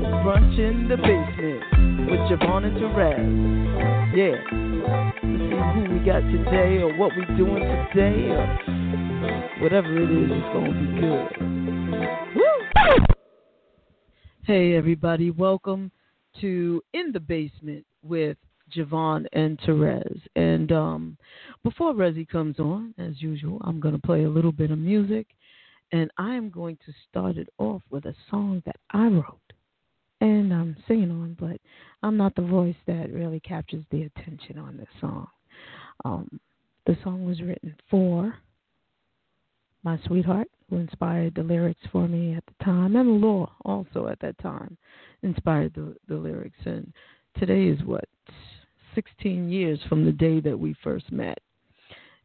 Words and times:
Brunch 0.00 0.58
in 0.58 0.88
the 0.88 0.96
basement 0.96 2.10
with 2.10 2.20
JaVonne 2.30 2.64
and 2.64 2.76
Terez. 2.78 4.16
Yeah. 4.16 4.38
Let's 5.22 5.44
see 5.44 5.56
who 5.74 5.94
we 5.94 6.00
got 6.04 6.20
today 6.20 6.78
or 6.82 6.96
what 6.96 7.12
we 7.16 7.26
doing 7.36 7.62
today 7.92 8.30
or 8.30 8.46
whatever 9.60 9.94
it 9.98 10.10
is, 10.10 10.30
it's 10.32 10.52
gonna 10.54 10.72
be 10.72 10.86
good. 11.00 11.28
Woo! 12.34 13.06
Hey 14.44 14.74
everybody, 14.74 15.30
welcome 15.30 15.90
to 16.40 16.82
In 16.94 17.12
the 17.12 17.20
Basement 17.20 17.84
with 18.02 18.38
JaVonne 18.74 19.26
and 19.34 19.58
Terez. 19.60 20.18
And 20.34 20.72
um, 20.72 21.18
before 21.62 21.92
Rezi 21.92 22.26
comes 22.26 22.58
on, 22.58 22.94
as 22.96 23.20
usual, 23.20 23.60
I'm 23.64 23.80
going 23.80 23.94
to 23.94 24.00
play 24.00 24.24
a 24.24 24.30
little 24.30 24.52
bit 24.52 24.70
of 24.70 24.78
music. 24.78 25.26
And 25.92 26.10
I 26.16 26.36
am 26.36 26.50
going 26.50 26.78
to 26.86 26.92
start 27.08 27.36
it 27.36 27.48
off 27.58 27.82
with 27.90 28.06
a 28.06 28.14
song 28.30 28.62
that 28.64 28.76
I 28.92 29.08
wrote. 29.08 29.49
And 30.20 30.52
I'm 30.52 30.76
singing 30.86 31.10
on, 31.10 31.36
but 31.40 31.60
I'm 32.02 32.16
not 32.16 32.34
the 32.34 32.42
voice 32.42 32.76
that 32.86 33.12
really 33.12 33.40
captures 33.40 33.84
the 33.90 34.02
attention 34.02 34.58
on 34.58 34.76
this 34.76 34.88
song. 35.00 35.28
Um, 36.04 36.40
the 36.86 36.96
song 37.02 37.24
was 37.24 37.40
written 37.40 37.74
for 37.90 38.34
my 39.82 39.98
sweetheart, 40.06 40.48
who 40.68 40.76
inspired 40.76 41.34
the 41.34 41.42
lyrics 41.42 41.80
for 41.90 42.06
me 42.06 42.34
at 42.34 42.44
the 42.46 42.64
time, 42.64 42.96
and 42.96 43.20
Law 43.20 43.50
also 43.64 44.08
at 44.08 44.20
that 44.20 44.38
time 44.38 44.76
inspired 45.22 45.72
the, 45.74 45.96
the 46.08 46.16
lyrics. 46.16 46.58
And 46.64 46.92
today 47.38 47.64
is 47.66 47.82
what 47.84 48.04
16 48.94 49.48
years 49.48 49.78
from 49.88 50.04
the 50.04 50.12
day 50.12 50.40
that 50.40 50.58
we 50.58 50.74
first 50.82 51.10
met. 51.10 51.38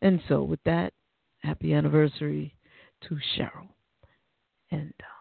And 0.01 0.21
so, 0.27 0.43
with 0.43 0.59
that, 0.65 0.93
happy 1.39 1.73
anniversary 1.73 2.55
to 3.07 3.17
Cheryl. 3.37 3.69
And 4.71 4.93
um, 4.99 5.14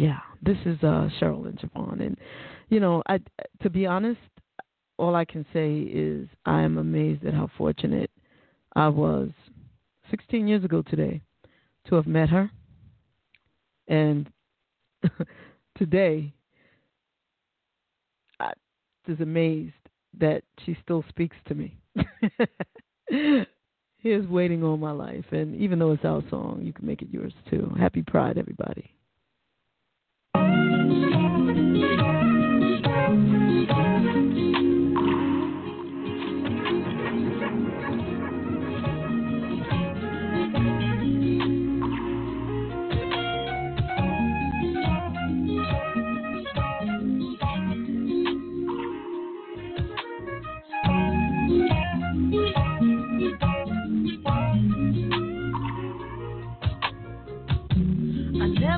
yeah, 0.00 0.20
this 0.42 0.56
is 0.64 0.78
uh, 0.82 1.10
Cheryl 1.20 1.46
and 1.46 1.58
JaVonne. 1.58 2.00
And, 2.00 2.16
you 2.70 2.80
know, 2.80 3.02
I, 3.06 3.18
to 3.60 3.68
be 3.68 3.84
honest, 3.84 4.18
all 4.96 5.14
I 5.14 5.26
can 5.26 5.44
say 5.52 5.80
is 5.80 6.26
I 6.46 6.62
am 6.62 6.78
amazed 6.78 7.26
at 7.26 7.34
how 7.34 7.50
fortunate 7.58 8.10
I 8.74 8.88
was 8.88 9.28
16 10.10 10.48
years 10.48 10.64
ago 10.64 10.80
today 10.80 11.20
to 11.88 11.96
have 11.96 12.06
met 12.06 12.30
her. 12.30 12.50
And 13.88 14.30
today, 15.76 16.32
I 18.40 18.52
was 19.06 19.20
amazed 19.20 19.74
that 20.18 20.44
she 20.64 20.78
still 20.82 21.04
speaks 21.10 21.36
to 21.48 21.54
me. 21.54 21.76
Here's 23.98 24.26
Waiting 24.28 24.64
all 24.64 24.78
My 24.78 24.92
Life. 24.92 25.26
And 25.30 25.54
even 25.60 25.78
though 25.78 25.92
it's 25.92 26.06
our 26.06 26.22
song, 26.30 26.62
you 26.62 26.72
can 26.72 26.86
make 26.86 27.02
it 27.02 27.08
yours 27.10 27.34
too. 27.50 27.70
Happy 27.78 28.00
Pride, 28.02 28.38
everybody. 28.38 28.94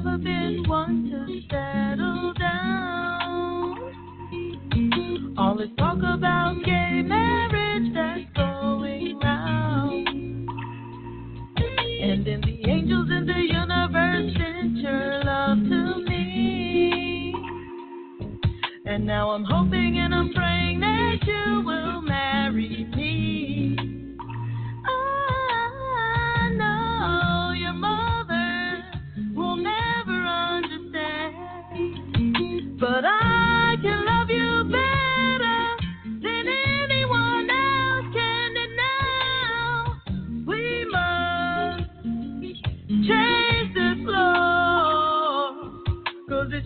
Never 0.05 0.19
been 0.19 0.65
one 0.69 1.11
to 1.11 1.27
settle 1.51 2.33
down. 2.39 3.79
All 5.39 5.57
this 5.57 5.69
talk 5.79 5.99
about 5.99 6.57
gay 6.65 7.03
marriage 7.05 7.93
that's 7.95 8.25
going 8.35 9.19
round. 9.21 10.09
And 12.03 12.27
then 12.27 12.41
the 12.41 12.69
angels 12.69 13.11
in 13.11 13.27
the 13.27 13.43
universe 13.53 14.33
sent 14.35 14.79
your 14.79 15.23
love 15.25 15.59
to 15.59 16.05
me. 16.09 17.35
And 18.87 19.07
now 19.07 19.31
I'm 19.31 19.45
hoping 19.45 19.99
and 19.99 20.13
I'm 20.15 20.33
praying 20.35 20.81
that 20.81 21.19
you 21.27 21.63
will 21.65 21.72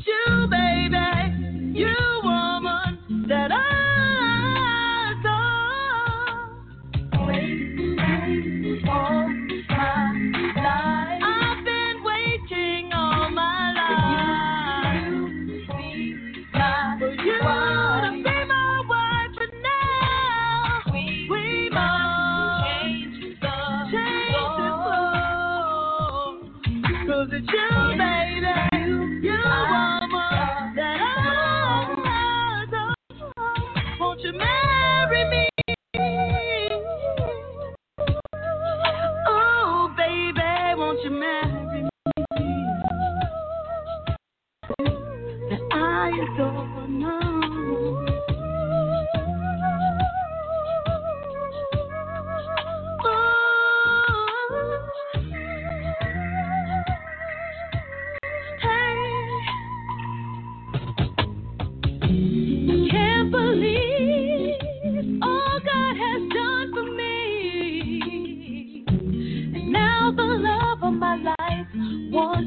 you, 0.07 0.47
baby, 0.49 1.16
done 72.13 72.46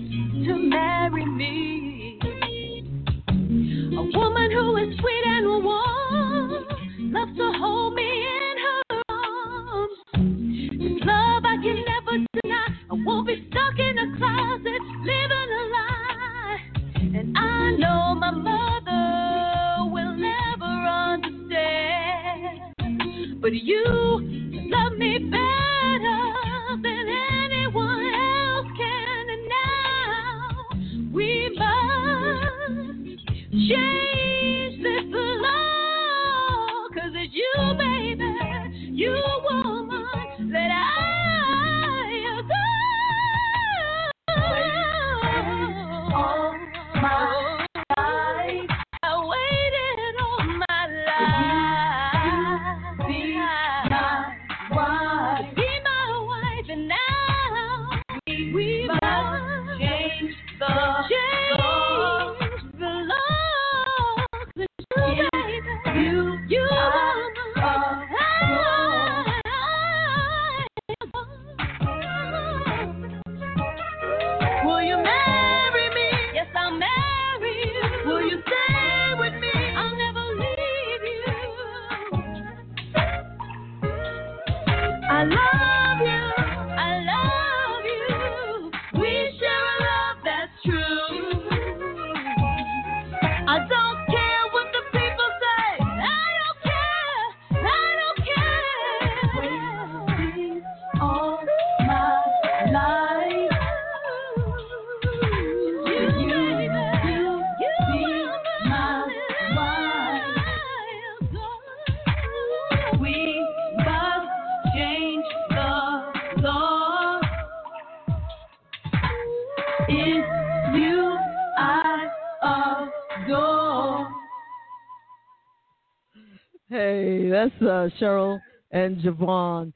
uh, 127.79 127.89
Cheryl 127.99 128.39
and 128.71 128.97
JaVonne. 128.97 129.73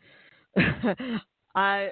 I 1.55 1.89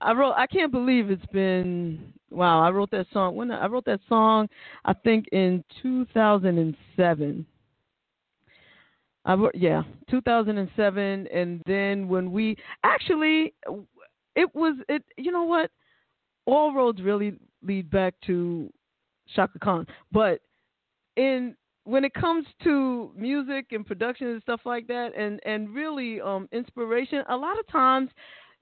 I 0.00 0.12
wrote. 0.12 0.32
I 0.36 0.46
can't 0.46 0.72
believe 0.72 1.10
it's 1.10 1.26
been. 1.26 2.12
Wow, 2.30 2.62
I 2.62 2.70
wrote 2.70 2.90
that 2.92 3.06
song 3.12 3.34
when 3.34 3.50
I 3.50 3.66
wrote 3.66 3.84
that 3.86 4.00
song. 4.08 4.48
I 4.84 4.92
think 4.92 5.26
in 5.32 5.64
2007. 5.82 7.46
I 9.26 9.34
wrote, 9.34 9.54
yeah, 9.54 9.82
2007, 10.10 11.26
and 11.26 11.62
then 11.66 12.08
when 12.08 12.32
we 12.32 12.56
actually, 12.84 13.52
it 14.34 14.54
was 14.54 14.76
it. 14.88 15.04
You 15.18 15.32
know 15.32 15.44
what? 15.44 15.70
All 16.46 16.74
roads 16.74 17.02
really 17.02 17.34
lead 17.62 17.90
back 17.90 18.14
to 18.26 18.72
Chaka 19.34 19.58
Khan, 19.58 19.86
but 20.10 20.40
in 21.16 21.54
when 21.90 22.04
it 22.04 22.14
comes 22.14 22.46
to 22.62 23.10
music 23.16 23.66
and 23.72 23.84
production 23.84 24.28
and 24.28 24.42
stuff 24.42 24.60
like 24.64 24.86
that 24.86 25.10
and 25.16 25.40
and 25.44 25.74
really 25.74 26.20
um 26.20 26.48
inspiration 26.52 27.24
a 27.28 27.36
lot 27.36 27.58
of 27.58 27.66
times 27.66 28.10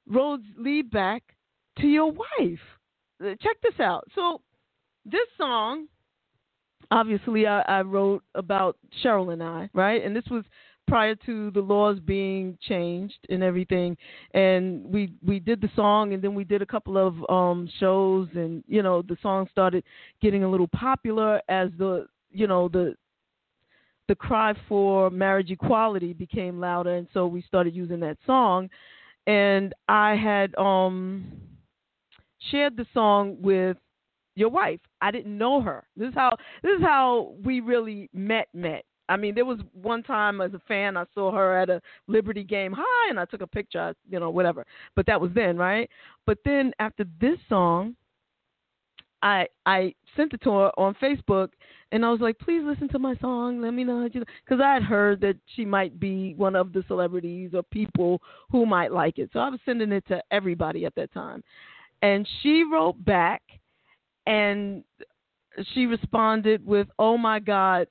roads 0.07 0.45
lead 0.57 0.91
back 0.91 1.23
to 1.79 1.87
your 1.87 2.11
wife. 2.11 2.59
Uh, 3.23 3.35
check 3.43 3.57
this 3.63 3.79
out. 3.81 4.09
So 4.15 4.41
this 5.05 5.29
song 5.37 5.87
obviously 6.91 7.47
I, 7.47 7.61
I 7.61 7.83
wrote 7.83 8.23
about 8.35 8.79
cheryl 9.05 9.33
and 9.33 9.43
i 9.43 9.69
right? 9.75 10.03
And 10.03 10.17
this 10.17 10.25
was 10.31 10.45
prior 10.87 11.15
to 11.27 11.51
the 11.51 11.61
laws 11.61 11.99
being 12.01 12.57
changed 12.63 13.19
and 13.29 13.43
everything. 13.43 13.95
And 14.33 14.87
we 14.87 15.13
we 15.23 15.39
did 15.39 15.61
the 15.61 15.69
song 15.77 16.15
and 16.15 16.23
then 16.23 16.35
we 16.35 16.45
did 16.45 16.63
a 16.63 16.67
couple 16.67 16.97
of 16.97 17.15
um 17.29 17.69
shows 17.79 18.29
and 18.35 18.65
you 18.67 18.83
know 18.83 19.03
the 19.03 19.19
song 19.21 19.49
started 19.51 19.85
getting 20.23 20.45
a 20.45 20.51
little 20.51 20.69
popular 20.69 21.43
as 21.51 21.69
the 21.77 22.07
you 22.31 22.47
know 22.47 22.69
the 22.69 22.95
the 24.08 24.14
cry 24.14 24.55
for 24.69 25.10
marriage 25.10 25.50
equality 25.50 26.12
became 26.14 26.58
louder 26.58 26.94
and 26.94 27.06
so 27.12 27.26
we 27.26 27.43
started 27.43 27.76
using 27.76 28.00
that 28.00 28.16
song. 28.26 28.69
And 29.26 29.75
i 29.88 30.14
had 30.14 30.55
um 30.56 31.31
shared 32.50 32.76
the 32.76 32.87
song 32.94 33.37
with 33.40 33.76
your 34.34 34.49
wife. 34.49 34.81
I 35.00 35.10
didn't 35.10 35.37
know 35.37 35.60
her. 35.60 35.84
This 35.96 36.08
is 36.08 36.14
how 36.14 36.37
this 36.62 36.78
is 36.78 36.82
how 36.82 37.34
we 37.44 37.60
really 37.60 38.08
met 38.14 38.49
met. 38.55 38.84
I 39.08 39.16
mean 39.16 39.34
there 39.34 39.44
was 39.44 39.58
one 39.72 40.02
time 40.02 40.40
as 40.40 40.55
a 40.55 40.60
fan 40.69 40.96
i 40.96 41.05
saw 41.14 41.31
her 41.32 41.58
at 41.58 41.69
a 41.70 41.81
liberty 42.06 42.44
game. 42.44 42.75
Hi 42.76 43.10
and 43.10 43.20
i 43.20 43.26
took 43.26 43.43
a 43.43 43.46
picture 43.46 43.94
you 44.08 44.19
know 44.19 44.31
whatever. 44.31 44.64
But 44.96 45.06
that 45.06 45.20
was 45.20 45.31
then 45.34 45.56
right? 45.58 45.90
But 46.26 46.38
then 46.44 46.72
after 46.78 47.05
this 47.20 47.38
song 47.49 47.96
i 49.23 49.47
i 49.67 49.94
sent 50.17 50.32
it 50.32 50.43
to 50.43 50.51
her 50.51 50.70
on 50.79 50.94
facebook 51.03 51.48
and 51.91 52.05
I 52.05 52.10
was 52.10 52.20
like, 52.20 52.39
please 52.39 52.63
listen 52.65 52.89
to 52.91 52.98
my 52.98 53.17
song. 53.17 53.63
Let 53.63 53.72
me 53.72 53.82
know 53.82 54.01
how 54.01 54.08
you 54.13 54.22
because 54.44 54.63
I 54.63 54.75
had 54.75 54.82
heard 54.82 55.20
that 55.22 55.37
she 55.56 55.65
might 55.65 55.98
be 55.98 56.34
one 56.34 56.55
of 56.55 56.72
the 56.72 56.84
celebrities 56.87 57.53
or 57.55 57.63
people 57.63 58.20
who 58.51 58.67
might 58.67 58.93
like 58.93 59.19
it. 59.19 59.31
So 59.32 59.41
I 59.41 59.48
was 59.48 59.60
sending 59.65 59.93
it 59.93 60.06
to 60.08 60.22
everybody 60.31 60.84
at 60.84 60.94
that 60.96 61.13
time, 61.15 61.43
and 62.03 62.29
she 62.43 62.65
wrote 62.70 63.03
back, 63.05 63.43
and 64.27 64.84
she 65.72 65.87
responded 65.87 66.65
with, 66.67 66.89
"Oh 66.98 67.17
my 67.17 67.39
God, 67.39 67.89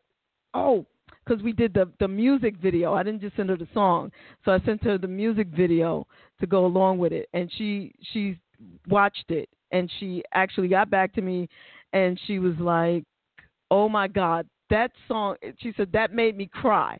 oh." 0.53 0.86
Because 1.25 1.43
we 1.43 1.51
did 1.51 1.74
the 1.74 1.91
the 2.00 2.07
music 2.07 2.55
video, 2.55 2.93
I 2.93 3.03
didn't 3.03 3.19
just 3.19 3.36
send 3.36 3.50
her 3.50 3.57
the 3.57 3.67
song, 3.74 4.12
so 4.46 4.53
I 4.53 4.60
sent 4.62 4.81
her 4.86 4.98
the 4.98 5.10
music 5.10 5.48
video 5.48 6.07
to 6.39 6.48
go 6.48 6.65
along 6.65 7.00
with 7.00 7.12
it, 7.12 7.27
and 7.34 7.51
she 7.57 7.93
she 8.13 8.39
watched 8.88 9.29
it, 9.29 9.50
and 9.71 9.91
she 10.00 10.24
actually 10.33 10.67
got 10.67 10.89
back 10.89 11.13
to 11.13 11.21
me, 11.21 11.47
and 11.93 12.19
she 12.25 12.39
was 12.39 12.55
like, 12.59 13.03
oh 13.71 13.89
my 13.89 14.07
God, 14.07 14.47
that 14.69 14.91
song, 15.07 15.36
she 15.59 15.74
said, 15.77 15.91
that 15.93 16.13
made 16.13 16.36
me 16.38 16.50
cry. 16.51 16.97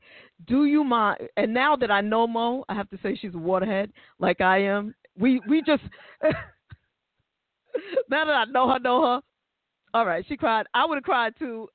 Do 0.48 0.66
you 0.66 0.84
mind? 0.84 1.20
And 1.36 1.54
now 1.54 1.76
that 1.76 1.92
I 1.92 2.02
know 2.02 2.28
Mo, 2.28 2.64
I 2.70 2.74
have 2.76 2.90
to 2.92 2.98
say 3.04 3.16
she's 3.16 3.34
a 3.34 3.38
waterhead 3.38 3.92
like 4.20 4.42
I 4.42 4.64
am. 4.64 4.96
We, 5.18 5.42
we 5.48 5.62
just, 5.62 5.84
now 6.24 6.34
that 8.26 8.32
I 8.32 8.46
know 8.46 8.70
her, 8.72 8.80
know 8.80 9.02
her, 9.02 9.22
all 9.94 10.06
right, 10.06 10.26
she 10.28 10.38
cried. 10.38 10.66
I 10.74 10.86
would 10.86 10.96
have 10.96 11.04
cried 11.04 11.34
too 11.38 11.68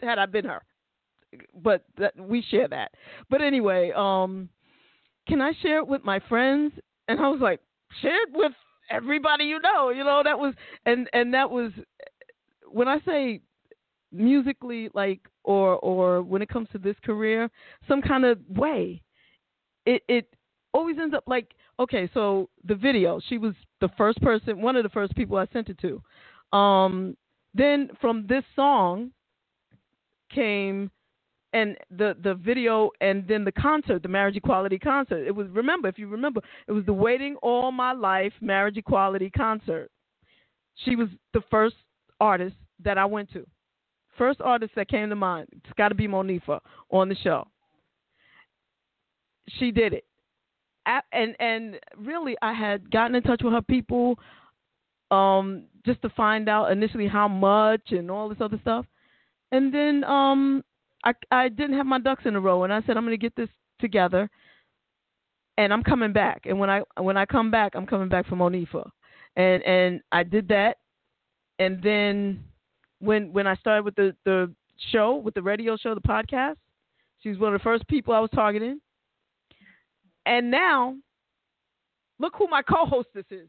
had 0.00 0.18
I 0.18 0.26
been 0.26 0.44
her. 0.44 0.62
But 1.62 1.84
that, 1.98 2.18
we 2.18 2.42
share 2.50 2.68
that. 2.68 2.92
But 3.30 3.42
anyway, 3.42 3.92
um, 3.94 4.48
can 5.28 5.40
I 5.40 5.52
share 5.62 5.78
it 5.78 5.86
with 5.86 6.04
my 6.04 6.20
friends? 6.28 6.72
And 7.08 7.20
I 7.20 7.28
was 7.28 7.40
like, 7.40 7.60
share 8.02 8.22
it 8.22 8.30
with 8.32 8.52
everybody 8.90 9.44
you 9.44 9.60
know. 9.60 9.90
You 9.90 10.04
know, 10.04 10.22
that 10.24 10.38
was, 10.38 10.54
and, 10.84 11.08
and 11.12 11.34
that 11.34 11.50
was, 11.50 11.72
when 12.70 12.88
I 12.88 13.00
say 13.06 13.40
musically 14.12 14.88
like 14.94 15.20
or 15.44 15.76
or 15.78 16.22
when 16.22 16.42
it 16.42 16.48
comes 16.48 16.68
to 16.72 16.78
this 16.78 16.96
career 17.04 17.50
some 17.88 18.00
kind 18.00 18.24
of 18.24 18.38
way 18.48 19.02
it 19.84 20.02
it 20.08 20.34
always 20.72 20.96
ends 20.98 21.14
up 21.14 21.24
like 21.26 21.52
okay 21.78 22.08
so 22.14 22.48
the 22.64 22.74
video 22.74 23.20
she 23.28 23.36
was 23.36 23.54
the 23.80 23.88
first 23.98 24.20
person 24.22 24.62
one 24.62 24.76
of 24.76 24.84
the 24.84 24.88
first 24.88 25.14
people 25.16 25.36
i 25.36 25.46
sent 25.52 25.68
it 25.68 25.78
to 25.78 26.00
um 26.56 27.16
then 27.54 27.88
from 28.00 28.26
this 28.28 28.44
song 28.54 29.10
came 30.32 30.90
and 31.52 31.76
the 31.90 32.16
the 32.22 32.34
video 32.34 32.90
and 33.00 33.26
then 33.26 33.44
the 33.44 33.52
concert, 33.52 34.02
the 34.02 34.08
marriage 34.08 34.36
equality 34.36 34.78
concert. 34.78 35.26
It 35.26 35.34
was 35.34 35.48
remember 35.48 35.88
if 35.88 35.98
you 35.98 36.08
remember, 36.08 36.40
it 36.66 36.72
was 36.72 36.84
the 36.84 36.92
Waiting 36.92 37.36
All 37.42 37.72
My 37.72 37.92
Life 37.92 38.32
marriage 38.40 38.76
equality 38.76 39.30
concert. 39.30 39.90
She 40.84 40.96
was 40.96 41.08
the 41.32 41.42
first 41.50 41.76
artist 42.20 42.56
that 42.84 42.98
I 42.98 43.04
went 43.04 43.32
to. 43.32 43.46
First 44.18 44.40
artist 44.40 44.72
that 44.76 44.88
came 44.88 45.08
to 45.10 45.16
mind. 45.16 45.48
It's 45.52 45.72
got 45.76 45.88
to 45.88 45.94
be 45.94 46.08
Monifah 46.08 46.60
on 46.90 47.08
the 47.08 47.16
show. 47.16 47.46
She 49.58 49.70
did 49.70 49.92
it, 49.92 50.04
and 51.12 51.36
and 51.38 51.78
really, 51.96 52.36
I 52.42 52.52
had 52.52 52.90
gotten 52.90 53.14
in 53.14 53.22
touch 53.22 53.42
with 53.42 53.52
her 53.52 53.62
people, 53.62 54.18
um, 55.10 55.64
just 55.84 56.02
to 56.02 56.08
find 56.10 56.48
out 56.48 56.72
initially 56.72 57.06
how 57.06 57.28
much 57.28 57.92
and 57.92 58.10
all 58.10 58.28
this 58.28 58.40
other 58.40 58.58
stuff, 58.62 58.86
and 59.52 59.72
then 59.72 60.02
um, 60.04 60.64
I 61.06 61.14
I 61.30 61.48
didn't 61.48 61.76
have 61.76 61.86
my 61.86 62.00
ducks 62.00 62.24
in 62.26 62.34
a 62.34 62.40
row, 62.40 62.64
and 62.64 62.72
I 62.72 62.82
said 62.82 62.96
I'm 62.96 63.04
going 63.04 63.12
to 63.12 63.16
get 63.16 63.36
this 63.36 63.48
together, 63.80 64.28
and 65.56 65.72
I'm 65.72 65.84
coming 65.84 66.12
back. 66.12 66.42
And 66.46 66.58
when 66.58 66.68
I 66.68 66.82
when 67.00 67.16
I 67.16 67.24
come 67.24 67.50
back, 67.50 67.72
I'm 67.74 67.86
coming 67.86 68.08
back 68.08 68.26
for 68.26 68.34
Monifah, 68.34 68.90
and 69.36 69.62
and 69.62 70.00
I 70.10 70.24
did 70.24 70.48
that, 70.48 70.78
and 71.60 71.80
then 71.80 72.44
when 72.98 73.32
when 73.32 73.46
I 73.46 73.54
started 73.54 73.84
with 73.84 73.94
the 73.94 74.16
the 74.24 74.52
show, 74.90 75.16
with 75.16 75.34
the 75.34 75.42
radio 75.42 75.76
show, 75.76 75.94
the 75.94 76.00
podcast, 76.00 76.56
she 77.22 77.28
was 77.28 77.38
one 77.38 77.54
of 77.54 77.60
the 77.60 77.64
first 77.64 77.86
people 77.86 78.12
I 78.12 78.18
was 78.18 78.30
targeting, 78.34 78.80
and 80.26 80.50
now, 80.50 80.96
look 82.18 82.34
who 82.36 82.48
my 82.48 82.62
co-hostess 82.62 83.26
is. 83.30 83.48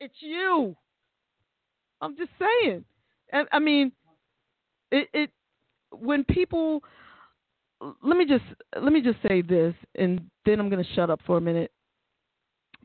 It's 0.00 0.16
you. 0.18 0.74
I'm 2.00 2.16
just 2.16 2.30
saying. 2.40 2.84
I, 3.32 3.44
I 3.52 3.58
mean, 3.60 3.92
it, 4.90 5.08
it 5.14 5.30
when 5.92 6.24
people 6.24 6.82
let 8.02 8.16
me 8.16 8.24
just 8.26 8.44
let 8.80 8.92
me 8.92 9.02
just 9.02 9.18
say 9.26 9.42
this 9.42 9.74
and 9.96 10.30
then 10.46 10.60
I'm 10.60 10.68
going 10.68 10.84
to 10.84 10.94
shut 10.94 11.10
up 11.10 11.20
for 11.26 11.36
a 11.36 11.40
minute. 11.40 11.72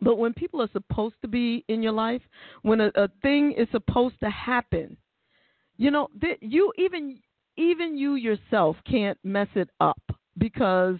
But 0.01 0.17
when 0.17 0.33
people 0.33 0.61
are 0.61 0.69
supposed 0.73 1.15
to 1.23 1.27
be 1.27 1.65
in 1.67 1.81
your 1.81 1.91
life, 1.91 2.21
when 2.61 2.81
a, 2.81 2.91
a 2.95 3.09
thing 3.23 3.53
is 3.57 3.67
supposed 3.71 4.19
to 4.21 4.29
happen, 4.29 4.95
you 5.77 5.89
know, 5.89 6.07
th- 6.21 6.37
you 6.41 6.71
even 6.77 7.19
even 7.57 7.97
you 7.97 8.15
yourself 8.15 8.77
can't 8.89 9.17
mess 9.23 9.47
it 9.55 9.69
up 9.79 10.01
because 10.37 10.97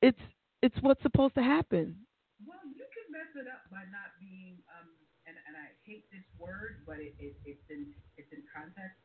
it's 0.00 0.18
it's 0.62 0.74
what's 0.80 1.02
supposed 1.02 1.34
to 1.34 1.42
happen. 1.42 1.96
Well, 2.44 2.58
you 2.66 2.86
can 2.90 3.06
mess 3.12 3.30
it 3.34 3.46
up 3.46 3.70
by 3.70 3.86
not 3.90 4.18
being 4.18 4.58
um 4.78 4.90
and 5.26 5.36
and 5.46 5.54
I 5.56 5.70
hate 5.86 6.10
this 6.10 6.26
word, 6.38 6.82
but 6.86 6.98
it, 6.98 7.14
it 7.18 7.34
it's 7.44 7.66
in 7.70 7.94
it's 8.16 8.32
in 8.32 8.42
context 8.50 8.98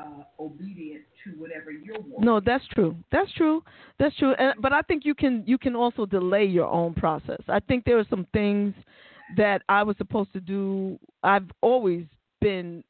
uh, 0.00 0.42
obedient 0.42 1.02
to 1.24 1.30
whatever 1.32 1.70
you're 1.70 1.98
wanting. 1.98 2.24
No, 2.24 2.40
that's 2.40 2.66
true. 2.68 2.96
That's 3.12 3.32
true. 3.32 3.62
That's 3.98 4.16
true. 4.16 4.32
And, 4.34 4.54
but 4.60 4.72
I 4.72 4.82
think 4.82 5.04
you 5.04 5.14
can 5.14 5.44
you 5.46 5.58
can 5.58 5.76
also 5.76 6.06
delay 6.06 6.44
your 6.44 6.66
own 6.66 6.94
process. 6.94 7.40
I 7.48 7.60
think 7.60 7.84
there 7.84 7.98
are 7.98 8.06
some 8.08 8.26
things 8.32 8.74
that 9.36 9.62
I 9.68 9.82
was 9.82 9.96
supposed 9.96 10.32
to 10.32 10.40
do. 10.40 10.98
I've 11.22 11.50
always 11.60 12.06
been 12.40 12.82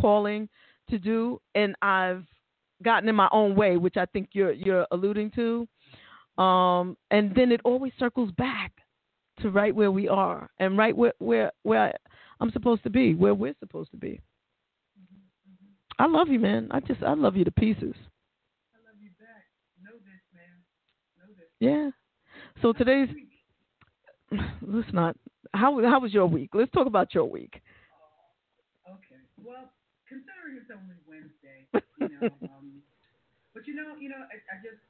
calling 0.00 0.48
to 0.90 0.98
do, 0.98 1.40
and 1.54 1.74
I've 1.82 2.24
gotten 2.82 3.08
in 3.08 3.14
my 3.14 3.28
own 3.32 3.54
way, 3.56 3.76
which 3.76 3.96
I 3.96 4.06
think 4.06 4.30
you're 4.32 4.52
you're 4.52 4.86
alluding 4.90 5.30
to. 5.32 5.66
Um, 6.42 6.96
and 7.10 7.34
then 7.34 7.52
it 7.52 7.60
always 7.64 7.92
circles 7.98 8.30
back 8.32 8.72
to 9.40 9.50
right 9.50 9.74
where 9.74 9.90
we 9.90 10.08
are 10.08 10.48
and 10.58 10.76
right 10.78 10.96
where 10.96 11.14
where 11.18 11.52
where 11.62 11.92
I'm 12.40 12.50
supposed 12.50 12.82
to 12.84 12.90
be, 12.90 13.14
where 13.14 13.34
we're 13.34 13.54
supposed 13.60 13.90
to 13.92 13.96
be. 13.96 14.20
I 15.98 16.06
love 16.06 16.28
you, 16.28 16.40
man. 16.40 16.68
I 16.70 16.80
just 16.80 17.02
I 17.02 17.14
love 17.14 17.36
you 17.36 17.44
to 17.44 17.50
pieces. 17.50 17.94
I 18.74 18.78
love 18.82 18.98
you 19.00 19.10
back. 19.18 19.46
Know 19.82 19.92
this, 19.92 20.22
man. 20.34 20.54
Know 21.18 21.32
this. 21.36 21.48
Yeah. 21.60 21.90
So 22.62 22.72
today's 22.72 23.08
let's 24.62 24.92
not. 24.92 25.16
How 25.52 25.80
how 25.82 26.00
was 26.00 26.12
your 26.12 26.26
week? 26.26 26.50
Let's 26.54 26.72
talk 26.72 26.86
about 26.86 27.14
your 27.14 27.24
week. 27.24 27.60
Okay. 28.88 29.22
Well, 29.42 29.70
considering 30.08 30.58
it's 30.60 30.70
only 30.70 30.96
Wednesday, 31.06 31.66
you 32.00 32.08
know, 32.20 32.34
um, 32.56 32.82
but 33.54 33.66
you 33.66 33.74
know, 33.74 33.94
you 33.98 34.08
know, 34.08 34.16
I, 34.18 34.36
I 34.50 34.56
just 34.62 34.82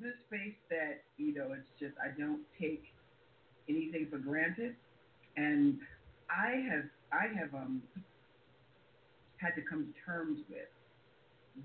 this 0.00 0.14
space 0.26 0.56
that 0.70 1.04
you 1.16 1.34
know, 1.34 1.52
it's 1.52 1.68
just 1.78 1.94
I 2.00 2.18
don't 2.18 2.40
take 2.60 2.84
anything 3.68 4.06
for 4.10 4.18
granted, 4.18 4.76
and 5.36 5.78
I 6.30 6.64
have 6.70 6.84
I 7.12 7.26
have 7.38 7.54
um 7.54 7.82
had 9.36 9.54
to 9.54 9.62
come 9.62 9.86
to 9.86 9.94
terms 10.04 10.40
with 10.48 10.70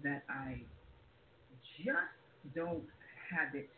that 0.03 0.23
I 0.29 0.61
just 1.83 2.55
don't 2.55 2.87
have 3.31 3.55
it 3.55 3.69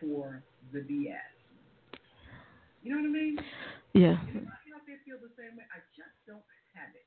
for 0.00 0.42
the 0.72 0.80
BS. 0.80 1.18
You 2.82 2.94
know 2.94 3.02
what 3.02 3.10
I 3.10 3.12
mean? 3.12 3.36
Yeah. 3.94 4.16
Anybody 4.30 4.70
out 4.74 4.86
there 4.86 5.02
feel 5.04 5.18
the 5.18 5.34
same 5.34 5.58
way? 5.58 5.66
I 5.74 5.82
just 5.98 6.14
don't 6.26 6.46
have 6.74 6.94
it. 6.94 7.06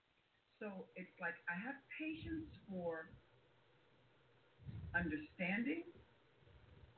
So 0.59 0.85
it's 0.95 1.15
like 1.17 1.33
I 1.49 1.55
have 1.57 1.79
patience 1.97 2.45
for 2.69 3.09
understanding, 4.93 5.87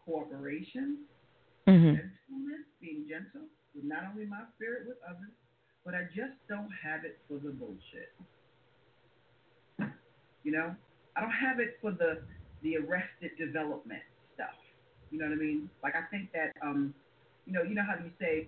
cooperation, 0.04 1.06
mm-hmm. 1.70 1.96
gentleness, 1.96 2.66
being 2.82 3.06
gentle 3.08 3.48
with 3.72 3.86
not 3.86 4.10
only 4.12 4.26
my 4.26 4.44
spirit 4.58 4.90
with 4.90 4.98
others, 5.06 5.32
but 5.86 5.94
I 5.94 6.10
just 6.12 6.36
don't 6.50 6.72
have 6.84 7.06
it 7.06 7.22
for 7.28 7.40
the 7.40 7.54
bullshit. 7.56 8.12
You 10.44 10.52
know, 10.52 10.76
I 11.16 11.22
don't 11.22 11.32
have 11.32 11.60
it 11.60 11.78
for 11.82 11.92
the 11.92 12.22
the 12.62 12.78
arrested 12.78 13.32
development 13.38 14.02
stuff. 14.36 14.56
You 15.12 15.20
know 15.20 15.26
what 15.26 15.34
I 15.34 15.42
mean? 15.42 15.70
Like 15.84 15.96
I 15.96 16.04
think 16.10 16.32
that 16.34 16.52
um, 16.62 16.94
you 17.46 17.54
know, 17.54 17.64
you 17.64 17.76
know 17.76 17.84
how 17.84 17.96
you 18.04 18.12
say, 18.20 18.48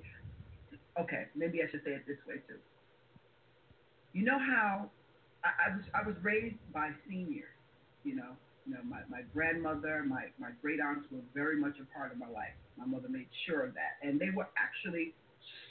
okay, 0.99 1.27
maybe 1.35 1.61
I 1.61 1.69
should 1.69 1.83
say 1.83 1.91
it 1.91 2.07
this 2.07 2.17
way 2.27 2.35
too. 2.47 2.59
You 4.13 4.23
know 4.23 4.39
how 4.39 4.89
I, 5.43 5.71
I 5.71 5.75
was 5.75 5.85
I 5.93 6.07
was 6.07 6.15
raised 6.21 6.55
by 6.73 6.91
seniors. 7.07 7.51
You 8.03 8.15
know, 8.15 8.31
you 8.65 8.73
know 8.73 8.81
my 8.83 9.01
my 9.09 9.21
grandmother, 9.33 10.03
my 10.07 10.27
my 10.39 10.49
great 10.61 10.79
aunts 10.79 11.07
were 11.11 11.23
very 11.33 11.59
much 11.59 11.75
a 11.81 11.85
part 11.97 12.11
of 12.11 12.17
my 12.17 12.27
life. 12.27 12.55
My 12.77 12.85
mother 12.85 13.07
made 13.09 13.27
sure 13.45 13.63
of 13.63 13.73
that, 13.75 14.01
and 14.01 14.19
they 14.19 14.31
were 14.35 14.47
actually 14.57 15.13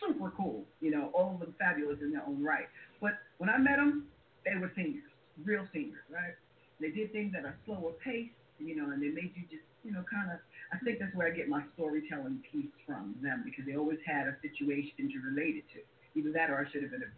super 0.01 0.33
cool. 0.37 0.65
You 0.81 0.91
know, 0.91 1.11
all 1.13 1.35
of 1.35 1.41
them 1.41 1.55
fabulous 1.59 1.99
in 2.01 2.13
their 2.13 2.23
own 2.27 2.43
right. 2.43 2.69
But 3.01 3.13
when 3.39 3.51
I 3.51 3.59
met 3.59 3.77
them, 3.77 4.07
they 4.45 4.59
were 4.61 4.71
seniors 4.77 5.11
real 5.43 5.67
singers, 5.73 6.05
right? 6.11 6.35
They 6.81 6.91
did 6.91 7.13
things 7.13 7.35
at 7.37 7.45
a 7.45 7.55
slower 7.65 7.93
pace, 8.05 8.31
you 8.59 8.77
know, 8.77 8.91
and 8.91 9.03
they 9.03 9.09
made 9.09 9.33
you 9.35 9.43
just, 9.51 9.67
you 9.85 9.93
know, 9.93 10.05
kind 10.11 10.31
of. 10.31 10.39
I 10.73 10.79
think 10.85 10.99
that's 10.99 11.15
where 11.15 11.27
I 11.27 11.31
get 11.31 11.49
my 11.49 11.63
storytelling 11.75 12.43
piece 12.51 12.73
from 12.87 13.15
them 13.23 13.43
because 13.45 13.67
they 13.67 13.77
always 13.77 13.99
had 14.07 14.27
a 14.27 14.37
situation 14.43 15.11
to 15.11 15.19
relate 15.23 15.57
it 15.57 15.67
to. 15.75 15.81
Either 16.19 16.31
that 16.33 16.51
or 16.51 16.59
I 16.59 16.71
should 16.71 16.83
have 16.83 16.91
been 16.91 17.03
a 17.03 17.13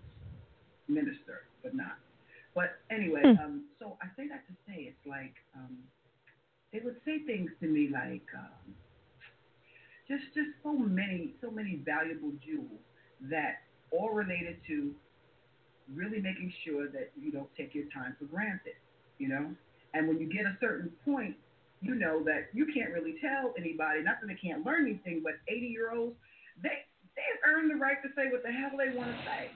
minister, 0.91 1.45
but 1.63 1.75
not. 1.75 1.99
But 2.55 2.81
anyway, 2.91 3.23
mm. 3.25 3.39
um, 3.39 3.65
so 3.79 3.99
I 4.01 4.07
say 4.17 4.29
that 4.29 4.47
to 4.49 4.55
say 4.67 4.89
it's 4.89 5.07
like 5.07 5.35
um, 5.55 5.77
they 6.73 6.81
would 6.81 6.97
say 7.05 7.21
things 7.21 7.51
to 7.61 7.67
me 7.67 7.91
like 7.93 8.25
um, 8.35 8.75
just 10.09 10.25
just 10.35 10.49
so 10.63 10.73
many 10.73 11.35
so 11.43 11.51
many 11.51 11.81
valuable 11.85 12.33
jewels 12.45 12.81
that 13.29 13.61
all 13.91 14.11
related 14.11 14.57
to 14.69 14.95
really 15.95 16.21
making 16.21 16.53
sure 16.65 16.89
that 16.89 17.13
you 17.21 17.31
don't 17.31 17.49
take 17.57 17.75
your 17.75 17.85
time 17.95 18.17
for 18.19 18.25
granted, 18.27 18.75
you 19.19 19.29
know? 19.29 19.51
And 19.95 20.09
when 20.09 20.19
you 20.19 20.27
get 20.27 20.47
a 20.47 20.57
certain 20.61 20.91
point, 21.05 21.37
you 21.81 21.95
know 21.95 22.23
that 22.25 22.49
you 22.53 22.67
can't 22.73 22.93
really 22.93 23.17
tell 23.21 23.55
anybody, 23.57 24.03
not 24.03 24.21
that 24.21 24.27
they 24.27 24.35
can't 24.35 24.65
learn 24.65 24.87
anything, 24.87 25.21
but 25.23 25.35
80 25.49 25.67
year 25.67 25.93
olds, 25.93 26.17
they, 26.63 26.85
they 27.15 27.23
earn 27.49 27.69
the 27.69 27.77
right 27.77 27.97
to 28.03 28.09
say 28.17 28.31
what 28.31 28.43
the 28.43 28.51
hell 28.51 28.73
they 28.77 28.97
want 28.97 29.11
to 29.11 29.19
say. 29.25 29.51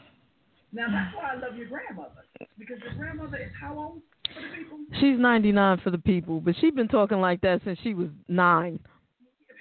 Now, 0.72 0.86
that's 0.88 1.16
why 1.16 1.32
I 1.32 1.34
love 1.34 1.56
your 1.56 1.66
grandmother, 1.66 2.24
because 2.58 2.78
your 2.84 2.94
grandmother 2.94 3.38
is 3.38 3.50
how 3.60 3.76
old 3.76 4.02
for 4.32 4.40
the 4.40 4.56
people? 4.56 4.78
She's 5.00 5.18
99 5.18 5.80
for 5.82 5.90
the 5.90 5.98
people, 5.98 6.40
but 6.40 6.54
she's 6.60 6.72
been 6.72 6.88
talking 6.88 7.20
like 7.20 7.40
that 7.40 7.60
since 7.64 7.78
she 7.82 7.94
was 7.94 8.08
nine. 8.28 8.78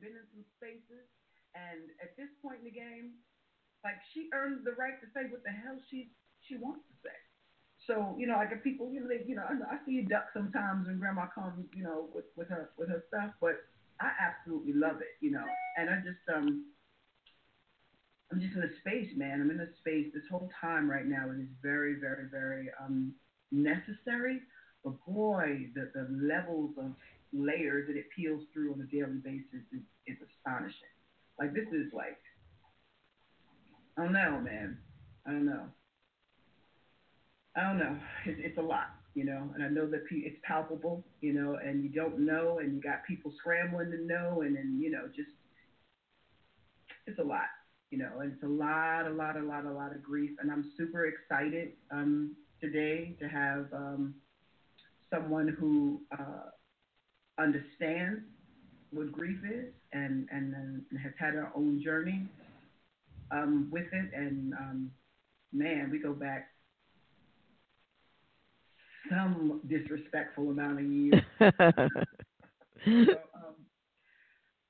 been 0.00 0.12
in 0.12 0.26
some 0.36 0.44
spaces, 0.60 1.08
and 1.56 1.88
at 2.04 2.12
this 2.20 2.28
point 2.44 2.60
in 2.60 2.68
the 2.68 2.76
game, 2.76 3.16
like 3.84 3.96
she 4.12 4.28
earned 4.36 4.68
the 4.68 4.76
right 4.76 5.00
to 5.00 5.08
say 5.16 5.24
what 5.32 5.40
the 5.42 5.50
hell 5.50 5.80
she 5.88 6.12
she 6.44 6.56
wants 6.60 6.84
to 6.92 6.94
say. 7.08 7.16
So 7.88 8.14
you 8.20 8.26
know, 8.28 8.36
like 8.36 8.52
if 8.52 8.62
people, 8.62 8.92
you 8.92 9.00
know, 9.00 9.08
they, 9.08 9.24
you 9.24 9.34
know, 9.34 9.48
I, 9.48 9.56
I 9.74 9.76
see 9.86 9.92
you 9.92 10.04
duck 10.04 10.28
sometimes 10.36 10.86
when 10.86 10.98
Grandma 11.00 11.26
comes, 11.34 11.64
you 11.72 11.82
know, 11.82 12.08
with 12.12 12.28
with 12.36 12.48
her 12.48 12.70
with 12.76 12.88
her 12.88 13.02
stuff, 13.08 13.32
but 13.40 13.64
I 14.00 14.12
absolutely 14.20 14.74
love 14.74 15.00
it, 15.00 15.16
you 15.20 15.30
know, 15.30 15.44
and 15.76 15.88
I 15.88 15.96
just 16.04 16.22
um. 16.28 16.66
I'm 18.32 18.40
just 18.40 18.54
in 18.54 18.62
a 18.62 18.70
space, 18.78 19.10
man. 19.16 19.40
I'm 19.40 19.50
in 19.50 19.58
a 19.58 19.66
space. 19.80 20.06
This 20.14 20.22
whole 20.30 20.48
time 20.60 20.88
right 20.88 21.04
now 21.04 21.30
and 21.30 21.40
it 21.40 21.44
is 21.50 21.50
very, 21.60 21.94
very, 21.98 22.28
very 22.30 22.68
um, 22.80 23.12
necessary. 23.50 24.38
But 24.84 25.04
boy, 25.04 25.66
the 25.74 25.90
the 25.94 26.06
levels 26.10 26.70
of 26.78 26.92
layers 27.32 27.86
that 27.88 27.96
it 27.96 28.06
peels 28.14 28.42
through 28.52 28.72
on 28.72 28.80
a 28.80 28.84
daily 28.84 29.18
basis 29.22 29.64
is, 29.72 29.82
is 30.06 30.16
astonishing. 30.18 30.94
Like 31.38 31.54
this 31.54 31.68
is 31.72 31.92
like, 31.92 32.18
I 33.98 34.04
don't 34.04 34.12
know, 34.12 34.40
man. 34.40 34.78
I 35.26 35.30
don't 35.30 35.46
know. 35.46 35.64
I 37.56 37.62
don't 37.62 37.78
know. 37.78 37.96
It's, 38.26 38.40
it's 38.42 38.58
a 38.58 38.62
lot, 38.62 38.88
you 39.14 39.24
know, 39.24 39.50
and 39.54 39.62
I 39.62 39.68
know 39.68 39.88
that 39.90 40.02
it's 40.10 40.38
palpable, 40.44 41.04
you 41.20 41.32
know, 41.32 41.58
and 41.62 41.82
you 41.82 41.90
don't 41.90 42.20
know, 42.20 42.58
and 42.58 42.74
you 42.74 42.80
got 42.80 43.04
people 43.06 43.32
scrambling 43.38 43.90
to 43.90 44.04
know, 44.04 44.42
and 44.42 44.56
then 44.56 44.78
you 44.80 44.90
know, 44.90 45.06
just 45.14 45.30
it's 47.06 47.18
a 47.18 47.22
lot, 47.22 47.48
you 47.90 47.98
know, 47.98 48.20
and 48.20 48.32
it's 48.32 48.42
a 48.42 48.46
lot, 48.46 49.06
a 49.06 49.10
lot, 49.10 49.36
a 49.36 49.42
lot, 49.42 49.64
a 49.64 49.72
lot 49.72 49.92
of 49.92 50.02
grief, 50.02 50.30
and 50.40 50.50
I'm 50.50 50.70
super 50.76 51.06
excited 51.06 51.72
um, 51.90 52.36
today 52.60 53.16
to 53.18 53.28
have 53.28 53.66
um, 53.72 54.14
someone 55.12 55.48
who 55.48 56.00
uh, 56.12 56.50
understands 57.40 58.20
what 58.92 59.12
grief 59.12 59.38
is 59.44 59.72
and, 59.92 60.28
and, 60.30 60.54
and 60.54 60.82
has 61.02 61.12
had 61.18 61.34
her 61.34 61.50
own 61.56 61.82
journey 61.82 62.26
um, 63.30 63.68
with 63.70 63.86
it. 63.92 64.10
And 64.14 64.52
um, 64.54 64.90
man, 65.52 65.88
we 65.90 65.98
go 65.98 66.12
back 66.12 66.48
some 69.08 69.60
disrespectful 69.68 70.50
amount 70.50 70.80
of 70.80 70.86
years. 70.86 71.22
so, 71.40 71.56
um, 72.84 73.56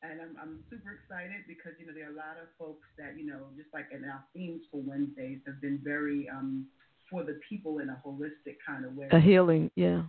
and 0.02 0.20
I'm, 0.20 0.36
I'm 0.40 0.64
super 0.70 0.92
excited 1.02 1.44
because 1.48 1.72
you 1.78 1.86
know 1.86 1.92
there 1.94 2.08
are 2.08 2.12
a 2.12 2.16
lot 2.16 2.40
of 2.40 2.48
folks 2.58 2.86
that 2.98 3.18
you 3.18 3.26
know 3.26 3.48
just 3.56 3.68
like 3.74 3.86
in 3.92 4.04
our 4.04 4.24
themes 4.34 4.62
for 4.70 4.80
Wednesdays 4.80 5.40
have 5.46 5.60
been 5.60 5.80
very 5.82 6.28
um, 6.30 6.66
for 7.10 7.24
the 7.24 7.38
people 7.48 7.80
in 7.80 7.90
a 7.90 8.00
holistic 8.06 8.56
kind 8.66 8.84
of 8.84 8.94
way. 8.94 9.08
A 9.10 9.20
healing, 9.20 9.70
yeah. 9.74 10.02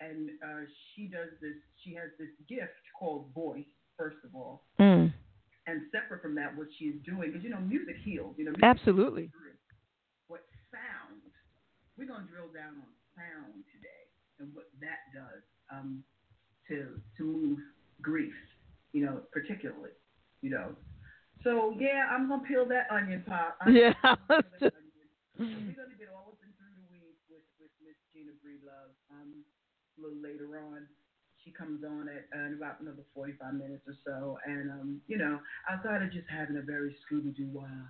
And 0.00 0.30
uh, 0.42 0.66
she 0.92 1.06
does 1.06 1.30
this. 1.40 1.54
She 1.82 1.94
has 1.94 2.10
this 2.18 2.32
gift 2.48 2.82
called 2.98 3.30
voice, 3.34 3.68
first 3.96 4.18
of 4.24 4.34
all. 4.34 4.64
Mm. 4.80 5.12
And 5.66 5.80
separate 5.92 6.20
from 6.20 6.34
that, 6.34 6.56
what 6.56 6.68
she 6.78 6.92
is 6.92 6.98
doing, 7.06 7.32
because 7.32 7.42
you 7.42 7.50
know, 7.50 7.60
music 7.60 7.96
heals. 8.04 8.34
You 8.36 8.46
know, 8.46 8.52
absolutely. 8.62 9.30
What 10.28 10.44
sound? 10.70 11.22
We're 11.96 12.10
gonna 12.10 12.26
drill 12.28 12.52
down 12.52 12.74
on 12.82 12.90
sound 13.14 13.64
today 13.70 14.04
and 14.40 14.50
what 14.52 14.66
that 14.82 15.08
does 15.14 15.42
um, 15.72 16.02
to 16.68 17.00
to 17.16 17.22
move 17.22 17.58
grief. 18.02 18.34
You 18.92 19.06
know, 19.06 19.20
particularly. 19.32 19.94
You 20.42 20.50
know. 20.50 20.76
So 21.42 21.76
yeah, 21.78 22.08
I'm 22.10 22.28
gonna 22.28 22.42
peel 22.42 22.66
that 22.68 22.88
onion 22.90 23.22
pop. 23.26 23.56
I'm 23.64 23.74
yeah. 23.74 23.94
we're 25.38 25.76
gonna 25.76 25.98
get 25.98 26.08
all 26.12 26.32
up 26.32 26.40
and 26.40 26.52
through 26.56 26.74
the 26.76 26.86
weeds 26.92 27.20
with 27.28 27.44
with 27.60 27.72
Miss 27.84 27.96
Gina 28.12 28.32
Breedlove 28.44 28.96
um, 29.12 29.44
a 29.98 30.02
little 30.02 30.20
later 30.22 30.58
on. 30.58 30.86
She 31.44 31.50
comes 31.52 31.84
on 31.84 32.08
at 32.08 32.24
uh, 32.32 32.46
in 32.46 32.54
about 32.54 32.80
another 32.80 33.04
45 33.12 33.54
minutes 33.54 33.84
or 33.86 33.94
so, 34.04 34.38
and 34.46 34.70
um, 34.70 35.00
you 35.06 35.18
know, 35.18 35.38
outside 35.68 36.02
of 36.02 36.10
just 36.10 36.24
having 36.30 36.56
a 36.56 36.62
very 36.62 36.96
Scooby 37.04 37.36
Doo, 37.36 37.52
uh, 37.60 37.84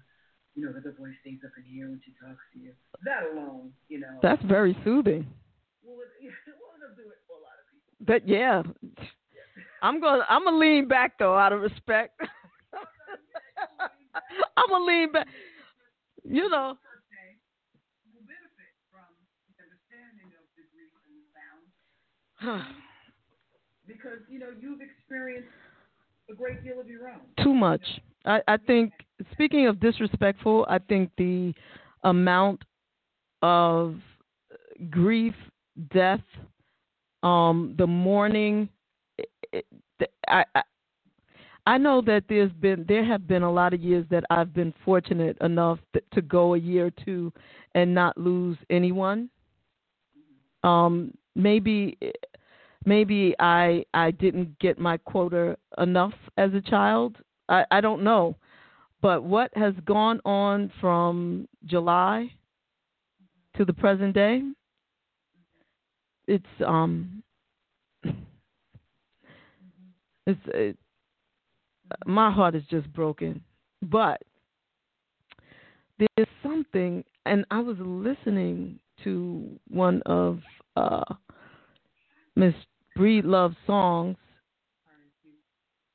you 0.55 0.65
know, 0.65 0.73
that 0.73 0.83
the 0.83 0.91
voice 0.91 1.15
stays 1.21 1.39
up 1.45 1.53
in 1.57 1.63
here 1.63 1.89
when 1.89 2.01
she 2.05 2.13
talks 2.19 2.43
to 2.53 2.59
you. 2.59 2.73
That 3.05 3.31
alone, 3.31 3.71
you 3.89 4.01
know. 4.01 4.19
That's 4.23 4.43
very 4.43 4.77
soothing. 4.83 5.27
Well, 5.85 6.03
it, 6.03 6.33
well, 6.59 6.75
it'll 6.83 6.97
do 6.97 7.09
it 7.11 7.23
for 7.29 7.39
a 7.39 7.43
lot 7.47 7.55
of 7.63 7.67
people. 7.71 7.95
But 8.03 8.27
yeah, 8.27 8.63
I'm 9.83 10.01
gonna 10.01 10.25
I'm 10.29 10.45
gonna 10.45 10.59
lean 10.59 10.89
back 10.89 11.19
though, 11.19 11.39
out 11.39 11.53
of 11.53 11.61
respect. 11.61 12.21
I'm 14.57 14.69
gonna 14.69 14.85
lean 14.85 15.13
back. 15.13 15.29
You 16.25 16.49
know. 16.49 16.77
because 23.87 24.19
you 24.29 24.39
know 24.39 24.49
you've 24.61 24.81
experienced 24.81 25.49
a 26.31 26.35
great 26.35 26.65
deal 26.65 26.81
of 26.81 26.89
your 26.89 27.09
own. 27.09 27.21
Too 27.43 27.55
much. 27.55 27.83
I, 28.25 28.41
I 28.49 28.57
think. 28.57 28.93
Speaking 29.33 29.69
of 29.69 29.79
disrespectful, 29.81 30.67
I 30.69 30.79
think 30.79 31.11
the 31.17 31.55
amount 32.03 32.63
of 33.43 33.97
grief, 34.91 35.35
death, 35.93 36.21
um, 37.23 37.75
the 37.79 37.87
mourning. 37.87 38.69
It, 39.19 39.29
it, 39.53 40.11
I, 40.27 40.45
I 40.55 40.63
I 41.67 41.79
know 41.79 42.03
that 42.03 42.25
there's 42.29 42.53
been 42.53 42.85
there 42.89 43.05
have 43.05 43.27
been 43.27 43.43
a 43.43 43.51
lot 43.51 43.73
of 43.73 43.81
years 43.81 44.05
that 44.11 44.25
I've 44.31 44.53
been 44.53 44.75
fortunate 44.85 45.37
enough 45.41 45.79
to 46.13 46.23
go 46.23 46.55
a 46.55 46.59
year 46.59 46.87
or 46.87 47.05
two 47.05 47.33
and 47.75 47.95
not 47.95 48.19
lose 48.19 48.59
anyone. 48.69 49.31
Um, 50.63 51.13
maybe 51.35 51.97
maybe 52.85 53.35
I 53.39 53.85
I 53.95 54.11
didn't 54.11 54.59
get 54.59 54.79
my 54.79 54.97
quota 54.99 55.57
enough 55.79 56.15
as 56.37 56.53
a 56.55 56.61
child. 56.61 57.17
I, 57.49 57.65
I 57.71 57.81
don't 57.81 58.03
know. 58.03 58.37
But 59.01 59.23
what 59.25 59.51
has 59.55 59.75
gone 59.85 60.21
on 60.25 60.73
from 60.81 61.47
July 61.67 62.31
to 63.57 63.65
the 63.65 63.73
present 63.73 64.15
day, 64.15 64.43
it's 66.27 66.45
um 66.67 67.23
it's 70.27 70.41
it, 70.47 70.79
my 72.07 72.31
heart 72.31 72.55
is 72.55 72.65
just 72.71 72.91
broken. 72.93 73.43
But 73.83 74.23
there's 75.99 76.29
something 76.43 77.05
and 77.27 77.45
I 77.51 77.61
was 77.61 77.77
listening 77.79 78.79
to 79.05 79.61
one 79.69 80.03
of 80.07 80.41
uh 80.77 81.05
Miss 82.37 82.55
Breedlove 82.97 83.57
songs. 83.67 84.17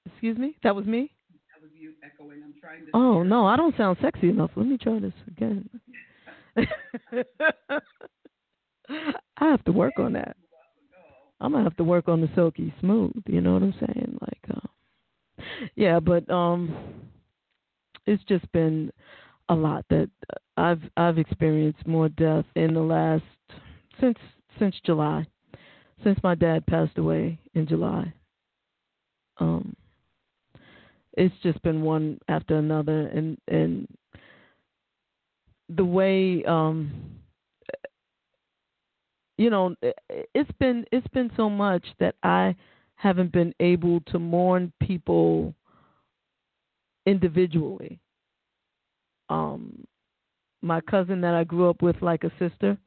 Excuse 0.05 0.37
me? 0.37 0.57
That 0.63 0.75
was 0.75 0.85
me? 0.85 1.11
That 1.53 1.61
was 1.61 1.71
you 1.73 1.93
echoing. 2.03 2.41
I'm 2.43 2.53
trying 2.59 2.85
to. 2.85 2.91
Oh, 2.93 3.23
no, 3.23 3.45
I 3.45 3.55
don't 3.55 3.75
sound 3.77 3.97
sexy 4.01 4.29
enough. 4.29 4.51
Let 4.55 4.67
me 4.67 4.77
try 4.77 4.99
this 4.99 5.13
again. 5.27 5.69
I 9.37 9.45
have 9.45 9.63
to 9.65 9.71
work 9.71 9.93
on 9.97 10.13
that. 10.13 10.35
I'm 11.41 11.53
gonna 11.53 11.63
have 11.63 11.77
to 11.77 11.83
work 11.83 12.09
on 12.09 12.19
the 12.21 12.29
silky 12.35 12.73
smooth. 12.81 13.13
You 13.27 13.39
know 13.39 13.53
what 13.53 13.63
I'm 13.63 13.73
saying? 13.79 14.17
Like, 14.19 14.57
uh, 14.57 15.43
yeah, 15.75 15.99
but 15.99 16.29
um, 16.29 16.75
it's 18.05 18.23
just 18.25 18.51
been 18.51 18.91
a 19.47 19.55
lot 19.55 19.85
that 19.89 20.09
I've 20.57 20.81
I've 20.97 21.17
experienced 21.17 21.87
more 21.87 22.09
death 22.09 22.45
in 22.55 22.73
the 22.73 22.81
last 22.81 23.23
since 24.01 24.17
since 24.59 24.75
July 24.85 25.25
since 26.03 26.19
my 26.23 26.35
dad 26.35 26.65
passed 26.65 26.97
away 26.97 27.39
in 27.53 27.67
July. 27.67 28.13
Um, 29.37 29.75
it's 31.13 31.35
just 31.41 31.61
been 31.61 31.81
one 31.81 32.19
after 32.27 32.57
another, 32.57 33.07
and 33.07 33.37
and 33.47 33.87
the 35.69 35.85
way 35.85 36.43
um, 36.45 37.19
you 39.39 39.49
know, 39.49 39.73
it's 40.35 40.51
been 40.59 40.85
it's 40.91 41.07
been 41.07 41.31
so 41.37 41.49
much 41.49 41.85
that 41.99 42.15
I 42.23 42.55
haven't 42.95 43.31
been 43.31 43.53
able 43.61 44.01
to 44.07 44.19
mourn 44.19 44.73
people 44.81 45.55
individually. 47.05 47.99
Um, 49.29 49.85
my 50.61 50.81
cousin 50.81 51.21
that 51.21 51.33
I 51.33 51.45
grew 51.45 51.69
up 51.69 51.81
with 51.81 52.01
like 52.01 52.25
a 52.25 52.31
sister 52.37 52.77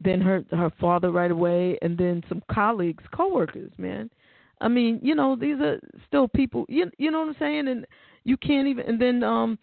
then 0.00 0.20
her 0.20 0.44
her 0.52 0.70
father 0.80 1.10
right 1.10 1.30
away, 1.30 1.78
and 1.82 1.96
then 1.98 2.22
some 2.28 2.42
colleagues, 2.50 3.04
coworkers, 3.12 3.72
man. 3.78 4.10
I 4.60 4.68
mean, 4.68 5.00
you 5.02 5.14
know, 5.14 5.36
these 5.36 5.60
are 5.60 5.80
still 6.06 6.28
people. 6.28 6.64
You 6.68 6.90
you 6.98 7.10
know 7.10 7.20
what 7.20 7.28
I'm 7.28 7.36
saying? 7.38 7.68
And 7.68 7.86
you 8.24 8.36
can't 8.36 8.68
even. 8.68 8.86
And 8.86 9.00
then 9.00 9.22
um, 9.22 9.58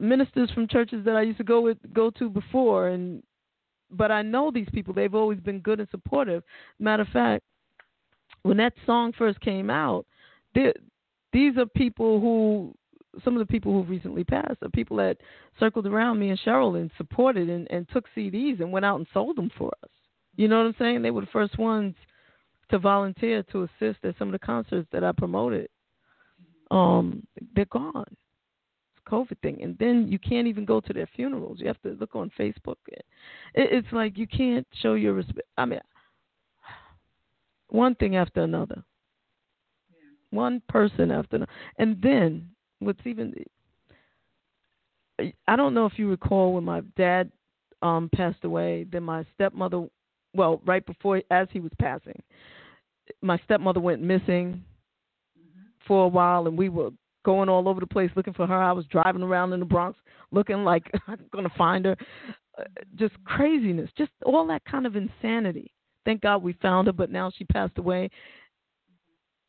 ministers 0.00 0.50
from 0.52 0.68
churches 0.68 1.04
that 1.04 1.16
I 1.16 1.22
used 1.22 1.38
to 1.38 1.44
go 1.44 1.60
with 1.60 1.78
go 1.92 2.10
to 2.10 2.28
before, 2.28 2.88
and 2.88 3.22
but 3.90 4.10
I 4.10 4.22
know 4.22 4.50
these 4.50 4.68
people. 4.72 4.94
They've 4.94 5.14
always 5.14 5.40
been 5.40 5.60
good 5.60 5.80
and 5.80 5.88
supportive. 5.90 6.42
Matter 6.78 7.02
of 7.02 7.08
fact, 7.08 7.44
when 8.42 8.56
that 8.58 8.72
song 8.84 9.12
first 9.16 9.40
came 9.40 9.70
out, 9.70 10.06
these 10.54 11.56
are 11.56 11.66
people 11.66 12.20
who 12.20 12.74
some 13.24 13.34
of 13.34 13.40
the 13.40 13.50
people 13.50 13.72
who've 13.72 13.88
recently 13.88 14.24
passed 14.24 14.62
are 14.62 14.68
people 14.70 14.96
that 14.98 15.18
circled 15.58 15.86
around 15.86 16.18
me 16.18 16.30
and 16.30 16.40
Cheryl 16.40 16.78
and 16.80 16.90
supported 16.96 17.48
and, 17.48 17.66
and 17.70 17.88
took 17.92 18.06
CDs 18.16 18.60
and 18.60 18.72
went 18.72 18.84
out 18.84 18.96
and 18.96 19.06
sold 19.12 19.36
them 19.36 19.50
for 19.56 19.72
us. 19.82 19.90
You 20.36 20.48
know 20.48 20.58
what 20.58 20.66
I'm 20.66 20.76
saying? 20.78 21.02
They 21.02 21.10
were 21.10 21.22
the 21.22 21.28
first 21.28 21.58
ones 21.58 21.94
to 22.70 22.78
volunteer 22.78 23.42
to 23.52 23.62
assist 23.62 24.04
at 24.04 24.16
some 24.18 24.28
of 24.28 24.32
the 24.32 24.38
concerts 24.38 24.88
that 24.92 25.04
I 25.04 25.12
promoted. 25.12 25.68
Um, 26.70 27.26
they're 27.54 27.64
gone. 27.66 28.04
It's 28.08 29.08
COVID 29.08 29.38
thing, 29.40 29.62
and 29.62 29.76
then 29.78 30.08
you 30.08 30.18
can't 30.18 30.48
even 30.48 30.64
go 30.64 30.80
to 30.80 30.92
their 30.92 31.08
funerals. 31.14 31.58
You 31.60 31.68
have 31.68 31.80
to 31.82 31.96
look 32.00 32.16
on 32.16 32.30
Facebook. 32.38 32.76
It, 32.88 33.04
it's 33.54 33.92
like 33.92 34.18
you 34.18 34.26
can't 34.26 34.66
show 34.82 34.94
your 34.94 35.14
respect. 35.14 35.48
I 35.56 35.64
mean, 35.64 35.80
one 37.68 37.94
thing 37.94 38.16
after 38.16 38.42
another. 38.42 38.82
One 40.30 40.60
person 40.68 41.10
after 41.12 41.36
another. 41.36 41.52
And 41.78 42.02
then 42.02 42.50
what's 42.80 43.00
even 43.04 43.34
I 45.48 45.56
don't 45.56 45.74
know 45.74 45.86
if 45.86 45.98
you 45.98 46.10
recall 46.10 46.54
when 46.54 46.64
my 46.64 46.80
dad 46.96 47.30
um 47.82 48.10
passed 48.14 48.44
away, 48.44 48.86
then 48.90 49.02
my 49.02 49.24
stepmother 49.34 49.86
well, 50.34 50.60
right 50.66 50.84
before 50.84 51.22
as 51.30 51.48
he 51.50 51.60
was 51.60 51.72
passing, 51.80 52.20
my 53.22 53.38
stepmother 53.44 53.80
went 53.80 54.02
missing 54.02 54.62
mm-hmm. 55.38 55.60
for 55.86 56.04
a 56.04 56.08
while 56.08 56.46
and 56.46 56.58
we 56.58 56.68
were 56.68 56.90
going 57.24 57.48
all 57.48 57.68
over 57.68 57.80
the 57.80 57.86
place 57.86 58.10
looking 58.14 58.34
for 58.34 58.46
her. 58.46 58.62
I 58.62 58.72
was 58.72 58.86
driving 58.86 59.22
around 59.22 59.52
in 59.52 59.60
the 59.60 59.66
Bronx 59.66 59.98
looking 60.30 60.64
like 60.64 60.90
I'm 61.06 61.20
gonna 61.32 61.50
find 61.56 61.84
her. 61.86 61.96
Uh, 62.58 62.64
just 62.94 63.12
craziness, 63.24 63.90
just 63.98 64.10
all 64.24 64.46
that 64.46 64.64
kind 64.64 64.86
of 64.86 64.96
insanity. 64.96 65.70
Thank 66.06 66.22
God 66.22 66.42
we 66.42 66.54
found 66.54 66.86
her, 66.86 66.92
but 66.92 67.10
now 67.10 67.30
she 67.36 67.44
passed 67.44 67.76
away. 67.76 68.08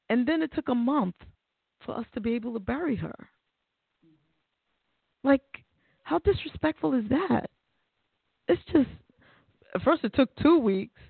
And 0.10 0.28
then 0.28 0.42
it 0.42 0.52
took 0.54 0.70
a 0.70 0.76
month 0.76 1.16
for 1.86 1.98
us 1.98 2.06
to 2.14 2.22
be 2.22 2.34
able 2.34 2.54
to 2.54 2.60
bury 2.60 2.96
her. 2.96 3.16
Like, 5.24 5.42
how 6.04 6.20
disrespectful 6.20 6.94
is 6.94 7.04
that? 7.10 7.50
It's 8.48 8.62
just, 8.72 8.90
at 9.76 9.82
first 9.82 10.04
it 10.04 10.14
took 10.14 10.34
two 10.38 10.58
weeks 10.58 11.02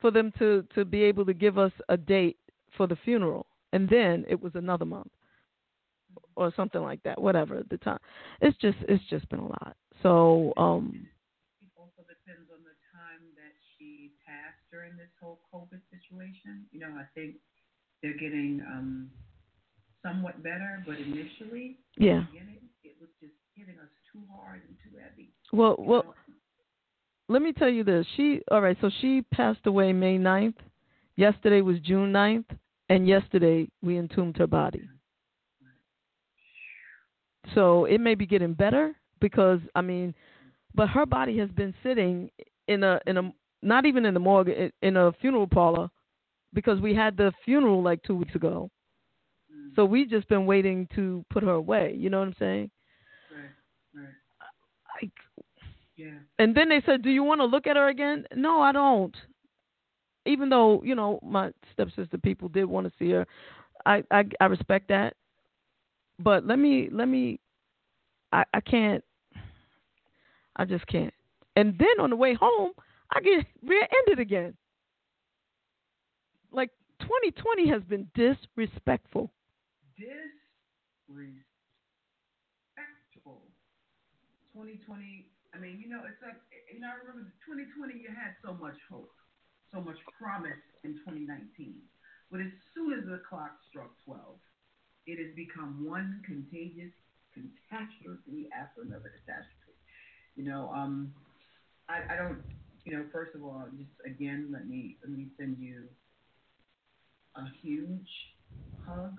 for 0.00 0.10
them 0.10 0.32
to, 0.38 0.66
to 0.74 0.84
be 0.84 1.02
able 1.02 1.24
to 1.24 1.34
give 1.34 1.56
us 1.58 1.72
a 1.88 1.96
date 1.96 2.36
for 2.76 2.86
the 2.86 2.96
funeral. 3.04 3.46
And 3.72 3.88
then 3.88 4.24
it 4.28 4.40
was 4.40 4.52
another 4.54 4.84
month 4.84 5.10
or 6.36 6.52
something 6.54 6.82
like 6.82 7.02
that, 7.04 7.20
whatever 7.20 7.62
the 7.70 7.78
time. 7.78 7.98
It's 8.40 8.56
just, 8.58 8.76
it's 8.88 9.04
just 9.08 9.28
been 9.30 9.40
a 9.40 9.48
lot. 9.48 9.76
So, 10.02 10.52
um, 10.56 11.06
it 11.62 11.68
also 11.76 12.02
depends 12.02 12.50
on 12.52 12.60
the 12.62 12.76
time 12.92 13.22
that 13.36 13.54
she 13.78 14.12
passed 14.26 14.60
during 14.70 14.96
this 14.96 15.08
whole 15.20 15.40
COVID 15.52 15.80
situation. 15.90 16.66
You 16.70 16.80
know, 16.80 16.92
I 16.98 17.04
think 17.14 17.36
they're 18.02 18.12
getting 18.12 18.62
um, 18.68 19.10
somewhat 20.04 20.42
better, 20.42 20.82
but 20.86 20.96
initially, 20.98 21.78
yeah, 21.96 22.24
it 22.84 22.94
was 23.00 23.08
just 23.20 23.32
hitting 23.54 23.74
us 23.80 23.88
too 24.12 24.20
hard 24.36 24.60
and 24.68 24.76
too 24.84 24.98
heavy. 25.02 25.30
Well, 25.52 25.76
well, 25.78 26.14
let 27.28 27.42
me 27.42 27.52
tell 27.52 27.68
you 27.68 27.84
this. 27.84 28.06
She 28.16 28.42
all 28.50 28.60
right. 28.60 28.76
So 28.80 28.90
she 29.00 29.22
passed 29.32 29.66
away 29.66 29.92
May 29.92 30.18
9th. 30.18 30.56
Yesterday 31.16 31.60
was 31.60 31.78
June 31.80 32.12
9th, 32.12 32.44
and 32.88 33.08
yesterday 33.08 33.68
we 33.82 33.98
entombed 33.98 34.36
her 34.36 34.46
body. 34.46 34.88
So 37.54 37.84
it 37.84 38.00
may 38.00 38.14
be 38.14 38.26
getting 38.26 38.54
better 38.54 38.94
because 39.20 39.60
I 39.74 39.80
mean, 39.80 40.14
but 40.74 40.88
her 40.88 41.06
body 41.06 41.38
has 41.38 41.50
been 41.50 41.74
sitting 41.82 42.30
in 42.68 42.82
a 42.82 43.00
in 43.06 43.16
a 43.16 43.32
not 43.62 43.86
even 43.86 44.04
in 44.04 44.14
the 44.14 44.20
morgue 44.20 44.50
in 44.82 44.96
a 44.96 45.12
funeral 45.20 45.46
parlor 45.46 45.88
because 46.52 46.80
we 46.80 46.94
had 46.94 47.16
the 47.16 47.32
funeral 47.44 47.82
like 47.82 48.02
two 48.02 48.16
weeks 48.16 48.34
ago. 48.34 48.70
So 49.74 49.84
we 49.84 50.06
just 50.06 50.28
been 50.28 50.46
waiting 50.46 50.88
to 50.94 51.24
put 51.30 51.42
her 51.42 51.50
away. 51.52 51.94
You 51.98 52.10
know 52.10 52.18
what 52.20 52.28
I'm 52.28 52.34
saying? 52.38 52.70
Right, 53.30 53.50
right. 53.94 54.14
Like, 55.02 55.12
yeah. 55.96 56.18
And 56.38 56.54
then 56.56 56.68
they 56.68 56.80
said, 56.86 57.02
"Do 57.02 57.10
you 57.10 57.22
want 57.24 57.40
to 57.40 57.44
look 57.46 57.66
at 57.66 57.76
her 57.76 57.88
again?" 57.88 58.26
No, 58.34 58.60
I 58.60 58.72
don't. 58.72 59.16
Even 60.26 60.48
though 60.48 60.82
you 60.82 60.94
know 60.94 61.18
my 61.22 61.50
stepsister 61.72 62.18
people 62.18 62.48
did 62.48 62.64
want 62.64 62.86
to 62.86 62.92
see 62.98 63.10
her, 63.10 63.26
I 63.86 64.02
I, 64.10 64.24
I 64.40 64.46
respect 64.46 64.88
that. 64.88 65.14
But 66.18 66.46
let 66.46 66.58
me 66.58 66.88
let 66.90 67.08
me, 67.08 67.40
I 68.32 68.44
I 68.54 68.60
can't. 68.60 69.04
I 70.56 70.64
just 70.64 70.86
can't. 70.86 71.12
And 71.56 71.78
then 71.78 72.00
on 72.00 72.10
the 72.10 72.16
way 72.16 72.34
home, 72.34 72.72
I 73.12 73.20
get 73.20 73.46
rear-ended 73.62 74.18
again. 74.20 74.56
Like 76.52 76.70
2020 77.00 77.68
has 77.68 77.82
been 77.82 78.08
disrespectful. 78.14 79.30
Disrespectful. 79.96 81.44
2020. 84.52 85.30
I 85.54 85.58
mean, 85.58 85.78
you 85.82 85.88
know, 85.88 86.02
it's 86.06 86.22
like 86.22 86.38
you 86.72 86.80
know. 86.80 86.88
I 86.90 86.98
remember 87.02 87.30
2020. 87.46 87.94
You 87.98 88.10
had 88.14 88.34
so 88.42 88.54
much 88.54 88.78
hope, 88.90 89.14
so 89.72 89.80
much 89.80 89.98
promise 90.18 90.58
in 90.82 90.94
2019. 91.02 91.78
But 92.30 92.40
as 92.40 92.52
soon 92.74 92.94
as 92.98 93.06
the 93.06 93.22
clock 93.28 93.54
struck 93.70 93.90
12, 94.04 94.38
it 95.06 95.18
has 95.22 95.34
become 95.36 95.84
one 95.86 96.22
contagious 96.26 96.92
catastrophe 97.34 98.48
after 98.54 98.82
another 98.82 99.10
catastrophe. 99.22 99.78
You 100.34 100.44
know, 100.44 100.70
um, 100.74 101.14
I, 101.88 102.14
I 102.14 102.16
don't. 102.16 102.42
You 102.84 102.98
know, 102.98 103.04
first 103.12 103.34
of 103.34 103.42
all, 103.42 103.66
just 103.76 103.94
again, 104.06 104.50
let 104.52 104.66
me 104.68 104.98
let 105.02 105.10
me 105.12 105.28
send 105.38 105.58
you 105.58 105.88
a 107.36 107.44
huge 107.62 108.10
hug. 108.86 109.18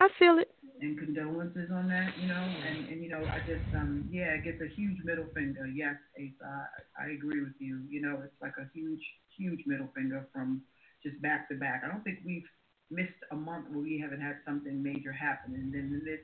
I 0.00 0.08
feel 0.18 0.38
it. 0.38 0.50
And 0.80 0.96
condolences 0.96 1.70
on 1.72 1.88
that, 1.88 2.12
you 2.20 2.28
know, 2.28 2.34
and 2.38 2.88
and 2.88 3.02
you 3.02 3.08
know, 3.10 3.18
I 3.18 3.38
just 3.40 3.66
um 3.74 4.08
yeah, 4.12 4.38
it 4.38 4.44
gets 4.44 4.60
a 4.62 4.68
huge 4.68 4.98
middle 5.04 5.26
finger. 5.34 5.66
Yes, 5.66 5.96
Ace, 6.16 6.38
I 6.44 7.04
I 7.04 7.06
agree 7.10 7.40
with 7.40 7.58
you. 7.58 7.82
You 7.88 8.02
know, 8.02 8.20
it's 8.22 8.40
like 8.40 8.54
a 8.58 8.68
huge 8.72 9.02
huge 9.36 9.60
middle 9.66 9.88
finger 9.94 10.26
from 10.32 10.62
just 11.02 11.20
back 11.20 11.48
to 11.48 11.56
back. 11.56 11.82
I 11.84 11.88
don't 11.88 12.04
think 12.04 12.20
we've 12.24 12.46
missed 12.90 13.18
a 13.32 13.36
month 13.36 13.66
where 13.70 13.82
we 13.82 13.98
haven't 13.98 14.20
had 14.20 14.36
something 14.46 14.82
major 14.82 15.12
happen, 15.12 15.54
and 15.54 15.74
then 15.74 16.00
this 16.04 16.20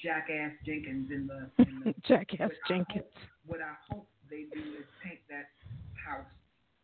jackass 0.00 0.52
Jenkins 0.64 1.10
in 1.10 1.26
the, 1.26 1.50
in 1.64 1.82
the 1.84 1.94
jackass 2.08 2.50
Jenkins. 2.68 3.04
I 3.04 3.20
hope, 3.20 3.28
what 3.46 3.60
I 3.60 3.74
hope 3.90 4.08
they 4.30 4.46
do 4.52 4.60
is 4.78 4.86
paint 5.02 5.20
that 5.28 5.50
house 5.94 6.28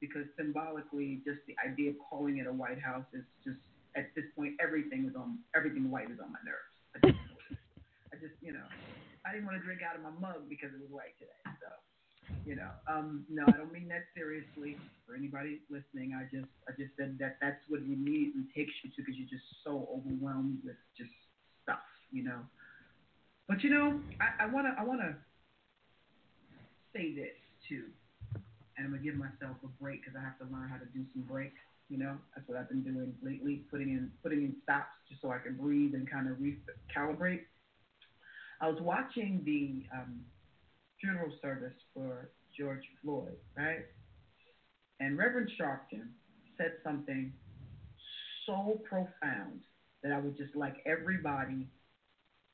because 0.01 0.27
symbolically, 0.37 1.23
just 1.25 1.39
the 1.47 1.55
idea 1.65 1.91
of 1.91 1.97
calling 2.11 2.39
it 2.39 2.47
a 2.47 2.53
White 2.53 2.81
House 2.81 3.07
is 3.15 3.25
just 3.43 3.61
at 3.97 4.15
this 4.15 4.25
point 4.37 4.55
everything 4.61 5.07
is 5.07 5.15
on 5.17 5.39
everything 5.55 5.91
white 5.91 6.11
is 6.11 6.19
on 6.19 6.33
my 6.33 6.43
nerves. 6.45 6.75
I 6.95 6.99
just, 7.07 7.21
I 8.13 8.15
just 8.19 8.37
you 8.43 8.53
know, 8.53 8.67
I 9.27 9.33
didn't 9.33 9.47
want 9.47 9.59
to 9.59 9.65
drink 9.65 9.81
out 9.83 9.97
of 9.97 10.03
my 10.03 10.15
mug 10.15 10.49
because 10.49 10.71
it 10.75 10.81
was 10.81 10.91
white 10.91 11.15
today. 11.19 11.43
So, 11.63 11.71
you 12.45 12.57
know, 12.57 12.71
um, 12.87 13.25
no, 13.31 13.45
I 13.47 13.57
don't 13.57 13.73
mean 13.73 13.89
that 13.89 14.07
seriously. 14.15 14.79
For 15.07 15.15
anybody 15.15 15.61
listening, 15.69 16.17
I 16.17 16.25
just 16.31 16.51
I 16.69 16.73
just 16.79 16.97
said 16.97 17.17
that 17.21 17.37
that's 17.41 17.61
what 17.69 17.81
it 17.81 17.91
immediately 17.91 18.47
takes 18.55 18.73
you 18.83 18.91
to 18.91 18.97
because 18.99 19.17
you're 19.17 19.31
just 19.31 19.47
so 19.63 19.89
overwhelmed 19.93 20.65
with 20.65 20.79
just 20.97 21.13
stuff, 21.63 21.85
you 22.11 22.25
know. 22.25 22.41
But 23.49 23.63
you 23.63 23.71
know, 23.71 24.01
I, 24.21 24.45
I 24.45 24.47
wanna 24.47 24.75
I 24.79 24.85
wanna 24.85 25.17
say 26.95 27.15
this 27.15 27.37
too 27.69 27.91
and 28.77 28.87
I'm 28.87 28.93
gonna 28.93 29.03
give 29.03 29.15
myself 29.15 29.57
a 29.63 29.71
break 29.83 30.03
because 30.03 30.19
I 30.19 30.23
have 30.23 30.39
to 30.39 30.47
learn 30.51 30.69
how 30.69 30.79
to 30.79 30.89
do 30.91 31.07
some 31.15 31.23
breaks. 31.23 31.63
You 31.89 31.99
know, 31.99 32.17
that's 32.35 32.49
what 32.49 32.59
I've 32.59 32.69
been 32.69 32.83
doing 32.83 33.15
lately, 33.23 33.63
putting 33.71 33.91
in 33.91 34.11
putting 34.23 34.41
in 34.41 34.57
stops 34.63 34.97
just 35.09 35.21
so 35.21 35.31
I 35.31 35.39
can 35.39 35.57
breathe 35.57 35.95
and 35.95 36.11
kind 36.11 36.29
of 36.29 36.39
recalibrate. 36.39 37.43
I 38.61 38.69
was 38.69 38.81
watching 38.81 39.43
the 39.45 39.85
um, 39.95 40.21
funeral 41.01 41.31
service 41.43 41.75
for 41.93 42.31
George 42.59 42.83
Floyd, 43.03 43.37
right? 43.57 43.85
And 45.01 45.19
Reverend 45.19 45.51
Sharpton 45.61 46.09
said 46.57 46.73
something 46.83 47.33
so 48.47 48.81
profound 48.89 49.61
that 50.03 50.13
I 50.13 50.19
would 50.19 50.37
just 50.37 50.55
like 50.55 50.77
everybody, 50.87 51.67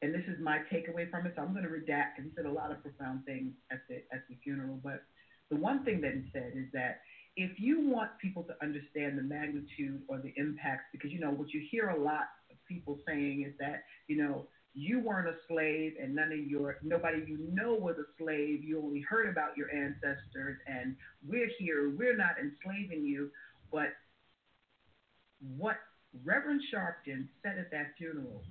and 0.02 0.14
this 0.14 0.24
is 0.26 0.40
my 0.40 0.58
takeaway 0.72 1.10
from 1.10 1.26
it. 1.26 1.34
So 1.36 1.42
I'm 1.42 1.52
going 1.52 1.64
to 1.64 1.70
redact 1.70 2.16
because 2.16 2.30
he 2.30 2.34
said 2.34 2.46
a 2.46 2.52
lot 2.52 2.70
of 2.70 2.82
profound 2.82 3.24
things 3.26 3.52
at 3.70 3.80
the 3.88 3.96
at 4.12 4.26
the 4.28 4.36
funeral, 4.42 4.80
but 4.82 5.02
the 5.50 5.56
one 5.56 5.84
thing 5.84 6.00
that 6.00 6.14
he 6.14 6.24
said 6.32 6.52
is 6.54 6.66
that 6.72 7.00
if 7.40 7.58
you 7.58 7.88
want 7.88 8.10
people 8.20 8.42
to 8.42 8.54
understand 8.62 9.16
the 9.16 9.22
magnitude 9.22 10.02
or 10.08 10.18
the 10.18 10.30
impacts, 10.36 10.84
because 10.92 11.10
you 11.10 11.18
know 11.18 11.30
what 11.30 11.54
you 11.54 11.62
hear 11.70 11.88
a 11.88 11.98
lot 11.98 12.28
of 12.50 12.56
people 12.68 12.98
saying 13.06 13.46
is 13.48 13.54
that 13.58 13.84
you 14.08 14.16
know 14.16 14.46
you 14.74 15.00
weren't 15.00 15.26
a 15.26 15.34
slave 15.48 15.94
and 16.00 16.14
none 16.14 16.30
of 16.32 16.38
your 16.38 16.76
nobody 16.82 17.24
you 17.26 17.38
know 17.50 17.72
was 17.72 17.96
a 17.96 18.22
slave. 18.22 18.62
You 18.62 18.82
only 18.82 19.00
heard 19.08 19.26
about 19.26 19.56
your 19.56 19.74
ancestors, 19.74 20.58
and 20.66 20.94
we're 21.26 21.48
here. 21.58 21.94
We're 21.96 22.16
not 22.16 22.32
enslaving 22.38 23.06
you, 23.06 23.30
but 23.72 23.88
what 25.56 25.76
Reverend 26.22 26.60
Sharpton 26.72 27.26
said 27.42 27.56
at 27.58 27.70
that 27.70 27.94
funeral 27.96 28.42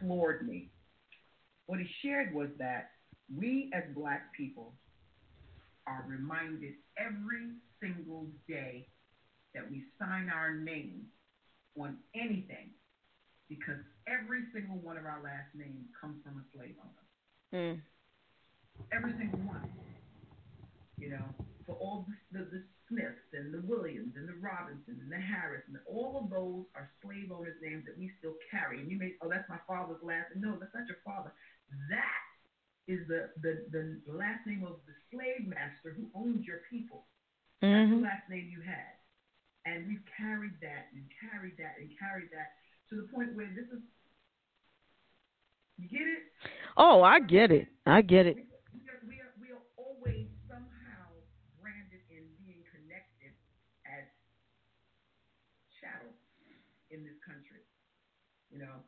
floored 0.00 0.44
me. 0.48 0.72
What 1.66 1.78
he 1.78 1.86
shared 2.02 2.34
was 2.34 2.48
that 2.58 2.90
we 3.32 3.70
as 3.72 3.84
black 3.94 4.32
people 4.36 4.72
are 5.86 6.04
reminded 6.08 6.74
every 6.98 7.50
single 7.80 8.26
day 8.48 8.88
that 9.54 9.70
we 9.70 9.84
sign 9.98 10.28
our 10.28 10.54
name 10.54 11.06
on 11.78 11.96
anything 12.14 12.70
because 13.48 13.78
every 14.06 14.42
single 14.52 14.76
one 14.78 14.96
of 14.96 15.04
our 15.06 15.22
last 15.22 15.54
names 15.54 15.86
comes 16.00 16.16
from 16.24 16.42
a 16.42 16.44
slave 16.56 16.74
owner. 16.82 17.06
Mm. 17.54 17.80
Every 18.92 19.12
single 19.18 19.38
one. 19.40 19.70
You 20.98 21.10
know, 21.10 21.26
for 21.64 21.74
all 21.76 22.06
the, 22.32 22.38
the, 22.38 22.44
the 22.50 22.62
Smiths 22.88 23.30
and 23.34 23.52
the 23.52 23.62
Williams 23.66 24.14
and 24.16 24.26
the 24.26 24.38
Robinsons 24.38 24.98
and 25.02 25.10
the 25.10 25.20
Harris 25.20 25.62
and 25.66 25.76
all 25.86 26.22
of 26.22 26.30
those 26.30 26.64
are 26.74 26.90
slave 27.02 27.30
owners' 27.30 27.58
names 27.62 27.84
that 27.86 27.98
we 27.98 28.10
still 28.18 28.34
carry. 28.50 28.80
And 28.80 28.90
you 28.90 28.98
may, 28.98 29.14
oh, 29.22 29.28
that's 29.28 29.48
my 29.48 29.60
father's 29.66 30.02
last. 30.02 30.34
No, 30.34 30.56
that's 30.58 30.74
not 30.74 30.86
your 30.86 31.02
father. 31.04 31.30
That 31.90 32.25
is 32.86 33.02
the, 33.10 33.34
the, 33.42 33.66
the 33.74 34.14
last 34.14 34.46
name 34.46 34.62
of 34.62 34.78
the 34.86 34.94
slave 35.10 35.46
master 35.46 35.90
who 35.94 36.06
owned 36.14 36.46
your 36.46 36.62
people. 36.70 37.06
Mm-hmm. 37.62 37.74
That's 37.74 37.90
the 37.90 38.06
last 38.06 38.26
name 38.30 38.46
you 38.50 38.62
had. 38.62 38.94
And 39.66 39.90
we've 39.90 40.06
carried 40.14 40.54
that 40.62 40.94
and 40.94 41.02
carried 41.18 41.58
that 41.58 41.82
and 41.82 41.90
carried 41.98 42.30
that 42.30 42.54
to 42.90 43.02
the 43.02 43.10
point 43.10 43.34
where 43.34 43.50
this 43.50 43.66
is. 43.74 43.82
You 45.76 45.90
get 45.90 46.06
it? 46.06 46.22
Oh, 46.78 47.02
I 47.02 47.18
get 47.20 47.50
it. 47.50 47.66
I 47.84 48.00
get 48.00 48.24
it. 48.24 48.38
We 48.72 48.86
are, 48.86 49.02
we 49.04 49.16
are, 49.18 49.32
we 49.42 49.48
are 49.50 49.64
always 49.76 50.30
somehow 50.46 51.10
branded 51.60 52.00
in 52.08 52.24
being 52.38 52.62
connected 52.70 53.34
as 53.84 54.06
chattel 55.82 56.14
in 56.94 57.02
this 57.02 57.18
country. 57.26 57.60
You 58.54 58.62
know, 58.62 58.78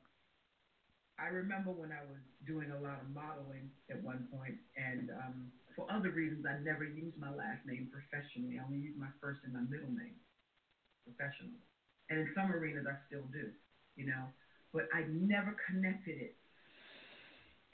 I 1.18 1.34
remember 1.34 1.74
when 1.74 1.90
I 1.90 2.06
was 2.06 2.22
doing 2.48 2.72
a 2.72 2.80
lot 2.80 2.96
of 3.04 3.12
modeling 3.12 3.68
at 3.92 4.00
one 4.00 4.26
point, 4.32 4.56
and 4.80 5.12
um, 5.12 5.52
for 5.76 5.84
other 5.92 6.10
reasons, 6.10 6.42
I 6.48 6.58
never 6.64 6.82
used 6.82 7.20
my 7.20 7.30
last 7.30 7.62
name 7.68 7.92
professionally. 7.92 8.58
I 8.58 8.64
only 8.64 8.82
used 8.82 8.98
my 8.98 9.12
first 9.20 9.44
and 9.44 9.52
my 9.52 9.62
middle 9.62 9.92
name 9.92 10.16
professionally. 11.06 11.62
And 12.10 12.24
in 12.24 12.28
some 12.34 12.50
arenas, 12.50 12.88
I 12.88 12.96
still 13.06 13.28
do, 13.30 13.52
you 13.94 14.10
know. 14.10 14.26
But 14.72 14.88
I 14.90 15.04
never 15.06 15.54
connected 15.68 16.18
it 16.18 16.34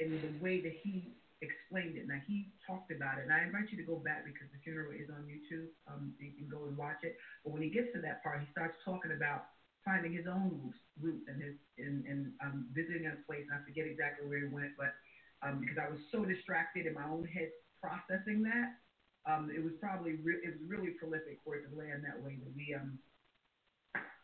in 0.02 0.20
the 0.20 0.36
way 0.42 0.60
that 0.60 0.74
he 0.82 1.14
explained 1.40 1.96
it. 1.96 2.04
Now 2.04 2.20
he 2.26 2.52
talked 2.66 2.92
about 2.92 3.18
it, 3.18 3.24
and 3.24 3.32
I 3.32 3.46
invite 3.46 3.72
you 3.72 3.78
to 3.78 3.86
go 3.86 3.96
back 3.96 4.28
because 4.28 4.52
the 4.52 4.60
funeral 4.60 4.92
is 4.92 5.08
on 5.08 5.24
YouTube. 5.24 5.72
Um, 5.88 6.12
you 6.20 6.36
can 6.36 6.48
go 6.52 6.66
and 6.66 6.76
watch 6.76 7.00
it. 7.02 7.16
But 7.40 7.56
when 7.56 7.62
he 7.62 7.70
gets 7.70 7.88
to 7.94 8.00
that 8.04 8.22
part, 8.22 8.44
he 8.44 8.46
starts 8.52 8.76
talking 8.84 9.16
about 9.16 9.54
finding 9.84 10.12
his 10.12 10.26
own 10.26 10.72
roots, 11.00 11.28
and 11.28 11.42
his 11.42 11.54
and, 11.78 12.04
and 12.06 12.32
um, 12.42 12.66
visiting 12.74 13.06
a 13.06 13.16
place. 13.26 13.44
I 13.52 13.62
forget 13.64 13.86
exactly 13.86 14.26
where 14.28 14.40
he 14.40 14.50
went, 14.50 14.72
but 14.76 14.94
um, 15.42 15.60
because 15.60 15.78
I 15.78 15.88
was 15.90 16.00
so 16.10 16.24
distracted 16.24 16.86
in 16.86 16.94
my 16.94 17.04
own 17.04 17.26
head 17.26 17.50
processing 17.80 18.42
that, 18.44 18.80
um, 19.28 19.50
it 19.54 19.62
was 19.62 19.72
probably 19.80 20.14
re- 20.24 20.40
it 20.42 20.56
was 20.56 20.64
really 20.66 20.90
prolific 20.98 21.40
for 21.44 21.56
it 21.56 21.68
to 21.68 21.76
land 21.76 22.04
that 22.04 22.20
way. 22.20 22.38
That 22.40 22.52
we 22.56 22.74
um, 22.74 22.98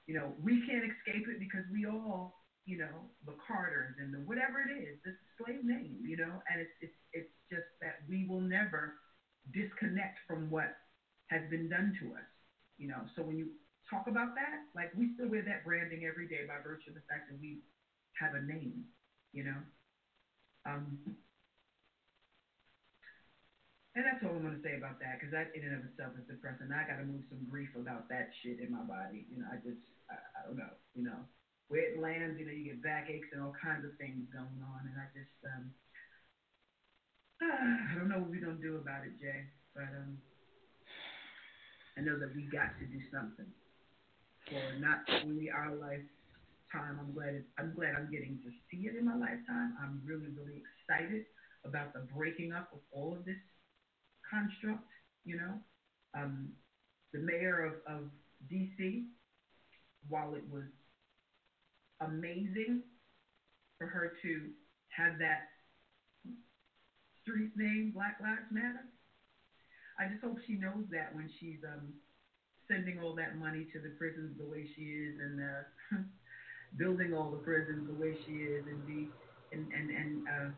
you 0.07 0.15
know, 0.15 0.33
we 0.43 0.65
can't 0.67 0.85
escape 0.85 1.29
it 1.29 1.39
because 1.39 1.65
we 1.71 1.87
all, 1.87 2.35
you 2.67 2.79
know, 2.79 3.11
the 3.27 3.35
Carters 3.47 3.95
and 4.01 4.13
the 4.13 4.19
whatever 4.19 4.61
it 4.61 4.73
is, 4.73 4.99
this 5.05 5.15
slave 5.39 5.65
name, 5.65 5.99
you 6.03 6.17
know, 6.17 6.43
and 6.51 6.61
it's 6.61 6.75
it's 6.81 6.99
it's 7.13 7.35
just 7.51 7.69
that 7.81 8.03
we 8.09 8.27
will 8.27 8.41
never 8.41 8.95
disconnect 9.53 10.19
from 10.27 10.51
what 10.51 10.75
has 11.29 11.43
been 11.51 11.69
done 11.69 11.95
to 12.01 12.15
us, 12.15 12.29
you 12.79 12.89
know. 12.89 13.03
So 13.15 13.23
when 13.23 13.39
you 13.39 13.49
talk 13.91 14.07
about 14.07 14.39
that. 14.39 14.71
Like 14.73 14.95
we 14.95 15.11
still 15.19 15.29
wear 15.29 15.43
that 15.43 15.67
branding 15.67 16.07
every 16.07 16.31
day 16.31 16.47
by 16.47 16.63
virtue 16.63 16.95
of 16.95 16.97
the 16.97 17.07
fact 17.11 17.27
that 17.29 17.37
we 17.43 17.59
have 18.17 18.39
a 18.39 18.43
name, 18.47 18.87
you 19.35 19.43
know. 19.43 19.61
Um, 20.65 21.03
and 23.99 24.07
that's 24.07 24.23
all 24.23 24.39
I'm 24.39 24.47
gonna 24.47 24.63
say 24.63 24.79
about 24.79 25.03
that, 25.03 25.19
because 25.19 25.35
that 25.35 25.51
in 25.59 25.67
and 25.67 25.83
of 25.83 25.91
itself 25.91 26.15
is 26.15 26.31
depressing. 26.31 26.71
I 26.71 26.87
gotta 26.87 27.03
move 27.03 27.27
some 27.27 27.43
grief 27.51 27.75
about 27.75 28.07
that 28.15 28.31
shit 28.41 28.63
in 28.63 28.71
my 28.71 28.87
body. 28.87 29.27
You 29.27 29.43
know, 29.43 29.51
I 29.51 29.59
just, 29.59 29.83
I, 30.07 30.15
I 30.15 30.41
don't 30.47 30.57
know. 30.57 30.71
You 30.95 31.11
know, 31.11 31.21
where 31.67 31.91
it 31.91 31.99
lands, 31.99 32.39
you 32.39 32.47
know, 32.47 32.55
you 32.55 32.71
get 32.71 32.87
backaches 32.87 33.35
and 33.35 33.43
all 33.43 33.57
kinds 33.59 33.83
of 33.83 33.99
things 33.99 34.31
going 34.31 34.63
on, 34.63 34.81
and 34.87 34.95
I 34.95 35.11
just, 35.11 35.35
um, 35.51 35.65
I 37.91 37.99
don't 37.99 38.07
know 38.07 38.23
what 38.23 38.31
we're 38.31 38.47
gonna 38.47 38.63
do 38.63 38.79
about 38.79 39.03
it, 39.03 39.19
Jay. 39.19 39.51
But 39.75 39.91
um, 39.91 40.23
I 41.99 42.07
know 42.07 42.19
that 42.19 42.31
we 42.35 42.47
got 42.47 42.79
to 42.79 42.87
do 42.87 43.03
something 43.11 43.51
for 44.51 44.79
not 44.79 45.07
only 45.23 45.51
our 45.51 45.71
lifetime. 45.75 46.99
I'm 46.99 47.15
glad 47.15 47.45
I'm 47.59 47.73
glad 47.75 47.95
I'm 47.97 48.11
getting 48.11 48.39
to 48.45 48.51
see 48.71 48.87
it 48.87 48.97
in 48.97 49.07
my 49.07 49.15
lifetime. 49.15 49.75
I'm 49.81 50.03
really 50.05 50.29
really 50.37 50.63
excited 50.67 51.25
about 51.65 51.95
the 51.95 52.01
breaking 52.15 52.53
up 52.53 52.71
of 52.73 52.81
all 52.93 53.15
of 53.15 53.25
this 53.25 53.41
construct. 54.29 54.91
You 55.25 55.37
know, 55.37 55.55
um, 56.15 56.51
the 57.13 57.21
mayor 57.21 57.65
of, 57.65 57.95
of 57.95 58.05
D.C. 58.49 59.07
While 60.09 60.35
it 60.35 60.45
was 60.51 60.65
amazing 62.01 62.83
for 63.79 63.87
her 63.87 64.13
to 64.23 64.49
have 64.97 65.19
that 65.19 65.49
street 67.23 67.51
name, 67.57 67.93
Black 67.95 68.17
Lives 68.21 68.49
Matter. 68.51 68.85
I 69.99 70.09
just 70.09 70.25
hope 70.25 70.39
she 70.47 70.55
knows 70.55 70.89
that 70.91 71.15
when 71.15 71.29
she's 71.39 71.61
um, 71.65 71.93
sending 72.71 73.03
all 73.03 73.19
that 73.19 73.35
money 73.37 73.67
to 73.75 73.83
the 73.83 73.91
prisons 73.99 74.39
the 74.39 74.47
way 74.47 74.63
she 74.79 75.11
is 75.11 75.19
and 75.19 75.43
uh, 75.43 75.99
building 76.79 77.13
all 77.13 77.35
the 77.35 77.43
prisons 77.43 77.91
the 77.91 77.99
way 77.99 78.15
she 78.25 78.47
is 78.47 78.63
and 78.71 78.87
be 78.87 79.11
and 79.51 79.67
and 79.75 79.91
and 79.91 80.11
uh, 80.31 80.49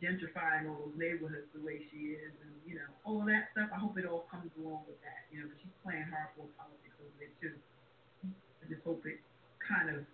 gentrifying 0.00 0.64
all 0.64 0.88
those 0.88 0.96
neighborhoods 0.96 1.44
the 1.52 1.60
way 1.60 1.84
she 1.92 2.16
is 2.16 2.32
and 2.40 2.56
you 2.64 2.80
know 2.80 2.88
all 3.04 3.20
of 3.20 3.28
that 3.28 3.52
stuff. 3.52 3.68
I 3.68 3.78
hope 3.78 4.00
it 4.00 4.08
all 4.08 4.24
comes 4.32 4.48
along 4.56 4.88
with 4.88 4.96
that. 5.04 5.28
You 5.28 5.44
know, 5.44 5.48
she's 5.60 5.76
playing 5.84 6.08
hardcore 6.08 6.48
politics 6.56 6.96
over 6.96 7.12
there 7.20 7.34
too. 7.36 7.56
I 8.24 8.64
just 8.72 8.80
hope 8.82 9.04
it 9.04 9.20
kind 9.60 9.92
of 9.92 10.08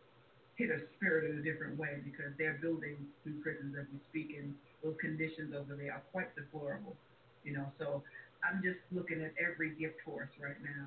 hit 0.58 0.74
her 0.74 0.82
spirit 0.98 1.30
in 1.30 1.38
a 1.38 1.44
different 1.46 1.78
way 1.78 2.02
because 2.02 2.34
they're 2.34 2.58
building 2.58 3.06
new 3.22 3.38
prisons 3.44 3.76
as 3.78 3.86
we 3.92 4.02
speak 4.10 4.34
and 4.34 4.56
those 4.82 4.96
conditions 4.98 5.54
over 5.54 5.78
there 5.78 5.94
are 5.94 6.02
quite 6.10 6.34
deplorable. 6.34 6.98
You 7.44 7.54
know, 7.54 7.70
so 7.78 8.02
I'm 8.46 8.62
just 8.62 8.78
looking 8.94 9.22
at 9.22 9.34
every 9.42 9.74
gift 9.74 9.98
horse 10.06 10.30
right 10.38 10.58
now 10.62 10.86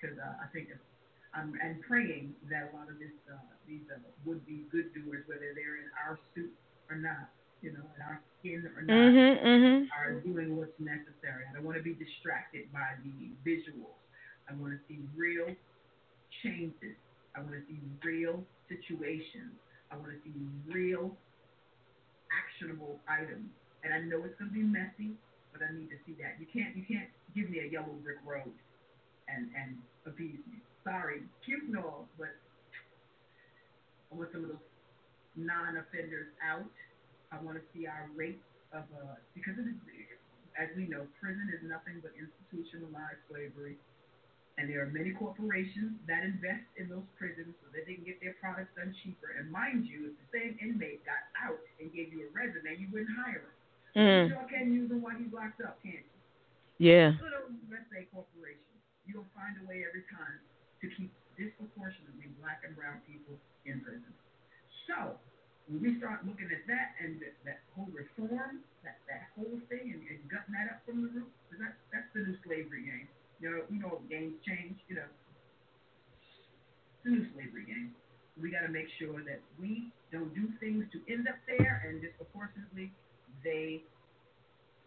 because 0.00 0.16
um, 0.16 0.24
uh, 0.24 0.44
I 0.44 0.48
think 0.52 0.72
I'm 1.34 1.54
and 1.62 1.80
praying 1.84 2.34
that 2.50 2.72
a 2.72 2.76
lot 2.76 2.88
of 2.88 2.98
this 2.98 3.14
uh, 3.30 3.36
these 3.68 3.84
uh, 3.92 4.00
would 4.24 4.44
be 4.46 4.66
good 4.72 4.90
doers, 4.96 5.22
whether 5.28 5.52
they're 5.54 5.78
in 5.78 5.90
our 5.94 6.18
suit 6.34 6.50
or 6.88 6.96
not, 6.96 7.30
you 7.62 7.70
know, 7.70 7.84
in 7.84 8.00
our 8.02 8.18
skin 8.40 8.66
or 8.66 8.82
not, 8.82 8.96
mm-hmm, 8.96 9.46
mm-hmm. 9.46 9.78
are 9.94 10.18
doing 10.20 10.56
what's 10.56 10.74
necessary. 10.80 11.46
I 11.46 11.54
don't 11.54 11.64
want 11.64 11.76
to 11.78 11.84
be 11.84 11.94
distracted 11.94 12.72
by 12.72 12.98
the 13.04 13.30
visuals. 13.46 13.94
I 14.50 14.54
want 14.58 14.74
to 14.74 14.80
see 14.88 14.98
real 15.14 15.54
changes. 16.42 16.98
I 17.36 17.40
want 17.40 17.54
to 17.54 17.62
see 17.70 17.78
real 18.02 18.42
situations. 18.66 19.54
I 19.92 19.96
want 19.96 20.10
to 20.10 20.18
see 20.26 20.34
real 20.66 21.14
actionable 22.34 22.98
items. 23.06 23.50
And 23.84 23.94
I 23.94 24.00
know 24.02 24.22
it's 24.26 24.34
going 24.38 24.50
to 24.50 24.54
be 24.54 24.66
messy 24.66 25.14
but 25.52 25.62
I 25.62 25.70
need 25.74 25.90
to 25.90 25.98
see 26.06 26.14
that. 26.22 26.38
You 26.38 26.46
can't 26.46 26.74
you 26.76 26.84
can't 26.86 27.08
give 27.34 27.50
me 27.50 27.60
a 27.60 27.68
yellow 27.70 27.94
brick 28.02 28.18
road 28.24 28.54
and 29.28 29.50
and 29.54 29.78
appease 30.06 30.40
me. 30.46 30.62
Sorry, 30.84 31.22
cute 31.44 31.64
and 31.68 31.76
all, 31.76 32.08
but 32.18 32.32
I 34.10 34.16
want 34.16 34.32
some 34.32 34.44
of 34.44 34.50
those 34.50 34.66
non-offenders 35.36 36.32
out. 36.42 36.70
I 37.30 37.38
want 37.42 37.58
to 37.58 37.64
see 37.72 37.86
our 37.86 38.10
rates 38.16 38.42
of 38.72 38.84
uh 38.94 39.14
because 39.34 39.54
it 39.58 39.66
is, 39.70 39.78
as 40.58 40.68
we 40.76 40.86
know, 40.86 41.06
prison 41.20 41.46
is 41.54 41.62
nothing 41.66 42.02
but 42.02 42.12
institutionalized 42.18 43.22
slavery. 43.30 43.78
And 44.58 44.68
there 44.68 44.84
are 44.84 44.92
many 44.92 45.16
corporations 45.16 45.96
that 46.04 46.20
invest 46.20 46.68
in 46.76 46.92
those 46.92 47.06
prisons 47.16 47.56
so 47.64 47.72
that 47.72 47.88
they 47.88 47.96
can 47.96 48.04
get 48.04 48.20
their 48.20 48.36
products 48.44 48.68
done 48.76 48.92
cheaper. 49.00 49.32
And 49.38 49.48
mind 49.48 49.88
you, 49.88 50.12
if 50.12 50.14
the 50.20 50.28
same 50.36 50.52
inmate 50.60 51.00
got 51.08 51.22
out 51.40 51.56
and 51.80 51.88
gave 51.94 52.12
you 52.12 52.28
a 52.28 52.30
resume, 52.36 52.76
you 52.76 52.88
wouldn't 52.92 53.16
hire 53.16 53.40
him. 53.40 53.59
Mm. 53.96 54.30
You 54.30 54.34
sure 54.34 54.46
can 54.46 54.72
use 54.72 54.90
him 54.90 55.02
while 55.02 55.18
he's 55.18 55.32
locked 55.32 55.60
up, 55.62 55.82
can't 55.82 56.04
you? 56.04 56.18
Yeah. 56.78 57.18
Good 57.18 57.34
old 57.36 57.52
USA 57.68 58.06
Corporation. 58.14 58.72
You'll 59.04 59.28
find 59.34 59.58
a 59.58 59.64
way 59.66 59.82
every 59.82 60.06
time 60.08 60.38
to 60.80 60.86
keep 60.94 61.10
disproportionately 61.34 62.30
black 62.38 62.62
and 62.62 62.72
brown 62.78 63.02
people 63.04 63.34
in 63.66 63.82
prison. 63.82 64.14
So 64.86 65.18
when 65.68 65.82
we 65.82 65.98
start 65.98 66.22
looking 66.24 66.48
at 66.48 66.64
that 66.70 66.94
and 67.02 67.18
that, 67.20 67.34
that 67.44 67.60
whole 67.74 67.90
reform, 67.90 68.62
that, 68.86 69.02
that 69.10 69.34
whole 69.34 69.58
thing, 69.68 69.92
and, 69.92 70.00
and 70.06 70.20
gutting 70.30 70.54
that 70.54 70.70
up 70.72 70.80
from 70.86 71.04
the 71.04 71.10
root, 71.10 71.30
because 71.46 71.60
that's, 71.66 71.80
that's 71.90 72.10
the 72.14 72.24
new 72.24 72.36
slavery 72.46 72.86
game. 72.86 73.08
You 73.42 73.46
know, 73.50 73.60
you 73.68 73.80
know, 73.82 74.00
games 74.08 74.38
change, 74.46 74.78
you 74.88 74.96
know. 75.00 75.10
It's 77.00 77.06
a 77.06 77.10
new 77.12 77.26
slavery 77.34 77.66
game. 77.66 77.96
We 78.40 78.52
got 78.52 78.64
to 78.64 78.72
make 78.72 78.88
sure 78.96 79.20
that 79.24 79.40
we 79.60 79.92
don't 80.12 80.32
do 80.32 80.48
things 80.60 80.84
to 80.92 80.98
end 81.12 81.28
up 81.28 81.36
there 81.44 81.84
and 81.84 82.00
disproportionately 82.00 82.92
they 83.44 83.82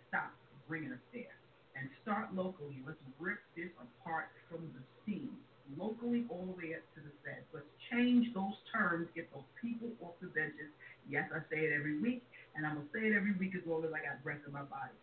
stop 0.10 0.32
bringing 0.68 0.92
us 0.92 1.06
there 1.14 1.38
and 1.76 1.90
start 2.06 2.30
locally. 2.36 2.78
Let's 2.86 3.02
rip 3.18 3.42
this 3.58 3.74
apart 3.82 4.30
from 4.50 4.70
the 4.78 4.84
seams, 5.06 5.42
locally 5.78 6.26
all 6.30 6.46
the 6.46 6.54
way 6.54 6.78
up 6.78 6.86
to 6.94 7.02
the 7.02 7.14
feds. 7.26 7.46
Let's 7.50 7.70
change 7.90 8.30
those 8.34 8.54
terms, 8.70 9.10
get 9.18 9.30
those 9.34 9.48
people 9.58 9.90
off 10.06 10.14
the 10.22 10.30
benches. 10.30 10.70
Yes, 11.10 11.28
I 11.34 11.42
say 11.50 11.66
it 11.66 11.74
every 11.74 12.00
week, 12.00 12.22
and 12.56 12.66
I'm 12.66 12.78
going 12.78 12.88
to 12.88 12.94
say 12.94 13.04
it 13.10 13.14
every 13.18 13.34
week 13.36 13.58
as 13.58 13.66
long 13.66 13.84
as 13.84 13.92
I 13.92 14.06
got 14.06 14.22
breath 14.22 14.46
in 14.46 14.54
my 14.54 14.64
body. 14.70 14.96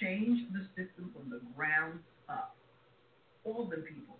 Change 0.00 0.46
the 0.54 0.62
system 0.78 1.10
from 1.14 1.30
the 1.30 1.42
ground 1.54 2.00
up. 2.30 2.54
All 3.44 3.66
the 3.66 3.82
people 3.84 4.16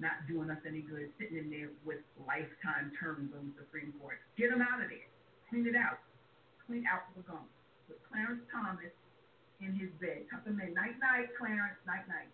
not 0.00 0.24
doing 0.24 0.48
us 0.48 0.62
any 0.64 0.80
good, 0.80 1.12
sitting 1.20 1.36
in 1.36 1.50
there 1.52 1.68
with 1.84 2.00
lifetime 2.24 2.94
terms 2.96 3.28
on 3.36 3.52
the 3.52 3.54
Supreme 3.60 3.92
Court. 4.00 4.16
Get 4.38 4.48
them 4.48 4.64
out 4.64 4.80
of 4.80 4.88
there. 4.88 5.10
Clean 5.50 5.66
it 5.68 5.76
out. 5.76 6.00
Clean 6.64 6.86
out 6.88 7.04
the 7.12 7.20
gum 7.28 7.44
with 7.92 8.00
Clarence 8.08 8.40
Thomas 8.48 8.88
in 9.60 9.76
his 9.76 9.90
bed. 10.00 10.24
In. 10.46 10.56
Night, 10.56 10.96
night, 11.00 11.28
Clarence. 11.38 11.76
Night, 11.86 12.08
night. 12.08 12.32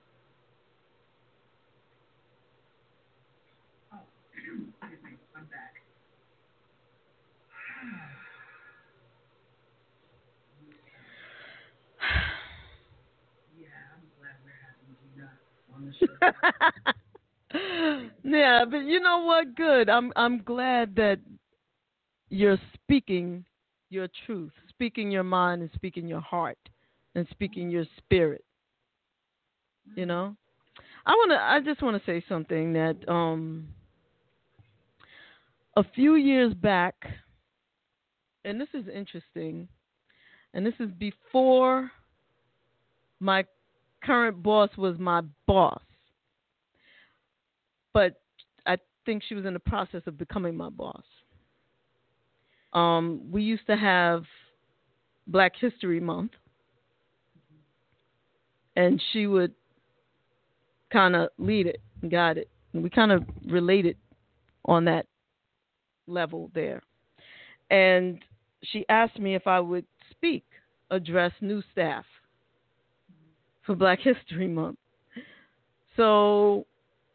Oh, 3.93 3.99
excuse 4.39 5.03
me. 5.03 5.11
I'm 5.35 5.45
back. 5.51 5.75
yeah, 13.59 13.67
I'm 13.95 14.07
glad 14.15 14.39
we're 14.47 14.63
having 14.63 14.95
Gina 15.03 15.29
on 15.75 15.81
the 15.87 15.93
show. 15.99 16.15
yeah, 18.31 18.65
but 18.65 18.85
you 18.85 19.01
know 19.01 19.25
what? 19.25 19.55
Good. 19.57 19.89
I'm 19.91 20.13
I'm 20.15 20.43
glad 20.43 20.95
that 20.97 21.19
you're 22.31 22.59
speaking 22.75 23.45
your 23.91 24.09
truth, 24.27 24.53
speaking 24.79 25.11
your 25.11 25.25
mind 25.25 25.61
and 25.61 25.71
speaking 25.75 26.07
your 26.07 26.21
heart 26.21 26.59
and 27.17 27.27
speaking 27.31 27.69
your 27.69 27.85
spirit. 27.97 28.45
You 29.97 30.07
know? 30.07 30.37
I 31.05 31.11
want 31.11 31.33
to 31.33 31.37
I 31.37 31.61
just 31.61 31.83
want 31.83 32.01
to 32.01 32.07
say 32.07 32.25
something 32.29 32.75
that 32.75 32.97
um 33.09 33.69
a 35.77 35.83
few 35.95 36.15
years 36.15 36.55
back 36.55 36.95
and 38.45 38.61
this 38.61 38.69
is 38.73 38.85
interesting, 38.89 39.69
and 40.55 40.65
this 40.65 40.75
is 40.81 40.91
before 40.99 41.91
my 43.21 43.45
current 44.03 44.43
boss 44.43 44.71
was 44.79 44.99
my 44.99 45.23
boss. 45.47 45.83
But 47.93 48.21
I 48.67 48.77
think 49.05 49.23
she 49.29 49.35
was 49.35 49.45
in 49.45 49.55
the 49.55 49.61
process 49.61 50.03
of 50.07 50.17
becoming 50.17 50.57
my 50.57 50.71
boss. 50.71 51.03
Um, 52.73 53.23
we 53.31 53.43
used 53.43 53.67
to 53.67 53.77
have 53.77 54.23
Black 55.29 55.53
History 55.61 56.01
Month, 56.01 56.33
and 58.77 59.01
she 59.13 59.27
would 59.27 59.55
kind 60.91 61.15
of 61.15 61.29
lead 61.39 61.67
it 61.67 61.81
and 62.03 62.11
guide 62.11 62.39
it. 62.39 62.49
And 62.73 62.83
we 62.83 62.91
kind 62.91 63.13
of 63.13 63.25
related 63.47 63.97
on 64.65 64.85
that 64.87 65.07
level 66.07 66.51
there. 66.55 66.83
And 67.71 68.21
she 68.63 68.85
asked 68.89 69.19
me 69.19 69.35
if 69.35 69.47
I 69.47 69.61
would 69.61 69.85
speak, 70.11 70.45
address 70.91 71.33
new 71.41 71.63
staff 71.73 72.05
for 73.67 73.75
Black 73.75 74.01
History 74.01 74.49
Month. 74.49 74.79
So 75.97 76.67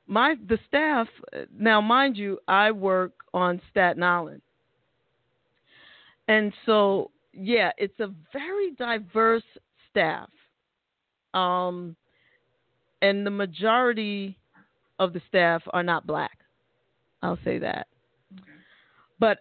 my 0.06 0.36
the 0.48 0.60
staff 0.68 1.08
now 1.58 1.82
mind 1.82 2.18
you 2.18 2.38
I 2.48 2.72
work 2.72 3.14
on 3.34 3.62
Staten 3.72 4.04
Island. 4.04 4.42
And 6.28 6.54
so 6.66 7.10
yeah, 7.34 7.72
it's 7.78 8.00
a 8.00 8.12
very 8.32 8.72
diverse 8.78 9.44
staff. 9.90 10.30
Um 11.34 11.96
and 13.02 13.26
the 13.26 13.32
majority 13.32 14.38
of 15.00 15.14
the 15.14 15.22
staff 15.28 15.62
are 15.72 15.84
not 15.84 16.08
black. 16.08 16.40
I'll 17.22 17.40
say 17.44 17.58
that. 17.60 17.88
Okay. 18.40 18.52
But 19.20 19.40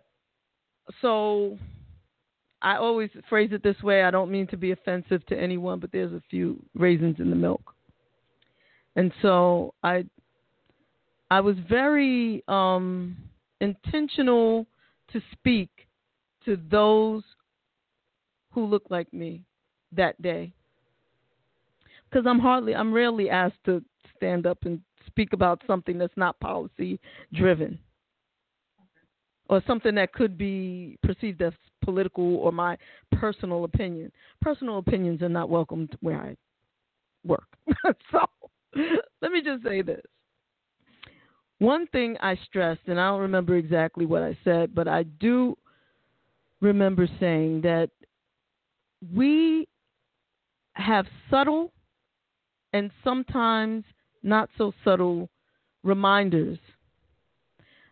so 1.01 1.59
I 2.63 2.77
always 2.77 3.11
phrase 3.29 3.51
it 3.53 3.63
this 3.63 3.81
way. 3.83 4.05
I 4.05 4.11
don't 4.11 4.31
mean 4.31 4.47
to 4.49 4.57
be 4.57 4.71
offensive 4.71 5.25
to 5.27 5.39
anyone, 5.39 5.81
but 5.81 5.91
there's 5.93 6.13
a 6.13 6.23
few 6.31 6.63
raisins 6.75 7.17
in 7.19 7.29
the 7.31 7.37
milk. 7.37 7.75
And 8.97 9.13
so 9.21 9.75
I 9.83 10.05
I 11.31 11.41
was 11.41 11.57
very 11.69 12.45
um, 12.47 13.17
intentional 13.61 14.67
to 15.13 15.21
speak 15.33 15.71
to 16.45 16.59
those 16.71 17.23
who 18.53 18.67
look 18.67 18.85
like 18.91 19.13
me 19.13 19.43
that 19.93 20.21
day. 20.23 20.53
Because 22.09 22.27
I'm 22.27 22.39
hardly, 22.39 22.75
I'm 22.75 22.93
rarely 22.93 23.31
asked 23.31 23.65
to 23.67 23.83
stand 24.17 24.47
up 24.47 24.59
and 24.65 24.81
speak 25.07 25.33
about 25.33 25.63
something 25.67 25.99
that's 25.99 26.17
not 26.17 26.39
policy 26.41 27.01
driven 27.35 27.79
or 29.49 29.63
something 29.67 29.95
that 29.95 30.13
could 30.13 30.39
be 30.39 30.97
perceived 31.03 31.43
as 31.43 31.53
political 31.83 32.37
or 32.37 32.53
my 32.53 32.77
personal 33.13 33.65
opinion. 33.65 34.11
Personal 34.41 34.79
opinions 34.79 35.23
are 35.23 35.29
not 35.29 35.51
welcomed 35.51 35.97
where 36.01 36.21
I 36.21 36.37
work. 37.25 37.49
so 38.11 38.21
let 39.21 39.33
me 39.33 39.43
just 39.43 39.63
say 39.63 39.83
this. 39.83 40.03
One 41.59 41.87
thing 41.89 42.17
I 42.21 42.37
stressed, 42.47 42.81
and 42.87 42.99
I 42.99 43.09
don't 43.09 43.21
remember 43.21 43.57
exactly 43.57 44.05
what 44.05 44.23
I 44.23 44.37
said, 44.43 44.75
but 44.75 44.89
I 44.89 45.05
do 45.05 45.57
remember 46.61 47.07
saying 47.21 47.61
that 47.61 47.91
we 49.15 49.67
have 50.75 51.07
subtle 51.31 51.73
and 52.73 52.91
sometimes 53.03 53.85
not 54.23 54.49
so 54.57 54.73
subtle 54.85 55.29
reminders 55.83 56.59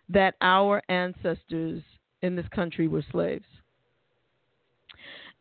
that 0.09 0.35
our 0.41 0.83
ancestors 0.89 1.83
in 2.23 2.37
this 2.37 2.47
country 2.55 2.89
were 2.89 3.05
slaves. 3.11 3.45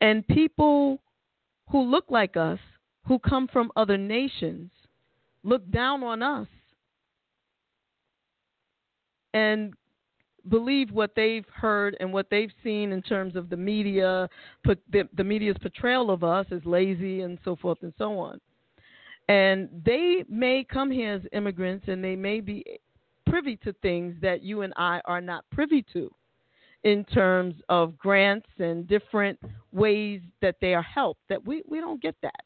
And 0.02 0.28
people 0.28 1.00
who 1.70 1.82
look 1.82 2.06
like 2.10 2.38
us, 2.38 2.60
who 3.06 3.20
come 3.20 3.48
from 3.48 3.72
other 3.76 3.98
nations, 3.98 4.72
look 5.44 5.70
down 5.72 6.04
on 6.04 6.22
us 6.24 6.48
and 9.34 9.74
believe 10.48 10.92
what 10.92 11.12
they've 11.16 11.46
heard 11.54 11.98
and 12.00 12.12
what 12.12 12.30
they've 12.30 12.52
seen 12.64 12.92
in 12.92 13.02
terms 13.02 13.36
of 13.36 13.50
the 13.50 13.58
media, 13.58 14.30
the, 14.64 15.08
the 15.16 15.24
media's 15.24 15.58
portrayal 15.62 16.12
of 16.12 16.24
us 16.24 16.46
as 16.52 16.64
lazy 16.66 17.22
and 17.22 17.38
so 17.44 17.56
forth 17.56 17.80
and 17.82 17.94
so 17.98 18.18
on. 18.18 18.40
And 19.28 19.70
they 19.86 20.24
may 20.28 20.66
come 20.70 20.90
here 20.90 21.14
as 21.14 21.22
immigrants 21.34 21.86
and 21.88 22.04
they 22.04 22.16
may 22.16 22.40
be 22.40 22.66
privy 23.28 23.58
to 23.58 23.74
things 23.82 24.16
that 24.22 24.42
you 24.42 24.62
and 24.62 24.74
I 24.76 25.02
are 25.06 25.22
not 25.22 25.46
privy 25.52 25.86
to 25.94 26.12
in 26.84 27.04
terms 27.06 27.56
of 27.68 27.98
grants 27.98 28.48
and 28.58 28.88
different 28.88 29.40
ways 29.72 30.22
that 30.42 30.56
they 30.62 30.74
are 30.74 30.82
helped 30.82 31.22
that 31.30 31.46
we, 31.46 31.62
we 31.68 31.80
don't 31.80 32.02
get 32.02 32.16
that 32.22 32.44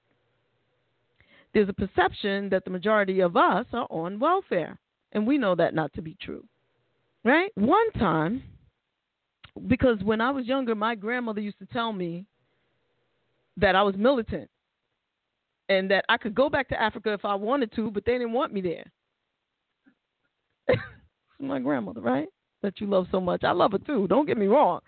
there's 1.53 1.69
a 1.69 1.73
perception 1.73 2.49
that 2.49 2.65
the 2.65 2.71
majority 2.71 3.19
of 3.19 3.37
us 3.37 3.65
are 3.73 3.87
on 3.89 4.19
welfare 4.19 4.77
and 5.11 5.25
we 5.25 5.37
know 5.37 5.55
that 5.55 5.75
not 5.75 5.93
to 5.93 6.01
be 6.01 6.17
true 6.19 6.43
right 7.23 7.51
one 7.55 7.91
time 7.93 8.43
because 9.67 9.97
when 10.03 10.21
i 10.21 10.29
was 10.29 10.45
younger 10.45 10.75
my 10.75 10.95
grandmother 10.95 11.41
used 11.41 11.59
to 11.59 11.65
tell 11.67 11.93
me 11.93 12.25
that 13.57 13.75
i 13.75 13.81
was 13.81 13.95
militant 13.95 14.49
and 15.69 15.89
that 15.89 16.03
i 16.09 16.17
could 16.17 16.35
go 16.35 16.49
back 16.49 16.67
to 16.67 16.81
africa 16.81 17.13
if 17.13 17.23
i 17.25 17.35
wanted 17.35 17.71
to 17.73 17.91
but 17.91 18.03
they 18.05 18.13
didn't 18.13 18.33
want 18.33 18.53
me 18.53 18.61
there 18.61 18.91
my 21.39 21.59
grandmother, 21.59 22.01
right? 22.01 22.27
That 22.61 22.79
you 22.79 22.87
love 22.87 23.07
so 23.11 23.19
much. 23.19 23.43
I 23.43 23.51
love 23.51 23.73
her 23.73 23.77
too. 23.79 24.07
Don't 24.07 24.25
get 24.25 24.37
me 24.37 24.47
wrong. 24.47 24.79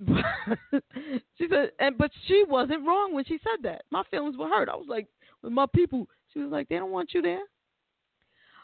she 0.08 1.46
said, 1.48 1.70
and 1.78 1.96
but 1.96 2.10
she 2.26 2.44
wasn't 2.48 2.86
wrong 2.86 3.14
when 3.14 3.24
she 3.24 3.38
said 3.38 3.62
that. 3.62 3.82
My 3.90 4.02
feelings 4.10 4.36
were 4.36 4.48
hurt. 4.48 4.68
I 4.68 4.74
was 4.74 4.86
like, 4.88 5.06
with 5.42 5.52
my 5.52 5.66
people, 5.74 6.08
she 6.32 6.40
was 6.40 6.50
like, 6.50 6.68
they 6.68 6.76
don't 6.76 6.90
want 6.90 7.12
you 7.14 7.22
there. 7.22 7.42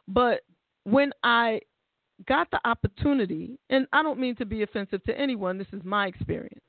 But 0.08 0.40
when 0.84 1.12
I 1.22 1.60
got 2.26 2.50
the 2.50 2.60
opportunity, 2.64 3.58
and 3.70 3.86
I 3.92 4.02
don't 4.02 4.18
mean 4.18 4.36
to 4.36 4.46
be 4.46 4.62
offensive 4.62 5.02
to 5.04 5.18
anyone, 5.18 5.58
this 5.58 5.68
is 5.72 5.82
my 5.84 6.06
experience. 6.06 6.60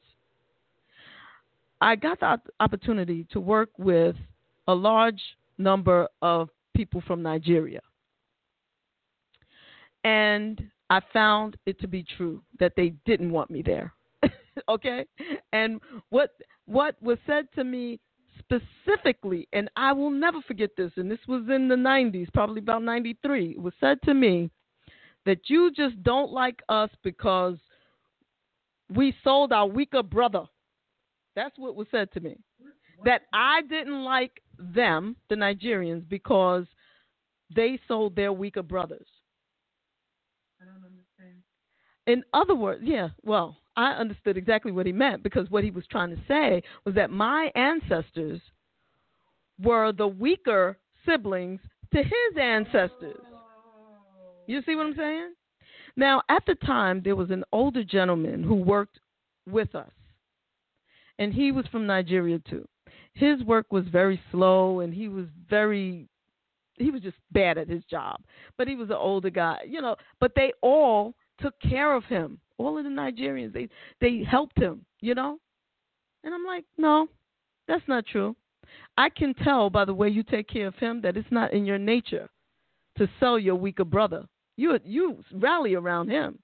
I 1.82 1.96
got 1.96 2.20
the 2.20 2.40
opportunity 2.60 3.26
to 3.32 3.40
work 3.40 3.70
with 3.78 4.16
a 4.68 4.74
large 4.74 5.22
number 5.58 6.08
of 6.22 6.50
people 6.76 7.02
from 7.08 7.22
Nigeria. 7.22 7.82
And 10.04 10.70
I 10.90 11.02
found 11.14 11.58
it 11.66 11.80
to 11.82 11.88
be 11.88 12.06
true 12.18 12.42
that 12.60 12.74
they 12.76 12.94
didn't 13.06 13.32
want 13.32 13.50
me 13.50 13.62
there. 13.62 13.94
okay? 14.70 15.06
And 15.54 15.80
what 16.10 16.32
what 16.66 17.02
was 17.02 17.18
said 17.26 17.48
to 17.56 17.64
me 17.64 18.00
specifically, 18.38 19.48
and 19.54 19.70
I 19.76 19.92
will 19.92 20.12
never 20.12 20.42
forget 20.42 20.72
this, 20.78 20.92
and 20.98 21.10
this 21.10 21.20
was 21.28 21.44
in 21.50 21.68
the 21.68 21.76
90s, 21.76 22.32
probably 22.34 22.60
about 22.60 22.84
93, 22.84 23.52
it 23.52 23.62
was 23.62 23.74
said 23.80 24.02
to 24.04 24.14
me 24.14 24.50
that 25.30 25.48
you 25.48 25.72
just 25.72 26.02
don't 26.02 26.32
like 26.32 26.60
us 26.70 26.90
because 27.04 27.56
we 28.96 29.14
sold 29.24 29.54
our 29.54 29.68
weaker 29.68 30.02
brother. 30.02 30.46
That's 31.36 31.56
what 31.60 31.76
was 31.76 31.86
said 31.92 32.12
to 32.14 32.20
me. 32.20 32.36
That 33.06 33.22
I 33.32 33.62
didn't 33.62 34.04
like 34.04 34.42
them, 34.58 35.16
the 35.30 35.36
Nigerians, 35.36 36.10
because 36.10 36.66
they 37.56 37.80
sold 37.88 38.16
their 38.16 38.34
weaker 38.34 38.64
brothers. 38.64 39.06
I 40.60 40.66
don't 40.66 40.84
understand. 40.84 41.44
In 42.08 42.24
other 42.34 42.56
words, 42.56 42.82
yeah, 42.84 43.10
well, 43.22 43.56
I 43.78 43.92
understood 43.92 44.36
exactly 44.36 44.72
what 44.72 44.88
he 44.88 44.92
meant 44.92 45.22
because 45.22 45.48
what 45.52 45.64
he 45.64 45.70
was 45.70 45.86
trying 45.92 46.10
to 46.10 46.22
say 46.28 46.64
was 46.86 46.96
that 46.96 47.12
my 47.12 47.52
ancestors 47.54 48.42
were 49.64 49.92
the 49.92 50.08
weaker 50.08 50.80
siblings 51.06 51.60
to 51.94 52.00
his 52.00 52.42
ancestors. 52.42 53.22
You 54.50 54.64
see 54.66 54.76
what 54.76 54.88
I'm 54.88 54.96
saying? 54.96 55.34
Now, 55.96 56.24
at 56.28 56.44
the 56.48 56.56
time, 56.56 57.02
there 57.04 57.16
was 57.16 57.30
an 57.30 57.44
older 57.52 57.84
gentleman 57.84 58.42
who 58.42 58.56
worked 58.56 59.00
with 59.48 59.76
us, 59.76 59.92
and 61.20 61.32
he 61.32 61.52
was 61.52 61.68
from 61.68 61.86
Nigeria 61.86 62.40
too. 62.50 62.68
His 63.14 63.44
work 63.44 63.68
was 63.72 63.84
very 63.92 64.20
slow, 64.32 64.80
and 64.80 64.92
he 64.92 65.08
was 65.08 65.28
very 65.48 66.10
he 66.80 66.90
was 66.90 67.04
just 67.04 67.18
bad 67.32 67.60
at 67.60 67.70
his 67.70 67.84
job. 67.92 68.22
But 68.58 68.68
he 68.68 68.76
was 68.76 68.90
an 68.90 68.96
older 68.96 69.30
guy, 69.30 69.60
you 69.68 69.82
know. 69.82 69.96
But 70.20 70.32
they 70.36 70.52
all 70.64 71.14
took 71.40 71.54
care 71.62 71.94
of 71.94 72.06
him. 72.06 72.40
All 72.58 72.76
of 72.76 72.86
the 72.86 72.90
Nigerians, 72.90 73.54
they 73.54 73.70
they 74.02 74.24
helped 74.24 74.58
him, 74.58 74.84
you 75.00 75.14
know. 75.14 75.38
And 76.24 76.34
I'm 76.34 76.44
like, 76.44 76.66
no, 76.76 77.08
that's 77.68 77.88
not 77.88 78.08
true. 78.08 78.36
I 78.98 79.10
can 79.10 79.36
tell 79.36 79.70
by 79.70 79.86
the 79.86 79.94
way 79.94 80.10
you 80.10 80.24
take 80.24 80.48
care 80.48 80.66
of 80.66 80.76
him 80.76 81.02
that 81.02 81.18
it's 81.18 81.32
not 81.32 81.54
in 81.54 81.68
your 81.68 81.78
nature 81.78 82.28
to 82.98 83.08
sell 83.20 83.38
your 83.38 83.56
weaker 83.56 83.86
brother. 83.86 84.26
You 84.60 84.78
you 84.84 85.24
rally 85.32 85.76
around 85.76 86.10
him. 86.10 86.38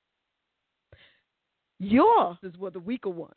Yours 1.80 2.38
were 2.58 2.70
the 2.70 2.80
weaker 2.80 3.10
ones 3.10 3.34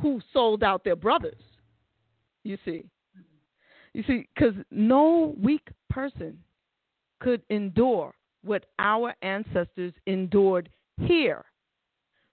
who 0.00 0.20
sold 0.32 0.62
out 0.62 0.84
their 0.84 0.94
brothers. 0.94 1.42
You 2.44 2.56
see. 2.64 2.84
You 3.94 4.04
see, 4.06 4.28
because 4.32 4.54
no 4.70 5.34
weak 5.42 5.66
person 5.90 6.38
could 7.20 7.42
endure 7.50 8.14
what 8.44 8.66
our 8.78 9.12
ancestors 9.22 9.92
endured 10.06 10.68
here. 11.00 11.44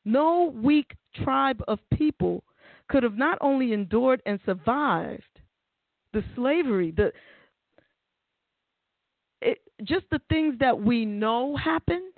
No 0.05 0.53
weak 0.55 0.91
tribe 1.23 1.63
of 1.67 1.79
people 1.91 2.43
could 2.89 3.01
have 3.01 3.17
not 3.17 3.39
only 3.41 3.73
endured 3.73 4.21
and 4.27 4.39
survived 4.45 5.23
the 6.11 6.23
slavery, 6.35 6.91
the 6.91 7.11
it, 9.43 9.59
just 9.83 10.05
the 10.11 10.21
things 10.29 10.55
that 10.59 10.79
we 10.79 11.05
know 11.05 11.55
happened, 11.57 12.13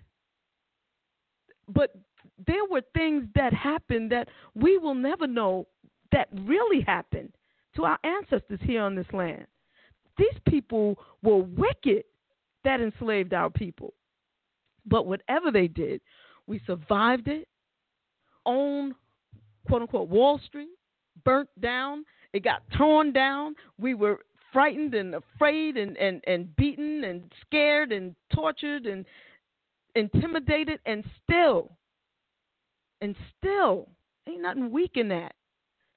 but 1.67 1.95
there 2.45 2.65
were 2.69 2.81
things 2.93 3.25
that 3.35 3.53
happened 3.53 4.11
that 4.11 4.27
we 4.53 4.77
will 4.77 4.95
never 4.95 5.27
know 5.27 5.67
that 6.11 6.27
really 6.43 6.81
happened 6.81 7.31
to 7.75 7.85
our 7.85 7.97
ancestors 8.03 8.59
here 8.61 8.81
on 8.81 8.95
this 8.95 9.07
land. 9.13 9.45
These 10.17 10.37
people 10.47 10.97
were 11.23 11.37
wicked 11.37 12.03
that 12.63 12.81
enslaved 12.81 13.33
our 13.33 13.49
people. 13.49 13.93
But 14.85 15.07
whatever 15.07 15.51
they 15.51 15.67
did, 15.67 16.01
we 16.47 16.61
survived 16.67 17.27
it, 17.27 17.47
owned 18.45 18.93
quote 19.67 19.81
unquote 19.81 20.09
Wall 20.09 20.39
Street, 20.45 20.69
burnt 21.23 21.49
down, 21.59 22.05
it 22.33 22.43
got 22.43 22.61
torn 22.77 23.11
down. 23.13 23.55
We 23.77 23.93
were 23.93 24.19
frightened 24.55 24.93
and 24.93 25.15
afraid 25.15 25.75
and, 25.75 25.97
and, 25.97 26.23
and 26.27 26.55
beaten 26.55 27.03
and 27.03 27.29
scared 27.45 27.91
and 27.91 28.15
tortured 28.33 28.85
and 28.85 29.05
intimidated 29.95 30.79
and 30.85 31.03
still 31.21 31.69
and 33.01 33.17
still 33.37 33.89
ain't 34.29 34.41
nothing 34.41 34.71
weak 34.71 34.91
in 34.95 35.09
that. 35.09 35.33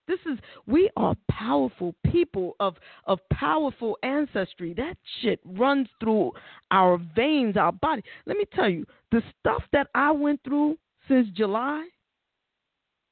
This 0.09 0.19
is 0.27 0.39
we 0.67 0.91
are 0.97 1.15
powerful 1.31 1.95
people 2.11 2.57
of 2.59 2.75
of 3.05 3.21
powerful 3.33 3.97
ancestry. 4.03 4.75
That 4.75 4.97
shit 5.21 5.39
runs 5.45 5.87
through 6.01 6.33
our 6.73 6.99
veins, 7.15 7.57
our 7.57 7.73
body. 7.73 8.03
Let 8.27 8.39
me 8.39 8.45
tell 8.57 8.69
you, 8.69 8.87
the 9.13 9.23
stuff 9.39 9.63
that 9.73 9.87
I 9.95 10.11
went 10.11 10.41
through 10.43 10.79
since 11.07 11.29
July. 11.37 11.87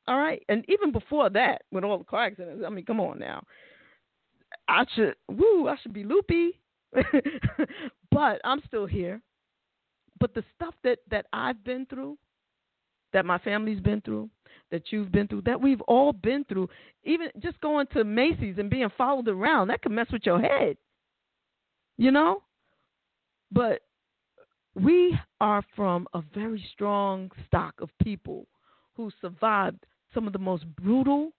All 0.09 0.18
right, 0.18 0.42
and 0.49 0.64
even 0.68 0.90
before 0.90 1.30
that, 1.30 1.62
with 1.70 1.84
all 1.84 1.99
the 1.99 2.05
car 2.05 2.24
accidents. 2.26 2.64
I 2.66 2.70
mean, 2.70 2.84
come 2.84 3.01
on 3.01 3.18
now. 3.18 3.42
I 4.68 4.84
should 4.94 5.14
woo, 5.28 5.68
I 5.68 5.76
should 5.82 5.92
be 5.92 6.04
loopy. 6.04 6.58
but 8.10 8.40
I'm 8.44 8.62
still 8.66 8.86
here. 8.86 9.20
But 10.18 10.34
the 10.34 10.44
stuff 10.54 10.74
that 10.84 10.98
that 11.10 11.26
I've 11.32 11.62
been 11.64 11.86
through, 11.86 12.18
that 13.12 13.24
my 13.24 13.38
family's 13.38 13.80
been 13.80 14.00
through, 14.00 14.30
that 14.70 14.90
you've 14.90 15.12
been 15.12 15.28
through, 15.28 15.42
that 15.42 15.60
we've 15.60 15.80
all 15.82 16.12
been 16.12 16.44
through. 16.44 16.68
Even 17.04 17.28
just 17.40 17.60
going 17.60 17.86
to 17.92 18.04
Macy's 18.04 18.56
and 18.58 18.70
being 18.70 18.90
followed 18.96 19.28
around, 19.28 19.68
that 19.68 19.82
can 19.82 19.94
mess 19.94 20.08
with 20.12 20.24
your 20.24 20.40
head. 20.40 20.76
You 21.98 22.10
know? 22.10 22.42
But 23.52 23.82
we 24.74 25.18
are 25.40 25.62
from 25.74 26.06
a 26.14 26.22
very 26.34 26.64
strong 26.72 27.30
stock 27.46 27.74
of 27.80 27.88
people 28.02 28.46
who 28.94 29.10
survived 29.20 29.84
some 30.12 30.26
of 30.26 30.32
the 30.32 30.38
most 30.38 30.64
brutal 30.76 31.32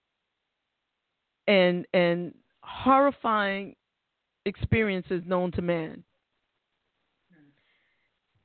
and 1.46 1.86
and 1.92 2.34
horrifying 2.68 3.74
experiences 4.44 5.22
known 5.26 5.52
to 5.52 5.62
man. 5.62 6.02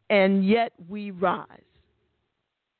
And 0.09 0.45
yet 0.47 0.73
we 0.87 1.11
rise 1.11 1.63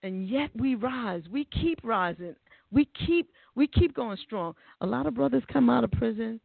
and 0.03 0.27
yet 0.27 0.49
we 0.55 0.75
rise. 0.75 1.23
We 1.31 1.45
keep 1.45 1.79
rising. 1.83 2.35
We 2.71 2.87
keep 3.07 3.31
we 3.55 3.67
keep 3.67 3.95
going 3.95 4.17
strong. 4.23 4.53
A 4.81 4.85
lot 4.85 5.07
of 5.07 5.15
brothers 5.15 5.43
come 5.51 5.69
out 5.69 5.83
of 5.83 5.91
prison 5.91 6.39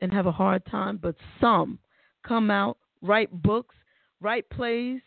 and 0.00 0.12
have 0.12 0.26
a 0.26 0.32
hard 0.32 0.64
time, 0.66 0.98
but 1.02 1.16
some 1.40 1.78
come 2.26 2.50
out, 2.50 2.78
write 3.02 3.30
books, 3.42 3.74
write 4.20 4.48
plays, 4.50 5.00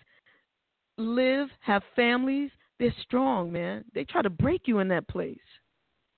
live, 0.97 1.47
have 1.61 1.81
families. 1.95 2.51
They're 2.79 2.93
strong, 3.01 3.51
man. 3.51 3.85
They 3.93 4.03
try 4.03 4.21
to 4.21 4.29
break 4.29 4.63
you 4.65 4.79
in 4.79 4.89
that 4.89 5.07
place. 5.07 5.37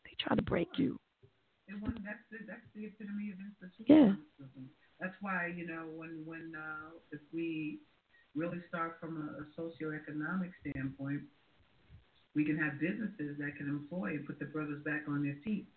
They 0.06 0.16
try 0.20 0.36
to 0.36 0.42
break 0.42 0.70
you. 0.78 1.00
And 1.68 1.82
when 1.82 1.98
that's 2.06 2.22
the, 2.30 2.46
that's 2.46 2.66
the 2.76 2.86
epitome 2.86 3.34
of 3.34 3.40
institutionalism. 3.42 4.20
Yeah. 4.38 5.02
That's 5.02 5.16
why 5.22 5.52
you 5.56 5.66
know 5.66 5.90
when 5.96 6.24
when 6.26 6.54
uh, 6.56 6.98
if 7.12 7.22
we 7.34 7.80
really 8.36 8.60
start 8.68 8.98
from 9.00 9.18
a, 9.18 9.28
a 9.42 9.46
socioeconomic 9.58 10.52
standpoint, 10.62 11.22
we 12.36 12.44
can 12.46 12.58
have 12.58 12.80
businesses 12.80 13.38
that 13.40 13.56
can 13.58 13.70
employ 13.70 14.20
and 14.20 14.28
put 14.28 14.38
the 14.40 14.46
brothers 14.46 14.84
back 14.84 15.04
on 15.08 15.24
their 15.24 15.38
feet 15.44 15.68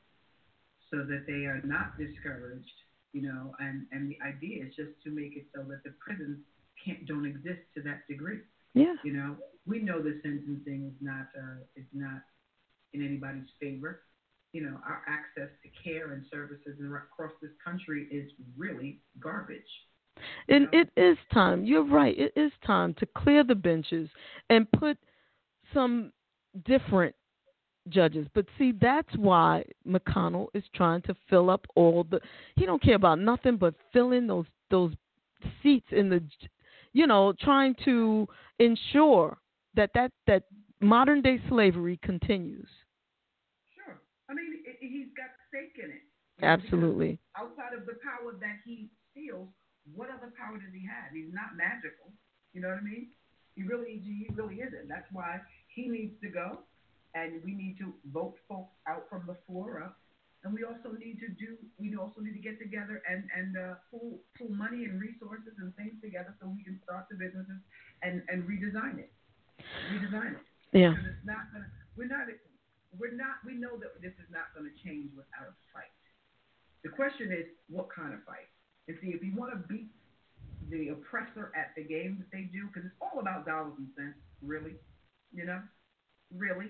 so 0.90 0.98
that 0.98 1.24
they 1.26 1.46
are 1.46 1.60
not 1.64 1.96
discouraged, 1.98 2.66
you 3.12 3.22
know, 3.22 3.54
and, 3.60 3.86
and 3.92 4.10
the 4.10 4.18
idea 4.26 4.64
is 4.64 4.74
just 4.74 4.90
to 5.04 5.10
make 5.10 5.36
it 5.36 5.46
so 5.54 5.62
that 5.62 5.84
the 5.84 5.94
prisons 6.00 6.38
can't 6.84 7.06
don't 7.06 7.26
exist 7.26 7.60
to 7.74 7.82
that 7.82 8.06
degree. 8.08 8.40
Yeah. 8.74 8.94
You 9.04 9.12
know, 9.12 9.36
we 9.66 9.80
know 9.80 10.02
the 10.02 10.18
sentencing 10.22 10.92
is 10.94 10.98
not 11.00 11.28
uh, 11.36 11.62
is 11.76 11.86
not 11.92 12.22
in 12.92 13.04
anybody's 13.04 13.48
favor. 13.60 14.02
You 14.52 14.62
know, 14.62 14.80
our 14.86 15.02
access 15.06 15.50
to 15.62 15.68
care 15.82 16.12
and 16.12 16.24
services 16.30 16.78
across 16.80 17.32
this 17.42 17.50
country 17.62 18.08
is 18.10 18.30
really 18.56 19.00
garbage. 19.20 19.60
And 20.48 20.68
it 20.72 20.90
is 20.96 21.16
time. 21.32 21.64
You're 21.64 21.86
right. 21.86 22.18
It 22.18 22.32
is 22.34 22.50
time 22.66 22.94
to 22.94 23.06
clear 23.06 23.44
the 23.44 23.54
benches 23.54 24.08
and 24.50 24.70
put 24.72 24.96
some 25.72 26.12
different 26.64 27.14
judges. 27.88 28.26
But 28.34 28.46
see, 28.58 28.72
that's 28.72 29.14
why 29.16 29.64
McConnell 29.86 30.48
is 30.54 30.64
trying 30.74 31.02
to 31.02 31.14
fill 31.28 31.50
up 31.50 31.66
all 31.74 32.04
the. 32.04 32.20
He 32.56 32.66
don't 32.66 32.82
care 32.82 32.96
about 32.96 33.18
nothing 33.18 33.56
but 33.56 33.74
filling 33.92 34.26
those 34.26 34.46
those 34.70 34.92
seats 35.62 35.86
in 35.92 36.08
the, 36.08 36.22
you 36.92 37.06
know, 37.06 37.32
trying 37.40 37.74
to 37.84 38.26
ensure 38.58 39.38
that 39.74 39.90
that 39.94 40.12
that 40.26 40.44
modern 40.80 41.22
day 41.22 41.40
slavery 41.48 41.98
continues. 42.02 42.68
I 44.28 44.34
mean 44.34 44.60
he's 44.80 45.08
got 45.16 45.32
stake 45.48 45.76
in 45.82 45.90
it. 45.90 46.04
Absolutely. 46.44 47.18
Outside 47.34 47.74
of 47.74 47.86
the 47.86 47.98
power 48.04 48.36
that 48.38 48.62
he 48.62 48.88
steals, 49.10 49.48
what 49.94 50.08
other 50.12 50.30
power 50.38 50.58
does 50.60 50.70
he 50.70 50.84
have? 50.86 51.10
He's 51.10 51.32
not 51.32 51.56
magical. 51.56 52.12
You 52.52 52.60
know 52.62 52.68
what 52.68 52.78
I 52.78 52.86
mean? 52.86 53.10
He 53.58 53.66
really, 53.66 53.98
he 53.98 54.30
really 54.34 54.62
isn't. 54.62 54.86
That's 54.86 55.08
why 55.10 55.40
he 55.74 55.88
needs 55.88 56.14
to 56.22 56.28
go, 56.30 56.62
and 57.14 57.42
we 57.42 57.54
need 57.54 57.74
to 57.82 57.90
vote 58.14 58.38
folks 58.46 58.70
out 58.86 59.10
from 59.10 59.26
the 59.26 59.34
floor. 59.46 59.82
And 60.44 60.54
we 60.54 60.62
also 60.62 60.94
need 60.94 61.18
to 61.18 61.28
do. 61.34 61.58
We 61.74 61.90
also 61.98 62.22
need 62.22 62.38
to 62.38 62.44
get 62.44 62.62
together 62.62 63.02
and 63.10 63.26
and 63.34 63.58
uh, 63.58 63.74
pull 63.90 64.22
pull 64.38 64.54
money 64.54 64.86
and 64.86 65.02
resources 65.02 65.58
and 65.58 65.74
things 65.74 65.98
together 65.98 66.30
so 66.38 66.46
we 66.46 66.62
can 66.62 66.78
start 66.86 67.10
the 67.10 67.18
businesses 67.18 67.58
and 68.06 68.22
and 68.30 68.46
redesign 68.46 69.02
it. 69.02 69.10
Redesign 69.90 70.38
it. 70.38 70.44
Yeah. 70.70 70.94
Because 70.94 71.18
it's 71.18 71.26
not 71.26 71.50
gonna. 71.50 71.66
We're 71.98 72.06
not. 72.06 72.30
We're 72.96 73.16
not. 73.16 73.42
We 73.44 73.54
know 73.54 73.76
that 73.78 74.00
this 74.00 74.14
is 74.16 74.28
not 74.30 74.54
going 74.56 74.70
to 74.70 74.74
change 74.80 75.10
without 75.12 75.52
a 75.52 75.56
fight. 75.72 75.92
The 76.82 76.90
question 76.90 77.32
is, 77.32 77.44
what 77.68 77.88
kind 77.92 78.14
of 78.14 78.22
fight? 78.24 78.48
And 78.86 78.96
see, 79.02 79.12
if 79.12 79.22
you 79.22 79.34
want 79.36 79.52
to 79.52 79.60
beat 79.68 79.90
the 80.70 80.88
oppressor 80.96 81.52
at 81.56 81.76
the 81.76 81.84
game 81.84 82.16
that 82.20 82.30
they 82.32 82.48
do, 82.48 82.68
because 82.68 82.88
it's 82.88 83.00
all 83.00 83.20
about 83.20 83.44
dollars 83.44 83.74
and 83.76 83.88
cents, 83.96 84.16
really 84.40 84.78
you 85.32 85.44
know, 85.44 85.60
really, 86.34 86.68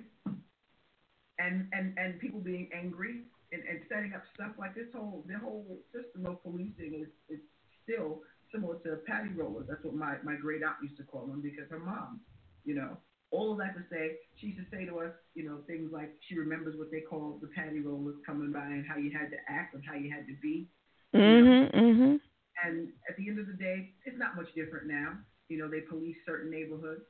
and 1.39 1.69
and 1.73 1.95
and 1.97 2.21
people 2.21 2.41
being 2.41 2.69
angry 2.75 3.23
and, 3.53 3.63
and 3.69 3.81
setting 3.89 4.13
up 4.15 4.23
stuff 4.35 4.53
like 4.59 4.75
this 4.75 4.89
whole 4.95 5.25
the 5.29 5.39
whole 5.39 5.79
system 5.93 6.27
of 6.27 6.43
policing 6.43 7.07
is 7.07 7.09
is 7.29 7.41
still 7.83 8.21
similar 8.53 8.77
to 8.81 8.99
patty 9.07 9.31
rollers. 9.35 9.67
That's 9.69 9.85
what 9.85 9.95
my 9.95 10.17
my 10.25 10.35
great 10.35 10.63
aunt 10.63 10.77
used 10.83 10.97
to 10.97 11.05
call 11.05 11.27
them 11.27 11.41
because 11.41 11.71
her 11.71 11.79
mom, 11.79 12.21
you 12.65 12.75
know, 12.75 12.97
all 13.31 13.53
of 13.53 13.59
that 13.59 13.75
to 13.77 13.83
say, 13.91 14.17
she 14.41 14.49
used 14.49 14.59
to 14.59 14.77
say 14.77 14.87
to 14.87 15.01
us, 15.01 15.13
you 15.35 15.45
know, 15.45 15.61
things 15.67 15.93
like 15.93 16.11
she 16.29 16.39
remembers 16.39 16.79
what 16.79 16.91
they 16.91 17.01
call 17.01 17.39
the 17.41 17.49
patty 17.49 17.81
rollers 17.81 18.17
coming 18.25 18.53
by 18.53 18.65
and 18.65 18.87
how 18.87 18.97
you 18.97 19.11
had 19.13 19.31
to 19.31 19.37
act 19.49 19.75
and 19.75 19.85
how 19.85 19.95
you 19.95 20.11
had 20.11 20.27
to 20.27 20.35
be. 20.41 20.69
Mhm. 21.13 21.71
Mhm. 21.73 22.21
And 22.65 22.93
at 23.09 23.17
the 23.17 23.29
end 23.29 23.39
of 23.39 23.47
the 23.47 23.53
day, 23.53 23.95
it's 24.05 24.19
not 24.19 24.37
much 24.37 24.53
different 24.55 24.87
now. 24.87 25.19
You 25.49 25.59
know, 25.59 25.69
they 25.69 25.81
police 25.83 26.17
certain 26.25 26.51
neighborhoods. 26.51 27.05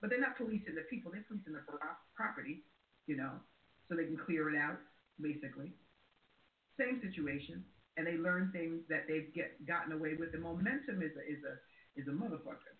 But 0.00 0.10
they're 0.10 0.20
not 0.20 0.36
policing 0.36 0.74
the 0.74 0.82
people, 0.90 1.12
they're 1.12 1.24
policing 1.24 1.54
the 1.54 1.64
property, 2.14 2.62
you 3.06 3.16
know, 3.16 3.40
so 3.88 3.96
they 3.96 4.04
can 4.04 4.18
clear 4.18 4.50
it 4.50 4.56
out, 4.56 4.78
basically. 5.18 5.72
Same 6.78 7.00
situation. 7.00 7.64
And 7.96 8.06
they 8.06 8.18
learn 8.18 8.50
things 8.52 8.82
that 8.88 9.06
they've 9.08 9.32
get 9.32 9.64
gotten 9.66 9.92
away 9.92 10.14
with. 10.14 10.32
The 10.32 10.38
momentum 10.38 11.00
is 11.00 11.16
a, 11.16 11.24
is 11.24 11.42
a 11.44 11.56
is 11.96 12.08
a 12.08 12.10
motherfucker. 12.10 12.74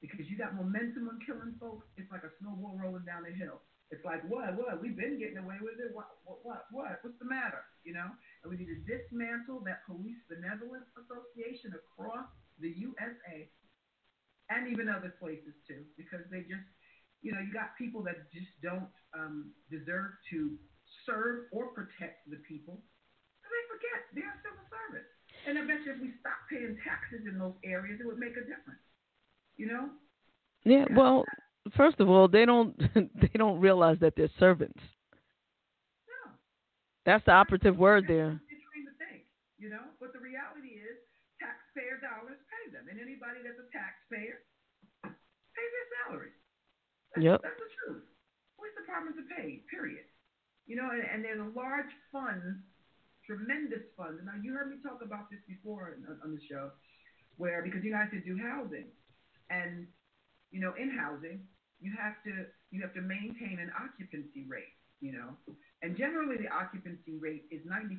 Because 0.00 0.24
you 0.32 0.40
got 0.40 0.56
momentum 0.56 1.12
on 1.12 1.20
killing 1.20 1.52
folks, 1.60 1.84
it's 2.00 2.08
like 2.08 2.24
a 2.24 2.32
snowball 2.40 2.76
rolling 2.80 3.04
down 3.04 3.28
the 3.28 3.36
hill. 3.36 3.60
It's 3.90 4.06
like, 4.06 4.22
what, 4.30 4.54
what? 4.54 4.80
We've 4.80 4.96
been 4.96 5.18
getting 5.18 5.42
away 5.42 5.58
with 5.60 5.76
it. 5.82 5.90
What, 5.92 6.08
what, 6.22 6.40
what, 6.46 6.62
what? 6.70 7.02
What's 7.02 7.18
the 7.18 7.26
matter? 7.26 7.66
You 7.82 7.92
know? 7.92 8.06
And 8.42 8.46
we 8.48 8.56
need 8.56 8.70
to 8.70 8.80
dismantle 8.86 9.66
that 9.66 9.82
police 9.84 10.18
benevolence 10.30 10.86
association 10.94 11.74
across 11.74 12.30
the 12.62 12.70
USA 12.70 13.50
and 14.50 14.70
even 14.70 14.86
other 14.90 15.14
places 15.18 15.54
too, 15.66 15.82
because 15.98 16.22
they 16.30 16.46
just, 16.46 16.66
you 17.22 17.34
know, 17.34 17.42
you 17.42 17.50
got 17.54 17.74
people 17.78 18.02
that 18.06 18.30
just 18.30 18.50
don't 18.62 18.90
um, 19.14 19.50
deserve 19.70 20.14
to 20.30 20.54
serve 21.06 21.50
or 21.50 21.74
protect 21.74 22.26
the 22.30 22.38
people. 22.46 22.78
And 23.42 23.50
they 23.50 23.64
forget 23.70 23.98
they're 24.14 24.38
civil 24.42 24.66
service. 24.70 25.08
And 25.46 25.58
I 25.58 25.62
bet 25.66 25.82
you 25.86 25.94
if 25.94 26.00
we 26.02 26.14
stop 26.18 26.38
paying 26.50 26.78
taxes 26.82 27.26
in 27.26 27.38
those 27.38 27.58
areas, 27.66 27.98
it 28.02 28.06
would 28.06 28.22
make 28.22 28.38
a 28.38 28.46
difference. 28.46 28.82
You 29.60 29.68
know? 29.68 29.84
Yeah, 30.64 30.84
well, 30.96 31.24
First 31.76 32.00
of 32.00 32.08
all, 32.08 32.26
they 32.26 32.46
don't 32.48 32.72
they 32.94 33.36
don't 33.36 33.60
realize 33.60 33.98
that 34.00 34.14
they're 34.16 34.32
servants. 34.40 34.80
No. 36.08 36.32
That's 37.04 37.24
the 37.26 37.32
operative 37.36 37.76
word 37.76 38.08
there. 38.08 38.40
Trained 38.48 38.88
to 38.88 38.96
think, 38.96 39.28
you 39.60 39.68
know. 39.68 39.84
But 40.00 40.16
the 40.16 40.22
reality 40.24 40.80
is, 40.80 40.96
taxpayer 41.36 42.00
dollars 42.00 42.40
pay 42.48 42.72
them, 42.72 42.88
and 42.88 42.96
anybody 42.96 43.44
that's 43.44 43.60
a 43.60 43.68
taxpayer 43.68 44.40
pays 45.04 45.70
their 45.76 45.88
salary. 46.00 46.32
That's, 47.12 47.24
Yep. 47.28 47.38
That's 47.44 47.60
the 47.60 47.70
truth. 47.84 48.04
Police 48.56 48.76
departments 48.80 49.20
are 49.20 49.30
paid. 49.36 49.68
Period. 49.68 50.08
You 50.64 50.80
know, 50.80 50.88
and, 50.88 51.04
and 51.04 51.20
there's 51.20 51.44
a 51.44 51.52
large 51.52 51.92
fund, 52.08 52.64
tremendous 53.28 53.84
fund. 54.00 54.16
Now 54.24 54.38
you 54.40 54.56
heard 54.56 54.72
me 54.72 54.80
talk 54.80 55.04
about 55.04 55.28
this 55.28 55.42
before 55.44 55.92
on, 55.92 56.08
on 56.24 56.32
the 56.32 56.40
show, 56.48 56.72
where 57.36 57.60
because 57.60 57.84
you 57.84 57.92
guys 57.92 58.08
to 58.16 58.22
do 58.24 58.40
housing, 58.40 58.88
and 59.50 59.86
you 60.50 60.60
know, 60.60 60.72
in 60.78 60.90
housing, 60.90 61.40
you 61.80 61.92
have 61.98 62.22
to 62.24 62.46
you 62.70 62.80
have 62.82 62.94
to 62.94 63.02
maintain 63.02 63.58
an 63.60 63.70
occupancy 63.76 64.46
rate. 64.48 64.74
You 65.00 65.12
know, 65.12 65.54
and 65.82 65.96
generally 65.96 66.36
the 66.36 66.48
occupancy 66.52 67.16
rate 67.18 67.44
is 67.50 67.60
95% 67.64 67.96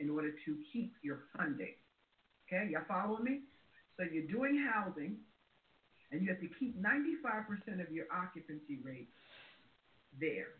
in 0.00 0.10
order 0.10 0.30
to 0.30 0.56
keep 0.72 0.94
your 1.02 1.30
funding. 1.36 1.74
Okay, 2.46 2.70
y'all 2.70 2.82
follow 2.88 3.18
me? 3.18 3.42
So 3.96 4.04
you're 4.10 4.26
doing 4.26 4.58
housing, 4.58 5.18
and 6.10 6.22
you 6.22 6.28
have 6.28 6.40
to 6.40 6.50
keep 6.58 6.80
95% 6.80 7.80
of 7.80 7.92
your 7.92 8.06
occupancy 8.10 8.78
rate 8.82 9.10
there. 10.18 10.58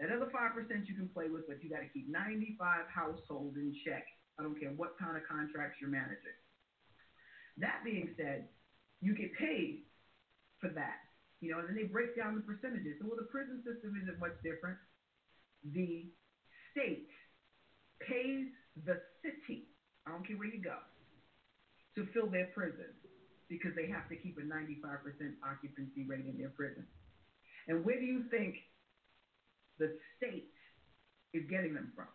That 0.00 0.10
other 0.10 0.32
5% 0.32 0.88
you 0.88 0.94
can 0.94 1.08
play 1.12 1.28
with, 1.28 1.46
but 1.46 1.62
you 1.62 1.68
got 1.68 1.84
to 1.84 1.90
keep 1.92 2.08
95 2.08 2.88
households 2.88 3.56
in 3.56 3.76
check. 3.84 4.06
I 4.38 4.42
don't 4.42 4.58
care 4.58 4.70
what 4.70 4.96
kind 4.98 5.16
of 5.16 5.22
contracts 5.28 5.76
you're 5.78 5.90
managing. 5.90 6.38
That 7.58 7.84
being 7.84 8.08
said, 8.16 8.48
you 9.00 9.16
get 9.16 9.32
paid 9.36 9.84
for 10.60 10.68
that. 10.68 11.00
You 11.40 11.52
know, 11.52 11.58
and 11.60 11.68
then 11.68 11.76
they 11.76 11.88
break 11.88 12.16
down 12.16 12.36
the 12.36 12.44
percentages. 12.44 13.00
So, 13.00 13.08
well, 13.08 13.16
the 13.16 13.28
prison 13.32 13.64
system 13.64 13.96
isn't 13.96 14.20
much 14.20 14.36
different. 14.44 14.76
The 15.72 16.04
state 16.72 17.08
pays 18.04 18.48
the 18.84 19.00
city, 19.24 19.72
I 20.06 20.12
don't 20.12 20.26
care 20.26 20.36
where 20.36 20.48
you 20.48 20.60
go, 20.60 20.76
to 21.96 22.06
fill 22.12 22.28
their 22.28 22.48
prison 22.52 22.92
because 23.48 23.72
they 23.74 23.88
have 23.88 24.08
to 24.08 24.16
keep 24.16 24.38
a 24.38 24.44
95% 24.44 24.70
occupancy 25.42 26.06
rate 26.06 26.24
in 26.28 26.38
their 26.38 26.52
prison. 26.54 26.86
And 27.68 27.84
where 27.84 27.98
do 27.98 28.06
you 28.06 28.24
think 28.30 28.54
the 29.78 29.96
state 30.16 30.52
is 31.34 31.42
getting 31.50 31.74
them 31.74 31.92
from? 31.96 32.08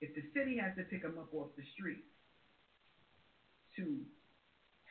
If 0.00 0.14
the 0.14 0.22
city 0.36 0.56
has 0.58 0.76
to 0.76 0.84
pick 0.84 1.02
them 1.02 1.18
up 1.18 1.32
off 1.32 1.48
the 1.56 1.64
street 1.74 2.04
to 3.76 4.04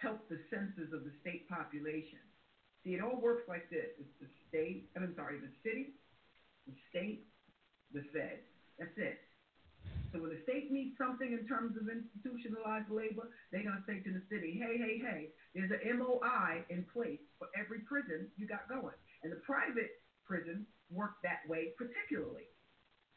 help 0.01 0.27
the 0.29 0.39
census 0.49 0.91
of 0.93 1.03
the 1.03 1.13
state 1.21 1.47
population, 1.49 2.19
see, 2.83 2.95
it 2.95 3.01
all 3.01 3.19
works 3.19 3.47
like 3.47 3.69
this. 3.69 3.91
It's 3.99 4.15
the 4.19 4.29
state, 4.49 4.89
I'm 4.95 5.13
sorry, 5.15 5.39
the 5.39 5.53
city, 5.63 5.95
the 6.67 6.75
state, 6.89 7.27
the 7.93 8.03
Fed. 8.11 8.43
That's 8.79 8.97
it. 8.97 9.19
So 10.11 10.23
when 10.23 10.31
the 10.31 10.41
state 10.47 10.71
needs 10.71 10.95
something 10.97 11.35
in 11.35 11.43
terms 11.43 11.75
of 11.75 11.91
institutionalized 11.91 12.87
labor, 12.89 13.29
they're 13.51 13.67
going 13.67 13.75
to 13.75 13.87
say 13.87 13.99
to 13.99 14.11
the 14.15 14.23
city, 14.31 14.55
hey, 14.55 14.79
hey, 14.79 14.95
hey, 14.99 15.21
there's 15.53 15.71
an 15.71 15.99
MOI 15.99 16.63
in 16.71 16.87
place 16.91 17.19
for 17.37 17.51
every 17.51 17.83
prison 17.83 18.31
you 18.39 18.47
got 18.47 18.67
going. 18.71 18.95
And 19.23 19.31
the 19.31 19.43
private 19.43 19.99
prisons 20.23 20.65
work 20.89 21.19
that 21.23 21.43
way 21.47 21.75
particularly. 21.77 22.47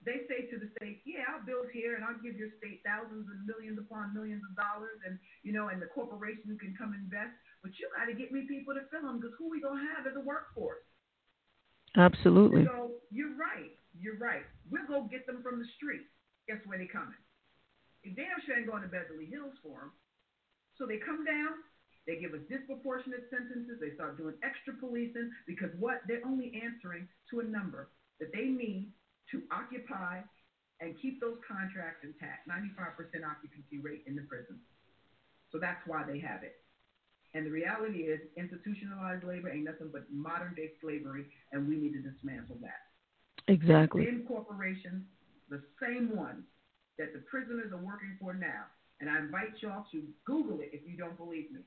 They 0.07 0.23
say 0.31 0.47
to 0.47 0.57
the 0.63 0.71
state, 0.79 1.03
yeah, 1.03 1.27
I'll 1.27 1.43
build 1.43 1.75
here 1.75 1.99
and 1.99 2.07
I'll 2.07 2.23
give 2.23 2.39
your 2.39 2.55
state 2.63 2.87
thousands 2.87 3.27
and 3.27 3.43
millions 3.51 3.83
upon 3.83 4.15
millions 4.15 4.47
of 4.47 4.55
dollars 4.55 5.03
and, 5.03 5.19
you 5.43 5.51
know, 5.51 5.75
and 5.75 5.83
the 5.83 5.91
corporation 5.91 6.55
can 6.55 6.73
come 6.79 6.95
invest. 6.95 7.35
But 7.67 7.75
you 7.83 7.91
got 7.91 8.07
to 8.07 8.15
get 8.15 8.31
me 8.31 8.47
people 8.47 8.79
to 8.79 8.87
fill 8.95 9.11
them 9.11 9.19
because 9.19 9.35
who 9.35 9.51
we 9.51 9.59
going 9.59 9.83
to 9.83 9.89
have 9.99 10.07
as 10.07 10.15
a 10.15 10.23
workforce? 10.23 10.87
Absolutely. 11.99 12.63
So 12.65 13.03
you're 13.11 13.35
right. 13.35 13.75
You're 13.99 14.23
right. 14.23 14.47
We'll 14.71 14.87
go 14.87 15.11
get 15.11 15.27
them 15.27 15.43
from 15.43 15.59
the 15.59 15.67
street. 15.75 16.07
Guess 16.47 16.63
where 16.65 16.79
they 16.79 16.87
coming? 16.87 17.19
They 18.07 18.15
damn 18.15 18.39
sure 18.47 18.55
ain't 18.55 18.71
going 18.71 18.87
to 18.87 18.89
Beverly 18.89 19.27
Hills 19.27 19.59
for 19.67 19.83
them. 19.83 19.93
So 20.79 20.87
they 20.87 21.03
come 21.03 21.27
down. 21.27 21.59
They 22.07 22.17
give 22.17 22.33
us 22.33 22.41
disproportionate 22.49 23.29
sentences. 23.29 23.83
They 23.83 23.93
start 23.99 24.17
doing 24.17 24.39
extra 24.47 24.73
policing 24.79 25.29
because 25.45 25.75
what? 25.77 26.07
They're 26.07 26.25
only 26.25 26.55
answering 26.57 27.11
to 27.35 27.41
a 27.41 27.45
number 27.45 27.91
that 28.23 28.33
they 28.33 28.47
need 28.47 28.95
to 29.33 29.43
occupy 29.53 30.21
and 30.81 30.95
keep 31.03 31.21
those 31.21 31.37
contracts 31.47 32.05
intact. 32.07 32.49
95% 32.49 33.27
occupancy 33.27 33.79
rate 33.83 34.05
in 34.07 34.15
the 34.15 34.23
prison. 34.23 34.59
So 35.51 35.59
that's 35.59 35.81
why 35.87 36.05
they 36.07 36.19
have 36.21 36.43
it. 36.43 36.57
And 37.35 37.45
the 37.45 37.51
reality 37.51 38.09
is, 38.09 38.21
institutionalized 38.37 39.25
labor 39.25 39.51
ain't 39.51 39.65
nothing 39.65 39.91
but 39.93 40.09
modern 40.11 40.55
day 40.55 40.73
slavery, 40.81 41.27
and 41.53 41.69
we 41.69 41.77
need 41.77 41.93
to 41.93 42.01
dismantle 42.01 42.57
that. 42.63 42.89
Exactly. 43.53 44.05
Same 44.05 44.25
corporations, 44.27 45.05
the 45.51 45.61
same 45.81 46.17
ones 46.17 46.45
that 46.99 47.13
the 47.13 47.21
prisoners 47.29 47.73
are 47.73 47.85
working 47.85 48.17
for 48.21 48.33
now. 48.33 48.69
And 49.01 49.09
I 49.09 49.19
invite 49.19 49.61
y'all 49.61 49.87
to 49.93 50.03
Google 50.25 50.61
it 50.61 50.71
if 50.73 50.83
you 50.89 50.97
don't 50.97 51.17
believe 51.17 51.53
me. 51.53 51.61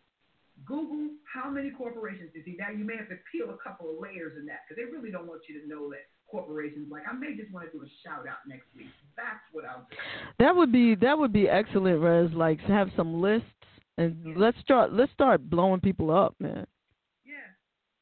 Google 0.65 1.15
how 1.25 1.49
many 1.49 1.71
corporations. 1.71 2.29
You 2.35 2.43
see, 2.43 2.55
now 2.59 2.69
you 2.69 2.83
may 2.83 2.97
have 2.97 3.09
to 3.09 3.17
peel 3.31 3.49
a 3.49 3.57
couple 3.57 3.89
of 3.89 3.97
layers 4.01 4.37
in 4.37 4.45
that 4.45 4.67
because 4.67 4.77
they 4.77 4.89
really 4.89 5.09
don't 5.09 5.25
want 5.25 5.41
you 5.47 5.61
to 5.61 5.67
know 5.67 5.89
that 5.89 6.05
corporations. 6.31 6.87
Like 6.89 7.03
I 7.03 7.13
may 7.13 7.35
just 7.35 7.51
want 7.51 7.67
to 7.67 7.71
do 7.75 7.83
a 7.83 7.91
shout 8.01 8.25
out 8.25 8.47
next 8.47 8.71
week. 8.75 8.87
That's 9.19 9.43
what 9.51 9.67
I'll 9.67 9.85
do. 9.85 9.99
That 10.39 10.55
would 10.55 10.71
be 10.71 10.95
that 10.95 11.19
would 11.19 11.35
be 11.35 11.51
excellent, 11.51 11.99
Rez. 11.99 12.31
Like 12.31 12.59
have 12.65 12.89
some 12.95 13.19
lists 13.21 13.51
and 13.99 14.39
let's 14.39 14.57
start 14.63 14.95
let's 14.95 15.11
start 15.11 15.43
blowing 15.51 15.83
people 15.83 16.09
up, 16.09 16.33
man. 16.39 16.65
Yeah. 17.27 17.51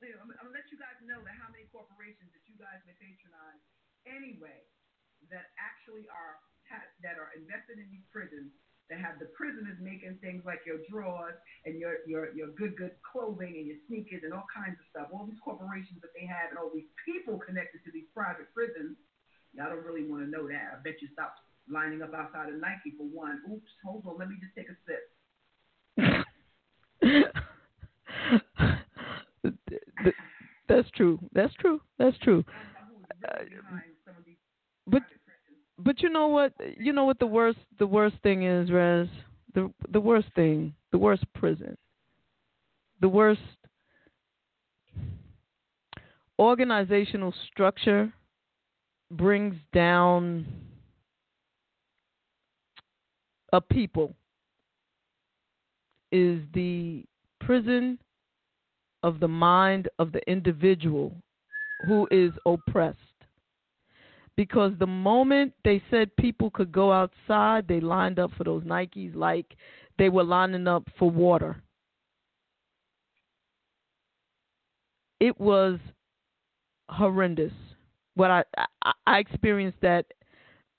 I'm, 0.05 0.29
I'm 0.37 0.45
gonna 0.45 0.53
let 0.53 0.69
you 0.69 0.77
guys 0.77 0.95
know 1.03 1.19
that 1.25 1.35
how 1.41 1.49
many 1.49 1.65
corporations 1.73 2.29
that 2.37 2.45
you 2.45 2.55
guys 2.61 2.79
may 2.85 2.93
patronize 3.01 3.59
anyway 4.05 4.61
that 5.33 5.49
actually 5.57 6.05
are 6.13 6.37
that 7.01 7.17
are 7.17 7.33
invested 7.33 7.81
in 7.81 7.89
these 7.89 8.05
prisons 8.13 8.53
that 8.89 8.99
have 8.99 9.21
the 9.21 9.29
prisoners 9.37 9.77
making 9.77 10.17
things 10.19 10.41
like 10.45 10.65
your 10.65 10.81
drawers 10.89 11.37
and 11.65 11.77
your 11.79 12.01
your 12.09 12.33
your 12.33 12.49
good 12.57 12.75
good 12.75 12.97
clothing 13.05 13.55
and 13.61 13.65
your 13.69 13.77
sneakers 13.87 14.25
and 14.25 14.33
all 14.33 14.49
kinds 14.49 14.77
of 14.81 14.85
stuff. 14.89 15.07
All 15.13 15.29
these 15.29 15.39
corporations 15.45 16.01
that 16.01 16.09
they 16.17 16.25
have 16.25 16.49
and 16.49 16.57
all 16.57 16.73
these 16.73 16.89
people 17.05 17.37
connected 17.37 17.85
to 17.85 17.91
these 17.93 18.09
private 18.13 18.49
prisons. 18.53 18.97
Y'all 19.53 19.69
don't 19.69 19.85
really 19.85 20.09
want 20.09 20.25
to 20.25 20.29
know 20.29 20.49
that. 20.49 20.73
I 20.73 20.81
bet 20.81 21.01
you 21.01 21.07
stop 21.13 21.37
lining 21.69 22.01
up 22.01 22.13
outside 22.13 22.49
of 22.49 22.57
Nike 22.57 22.97
for 22.97 23.05
one. 23.05 23.41
Oops, 23.45 23.71
hold 23.85 24.05
on, 24.09 24.17
let 24.17 24.29
me 24.29 24.35
just 24.41 24.57
take 24.57 24.69
a 24.69 24.77
sip. 24.85 25.05
That's 30.67 30.89
true. 30.91 31.19
That's 31.33 31.53
true. 31.55 31.81
That's 31.97 32.17
true. 32.19 32.45
I 32.47 32.85
don't 32.85 33.01
know 33.01 33.09
who's 33.09 33.49
really 33.49 33.57
uh, 33.57 33.61
behind 33.61 33.93
some 34.05 34.17
of 34.17 34.25
these 34.25 34.37
But. 34.85 35.03
But 35.79 36.01
you 36.01 36.09
know 36.09 36.27
what? 36.27 36.53
You 36.77 36.93
know 36.93 37.05
what 37.05 37.19
the 37.19 37.27
worst 37.27 37.59
the 37.77 37.87
worst 37.87 38.15
thing 38.23 38.43
is, 38.43 38.71
Rez. 38.71 39.07
The 39.53 39.71
the 39.91 39.99
worst 39.99 40.27
thing, 40.35 40.73
the 40.91 40.97
worst 40.97 41.23
prison, 41.33 41.77
the 43.01 43.09
worst 43.09 43.41
organizational 46.37 47.33
structure 47.51 48.13
brings 49.11 49.55
down 49.73 50.45
a 53.51 53.59
people 53.59 54.15
is 56.11 56.41
the 56.53 57.03
prison 57.39 57.97
of 59.03 59.19
the 59.19 59.27
mind 59.27 59.87
of 59.97 60.11
the 60.11 60.21
individual 60.29 61.15
who 61.87 62.07
is 62.11 62.31
oppressed. 62.45 62.97
Because 64.39 64.71
the 64.79 64.87
moment 64.87 65.51
they 65.65 65.83
said 65.91 66.15
people 66.15 66.49
could 66.49 66.71
go 66.71 66.93
outside, 66.93 67.67
they 67.67 67.81
lined 67.81 68.19
up 68.19 68.31
for 68.37 68.45
those 68.45 68.63
Nikes 68.63 69.13
like 69.13 69.57
they 69.97 70.07
were 70.07 70.23
lining 70.23 70.65
up 70.65 70.87
for 70.97 71.11
water. 71.11 71.61
It 75.19 75.37
was 75.37 75.77
horrendous. 76.87 77.51
What 78.15 78.31
I, 78.31 78.43
I 78.81 78.93
I 79.05 79.17
experienced 79.17 79.81
that 79.81 80.05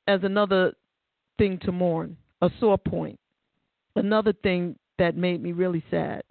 as 0.09 0.21
another 0.23 0.73
thing 1.37 1.59
to 1.65 1.71
mourn, 1.71 2.17
a 2.41 2.49
sore 2.61 2.79
point, 2.79 3.21
another 3.95 4.33
thing 4.33 4.75
that 4.99 5.19
made 5.19 5.43
me 5.43 5.53
really 5.53 5.85
sad. 5.91 6.23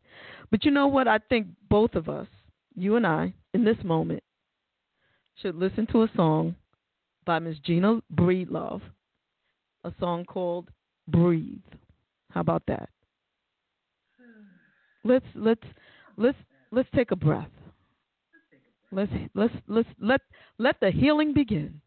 But 0.49 0.65
you 0.65 0.71
know 0.71 0.87
what? 0.87 1.07
I 1.07 1.19
think 1.19 1.45
both 1.69 1.93
of 1.93 2.09
us, 2.09 2.27
you 2.75 2.95
and 2.95 3.05
I, 3.05 3.35
in 3.53 3.63
this 3.65 3.77
moment, 3.83 4.23
should 5.39 5.53
listen 5.53 5.85
to 5.91 6.01
a 6.01 6.11
song 6.15 6.55
by 7.25 7.39
Miss 7.39 7.57
Gina 7.59 8.01
Breedlove, 8.13 8.81
a 9.83 9.93
song 9.99 10.25
called 10.25 10.69
"Breathe." 11.07 11.61
How 12.31 12.41
about 12.41 12.63
that? 12.67 12.89
Let's 15.03 15.25
let's 15.35 15.63
let's 16.17 16.37
let's 16.71 16.89
take 16.95 17.11
a 17.11 17.15
breath. 17.15 17.49
Let's 18.91 19.11
let's 19.35 19.53
let's 19.67 19.89
let 19.99 20.21
let 20.57 20.79
the 20.79 20.91
healing 20.91 21.33
begin. 21.33 21.81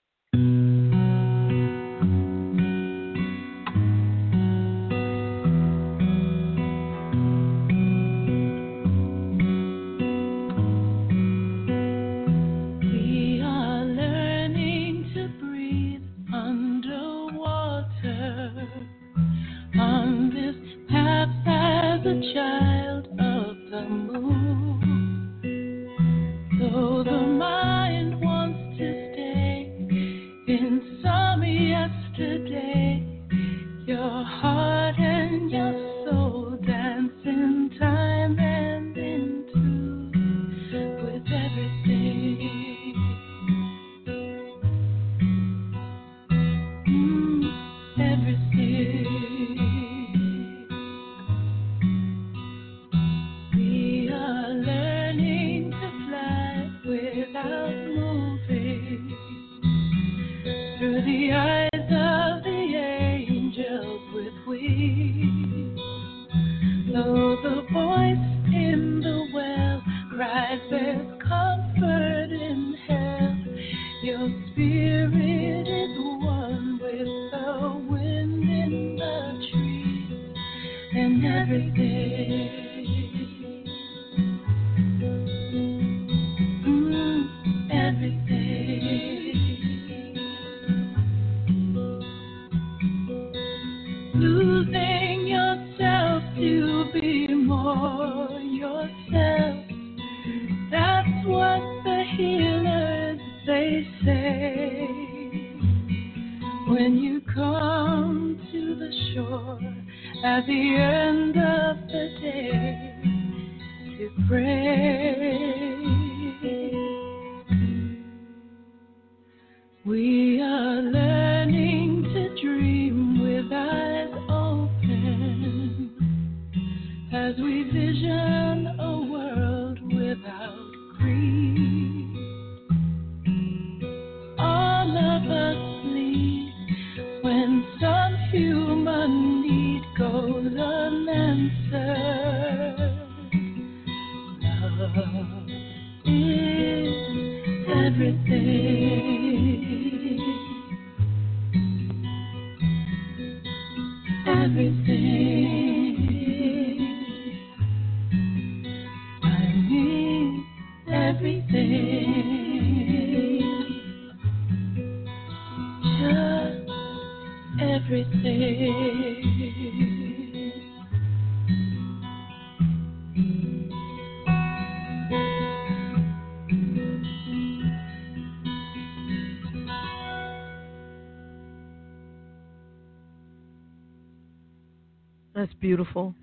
Beautiful. 185.63 186.15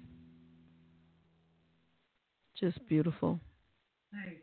Just 2.60 2.78
beautiful. 2.88 3.40
Nice. 4.14 4.36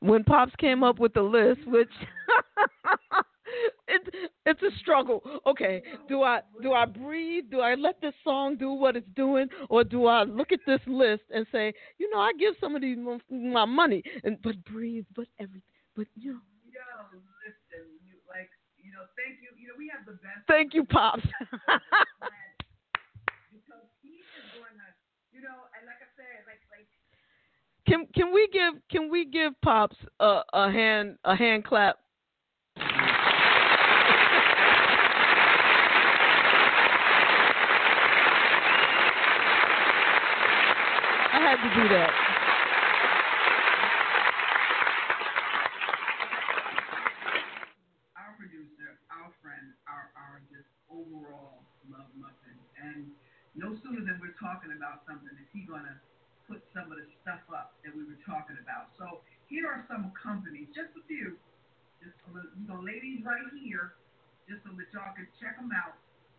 When 0.00 0.24
Pops 0.24 0.52
came 0.58 0.82
up 0.82 0.98
with 0.98 1.12
the 1.14 1.22
list, 1.22 1.60
which 1.66 1.88
it's 3.88 4.08
it's 4.46 4.62
a 4.62 4.70
struggle. 4.80 5.22
Okay, 5.46 5.82
do 6.08 6.22
I 6.22 6.40
do 6.62 6.72
I 6.72 6.86
breathe? 6.86 7.44
Do 7.50 7.60
I 7.60 7.74
let 7.74 8.00
this 8.00 8.14
song 8.24 8.56
do 8.56 8.72
what 8.72 8.96
it's 8.96 9.06
doing, 9.14 9.48
or 9.68 9.84
do 9.84 10.06
I 10.06 10.22
look 10.24 10.50
at 10.52 10.60
this 10.66 10.80
list 10.86 11.22
and 11.32 11.46
say, 11.52 11.72
you 11.98 12.10
know, 12.10 12.18
I 12.20 12.32
give 12.38 12.54
some 12.60 12.74
of 12.74 12.80
these 12.82 12.96
my 13.30 13.64
money, 13.66 14.02
and 14.24 14.38
but 14.42 14.62
breathe, 14.64 15.04
but 15.14 15.26
everything, 15.38 15.62
but 15.94 16.06
you 16.16 16.32
know, 16.32 16.40
Yo, 16.72 16.80
listen, 17.46 17.86
you 18.04 18.16
like, 18.28 18.50
you 18.82 18.90
know, 18.92 19.04
thank 19.16 19.38
you. 19.40 19.48
You 19.56 19.68
know, 19.68 19.74
we 19.78 19.88
have 19.94 20.04
the 20.06 20.12
best. 20.20 20.42
thank 20.48 20.74
you, 20.74 20.84
Pops. 20.84 21.22
because 23.54 23.86
he 24.02 24.18
is 24.20 24.26
going 24.58 24.74
to, 24.74 24.88
you 25.32 25.40
know, 25.40 25.54
and 25.78 25.86
like 25.86 26.02
I 26.02 26.10
said, 26.18 26.42
like, 26.50 26.60
like, 26.74 26.90
can 27.86 28.06
can 28.14 28.32
we 28.32 28.48
give 28.52 28.74
can 28.90 29.10
we 29.10 29.26
give 29.26 29.60
Pops 29.60 29.96
a, 30.20 30.40
a 30.52 30.70
hand 30.70 31.18
a 31.24 31.34
hand 31.36 31.64
clap? 31.64 31.98
I 32.76 32.80
had 41.40 41.56
to 41.56 41.82
do 41.82 41.88
that. 41.88 42.10
our 48.16 48.32
producer, 48.38 48.96
our 49.12 49.30
friend, 49.42 49.74
our 49.86 50.08
our 50.16 50.40
just 50.48 50.64
overall 50.88 51.60
love 51.92 52.08
muffin. 52.16 52.56
And 52.80 53.12
no 53.54 53.76
sooner 53.84 54.00
than 54.00 54.16
we're 54.24 54.32
talking 54.40 54.72
about 54.72 55.04
something 55.06 55.28
is 55.36 55.48
he 55.52 55.68
gonna 55.68 56.00
put 56.48 56.60
some 56.76 56.92
of 56.92 57.00
the 57.00 57.08
stuff 57.24 57.42
up 57.52 57.76
that 57.84 57.92
we 57.96 58.04
were 58.04 58.20
talking 58.24 58.56
about. 58.60 58.92
So 59.00 59.24
here 59.48 59.68
are 59.68 59.84
some 59.88 60.12
companies, 60.16 60.68
just 60.76 60.92
a 60.96 61.02
few, 61.08 61.36
just 62.04 62.16
a 62.28 62.36
little, 62.36 62.52
you 62.52 62.68
ladies 62.84 63.24
right 63.24 63.40
here, 63.56 63.96
just 64.48 64.60
so 64.64 64.72
that 64.76 64.88
y'all 64.92 65.14
can 65.16 65.28
check 65.40 65.56
them 65.56 65.72
out 65.72 65.96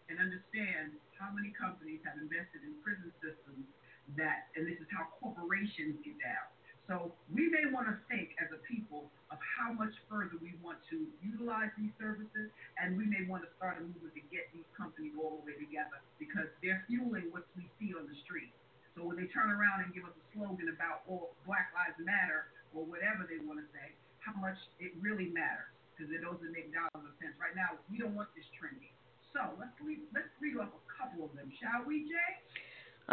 and 0.10 0.22
understand 0.22 0.94
how 1.18 1.34
many 1.34 1.50
companies 1.58 1.98
have 2.06 2.22
invested 2.22 2.62
in 2.62 2.78
prison 2.86 3.10
systems 3.18 3.66
that, 4.14 4.54
and 4.54 4.70
this 4.70 4.78
is 4.78 4.86
how 4.94 5.10
corporations 5.18 5.98
get 6.06 6.14
down. 6.22 6.46
So 6.86 7.10
we 7.34 7.50
may 7.50 7.66
want 7.74 7.90
to 7.90 7.98
think 8.06 8.38
as 8.38 8.54
a 8.54 8.62
people 8.62 9.10
of 9.34 9.42
how 9.42 9.74
much 9.74 9.98
further 10.06 10.38
we 10.38 10.54
want 10.62 10.78
to 10.94 11.10
utilize 11.26 11.74
these 11.82 11.90
services, 11.98 12.54
and 12.78 12.94
we 12.94 13.10
may 13.10 13.26
want 13.26 13.42
to 13.42 13.50
start 13.58 13.82
a 13.82 13.82
movement 13.82 14.14
to 14.14 14.22
get 14.30 14.54
these 14.54 14.70
companies 14.78 15.18
all 15.18 15.42
the 15.42 15.50
way 15.50 15.58
together 15.58 15.98
because 16.22 16.46
they're 16.62 16.86
fueling 16.86 17.34
what 17.34 17.50
we 17.58 17.66
see 17.82 17.98
on 17.98 18.06
the 18.06 18.14
street. 18.22 18.54
So 18.94 19.02
when 19.02 19.18
they 19.18 19.26
turn 19.46 19.54
around 19.54 19.86
and 19.86 19.94
give 19.94 20.02
us 20.10 20.18
a 20.18 20.26
slogan 20.34 20.74
about 20.74 21.06
all 21.06 21.38
Black 21.46 21.70
Lives 21.78 22.02
Matter 22.02 22.50
or 22.74 22.82
whatever 22.82 23.30
they 23.30 23.38
want 23.46 23.62
to 23.62 23.68
say, 23.70 23.94
how 24.18 24.34
much 24.42 24.58
it 24.82 24.98
really 24.98 25.30
matters 25.30 25.70
because 25.94 26.10
it 26.10 26.26
doesn't 26.26 26.50
make 26.50 26.74
dollars 26.74 27.06
or 27.06 27.14
cents. 27.22 27.38
Right 27.38 27.54
now, 27.54 27.78
we 27.94 28.02
don't 28.02 28.18
want 28.18 28.34
this 28.34 28.50
trending. 28.58 28.90
So 29.38 29.54
let's 29.62 29.78
read, 29.78 30.02
let's 30.18 30.34
read 30.42 30.58
off 30.58 30.74
a 30.74 30.84
couple 30.90 31.30
of 31.30 31.32
them, 31.38 31.54
shall 31.62 31.86
we, 31.86 32.10
Jay? 32.10 32.34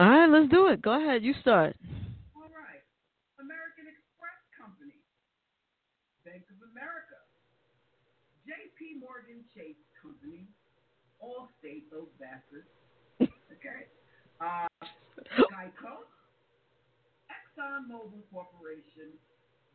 All 0.00 0.08
right, 0.08 0.30
let's 0.32 0.48
do 0.48 0.72
it. 0.72 0.80
Go 0.80 0.96
ahead, 0.96 1.20
you 1.20 1.36
start. 1.44 1.76
All 2.32 2.48
right. 2.48 2.80
American 3.36 3.92
Express 3.92 4.40
Company, 4.56 4.96
Bank 6.24 6.48
of 6.48 6.58
America, 6.72 7.20
J.P. 8.48 9.04
Morgan 9.04 9.44
Chase 9.52 9.78
Company, 10.00 10.48
Allstate, 11.20 11.92
those 11.92 12.08
bastards. 12.16 12.72
Okay. 13.52 13.86
Uh, 14.40 14.66
Geico, 15.38 16.02
ExxonMobil 17.58 18.22
Corporation, 18.32 19.12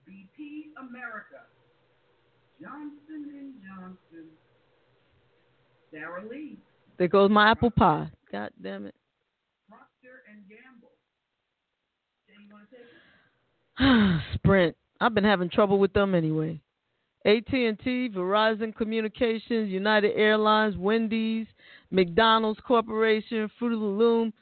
BP 0.08 0.74
America, 0.80 1.46
Johnson 2.62 3.30
and 3.38 3.54
Johnson, 3.62 4.28
Sara 5.92 6.28
Lee, 6.28 6.58
There 6.98 7.08
goes 7.08 7.30
my 7.30 7.52
apple 7.52 7.72
pie. 7.72 8.10
God 8.32 8.50
damn 8.62 8.86
it. 8.86 8.96
Procter 9.70 10.24
and 10.32 10.44
Gamble. 10.50 10.92
Jay, 12.28 12.34
you 12.46 12.54
want 12.54 12.70
to 12.70 12.76
take 12.76 12.86
it? 13.80 14.22
Sprint. 14.36 14.76
I've 15.00 15.14
been 15.14 15.24
having 15.24 15.50
trouble 15.50 15.78
with 15.78 15.94
them 15.94 16.16
anyway. 16.16 16.60
AT&T, 17.26 18.10
Verizon 18.16 18.76
Communications, 18.76 19.70
United 19.70 20.14
Airlines, 20.16 20.78
Wendy's, 20.78 21.46
McDonald's 21.92 22.60
Corporation, 22.66 23.50
Fruit 23.60 23.74
of 23.74 23.80
the 23.80 23.86
Loom, 23.86 24.34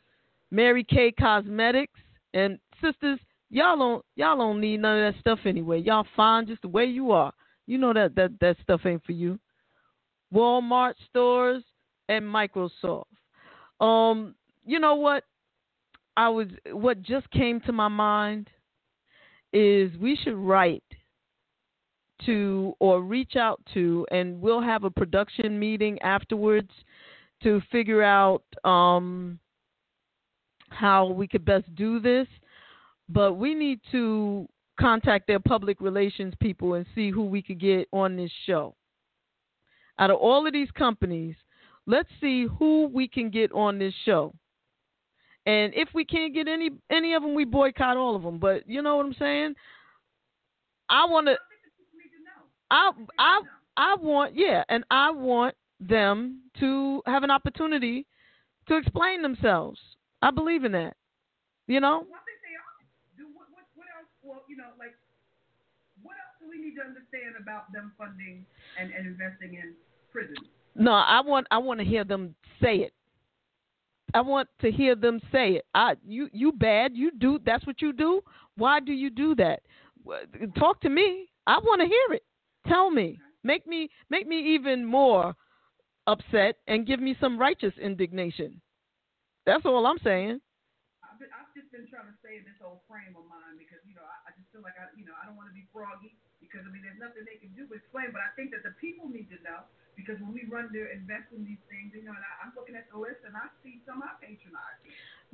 Mary 0.51 0.83
Kay 0.83 1.11
Cosmetics, 1.11 1.99
and 2.33 2.59
sisters, 2.81 3.19
y'all 3.49 3.77
don't 3.77 4.05
y'all 4.15 4.37
don't 4.37 4.61
need 4.61 4.81
none 4.81 4.99
of 5.03 5.13
that 5.13 5.19
stuff 5.19 5.39
anyway. 5.45 5.79
Y'all 5.79 6.07
fine 6.15 6.47
just 6.47 6.61
the 6.61 6.67
way 6.67 6.85
you 6.85 7.11
are. 7.11 7.33
You 7.67 7.77
know 7.77 7.93
that 7.93 8.15
that 8.15 8.31
that 8.41 8.57
stuff 8.61 8.81
ain't 8.85 9.03
for 9.05 9.13
you. 9.13 9.39
Walmart 10.33 10.93
stores 11.09 11.63
and 12.09 12.23
Microsoft. 12.23 13.05
Um, 13.79 14.35
you 14.65 14.79
know 14.79 14.95
what? 14.95 15.23
I 16.17 16.29
was 16.29 16.47
what 16.71 17.01
just 17.01 17.29
came 17.31 17.59
to 17.61 17.71
my 17.71 17.87
mind 17.87 18.49
is 19.53 19.95
we 19.97 20.17
should 20.23 20.35
write 20.35 20.83
to 22.25 22.73
or 22.79 23.01
reach 23.01 23.35
out 23.35 23.61
to 23.73 24.05
and 24.11 24.39
we'll 24.41 24.61
have 24.61 24.85
a 24.85 24.89
production 24.89 25.59
meeting 25.59 26.01
afterwards 26.01 26.69
to 27.43 27.61
figure 27.71 28.01
out 28.01 28.43
um, 28.63 29.37
how 30.69 31.07
we 31.07 31.27
could 31.27 31.43
best 31.43 31.73
do 31.75 31.99
this 31.99 32.27
but 33.09 33.33
we 33.33 33.53
need 33.53 33.79
to 33.91 34.47
contact 34.79 35.27
their 35.27 35.39
public 35.39 35.79
relations 35.79 36.33
people 36.41 36.73
and 36.73 36.85
see 36.93 37.09
who 37.09 37.23
we 37.25 37.41
could 37.41 37.59
get 37.59 37.87
on 37.93 38.15
this 38.15 38.31
show 38.45 38.75
out 39.99 40.09
of 40.09 40.17
all 40.17 40.45
of 40.45 40.53
these 40.53 40.71
companies 40.71 41.35
let's 41.85 42.09
see 42.19 42.45
who 42.59 42.87
we 42.93 43.07
can 43.07 43.29
get 43.29 43.51
on 43.53 43.79
this 43.79 43.93
show 44.03 44.33
and 45.45 45.73
if 45.75 45.87
we 45.93 46.03
can't 46.03 46.33
get 46.33 46.47
any 46.47 46.69
any 46.89 47.13
of 47.13 47.23
them 47.23 47.33
we 47.33 47.45
boycott 47.45 47.95
all 47.95 48.15
of 48.15 48.23
them 48.23 48.37
but 48.37 48.67
you 48.67 48.81
know 48.81 48.97
what 48.97 49.05
i'm 49.05 49.15
saying 49.17 49.53
i 50.89 51.05
want 51.05 51.27
to 51.27 51.35
I 52.71 52.91
I 53.19 53.41
I 53.77 53.95
want 53.95 54.35
yeah, 54.35 54.63
and 54.69 54.83
I 54.89 55.11
want 55.11 55.55
them 55.79 56.41
to 56.59 57.01
have 57.05 57.23
an 57.23 57.31
opportunity 57.31 58.05
to 58.67 58.77
explain 58.77 59.21
themselves. 59.21 59.79
I 60.21 60.31
believe 60.31 60.63
in 60.63 60.71
that. 60.71 60.95
You 61.67 61.79
know? 61.79 62.05
Well, 62.05 62.21
I 62.21 62.25
think 62.25 62.39
they 62.45 62.55
are. 62.55 62.75
Do 63.17 63.25
what, 63.33 63.47
what, 63.51 63.65
what 63.75 63.87
else? 63.97 64.09
Well, 64.23 64.43
you 64.47 64.57
know, 64.57 64.71
like 64.79 64.95
what 66.01 66.15
else 66.17 66.35
do 66.39 66.49
we 66.49 66.54
need 66.65 66.75
to 66.75 66.81
understand 66.81 67.37
about 67.39 67.71
them 67.71 67.93
funding 67.97 68.45
and, 68.79 68.91
and 68.91 69.05
investing 69.05 69.53
in 69.55 69.73
prisons? 70.11 70.49
No, 70.75 70.91
I 70.91 71.21
want 71.21 71.47
I 71.51 71.59
want 71.59 71.79
to 71.79 71.85
hear 71.85 72.03
them 72.03 72.35
say 72.61 72.77
it. 72.77 72.93
I 74.13 74.21
want 74.21 74.49
to 74.61 74.71
hear 74.71 74.95
them 74.95 75.19
say 75.31 75.61
it. 75.61 75.65
I 75.73 75.95
you 76.05 76.27
you 76.33 76.51
bad. 76.51 76.91
You 76.95 77.11
do 77.11 77.39
that's 77.45 77.65
what 77.65 77.81
you 77.81 77.93
do. 77.93 78.21
Why 78.57 78.79
do 78.79 78.91
you 78.91 79.09
do 79.09 79.35
that? 79.35 79.61
Talk 80.57 80.81
to 80.81 80.89
me. 80.89 81.29
I 81.47 81.59
want 81.59 81.81
to 81.81 81.87
hear 81.87 82.17
it. 82.17 82.23
Tell 82.67 82.89
me. 82.91 83.19
Make 83.43 83.67
me 83.67 83.89
make 84.09 84.27
me 84.27 84.55
even 84.55 84.83
more 84.83 85.35
upset 86.07 86.57
and 86.67 86.85
give 86.85 86.99
me 86.99 87.15
some 87.21 87.39
righteous 87.39 87.73
indignation. 87.81 88.61
That's 89.45 89.65
all 89.65 89.85
I'm 89.85 90.01
saying. 90.03 90.41
I've, 91.05 91.21
been, 91.21 91.29
I've 91.29 91.53
just 91.53 91.69
been 91.69 91.85
trying 91.85 92.09
to 92.09 92.17
stay 92.19 92.41
in 92.41 92.43
this 92.49 92.57
whole 92.57 92.81
frame 92.89 93.13
of 93.13 93.29
mind 93.29 93.61
because 93.61 93.79
you 93.85 93.93
know 93.93 94.01
I, 94.01 94.29
I 94.29 94.35
just 94.35 94.49
feel 94.51 94.65
like 94.65 94.75
I 94.81 94.89
you 94.97 95.05
know 95.05 95.13
I 95.15 95.29
don't 95.29 95.37
want 95.37 95.47
to 95.47 95.55
be 95.55 95.69
froggy 95.71 96.17
because 96.55 96.63
I 96.63 96.71
mean 96.71 96.87
there's 96.87 97.03
nothing 97.03 97.27
they 97.27 97.35
can 97.35 97.51
do 97.51 97.67
but 97.67 97.83
explain. 97.83 98.15
But 98.15 98.23
I 98.23 98.31
think 98.39 98.55
that 98.55 98.63
the 98.63 98.71
people 98.79 99.11
need 99.11 99.27
to 99.35 99.39
know 99.43 99.67
because 99.99 100.15
when 100.23 100.31
we 100.31 100.47
run 100.47 100.71
to 100.71 100.87
invest 100.87 101.35
in 101.35 101.43
these 101.43 101.59
things, 101.67 101.91
you 101.91 102.07
know, 102.07 102.15
and 102.15 102.23
I, 102.23 102.47
I'm 102.47 102.55
looking 102.55 102.79
at 102.79 102.87
the 102.87 102.95
list 102.95 103.27
and 103.27 103.35
I 103.35 103.51
see 103.59 103.83
some 103.83 103.99
I 103.99 104.15
patronize. 104.23 104.79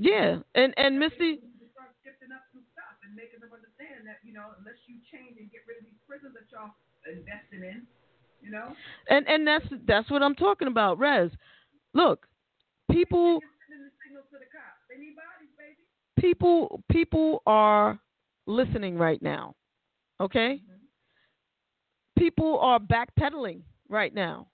Yeah, 0.01 0.41
and 0.57 0.73
and 0.81 0.97
Misty. 0.97 1.45
Start 1.77 1.93
shifting 2.01 2.33
up 2.33 2.41
some 2.49 2.65
stuff 2.73 2.97
and 3.05 3.13
making 3.13 3.45
them 3.45 3.53
understand 3.53 4.09
that 4.09 4.25
you 4.25 4.33
know 4.33 4.57
unless 4.57 4.81
you 4.89 4.97
change 5.13 5.37
and 5.37 5.45
get 5.53 5.61
rid 5.69 5.77
of 5.77 5.85
these 5.85 6.01
prisons 6.09 6.33
that 6.33 6.49
y'all 6.49 6.73
investing 7.05 7.61
in, 7.61 7.85
you 8.41 8.49
know. 8.49 8.73
And 9.13 9.29
and 9.29 9.45
that's 9.45 9.69
that's 9.85 10.09
what 10.09 10.25
I'm 10.25 10.33
talking 10.33 10.65
about, 10.65 10.97
Rez. 10.97 11.29
Look, 11.93 12.25
people. 12.89 13.45
Sending 13.69 13.85
the 13.85 13.93
signals 14.01 14.25
to 14.33 14.41
the 14.41 14.49
cops. 14.49 14.81
They 14.89 14.97
need 14.97 15.13
bodies, 15.13 15.53
baby. 15.53 15.85
People 16.17 16.81
people 16.89 17.45
are 17.45 18.01
listening 18.49 18.97
right 18.97 19.21
now. 19.21 19.53
Okay? 20.21 20.61
People 22.21 22.59
are 22.59 22.79
backpedaling 22.79 23.61
right 23.89 24.13
now. 24.13 24.45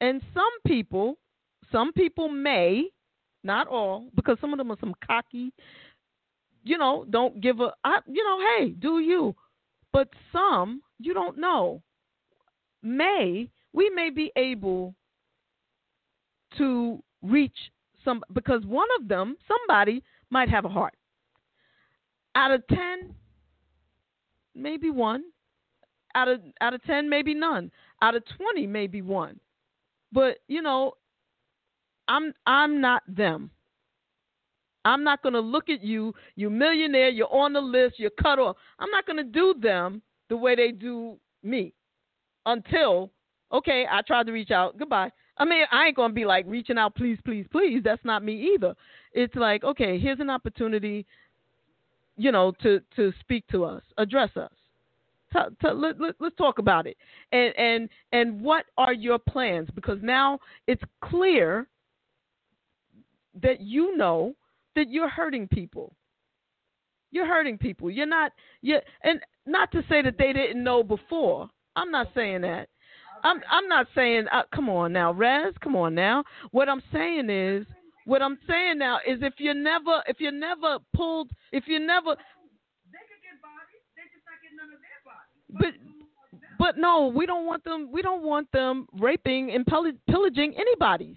And 0.00 0.22
some 0.32 0.52
people, 0.64 1.18
some 1.72 1.92
people 1.92 2.28
may, 2.28 2.84
not 3.42 3.66
all, 3.66 4.10
because 4.14 4.38
some 4.40 4.52
of 4.52 4.58
them 4.58 4.70
are 4.70 4.76
some 4.78 4.94
cocky, 5.04 5.52
you 6.62 6.78
know, 6.78 7.04
don't 7.10 7.40
give 7.40 7.58
a, 7.58 7.72
I, 7.82 7.98
you 8.06 8.22
know, 8.22 8.38
hey, 8.46 8.68
do 8.70 9.00
you? 9.00 9.34
But 9.92 10.08
some, 10.30 10.82
you 11.00 11.12
don't 11.12 11.36
know, 11.36 11.82
may, 12.80 13.50
we 13.72 13.90
may 13.90 14.10
be 14.10 14.30
able 14.36 14.94
to 16.58 17.02
reach 17.22 17.72
some, 18.04 18.22
because 18.32 18.64
one 18.64 18.88
of 19.00 19.08
them, 19.08 19.36
somebody 19.48 20.04
might 20.30 20.48
have 20.48 20.64
a 20.64 20.68
heart. 20.68 20.94
Out 22.36 22.52
of 22.52 22.64
10, 22.68 23.12
maybe 24.54 24.90
one. 24.90 25.24
Out 26.14 26.28
of 26.28 26.40
out 26.60 26.74
of 26.74 26.82
10, 26.84 27.08
maybe 27.08 27.34
none. 27.34 27.70
Out 28.02 28.14
of 28.14 28.24
20, 28.36 28.66
maybe 28.66 29.02
one. 29.02 29.38
But 30.12 30.38
you 30.48 30.62
know, 30.62 30.94
I'm 32.08 32.32
I'm 32.46 32.80
not 32.80 33.02
them. 33.06 33.50
I'm 34.84 35.04
not 35.04 35.22
going 35.22 35.34
to 35.34 35.40
look 35.40 35.68
at 35.68 35.82
you, 35.82 36.14
you 36.36 36.48
millionaire, 36.48 37.10
you're 37.10 37.32
on 37.32 37.52
the 37.52 37.60
list, 37.60 37.98
you're 37.98 38.10
cut 38.10 38.38
off. 38.38 38.56
I'm 38.78 38.90
not 38.90 39.06
going 39.06 39.18
to 39.18 39.24
do 39.24 39.54
them 39.60 40.00
the 40.30 40.36
way 40.38 40.56
they 40.56 40.70
do 40.72 41.18
me 41.42 41.74
until, 42.46 43.10
okay, 43.52 43.84
I 43.90 44.00
tried 44.00 44.26
to 44.26 44.32
reach 44.32 44.50
out. 44.50 44.78
Goodbye. 44.78 45.10
I 45.36 45.44
mean, 45.44 45.64
I 45.70 45.86
ain't 45.86 45.96
going 45.96 46.10
to 46.10 46.14
be 46.14 46.24
like 46.24 46.46
reaching 46.48 46.78
out, 46.78 46.94
please, 46.94 47.18
please, 47.26 47.46
please. 47.52 47.82
That's 47.84 48.04
not 48.04 48.24
me 48.24 48.54
either. 48.54 48.74
It's 49.12 49.34
like, 49.34 49.64
okay, 49.64 49.98
here's 49.98 50.20
an 50.20 50.30
opportunity, 50.30 51.04
you 52.16 52.32
know, 52.32 52.52
to, 52.62 52.80
to 52.96 53.12
speak 53.20 53.46
to 53.48 53.64
us, 53.64 53.82
address 53.98 54.30
us 54.36 54.50
let, 55.34 56.00
let, 56.00 56.14
let's 56.18 56.36
talk 56.36 56.58
about 56.58 56.86
it. 56.86 56.96
And 57.32 57.54
and 57.56 57.88
and 58.12 58.40
what 58.40 58.66
are 58.78 58.92
your 58.92 59.18
plans? 59.18 59.68
Because 59.74 59.98
now 60.02 60.38
it's 60.66 60.82
clear 61.02 61.68
that 63.40 63.60
you 63.60 63.96
know 63.96 64.34
that 64.76 64.90
you're 64.90 65.08
hurting 65.08 65.48
people. 65.48 65.94
You're 67.10 67.26
hurting 67.26 67.58
people. 67.58 67.90
You're 67.90 68.06
not 68.06 68.32
you 68.62 68.78
and 69.02 69.20
not 69.46 69.70
to 69.72 69.82
say 69.88 70.02
that 70.02 70.16
they 70.18 70.32
didn't 70.32 70.62
know 70.62 70.82
before. 70.82 71.48
I'm 71.76 71.90
not 71.90 72.08
saying 72.14 72.42
that. 72.42 72.68
I'm 73.22 73.40
I'm 73.50 73.68
not 73.68 73.86
saying 73.94 74.26
uh, 74.32 74.42
come 74.54 74.68
on 74.68 74.92
now, 74.92 75.12
Rez, 75.12 75.54
come 75.62 75.76
on 75.76 75.94
now. 75.94 76.24
What 76.52 76.68
I'm 76.68 76.82
saying 76.92 77.30
is 77.30 77.66
what 78.06 78.22
I'm 78.22 78.38
saying 78.48 78.78
now 78.78 78.98
is 79.06 79.18
if 79.22 79.34
you're 79.38 79.54
never 79.54 80.02
if 80.06 80.20
you're 80.20 80.32
never 80.32 80.78
pulled 80.94 81.30
if 81.52 81.64
you're 81.66 81.84
never 81.84 82.16
but 85.52 85.74
but 86.58 86.76
no, 86.76 87.06
we 87.06 87.24
don't 87.24 87.46
want 87.46 87.64
them. 87.64 87.90
We 87.90 88.02
don't 88.02 88.22
want 88.22 88.50
them 88.52 88.86
raping 88.98 89.50
and 89.50 89.66
pillaging 89.66 90.54
anybody's. 90.58 91.16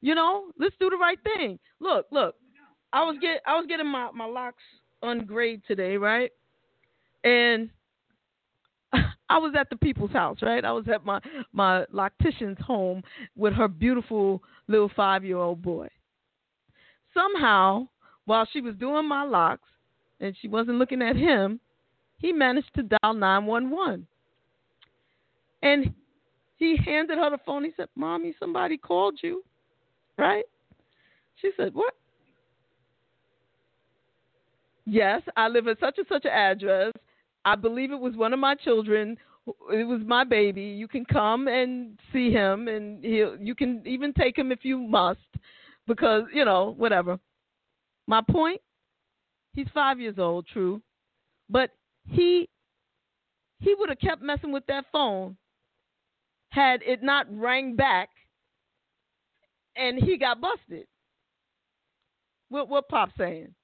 You 0.00 0.14
know, 0.14 0.44
let's 0.58 0.76
do 0.78 0.88
the 0.88 0.96
right 0.96 1.18
thing. 1.22 1.58
Look, 1.80 2.06
look. 2.12 2.36
I 2.92 3.02
was 3.02 3.16
get 3.20 3.42
I 3.46 3.56
was 3.56 3.66
getting 3.66 3.88
my 3.88 4.10
my 4.12 4.24
locks 4.24 4.62
ungraded 5.02 5.62
today, 5.66 5.96
right? 5.96 6.30
And 7.24 7.70
I 8.92 9.38
was 9.38 9.54
at 9.58 9.68
the 9.68 9.76
people's 9.76 10.12
house, 10.12 10.38
right? 10.42 10.64
I 10.64 10.72
was 10.72 10.86
at 10.92 11.04
my 11.04 11.20
my 11.52 11.84
loctician's 11.92 12.60
home 12.64 13.02
with 13.34 13.52
her 13.54 13.68
beautiful 13.68 14.42
little 14.68 14.90
five 14.94 15.24
year 15.24 15.38
old 15.38 15.60
boy. 15.60 15.88
Somehow, 17.12 17.88
while 18.26 18.46
she 18.52 18.60
was 18.60 18.74
doing 18.76 19.08
my 19.08 19.24
locks, 19.24 19.68
and 20.20 20.36
she 20.40 20.48
wasn't 20.48 20.78
looking 20.78 21.02
at 21.02 21.16
him, 21.16 21.60
he 22.18 22.32
managed 22.32 22.74
to 22.74 22.82
dial 22.82 23.14
911. 23.14 24.06
And 25.62 25.94
he 26.56 26.76
handed 26.84 27.18
her 27.18 27.30
the 27.30 27.38
phone. 27.44 27.64
He 27.64 27.72
said, 27.76 27.88
Mommy, 27.96 28.34
somebody 28.38 28.76
called 28.78 29.18
you. 29.22 29.42
Right? 30.18 30.44
She 31.40 31.50
said, 31.56 31.74
What? 31.74 31.94
Yes, 34.86 35.22
I 35.36 35.48
live 35.48 35.66
at 35.66 35.80
such 35.80 35.98
and 35.98 36.06
such 36.08 36.24
an 36.24 36.30
address. 36.30 36.92
I 37.44 37.56
believe 37.56 37.90
it 37.90 37.98
was 37.98 38.14
one 38.14 38.32
of 38.32 38.38
my 38.38 38.54
children. 38.54 39.18
It 39.70 39.86
was 39.86 40.00
my 40.06 40.24
baby. 40.24 40.62
You 40.62 40.88
can 40.88 41.04
come 41.04 41.48
and 41.48 41.98
see 42.12 42.30
him, 42.30 42.68
and 42.68 43.04
he'll, 43.04 43.36
you 43.36 43.54
can 43.54 43.82
even 43.84 44.12
take 44.12 44.38
him 44.38 44.52
if 44.52 44.60
you 44.64 44.78
must, 44.78 45.20
because, 45.86 46.22
you 46.32 46.44
know, 46.44 46.74
whatever. 46.78 47.18
My 48.06 48.20
point, 48.28 48.60
he's 49.54 49.66
five 49.74 50.00
years 50.00 50.16
old, 50.18 50.46
true, 50.46 50.80
but 51.50 51.70
he 52.08 52.48
he 53.58 53.74
would 53.74 53.88
have 53.88 53.98
kept 53.98 54.22
messing 54.22 54.52
with 54.52 54.66
that 54.66 54.84
phone 54.92 55.36
had 56.50 56.82
it 56.82 57.02
not 57.02 57.26
rang 57.30 57.74
back 57.76 58.08
and 59.76 59.98
he 59.98 60.16
got 60.16 60.40
busted. 60.40 60.86
What 62.48 62.68
what 62.68 62.88
Pop 62.88 63.10
saying? 63.18 63.54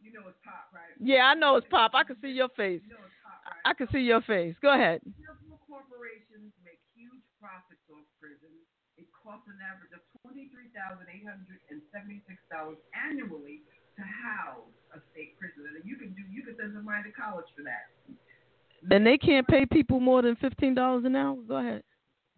You 0.00 0.12
know 0.12 0.28
it's 0.28 0.38
Pop, 0.44 0.68
right? 0.72 0.94
Yeah, 1.00 1.24
I 1.26 1.34
know 1.34 1.56
it's 1.56 1.66
Pop. 1.70 1.92
I 1.94 2.04
can 2.04 2.16
see 2.20 2.28
your 2.28 2.48
face. 2.56 2.80
You 2.84 2.94
know 2.94 3.02
pop, 3.24 3.40
right? 3.44 3.64
I 3.64 3.72
can 3.74 3.88
see 3.90 4.04
your 4.04 4.20
face. 4.22 4.54
Go 4.62 4.72
ahead. 4.72 5.00
corporations 5.66 6.52
make 6.62 6.78
huge 6.94 7.24
profits 7.40 7.82
off 7.90 8.06
prisons. 8.20 8.62
It 8.94 9.10
costs 9.10 9.48
an 9.50 9.58
average 9.58 9.90
of 9.90 10.04
twenty-three 10.22 10.70
thousand 10.70 11.10
eight 11.10 11.26
hundred 11.26 11.58
and 11.72 11.82
seventy-six 11.90 12.38
dollars 12.46 12.78
annually 12.94 13.66
to 13.96 14.02
house 14.02 14.70
a 14.94 14.98
state 15.10 15.38
prison. 15.38 15.66
And 15.70 15.84
you 15.86 15.96
can 15.96 16.14
do 16.14 16.22
you 16.30 16.42
can 16.42 16.54
send 16.58 16.74
somebody 16.74 17.10
to 17.10 17.14
college 17.14 17.48
for 17.56 17.62
that. 17.66 17.90
And 18.90 19.06
they 19.06 19.16
can't 19.16 19.46
pay 19.48 19.64
people 19.64 19.98
more 19.98 20.20
than 20.22 20.36
fifteen 20.36 20.74
dollars 20.74 21.04
an 21.04 21.16
hour. 21.16 21.36
Go 21.40 21.56
ahead. 21.56 21.82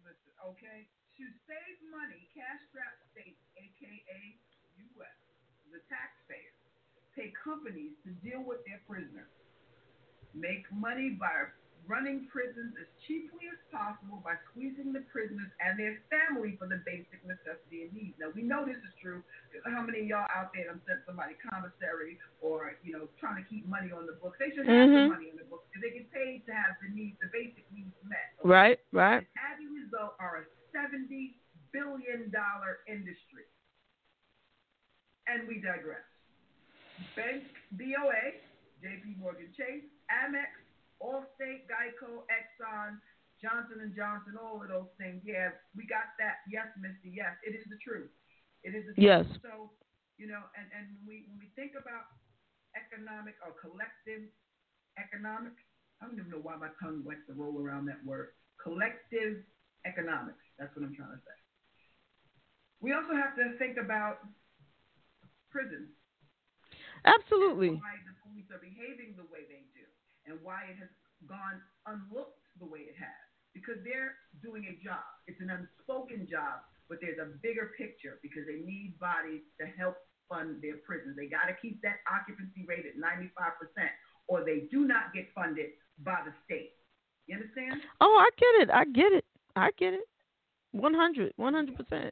Listen, 0.01 0.31
okay. 0.47 0.87
To 1.19 1.25
save 1.49 1.77
money, 1.91 2.29
cash-strapped 2.31 3.01
states, 3.11 3.41
aka 3.57 4.21
U.S., 4.95 5.17
the 5.73 5.81
taxpayers, 5.89 6.55
pay 7.17 7.33
companies 7.35 7.97
to 8.05 8.13
deal 8.21 8.45
with 8.45 8.61
their 8.69 8.79
prisoners, 8.85 9.33
make 10.37 10.63
money 10.71 11.17
by 11.17 11.51
running 11.87 12.27
prisons 12.27 12.75
as 12.75 12.87
cheaply 13.07 13.47
as 13.47 13.59
possible 13.71 14.19
by 14.21 14.35
squeezing 14.51 14.91
the 14.91 15.01
prisoners 15.07 15.49
and 15.63 15.79
their 15.79 16.03
family 16.11 16.59
for 16.59 16.67
the 16.67 16.83
basic 16.83 17.23
necessity 17.23 17.87
and 17.87 17.91
needs. 17.95 18.15
Now 18.19 18.35
we 18.35 18.43
know 18.43 18.67
this 18.67 18.79
is 18.83 18.93
true. 18.99 19.23
because 19.49 19.63
How 19.71 19.81
many 19.81 20.03
of 20.03 20.07
y'all 20.11 20.29
out 20.35 20.51
there 20.51 20.67
have 20.67 20.83
sent 20.83 21.01
somebody 21.07 21.39
commissary 21.39 22.19
or 22.43 22.75
you 22.83 22.93
know 22.93 23.07
trying 23.17 23.39
to 23.39 23.45
keep 23.47 23.63
money 23.65 23.89
on 23.95 24.05
the 24.05 24.19
books? 24.19 24.35
They 24.37 24.51
should 24.51 24.67
have 24.67 24.91
mm-hmm. 24.91 25.09
the 25.09 25.15
money 25.15 25.27
on 25.31 25.39
the 25.39 25.47
books 25.47 25.65
because 25.71 25.87
they 25.87 25.95
get 25.95 26.11
paid 26.11 26.43
to 26.45 26.53
have 26.53 26.75
the 26.83 26.91
needs, 26.91 27.15
the 27.23 27.31
basic 27.31 27.63
needs 27.71 27.95
met. 28.03 28.35
Okay? 28.43 28.51
Right, 28.51 28.79
right. 28.91 29.23
And 29.23 29.39
as 29.39 29.57
a 29.63 29.67
result, 29.71 30.19
are 30.19 30.43
a 30.43 30.45
seventy 30.75 31.39
billion 31.71 32.29
dollar 32.29 32.83
industry. 32.85 33.47
And 35.27 35.47
we 35.47 35.59
digress. 35.59 36.03
Bank 37.15 37.43
BOA, 37.75 38.39
JP 38.79 39.19
Morgan 39.19 39.51
Chase, 39.53 39.83
Amex, 40.07 40.66
Allstate, 41.01 41.69
Geico, 41.69 42.25
Exxon, 42.27 42.97
Johnson 43.37 43.85
and 43.85 43.93
Johnson, 43.93 44.33
all 44.39 44.61
of 44.61 44.67
those 44.67 44.89
things. 44.97 45.21
Yeah, 45.21 45.53
we 45.77 45.85
got 45.85 46.17
that. 46.17 46.41
Yes, 46.49 46.67
Misty. 46.81 47.13
Yes, 47.13 47.37
it 47.45 47.53
is 47.53 47.65
the 47.69 47.77
truth. 47.81 48.09
It 48.65 48.73
is 48.73 48.89
the 48.89 48.93
truth. 48.97 49.05
Yes. 49.05 49.25
So, 49.45 49.69
you 50.17 50.25
know, 50.25 50.41
and 50.57 50.65
and 50.73 50.97
when 50.97 51.05
we 51.05 51.15
when 51.29 51.37
we 51.37 51.53
think 51.53 51.77
about 51.77 52.09
economic 52.73 53.37
or 53.45 53.53
collective 53.57 54.25
economic 54.97 55.53
I 56.01 56.05
don't 56.05 56.17
even 56.17 56.29
know 56.29 56.41
why 56.41 56.55
my 56.57 56.69
tongue 56.77 57.01
likes 57.01 57.25
to 57.25 57.33
roll 57.33 57.57
around 57.57 57.89
that 57.89 58.01
word. 58.05 58.37
Collective 58.61 59.41
economics. 59.85 60.41
That's 60.59 60.69
what 60.77 60.85
I'm 60.85 60.93
trying 60.93 61.17
to 61.17 61.21
say. 61.25 61.37
We 62.81 62.93
also 62.93 63.17
have 63.17 63.33
to 63.41 63.57
think 63.57 63.81
about 63.81 64.21
prisons. 65.49 65.89
Absolutely. 67.05 67.81
Why 67.81 67.97
the 68.05 68.13
police 68.21 68.45
are 68.53 68.61
behaving 68.61 69.17
the 69.17 69.25
way 69.33 69.49
they 69.49 69.65
do, 69.73 69.76
and 70.27 70.37
why 70.43 70.67
it 70.69 70.77
has 70.77 70.91
gone 71.25 71.63
unlooked 71.87 72.43
the 72.59 72.67
way 72.67 72.85
it 72.85 72.95
has. 72.99 73.23
Because 73.55 73.81
they're 73.81 74.19
doing 74.43 74.69
a 74.69 74.75
job. 74.83 75.01
It's 75.25 75.41
an 75.41 75.49
unspoken 75.49 76.27
job, 76.29 76.61
but 76.91 76.99
there's 77.01 77.17
a 77.17 77.33
bigger 77.41 77.73
picture 77.73 78.19
because 78.21 78.45
they 78.45 78.61
need 78.61 78.99
bodies 79.01 79.41
to 79.57 79.65
help 79.79 79.97
fund 80.29 80.61
their 80.61 80.77
prisons. 80.85 81.15
They 81.17 81.31
got 81.31 81.49
to 81.49 81.55
keep 81.57 81.81
that 81.81 82.03
occupancy 82.05 82.67
rate 82.67 82.85
at 82.85 82.99
95%, 82.99 83.33
or 84.27 84.43
they 84.43 84.67
do 84.69 84.85
not 84.85 85.15
get 85.15 85.31
funded 85.33 85.73
by 86.03 86.21
the 86.27 86.35
state. 86.45 86.77
You 87.25 87.39
understand? 87.39 87.81
Oh, 87.99 88.15
I 88.19 88.29
get 88.37 88.53
it. 88.61 88.69
I 88.69 88.85
get 88.85 89.11
it. 89.11 89.25
I 89.55 89.71
get 89.79 89.93
it. 89.93 90.07
100, 90.71 91.33
100%. 91.39 92.11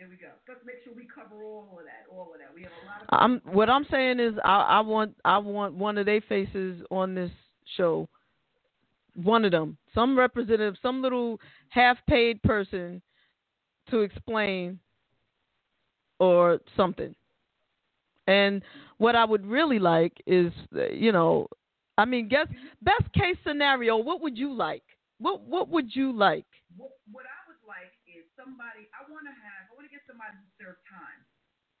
There 0.00 0.08
we 0.08 0.16
go. 0.16 0.28
Let's 0.48 0.60
make 0.64 0.76
sure 0.82 0.94
we 0.96 1.06
cover 1.14 1.44
all 1.44 1.68
of 1.78 1.84
that. 1.84 2.10
All 2.10 2.32
of 2.32 2.38
that. 2.38 2.54
We 2.54 2.62
have 2.62 2.72
a 2.82 2.86
lot 2.86 3.02
of. 3.02 3.06
I'm 3.46 3.54
what 3.54 3.68
I'm 3.68 3.84
saying 3.90 4.18
is 4.18 4.32
I, 4.42 4.78
I 4.78 4.80
want 4.80 5.14
I 5.26 5.36
want 5.36 5.74
one 5.74 5.98
of 5.98 6.06
their 6.06 6.22
faces 6.22 6.82
on 6.90 7.14
this 7.14 7.30
show. 7.76 8.08
One 9.14 9.44
of 9.44 9.50
them, 9.50 9.76
some 9.94 10.18
representative, 10.18 10.76
some 10.80 11.02
little 11.02 11.38
half-paid 11.68 12.42
person, 12.42 13.02
to 13.90 13.98
explain 13.98 14.78
or 16.18 16.60
something. 16.78 17.14
And 18.26 18.62
what 18.96 19.16
I 19.16 19.26
would 19.26 19.44
really 19.44 19.78
like 19.78 20.14
is, 20.26 20.50
you 20.92 21.12
know, 21.12 21.48
I 21.98 22.06
mean, 22.06 22.28
guess 22.28 22.46
best 22.80 23.12
case 23.12 23.36
scenario. 23.46 23.98
What 23.98 24.22
would 24.22 24.38
you 24.38 24.54
like? 24.54 24.84
What 25.18 25.42
What 25.42 25.68
would 25.68 25.94
you 25.94 26.10
like? 26.16 26.46
What, 26.76 26.92
what 27.12 27.24
I 27.26 27.28
would 27.28 27.28
like 27.28 27.28
is 27.28 27.39
somebody. 28.40 28.88
I 28.96 29.04
want 29.12 29.28
to 29.28 29.36
have. 29.36 29.62
I 29.68 29.72
want 29.76 29.84
to 29.84 29.92
get 29.92 30.00
somebody 30.08 30.32
who 30.32 30.48
served 30.56 30.80
time 30.88 31.20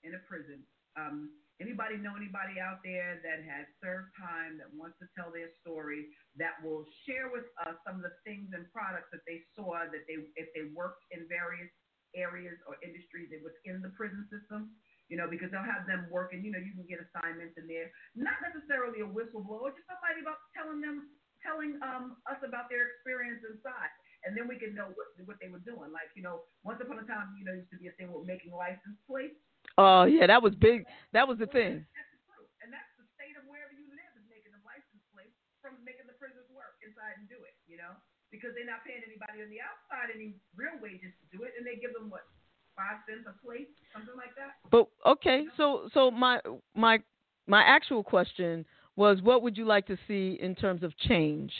in 0.04 0.12
a 0.12 0.20
prison. 0.28 0.60
Um, 1.00 1.32
anybody 1.56 1.96
know 1.96 2.12
anybody 2.12 2.60
out 2.60 2.84
there 2.84 3.24
that 3.24 3.40
has 3.48 3.64
served 3.80 4.12
time 4.20 4.60
that 4.60 4.68
wants 4.76 5.00
to 5.00 5.08
tell 5.16 5.32
their 5.32 5.48
story 5.64 6.12
that 6.36 6.60
will 6.60 6.84
share 7.08 7.32
with 7.32 7.48
us 7.64 7.80
some 7.88 8.00
of 8.00 8.04
the 8.04 8.12
things 8.28 8.52
and 8.52 8.68
products 8.68 9.08
that 9.16 9.24
they 9.24 9.40
saw 9.56 9.88
that 9.88 10.04
they 10.04 10.20
if 10.36 10.52
they 10.52 10.68
worked 10.76 11.08
in 11.08 11.24
various 11.32 11.72
areas 12.12 12.58
or 12.68 12.76
industries 12.84 13.32
that 13.32 13.40
within 13.40 13.80
the 13.80 13.92
prison 13.96 14.26
system 14.28 14.76
you 15.10 15.18
know, 15.18 15.26
because 15.26 15.50
they'll 15.50 15.66
have 15.66 15.90
them 15.90 16.06
working. 16.06 16.46
You 16.46 16.54
know, 16.54 16.62
you 16.62 16.70
can 16.70 16.86
get 16.86 17.02
assignments 17.02 17.58
in 17.58 17.66
there, 17.66 17.90
not 18.14 18.38
necessarily 18.46 19.02
a 19.02 19.08
whistleblower, 19.10 19.74
just 19.74 19.90
somebody 19.90 20.22
about 20.22 20.38
telling 20.54 20.78
them, 20.78 21.10
telling 21.42 21.82
um, 21.82 22.22
us 22.30 22.38
about 22.46 22.70
their 22.70 22.94
experience 22.94 23.42
inside, 23.42 23.90
and 24.24 24.36
then 24.36 24.48
we 24.48 24.60
can 24.60 24.74
know 24.74 24.92
what 24.92 25.08
what 25.24 25.38
they 25.40 25.48
were 25.48 25.62
doing. 25.62 25.92
Like, 25.92 26.12
you 26.16 26.22
know, 26.22 26.44
once 26.64 26.80
upon 26.80 27.00
a 27.00 27.06
time, 27.08 27.36
you 27.38 27.44
know, 27.44 27.56
used 27.56 27.72
to 27.72 27.80
be 27.80 27.88
a 27.88 27.94
thing 27.96 28.12
with 28.12 28.28
making 28.28 28.52
license 28.52 28.98
plates. 29.08 29.36
Oh 29.78 30.04
yeah, 30.04 30.26
that 30.28 30.42
was 30.42 30.54
big. 30.56 30.84
That 31.12 31.28
was 31.28 31.38
the 31.38 31.48
thing. 31.48 31.84
That's 31.94 32.12
the 32.12 32.20
truth, 32.28 32.50
and 32.60 32.68
that's 32.72 32.90
the 33.00 33.06
state 33.16 33.36
of 33.36 33.44
wherever 33.48 33.72
you 33.72 33.88
live 33.92 34.12
is 34.18 34.26
making 34.28 34.52
the 34.52 34.62
license 34.66 35.04
plates 35.12 35.36
from 35.64 35.80
making 35.84 36.08
the 36.08 36.16
prisoners 36.20 36.48
work 36.52 36.76
inside 36.84 37.16
and 37.20 37.28
do 37.28 37.38
it. 37.44 37.56
You 37.68 37.80
know, 37.80 37.92
because 38.28 38.52
they're 38.56 38.68
not 38.68 38.84
paying 38.84 39.04
anybody 39.04 39.40
on 39.44 39.48
the 39.48 39.62
outside 39.62 40.12
any 40.12 40.36
real 40.56 40.76
wages 40.80 41.12
to 41.22 41.26
do 41.32 41.44
it, 41.48 41.56
and 41.56 41.64
they 41.64 41.80
give 41.80 41.96
them 41.96 42.12
what 42.12 42.28
five 42.76 43.00
cents 43.08 43.26
a 43.28 43.34
plate, 43.44 43.72
something 43.92 44.16
like 44.16 44.34
that. 44.36 44.56
But 44.70 44.88
okay, 45.06 45.46
so 45.56 45.88
so 45.92 46.10
my 46.10 46.40
my 46.74 47.00
my 47.46 47.62
actual 47.62 48.02
question 48.02 48.64
was, 48.96 49.22
what 49.22 49.42
would 49.42 49.56
you 49.56 49.64
like 49.64 49.86
to 49.86 49.96
see 50.06 50.38
in 50.40 50.54
terms 50.54 50.82
of 50.82 50.96
change? 50.98 51.52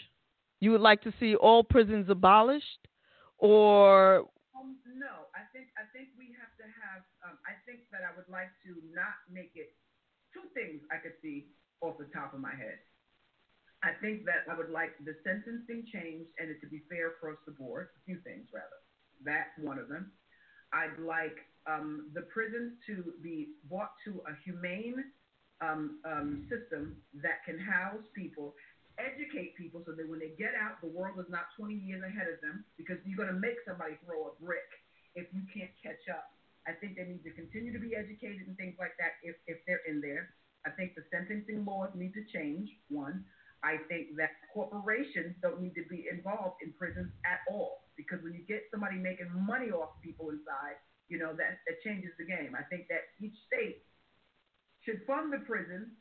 You 0.60 0.72
would 0.72 0.80
like 0.84 1.02
to 1.02 1.12
see 1.18 1.34
all 1.34 1.64
prisons 1.64 2.08
abolished, 2.10 2.86
or 3.38 4.28
um, 4.52 4.76
no? 4.92 5.28
I 5.32 5.48
think 5.52 5.72
I 5.80 5.88
think 5.96 6.12
we 6.20 6.36
have 6.36 6.52
to 6.60 6.66
have. 6.68 7.00
Um, 7.24 7.36
I 7.48 7.56
think 7.64 7.88
that 7.92 8.04
I 8.04 8.12
would 8.14 8.28
like 8.28 8.52
to 8.68 8.76
not 8.92 9.16
make 9.32 9.52
it. 9.56 9.72
Two 10.30 10.46
things 10.54 10.78
I 10.94 11.02
could 11.02 11.18
see 11.24 11.50
off 11.80 11.98
the 11.98 12.06
top 12.14 12.34
of 12.34 12.40
my 12.40 12.54
head. 12.54 12.78
I 13.82 13.96
think 14.04 14.28
that 14.28 14.44
I 14.44 14.54
would 14.54 14.70
like 14.70 14.92
the 15.02 15.16
sentencing 15.24 15.88
changed 15.88 16.28
and 16.38 16.52
it 16.52 16.60
to 16.60 16.68
be 16.68 16.84
fair 16.92 17.16
across 17.16 17.40
the 17.46 17.56
board. 17.56 17.88
A 17.96 18.00
few 18.04 18.20
things 18.20 18.46
rather. 18.52 18.78
That's 19.24 19.50
one 19.58 19.78
of 19.78 19.88
them. 19.88 20.12
I'd 20.72 21.00
like 21.00 21.36
um, 21.66 22.10
the 22.14 22.22
prisons 22.28 22.76
to 22.86 23.12
be 23.22 23.56
brought 23.68 23.90
to 24.04 24.22
a 24.28 24.36
humane 24.44 25.02
um, 25.60 26.00
um, 26.04 26.46
system 26.48 26.96
that 27.22 27.44
can 27.44 27.58
house 27.58 28.04
people, 28.14 28.54
educate 29.00 29.56
people 29.56 29.82
so 29.84 29.92
that 29.92 30.08
when 30.08 30.20
they 30.20 30.36
get 30.36 30.52
out, 30.56 30.80
the 30.80 30.92
world 30.92 31.18
is 31.18 31.28
not 31.28 31.52
20 31.56 31.74
years 31.74 32.02
ahead 32.04 32.28
of 32.28 32.40
them 32.40 32.64
because 32.76 33.00
you're 33.04 33.18
going 33.18 33.32
to 33.32 33.40
make 33.40 33.56
somebody 33.66 33.96
throw 34.04 34.28
a 34.28 34.32
brick 34.42 34.68
if 35.14 35.26
you 35.32 35.42
can't 35.52 35.72
catch 35.82 36.04
up. 36.12 36.32
I 36.68 36.76
think 36.76 36.96
they 36.96 37.08
need 37.08 37.24
to 37.24 37.32
continue 37.32 37.72
to 37.72 37.82
be 37.82 37.96
educated 37.96 38.46
and 38.46 38.56
things 38.56 38.76
like 38.78 38.94
that 39.00 39.16
if, 39.24 39.36
if 39.48 39.58
they're 39.66 39.84
in 39.88 40.00
there. 40.00 40.36
I 40.66 40.70
think 40.70 40.94
the 40.94 41.04
sentencing 41.08 41.64
laws 41.64 41.90
need 41.96 42.12
to 42.14 42.24
change, 42.28 42.68
one. 42.92 43.24
I 43.64 43.76
think 43.88 44.16
that 44.16 44.36
corporations 44.52 45.36
don't 45.40 45.60
need 45.60 45.74
to 45.76 45.84
be 45.88 46.08
involved 46.08 46.60
in 46.64 46.72
prisons 46.76 47.12
at 47.24 47.44
all 47.48 47.84
because 47.96 48.24
when 48.24 48.32
you 48.32 48.44
get 48.48 48.64
somebody 48.70 48.96
making 48.96 49.28
money 49.36 49.68
off 49.68 50.00
people 50.00 50.32
inside, 50.32 50.80
you 51.08 51.18
know 51.18 51.36
that 51.36 51.60
that 51.68 51.76
changes 51.84 52.12
the 52.16 52.24
game. 52.24 52.56
I 52.56 52.64
think 52.72 52.88
that 52.88 53.12
each 53.20 53.36
state 53.44 53.84
should 54.84 55.04
fund 55.06 55.32
the 55.32 55.44
prisons, 55.44 55.92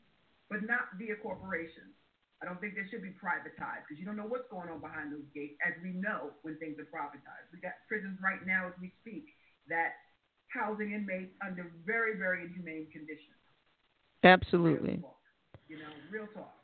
but 0.48 0.64
not 0.64 0.96
via 0.96 1.16
corporations. 1.20 1.92
I 2.40 2.48
don't 2.48 2.56
think 2.60 2.74
they 2.74 2.88
should 2.88 3.04
be 3.04 3.12
privatized 3.20 3.84
because 3.84 4.00
you 4.00 4.08
don't 4.08 4.16
know 4.16 4.28
what's 4.28 4.48
going 4.48 4.72
on 4.72 4.80
behind 4.80 5.12
those 5.12 5.28
gates, 5.36 5.60
as 5.60 5.76
we 5.84 5.92
know 5.92 6.32
when 6.40 6.56
things 6.56 6.80
are 6.80 6.88
privatized. 6.88 7.52
We 7.52 7.60
got 7.60 7.76
prisons 7.84 8.16
right 8.24 8.40
now 8.48 8.72
as 8.72 8.76
we 8.80 8.92
speak 9.04 9.28
that 9.68 10.00
housing 10.48 10.96
inmates 10.96 11.36
under 11.44 11.68
very, 11.84 12.16
very 12.16 12.48
inhumane 12.48 12.88
conditions. 12.90 13.36
Absolutely. 14.24 15.04
You 15.68 15.78
know, 15.78 15.92
real 16.10 16.26
talk 16.32 16.60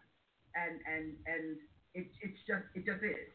and 0.56 0.80
and 0.88 1.04
and 1.28 1.44
it, 1.94 2.08
it's 2.24 2.40
just 2.48 2.64
it 2.74 2.88
just 2.88 3.04
is 3.04 3.28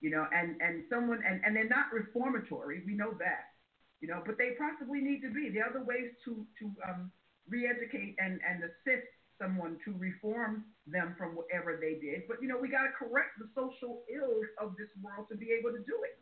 you 0.00 0.12
know 0.12 0.28
and 0.30 0.60
and 0.60 0.84
someone 0.92 1.24
and 1.24 1.40
and 1.44 1.56
they're 1.56 1.72
not 1.72 1.88
reformatory 1.92 2.84
we 2.84 2.94
know 2.94 3.16
that 3.18 3.56
you 4.00 4.06
know 4.06 4.20
but 4.24 4.36
they 4.36 4.52
possibly 4.60 5.00
need 5.00 5.24
to 5.24 5.32
be 5.32 5.48
there 5.48 5.64
are 5.64 5.72
other 5.72 5.84
ways 5.84 6.12
to 6.24 6.44
to 6.60 6.68
um, 6.84 7.10
re-educate 7.48 8.14
and 8.20 8.38
and 8.44 8.62
assist 8.62 9.08
someone 9.42 9.76
to 9.84 9.92
reform 9.98 10.64
them 10.86 11.14
from 11.18 11.34
whatever 11.34 11.78
they 11.80 11.94
did. 11.94 12.22
But 12.28 12.38
you 12.40 12.48
know 12.48 12.56
we 12.60 12.68
got 12.68 12.82
to 12.82 12.92
correct 12.98 13.38
the 13.38 13.48
social 13.54 14.02
ills 14.12 14.46
of 14.60 14.76
this 14.76 14.88
world 15.02 15.26
to 15.30 15.36
be 15.36 15.48
able 15.58 15.70
to 15.70 15.78
do 15.84 15.98
it. 16.04 16.18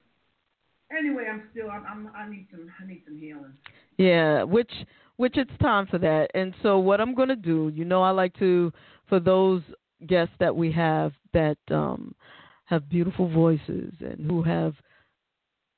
Anyway 0.96 1.26
i'm 1.30 1.44
still 1.52 1.70
i'm, 1.70 1.86
I'm 1.86 2.10
i 2.16 2.28
need 2.28 2.48
some 2.50 2.70
i 2.82 2.86
need 2.86 3.02
some 3.04 3.18
healing. 3.18 3.52
Yeah 3.98 4.42
which 4.44 4.72
which 5.16 5.36
it's 5.36 5.50
time 5.60 5.86
for 5.86 5.98
that. 5.98 6.30
And 6.34 6.54
so 6.62 6.78
what 6.78 7.00
i'm 7.00 7.14
going 7.14 7.28
to 7.28 7.36
do 7.36 7.70
you 7.74 7.84
know 7.84 8.02
i 8.02 8.10
like 8.10 8.36
to 8.38 8.72
for 9.08 9.20
those 9.20 9.62
guests 10.06 10.34
that 10.40 10.54
we 10.54 10.72
have 10.72 11.12
that 11.32 11.58
um, 11.70 12.14
have 12.64 12.88
beautiful 12.88 13.28
voices 13.28 13.92
and 14.00 14.30
who 14.30 14.42
have 14.42 14.74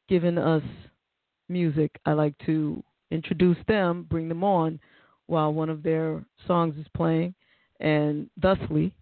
given 0.08 0.38
us 0.38 0.62
music, 1.48 1.90
I 2.04 2.12
like 2.12 2.34
to 2.46 2.82
introduce 3.10 3.56
them, 3.68 4.06
bring 4.08 4.28
them 4.28 4.44
on 4.44 4.80
while 5.26 5.52
one 5.52 5.68
of 5.70 5.82
their 5.82 6.24
songs 6.46 6.76
is 6.78 6.86
playing. 6.94 7.34
And 7.80 8.28
thusly, 8.40 8.92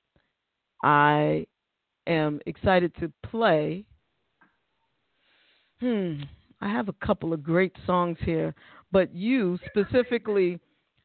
I 0.82 1.46
am 2.06 2.40
excited 2.46 2.92
to 3.00 3.12
play. 3.28 3.84
Hmm, 5.80 6.22
I 6.60 6.68
have 6.68 6.88
a 6.88 6.94
couple 7.04 7.32
of 7.32 7.42
great 7.42 7.74
songs 7.86 8.18
here, 8.20 8.54
but 8.92 9.14
you 9.14 9.58
specifically, 9.66 10.58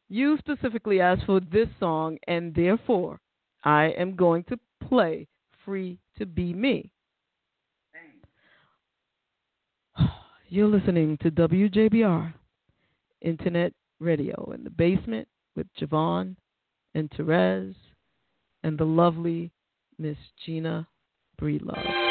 you 0.08 0.36
specifically 0.38 1.00
asked 1.00 1.24
for 1.26 1.40
this 1.40 1.68
song, 1.80 2.18
and 2.26 2.54
therefore 2.54 3.20
I 3.64 3.86
am 3.98 4.16
going 4.16 4.44
to 4.44 4.58
play 4.88 5.26
Free 5.64 5.98
to 6.18 6.26
Be 6.26 6.52
Me. 6.52 6.92
You're 10.48 10.68
listening 10.68 11.18
to 11.22 11.30
WJBR 11.30 12.32
Internet 13.22 13.72
Radio 14.00 14.52
in 14.54 14.64
the 14.64 14.70
basement 14.70 15.28
with 15.54 15.66
JaVonne 15.80 16.36
and 16.94 17.10
Terez 17.10 17.74
and 18.62 18.78
the 18.78 18.84
lovely 18.84 19.50
Miss 19.98 20.16
Gina 20.44 20.86
Breedlove. 21.40 22.06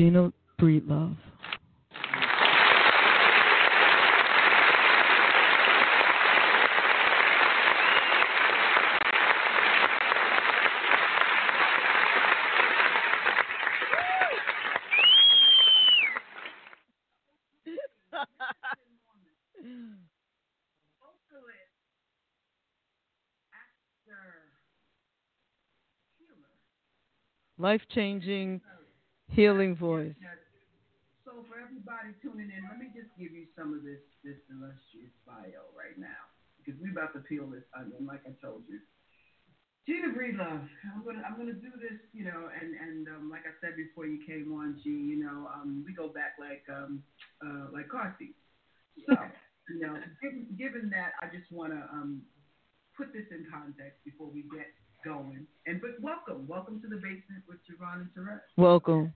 Gina 0.00 0.32
Breedlove. 0.58 1.14
Life 27.58 27.82
changing 27.90 28.62
healing 29.30 29.76
voice. 29.76 30.14
So 31.24 31.46
for 31.46 31.62
everybody 31.62 32.10
tuning 32.18 32.50
in, 32.50 32.62
let 32.66 32.78
me 32.82 32.90
just 32.90 33.14
give 33.14 33.30
you 33.30 33.46
some 33.54 33.70
of 33.70 33.86
this 33.86 34.02
this 34.26 34.38
illustrious 34.50 35.14
bio 35.22 35.62
right 35.78 35.94
now 35.94 36.26
because 36.58 36.74
we're 36.82 36.90
about 36.92 37.14
to 37.14 37.22
peel 37.24 37.46
this 37.46 37.64
onion, 37.72 38.04
like 38.04 38.26
I 38.26 38.34
told 38.42 38.66
you. 38.66 38.82
Gina 39.86 40.12
Breedlove, 40.12 40.66
I'm 40.92 41.02
gonna 41.06 41.22
I'm 41.24 41.38
gonna 41.38 41.56
do 41.56 41.72
this, 41.80 41.98
you 42.12 42.24
know, 42.24 42.50
and 42.50 42.74
and 42.74 43.08
um, 43.08 43.30
like 43.30 43.46
I 43.46 43.54
said 43.62 43.76
before 43.78 44.06
you 44.06 44.20
came 44.26 44.52
on, 44.52 44.78
G, 44.82 44.90
you 44.90 45.22
know, 45.22 45.48
um, 45.54 45.82
we 45.86 45.94
go 45.94 46.08
back 46.08 46.36
like 46.38 46.66
um 46.68 47.02
uh 47.40 47.70
like 47.72 47.88
car 47.88 48.14
seats. 48.18 48.38
So 49.08 49.16
you 49.70 49.80
know, 49.80 49.96
given, 50.20 50.46
given 50.58 50.90
that, 50.90 51.14
I 51.22 51.30
just 51.32 51.50
want 51.50 51.72
to 51.72 51.80
um 51.94 52.22
put 52.96 53.12
this 53.14 53.24
in 53.30 53.46
context 53.48 54.02
before 54.04 54.28
we 54.28 54.42
get 54.52 54.68
going. 55.04 55.46
And 55.66 55.80
but 55.80 56.00
welcome, 56.00 56.46
welcome 56.46 56.80
to 56.82 56.88
the 56.88 56.96
basement 56.96 57.44
with 57.48 57.58
JaVonne 57.68 58.08
and 58.08 58.10
Terez. 58.16 58.40
Welcome. 58.56 59.12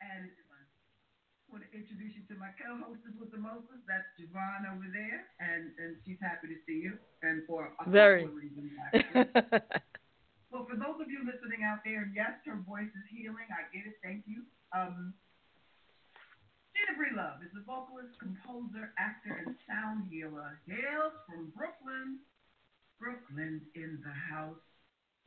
And 0.00 0.30
I 0.30 1.46
want 1.50 1.64
to 1.64 1.70
introduce 1.72 2.14
you 2.14 2.22
to 2.28 2.36
my 2.38 2.52
co-hostess 2.60 3.16
with 3.18 3.32
the 3.32 3.40
mostest. 3.40 3.82
That's 3.88 4.06
JaVonne 4.20 4.68
over 4.70 4.86
there, 4.92 5.26
and 5.40 5.72
and 5.78 5.96
she's 6.04 6.20
happy 6.20 6.48
to 6.48 6.58
see 6.66 6.84
you. 6.84 6.98
And 7.22 7.42
for 7.46 7.72
a 7.74 7.90
Very. 7.90 8.26
reasons. 8.26 8.72
Well, 10.48 10.64
for 10.64 10.80
those 10.80 10.96
of 10.96 11.12
you 11.12 11.28
listening 11.28 11.60
out 11.60 11.84
there, 11.84 12.08
yes, 12.16 12.40
her 12.48 12.56
voice 12.64 12.88
is 12.88 13.06
healing. 13.12 13.44
I 13.52 13.68
get 13.68 13.84
it. 13.84 14.00
Thank 14.00 14.24
you. 14.24 14.48
Um, 14.72 15.12
Gina 16.72 16.96
Love 17.20 17.44
is 17.44 17.52
a 17.52 17.60
vocalist, 17.68 18.16
composer, 18.16 18.96
actor, 18.96 19.36
and 19.44 19.52
sound 19.68 20.08
healer. 20.08 20.56
Hails 20.64 21.12
from 21.28 21.52
Brooklyn. 21.52 22.24
Brooklyn's 22.98 23.62
in 23.74 23.98
the 24.02 24.14
house. 24.34 24.58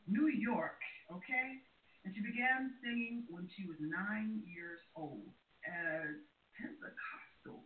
New 0.08 0.28
York, 0.28 0.82
okay? 1.12 1.62
And 2.04 2.14
she 2.16 2.22
began 2.22 2.74
singing 2.82 3.24
when 3.30 3.48
she 3.56 3.64
was 3.70 3.78
nine 3.80 4.42
years 4.46 4.82
old 4.96 5.30
at 5.64 6.10
Pentecostal. 6.58 7.62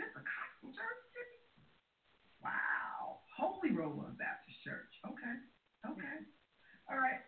Pentecostal 0.00 0.72
church? 0.72 1.04
Wow. 2.40 3.20
Holy 3.36 3.70
Roller 3.76 4.16
Baptist 4.16 4.56
Church. 4.64 4.88
Okay. 5.04 5.36
Okay. 5.84 6.16
All 6.88 6.96
right. 6.96 7.20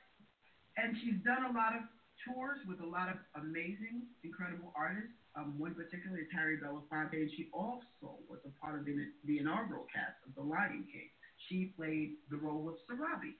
And 0.80 0.96
she's 0.96 1.20
done 1.20 1.44
a 1.44 1.52
lot 1.52 1.76
of 1.76 1.84
tours 2.24 2.64
with 2.64 2.80
a 2.80 2.88
lot 2.88 3.12
of 3.12 3.20
amazing, 3.36 4.08
incredible 4.24 4.72
artists. 4.72 5.12
Um, 5.36 5.56
one 5.56 5.72
particularly 5.76 6.28
Harry 6.32 6.60
Belafonte, 6.60 7.16
and 7.16 7.32
she 7.32 7.48
also 7.52 8.20
was 8.28 8.40
a 8.44 8.52
part 8.60 8.80
of 8.80 8.84
the, 8.84 8.96
the 9.24 9.40
inaugural 9.40 9.88
cast 9.88 10.20
of 10.28 10.36
The 10.36 10.44
Lion 10.44 10.84
King. 10.92 11.08
She 11.48 11.72
played 11.76 12.16
the 12.30 12.36
role 12.36 12.68
of 12.68 12.76
Sarabi. 12.86 13.34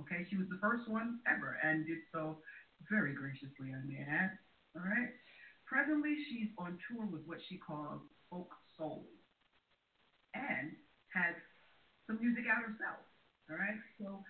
Okay, 0.00 0.26
she 0.30 0.36
was 0.36 0.46
the 0.48 0.58
first 0.60 0.88
one 0.88 1.18
ever, 1.26 1.58
and 1.62 1.86
did 1.86 1.98
so 2.12 2.38
very 2.88 3.12
graciously, 3.12 3.74
I 3.74 3.82
may 3.86 4.04
add. 4.06 4.38
All 4.76 4.82
right. 4.82 5.10
Presently, 5.66 6.14
she's 6.28 6.48
on 6.56 6.78
tour 6.88 7.04
with 7.04 7.22
what 7.26 7.38
she 7.48 7.58
calls 7.58 8.00
folk 8.30 8.48
soul, 8.76 9.04
and 10.34 10.72
has 11.12 11.34
some 12.06 12.18
music 12.20 12.44
out 12.46 12.62
herself. 12.62 13.02
All 13.50 13.56
right. 13.56 13.80
So 13.98 14.22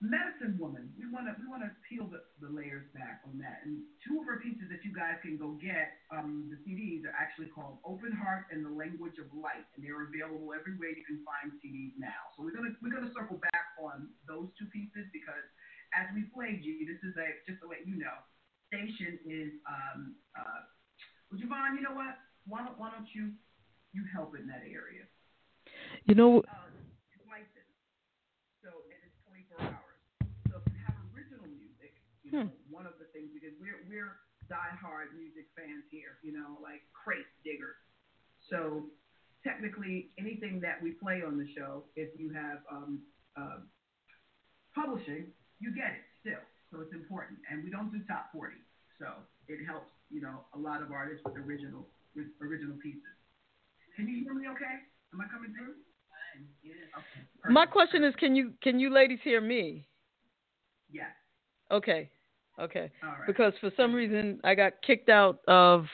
Medicine 0.00 0.56
Woman. 0.56 0.88
We 0.96 1.04
want 1.12 1.28
to 1.28 1.36
we 1.36 1.44
want 1.44 1.60
to 1.60 1.68
peel 1.84 2.08
the, 2.08 2.24
the 2.40 2.48
layers 2.48 2.88
back 2.96 3.20
on 3.28 3.36
that. 3.44 3.60
And 3.68 3.84
two 4.00 4.16
of 4.16 4.24
her 4.24 4.40
pieces 4.40 4.72
that 4.72 4.80
you 4.80 4.96
guys 4.96 5.20
can 5.20 5.36
go 5.36 5.60
get, 5.60 6.00
um, 6.08 6.48
the 6.48 6.56
CDs 6.64 7.04
are 7.04 7.12
actually 7.12 7.52
called 7.52 7.84
Open 7.84 8.08
Heart 8.08 8.48
and 8.48 8.64
the 8.64 8.72
Language 8.72 9.20
of 9.20 9.28
Light, 9.36 9.68
and 9.76 9.84
they're 9.84 10.08
available 10.08 10.56
everywhere 10.56 10.96
you 10.96 11.04
can 11.04 11.20
find 11.20 11.52
CDs 11.60 11.92
now. 12.00 12.32
So 12.32 12.40
we're 12.40 12.56
gonna 12.56 12.72
we're 12.80 12.96
gonna 12.96 13.12
circle 13.12 13.36
back 13.52 13.76
on 13.76 14.08
those 14.24 14.48
two 14.56 14.72
pieces 14.72 15.04
because 15.12 15.44
as 15.92 16.08
we 16.16 16.32
play, 16.32 16.56
G, 16.64 16.88
this 16.88 17.04
is 17.04 17.12
a 17.20 17.36
just 17.44 17.60
to 17.60 17.68
let 17.68 17.84
you 17.84 18.00
know, 18.00 18.16
station 18.72 19.20
is 19.28 19.52
um 19.68 20.16
uh, 20.32 20.64
well, 21.28 21.36
JaVonne, 21.36 21.76
you 21.76 21.84
know 21.84 21.92
what? 21.92 22.16
Why 22.48 22.64
don't 22.64 22.80
why 22.80 22.88
don't 22.88 23.12
you 23.12 23.36
you 23.92 24.08
help 24.16 24.32
in 24.32 24.48
that 24.48 24.64
area? 24.64 25.04
You 26.08 26.16
know. 26.16 26.40
You 32.32 32.38
know, 32.46 32.50
one 32.70 32.86
of 32.86 32.94
the 32.98 33.06
things 33.12 33.30
because 33.34 33.54
we're 33.58 33.82
we're 33.90 34.16
diehard 34.50 35.14
music 35.14 35.46
fans 35.54 35.86
here, 35.90 36.18
you 36.22 36.34
know, 36.34 36.58
like 36.62 36.82
crate 36.90 37.28
diggers. 37.46 37.78
So 38.50 38.90
technically, 39.46 40.10
anything 40.18 40.60
that 40.60 40.82
we 40.82 40.92
play 40.98 41.22
on 41.22 41.38
the 41.38 41.46
show, 41.54 41.84
if 41.94 42.10
you 42.18 42.34
have 42.34 42.58
um, 42.70 43.00
uh, 43.38 43.62
publishing, 44.74 45.30
you 45.60 45.70
get 45.74 45.94
it 45.94 46.04
still. 46.20 46.42
So 46.70 46.80
it's 46.82 46.94
important, 46.94 47.38
and 47.50 47.62
we 47.62 47.70
don't 47.70 47.90
do 47.90 47.98
top 48.06 48.30
40. 48.32 48.54
So 48.98 49.06
it 49.48 49.64
helps, 49.66 49.90
you 50.10 50.20
know, 50.20 50.46
a 50.54 50.58
lot 50.58 50.82
of 50.82 50.92
artists 50.92 51.22
with 51.24 51.34
original 51.36 51.86
with 52.14 52.26
original 52.42 52.76
pieces. 52.82 53.14
Can 53.96 54.08
you 54.08 54.22
hear 54.22 54.34
me? 54.34 54.46
Okay? 54.50 54.76
Am 55.14 55.20
I 55.20 55.26
coming 55.32 55.54
through? 55.54 55.74
Okay. 56.94 57.52
My 57.52 57.66
question 57.66 58.04
is, 58.04 58.14
can 58.16 58.34
you 58.36 58.52
can 58.62 58.78
you 58.78 58.92
ladies 58.92 59.18
hear 59.22 59.40
me? 59.40 59.88
Yes. 60.90 61.10
Okay. 61.70 62.10
Okay. 62.60 62.90
All 63.02 63.10
right. 63.10 63.26
Because 63.26 63.52
for 63.60 63.70
some 63.76 63.94
reason 63.94 64.40
I 64.44 64.54
got 64.54 64.74
kicked 64.86 65.08
out 65.08 65.40
of 65.48 65.86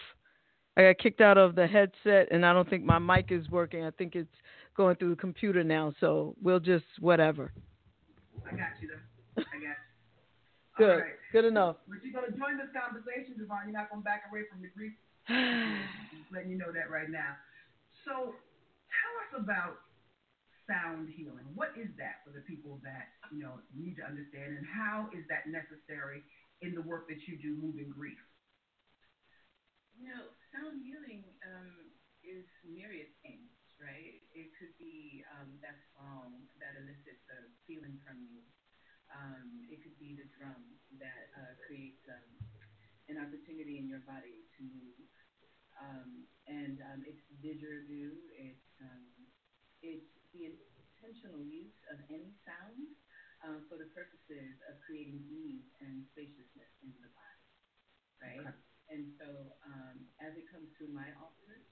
I 0.76 0.82
got 0.82 0.98
kicked 0.98 1.20
out 1.20 1.38
of 1.38 1.55
the 1.55 1.66
headset 1.66 2.28
and 2.30 2.44
I 2.44 2.52
don't 2.52 2.68
think 2.68 2.84
my 2.84 2.98
mic 2.98 3.28
is 3.30 3.48
working. 3.51 3.84
I 3.84 3.90
think 3.93 4.14
it's 4.14 4.34
going 4.76 4.97
through 4.97 5.10
the 5.10 5.20
computer 5.20 5.64
now, 5.64 5.94
so 6.01 6.34
we'll 6.43 6.60
just 6.60 6.84
whatever. 7.01 7.52
I 8.44 8.51
got 8.51 8.76
you 8.80 8.88
though. 8.88 9.43
I 9.43 9.56
got 9.56 9.62
you. 9.62 9.74
Good. 10.76 11.01
Right. 11.01 11.16
Good 11.32 11.44
enough. 11.47 11.76
But 11.88 12.05
you're 12.05 12.12
gonna 12.12 12.36
join 12.36 12.59
this 12.60 12.68
conversation, 12.76 13.40
Devon. 13.40 13.72
You're 13.72 13.78
not 13.78 13.88
gonna 13.88 14.05
back 14.05 14.28
away 14.28 14.44
from 14.51 14.60
the 14.60 14.68
grief. 14.76 14.93
Just 16.12 16.28
letting 16.28 16.51
you 16.51 16.59
know 16.59 16.72
that 16.74 16.93
right 16.93 17.09
now. 17.09 17.40
So 18.05 18.36
tell 18.93 19.14
us 19.24 19.32
about 19.40 19.80
sound 20.68 21.09
healing. 21.14 21.47
What 21.55 21.72
is 21.78 21.88
that 21.97 22.20
for 22.26 22.34
the 22.34 22.44
people 22.44 22.78
that 22.84 23.16
you 23.32 23.40
know 23.40 23.62
need 23.72 23.97
to 23.97 24.05
understand, 24.05 24.59
and 24.59 24.66
how 24.66 25.09
is 25.16 25.24
that 25.32 25.48
necessary 25.48 26.20
in 26.62 26.74
the 26.74 26.85
work 26.85 27.09
that 27.09 27.27
you 27.28 27.37
do, 27.37 27.57
moving 27.61 27.91
grief? 27.93 28.20
You 29.97 30.12
know, 30.12 30.28
sound 30.53 30.81
healing 30.85 31.24
um, 31.45 31.93
is 32.20 32.45
myriad 32.65 33.12
things, 33.24 33.53
right? 33.81 34.20
It 34.37 34.53
could 34.61 34.73
be 34.77 35.24
um, 35.37 35.57
that 35.65 35.81
song 35.97 36.45
that 36.61 36.77
elicits 36.77 37.24
a 37.33 37.49
feeling 37.65 37.97
from 38.05 38.20
you. 38.28 38.45
Um, 39.09 39.65
it 39.73 39.81
could 39.81 39.97
be 39.97 40.19
the 40.19 40.28
drum 40.37 40.61
that 41.01 41.33
uh, 41.39 41.55
creates 41.65 42.03
um, 42.11 42.31
an 43.09 43.16
opportunity 43.23 43.78
in 43.78 43.89
your 43.89 44.03
body 44.05 44.45
to 44.59 44.61
move. 44.66 45.07
Um, 45.77 46.28
and 46.49 46.81
um, 46.93 47.01
it's 47.05 47.23
didgeridoo. 47.41 48.16
It's 48.33 48.69
um, 48.81 49.07
it's 49.85 50.09
the 50.33 50.53
intentional 50.53 51.41
use 51.41 51.77
of 51.93 52.01
any 52.09 52.33
sound 52.45 52.97
uh, 53.47 53.62
for 53.70 53.78
the 53.78 53.86
purposes 53.94 54.59
of 54.66 54.74
creating 54.82 55.23
ease 55.31 55.70
and 55.78 56.02
spaciousness 56.10 56.73
in 56.82 56.90
the 56.98 57.10
body, 57.14 57.47
right? 58.18 58.43
Okay. 58.43 58.59
And 58.90 59.10
so, 59.18 59.55
um, 59.66 59.97
as 60.23 60.35
it 60.39 60.47
comes 60.51 60.70
to 60.78 60.86
my 60.90 61.06
office, 61.18 61.66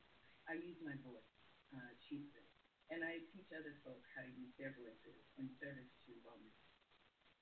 I 0.47 0.59
use 0.59 0.79
my 0.83 0.95
voice 1.03 1.35
uh, 1.75 1.93
chiefly, 2.07 2.47
and 2.91 3.03
I 3.03 3.23
teach 3.31 3.51
other 3.55 3.79
folks 3.87 4.07
how 4.15 4.23
to 4.27 4.33
use 4.35 4.51
their 4.59 4.75
voices 4.79 5.19
in 5.39 5.51
service 5.63 5.91
to 6.07 6.11
wellness. 6.27 6.59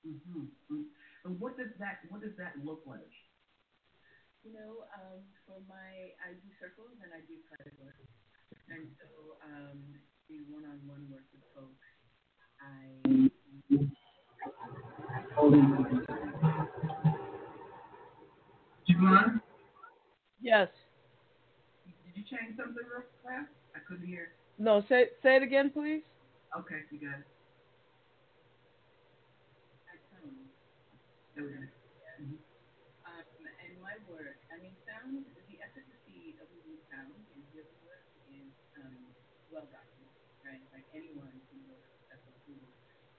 Mm-hmm. 0.05 0.89
And 1.25 1.33
what 1.39 1.57
does 1.57 1.73
that 1.79 2.05
what 2.11 2.21
does 2.21 2.35
that 2.37 2.59
look 2.61 2.83
like? 2.85 3.13
You 4.43 4.51
know, 4.51 4.83
um, 4.91 5.23
for 5.47 5.63
my, 5.71 6.11
I 6.19 6.35
do 6.35 6.49
circles 6.59 6.99
and 6.99 7.15
I 7.15 7.23
do 7.23 7.39
private 7.47 7.73
work, 7.79 7.95
and 8.67 8.91
so 8.99 9.39
um, 9.39 9.79
do 10.27 10.43
one-on-one 10.51 11.07
work 11.07 11.23
with 11.31 11.47
folks. 11.55 11.79
I 12.59 13.31
JaVonne, 18.87 19.41
Yes. 20.41 20.67
did 21.85 22.13
you 22.15 22.23
change 22.27 22.57
something 22.57 22.83
real 22.83 23.03
fast? 23.23 23.47
I 23.75 23.79
couldn't 23.87 24.05
hear. 24.05 24.33
No, 24.59 24.81
say 24.89 25.09
say 25.23 25.37
it 25.37 25.43
again, 25.43 25.69
please. 25.71 26.03
Okay, 26.53 26.83
you 26.91 26.99
got 26.99 27.19
it. 27.23 27.27
I. 29.89 29.95
There 31.33 31.43
we 31.47 31.49
go. 31.49 31.63
Um, 33.07 33.25
and 33.65 33.73
my 33.81 33.95
work, 34.11 34.37
I 34.53 34.59
mean, 34.61 34.75
sound, 34.85 35.23
the 35.49 35.57
efficacy 35.63 36.35
of 36.37 36.45
using 36.53 36.77
sound 36.91 37.09
in 37.33 37.41
healing 37.55 37.79
work 37.87 38.03
is 38.29 38.51
um, 38.77 38.93
well 39.49 39.65
documented, 39.71 40.27
right? 40.45 40.61
Like 40.75 40.85
anyone 40.93 41.33
can 41.49 41.59
go 41.65 41.73
to 41.73 41.87
Professor 42.05 42.35
Google 42.45 42.69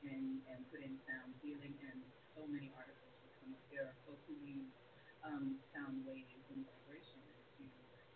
and, 0.07 0.39
and 0.53 0.63
put 0.71 0.85
in 0.87 0.95
sound 1.09 1.35
healing, 1.43 1.75
and 1.91 1.99
so 2.39 2.47
many 2.47 2.71
articles 2.79 3.11
will 3.25 3.35
come 3.43 3.57
up. 3.59 3.63
There 3.75 3.91
are 3.91 3.97
folks 4.07 4.23
who 4.31 4.37
use 4.47 4.71
um, 5.35 5.59
sound 5.75 6.07
waves 6.07 6.31
and 6.55 6.63
vibrations 6.63 7.35
to 7.59 7.67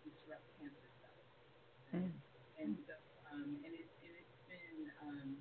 disrupt 0.07 0.47
cancer 0.55 0.87
cells. 1.03 1.27
right? 1.91 2.15
And 2.59 2.79
so, 2.87 2.95
um, 3.27 3.59
and 3.59 3.71
it's 3.75 3.91
and 4.03 4.13
it's 4.15 4.35
been, 4.47 4.87
um, 5.03 5.35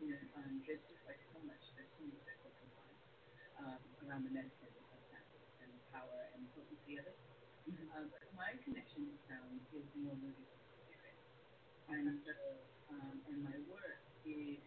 you 0.00 0.16
know, 0.16 0.22
um, 0.40 0.64
just 0.64 0.80
like 1.04 1.20
so 1.28 1.40
much, 1.44 1.60
there's 1.76 1.92
so 2.00 2.08
much 2.08 2.24
that 2.24 2.36
goes 2.40 2.56
on 2.80 2.92
um, 3.60 3.80
around 4.08 4.24
the 4.24 4.32
medicine 4.32 4.72
and 5.60 5.68
the 5.76 5.82
power 5.92 6.20
and 6.32 6.48
potency 6.56 6.96
of 6.96 7.04
it. 7.04 7.18
Um, 7.92 8.08
but 8.08 8.24
my 8.32 8.56
connection 8.64 9.12
to 9.12 9.16
sound 9.28 9.60
is 9.76 9.84
more 10.00 10.16
rooted 10.16 10.48
in 10.48 10.60
spirit. 10.88 11.16
And 11.92 12.16
so, 12.24 12.32
um, 12.88 13.20
and 13.28 13.44
my 13.44 13.56
work 13.68 14.00
is, 14.24 14.60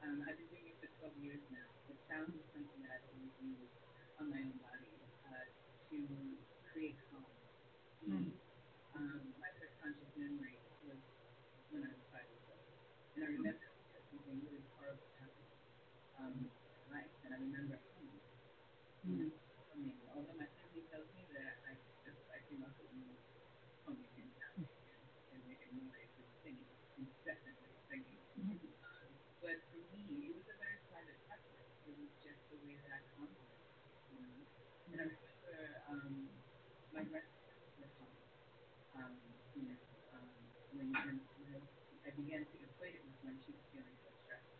um, 0.00 0.24
I've 0.24 0.36
been 0.40 0.48
doing 0.48 0.72
it 0.72 0.76
for 0.80 0.88
12 1.12 1.20
years 1.20 1.42
now. 1.52 1.68
But 1.84 2.00
sound 2.08 2.32
is 2.32 2.44
something 2.56 2.80
that 2.84 2.96
I've 3.00 3.06
always 3.12 3.36
used 3.44 3.76
on 4.20 4.32
my 4.32 4.40
own 4.40 4.56
body 4.64 4.92
uh, 5.28 5.44
to 5.92 5.98
create 6.72 6.96
calm. 7.12 7.28
Um, 8.96 9.20
my 9.36 9.50
first 9.60 9.76
conscious 9.82 10.08
memory 10.16 10.56
was 10.88 10.96
when 11.68 11.84
I 11.84 11.90
was 11.92 12.04
five 12.08 12.24
years 12.32 12.46
old. 12.48 12.64
And 13.16 13.20
I 13.22 13.28
remember 13.36 13.66
something 14.08 14.40
really 14.40 14.64
horrible 14.78 15.10
happened 15.20 15.52
um, 16.16 16.34
in 16.48 16.84
life, 16.88 17.12
and 17.28 17.30
I 17.34 17.38
remember 17.44 17.76
humming. 17.92 18.24
Mm-hmm. 19.04 19.30
Humming. 19.68 19.98
Although 20.16 20.38
my 20.40 20.48
family 20.48 20.82
tells 20.88 21.08
me 21.12 21.28
that 21.36 21.60
I 21.68 21.76
just 22.08 22.22
I 22.32 22.40
came 22.48 22.64
up 22.64 22.72
with 22.80 22.88
humming 23.84 24.14
and 24.16 24.30
sounding 24.40 24.64
and, 24.64 25.04
and 25.36 25.40
making 25.44 25.72
noise 25.76 26.12
and 26.16 26.30
singing, 26.40 26.72
incessantly 26.96 27.72
singing. 27.92 28.22
Mm-hmm. 28.40 28.72
Um, 28.80 29.08
but 29.44 29.56
for 29.68 29.82
me, 29.92 30.30
it 30.30 30.32
was 30.32 30.46
a 30.48 30.56
very 30.56 30.80
private 30.88 31.20
practice. 31.28 31.68
It 31.84 31.94
was 32.00 32.10
just 32.24 32.40
the 32.48 32.58
way 32.64 32.80
that 32.80 32.92
I 32.96 33.00
conjured, 33.12 33.52
you 34.08 34.18
know. 34.24 34.40
And 34.88 34.98
I 34.98 35.04
remember 35.04 35.56
um, 35.90 36.32
my 36.96 37.04
grandmother 37.06 37.54
was 37.78 37.92
humming. 38.00 38.24
Um, 38.96 39.12
you 39.54 39.62
know, 39.68 39.78
um, 40.16 40.28
when, 40.72 40.88
when, 40.88 41.16
when 41.20 41.48
I, 41.52 41.60
I 42.06 42.10
began 42.16 42.42
to 42.44 42.56
equate 42.56 42.96
it 42.96 43.02
with 43.04 43.18
when 43.20 43.36
she 43.44 43.52
was 43.52 43.64
feeling 43.72 43.96
so 44.00 44.08
stressed. 44.24 44.56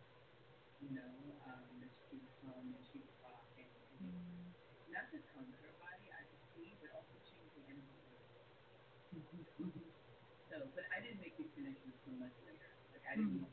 You 0.83 0.91
know, 0.93 1.11
um, 1.49 1.65
that 1.81 1.89
she 2.05 2.21
would 2.21 2.35
hum 2.45 2.69
and 2.69 2.83
she 2.85 3.01
would 3.01 3.17
rock 3.25 3.49
and, 3.57 3.65
and 3.65 4.13
mm. 4.13 4.93
not 4.93 5.09
just 5.09 5.25
hum 5.33 5.49
her 5.65 5.73
body, 5.81 6.07
I 6.13 6.21
could 6.29 6.43
see, 6.53 6.69
but 6.77 6.93
also 6.93 7.17
change 7.25 7.49
the 7.57 7.63
energy 7.65 7.97
of 7.97 8.05
the 8.13 9.21
mm-hmm. 9.21 9.89
So, 10.47 10.55
but 10.77 10.85
I 10.93 11.01
didn't 11.01 11.17
make 11.19 11.33
these 11.35 11.49
connections 11.57 11.97
until 11.97 12.21
much 12.21 12.37
later. 12.45 12.69
Like 12.93 13.03
I 13.03 13.06
didn't 13.06 13.06
mm. 13.17 13.45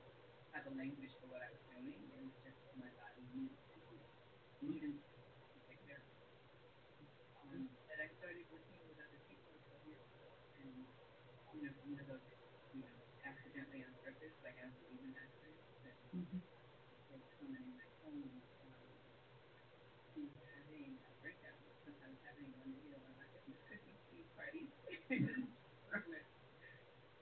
have 0.52 0.64
a 0.68 0.74
language 0.76 1.14
for 1.20 1.32
what 1.32 1.40
I 1.40 1.48
was 1.48 1.64
doing. 1.72 1.96
It 1.96 2.20
was 2.20 2.36
just 2.44 2.60
my 2.76 2.90
body 3.00 3.24
needed 3.32 3.56
to 3.56 3.76
do 3.80 3.96
it. 3.96 4.08
Needed 4.60 4.94
to 5.00 5.56
take 5.68 5.80
care 5.88 6.00
of 6.00 6.06
it. 6.08 6.20
Um, 7.48 7.68
and 7.68 7.98
I 8.00 8.08
started 8.20 8.44
working 8.52 8.80
with 8.84 8.98
other 9.00 9.20
people 9.24 9.52
a 9.56 9.60
couple 9.64 9.88
years 9.88 10.04
ago, 10.04 10.28
and 10.60 10.72
you 11.56 11.60
know, 11.64 11.72
one 11.88 11.98
of 12.00 12.06
those, 12.08 12.26
you 12.76 12.84
know, 12.84 12.94
accidentally 13.24 13.84
on 13.84 13.92
purpose, 14.04 14.36
like 14.44 14.56
I 14.60 14.68
don't 14.68 14.80
believe 14.84 15.04
in 15.08 15.14
accidents. 15.16 15.64
That, 15.84 15.96
mm-hmm 16.12 16.54
someone 17.44 17.60
in 17.60 17.76
my 17.76 17.84
home 18.00 18.24
um, 18.64 18.88
who 20.16 20.24
was 20.24 20.32
having 20.48 20.96
a 20.96 21.12
breakdown. 21.20 21.60
Since 21.84 22.00
I 22.00 22.08
was 22.08 22.22
having 22.24 22.48
one, 22.56 22.72
you 22.72 22.88
know, 22.88 23.04
one 23.04 23.12
of 23.12 23.20
my 23.20 23.28
Christmas 23.68 24.00
Eve 24.16 24.30
parties. 24.32 24.72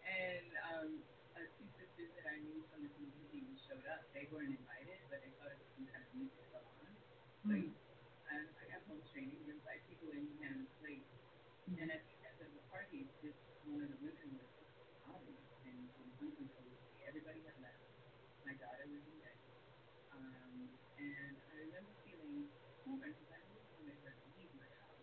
and 0.07 0.47
um, 0.63 1.03
uh, 1.35 1.43
two 1.59 1.67
sisters 1.75 2.11
that 2.15 2.27
I 2.31 2.39
knew 2.47 2.63
from 2.71 2.87
the 2.87 2.91
community 2.95 3.51
They 4.23 4.31
weren't 4.31 4.55
invited, 4.55 5.03
but 5.11 5.19
they 5.19 5.35
thought 5.35 5.51
it 5.51 5.59
was 5.59 5.67
some 5.75 5.83
kind 5.91 5.99
of 5.99 6.11
music 6.15 6.47
salon. 6.55 6.95
Mm. 7.43 7.75
um, 7.75 8.47
I 8.55 8.63
got 8.71 8.87
home 8.87 9.03
training. 9.11 9.35
You 9.43 9.59
invite 9.59 9.83
people 9.91 10.15
in, 10.15 10.31
you 10.31 10.39
hand 10.39 10.63
them 10.63 10.71
plates. 10.79 11.11
Mm. 11.67 11.83
And 11.83 11.87
at 11.91 12.07
end 12.07 12.55
the 12.55 12.63
party, 12.71 13.11
this 13.19 13.35
one 13.67 13.83
of 13.83 13.91
the 13.91 13.99
women 13.99 14.39
was 14.39 14.47
sobbing 15.03 15.43
and, 15.67 15.75
and 15.75 16.09
weeping 16.23 16.47
profusely. 16.55 17.03
Everybody 17.03 17.43
had 17.43 17.59
left. 17.67 17.83
My 18.47 18.55
daughter 18.63 18.87
was 18.95 19.03
in 19.03 19.17
bed. 19.27 19.35
Um, 20.15 20.71
and 21.03 21.35
I 21.43 21.55
remember 21.67 21.91
feeling 22.07 22.47
torn 22.87 23.03
because 23.03 23.27
I 23.27 23.43
really 23.43 23.67
wanted 23.75 23.99
her 24.07 24.15
to 24.15 24.27
leave 24.39 24.55
my 24.55 24.71
house. 24.87 25.03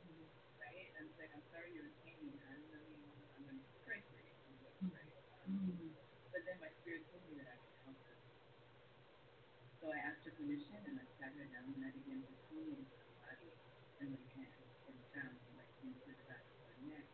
Mm-hmm. 0.00 0.32
Right? 0.64 0.96
And 0.96 1.12
it's 1.12 1.18
like, 1.20 1.28
I'm 1.36 1.44
sorry 1.52 1.76
you're 1.76 1.92
in 1.92 1.96
pain. 2.08 2.32
I 2.40 2.56
don't 2.56 2.72
know, 2.72 2.88
I'm 3.36 3.52
going 3.52 3.60
to 3.60 3.68
pray 3.84 4.00
for 4.00 4.16
you. 4.16 4.32
Mm-hmm. 4.80 5.92
But 6.32 6.40
then 6.48 6.56
my 6.56 6.72
spirit 6.80 7.04
told 7.12 7.20
me 7.28 7.36
that 7.36 7.52
I 7.52 7.60
could 7.60 7.76
help 7.84 8.00
her. 8.00 8.16
So 9.86 9.94
I 9.94 10.02
asked 10.02 10.26
her 10.26 10.34
permission 10.34 10.82
and 10.82 10.98
I 10.98 11.06
sat 11.14 11.30
her 11.30 11.46
down 11.46 11.70
and 11.70 11.86
I 11.86 11.94
began 11.94 12.18
to 12.18 12.34
hum 12.50 12.74
into 12.74 12.90
her 12.90 13.06
body 13.22 13.54
and 14.02 14.18
lay 14.18 14.26
hands 14.34 14.66
and 14.90 14.98
sound 15.14 15.38
like 15.54 15.70
into 15.78 16.10
the 16.10 16.26
back 16.26 16.42
of 16.42 16.58
her 16.66 16.74
neck, 16.90 17.06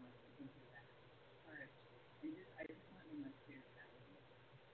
um, 0.00 0.08
into 0.40 0.56
the 0.56 0.64
back 0.72 0.88
of 0.88 0.96
her 0.96 1.36
heart. 1.44 1.68
And 2.24 2.32
just, 2.32 2.56
I 2.56 2.64
just 2.64 2.80
wanted 2.88 3.20
my 3.20 3.28
spirituality. 3.44 4.16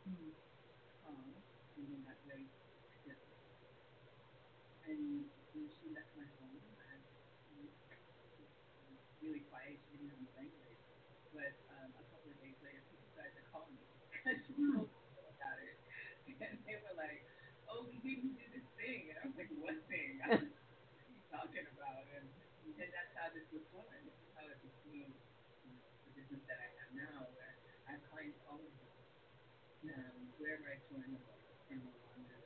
Mm-hmm. 0.06 0.38
Calm 1.02 1.34
and 1.34 1.84
then 1.90 2.06
that 2.06 2.22
very 2.30 2.46
still. 3.02 3.18
And 4.86 5.26
when 5.26 5.66
she 5.66 5.90
left 5.98 6.14
my 6.14 6.30
home, 6.38 6.62
I 6.78 6.94
was 7.58 7.74
really 9.18 9.42
quiet. 9.50 9.82
She 9.90 9.98
didn't 9.98 10.14
know 10.14 10.22
my 10.22 10.46
language. 10.46 10.78
But 11.34 11.58
um, 11.74 11.90
a 11.90 12.06
couple 12.06 12.30
of 12.30 12.38
days 12.38 12.54
later, 12.62 12.86
people 12.86 13.10
started 13.18 13.34
to 13.34 13.42
call 13.50 13.66
me 13.66 13.82
because 14.14 14.38
she 14.46 14.54
told 14.54 14.86
me 14.86 15.26
about 15.26 15.58
it. 15.58 15.74
And 16.42 16.58
they 16.66 16.74
were 16.74 16.98
like, 16.98 17.22
oh, 17.70 17.86
we 17.86 17.96
didn't 18.02 18.34
do 18.34 18.46
this 18.52 18.66
thing. 18.76 19.08
And 19.08 19.16
I 19.22 19.30
was 19.30 19.36
like, 19.38 19.52
what 19.62 19.78
thing? 19.88 20.20
I 20.26 20.42
was 20.42 20.50
talking 21.30 21.66
about? 21.72 22.04
And, 22.12 22.26
and 22.76 22.90
that's 22.90 23.12
how 23.14 23.30
this 23.32 23.46
was 23.54 23.62
born. 23.70 23.94
This 24.02 24.18
is 24.18 24.30
how 24.34 24.44
it 24.50 24.58
became 24.60 25.14
the 25.64 26.10
business 26.18 26.42
that 26.50 26.58
I 26.58 26.66
have 26.66 26.72
now, 26.96 27.28
where 27.36 27.56
I 27.88 27.98
clients 28.10 28.40
all 28.48 28.60
over 28.60 28.70
the 28.78 28.88
world. 28.88 29.10
Um, 29.86 30.32
wherever 30.38 30.64
I 30.68 30.78
tour 30.88 31.02
in 31.06 31.12
the 31.16 31.22
world 31.22 31.44
can 31.68 31.80
no 31.84 31.92
longer, 32.06 32.40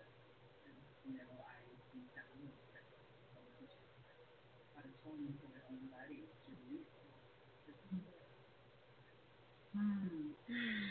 you 1.07 1.15
know, 1.19 1.33
I 1.47 1.59
see 1.93 2.05
how 4.75 4.83
to 4.83 4.91
tone 5.05 5.23
into 5.29 5.47
their 5.53 5.65
own 5.71 5.89
bodies 5.91 6.31
to 6.47 6.51
release 6.67 6.91
Hmm. 9.75 10.33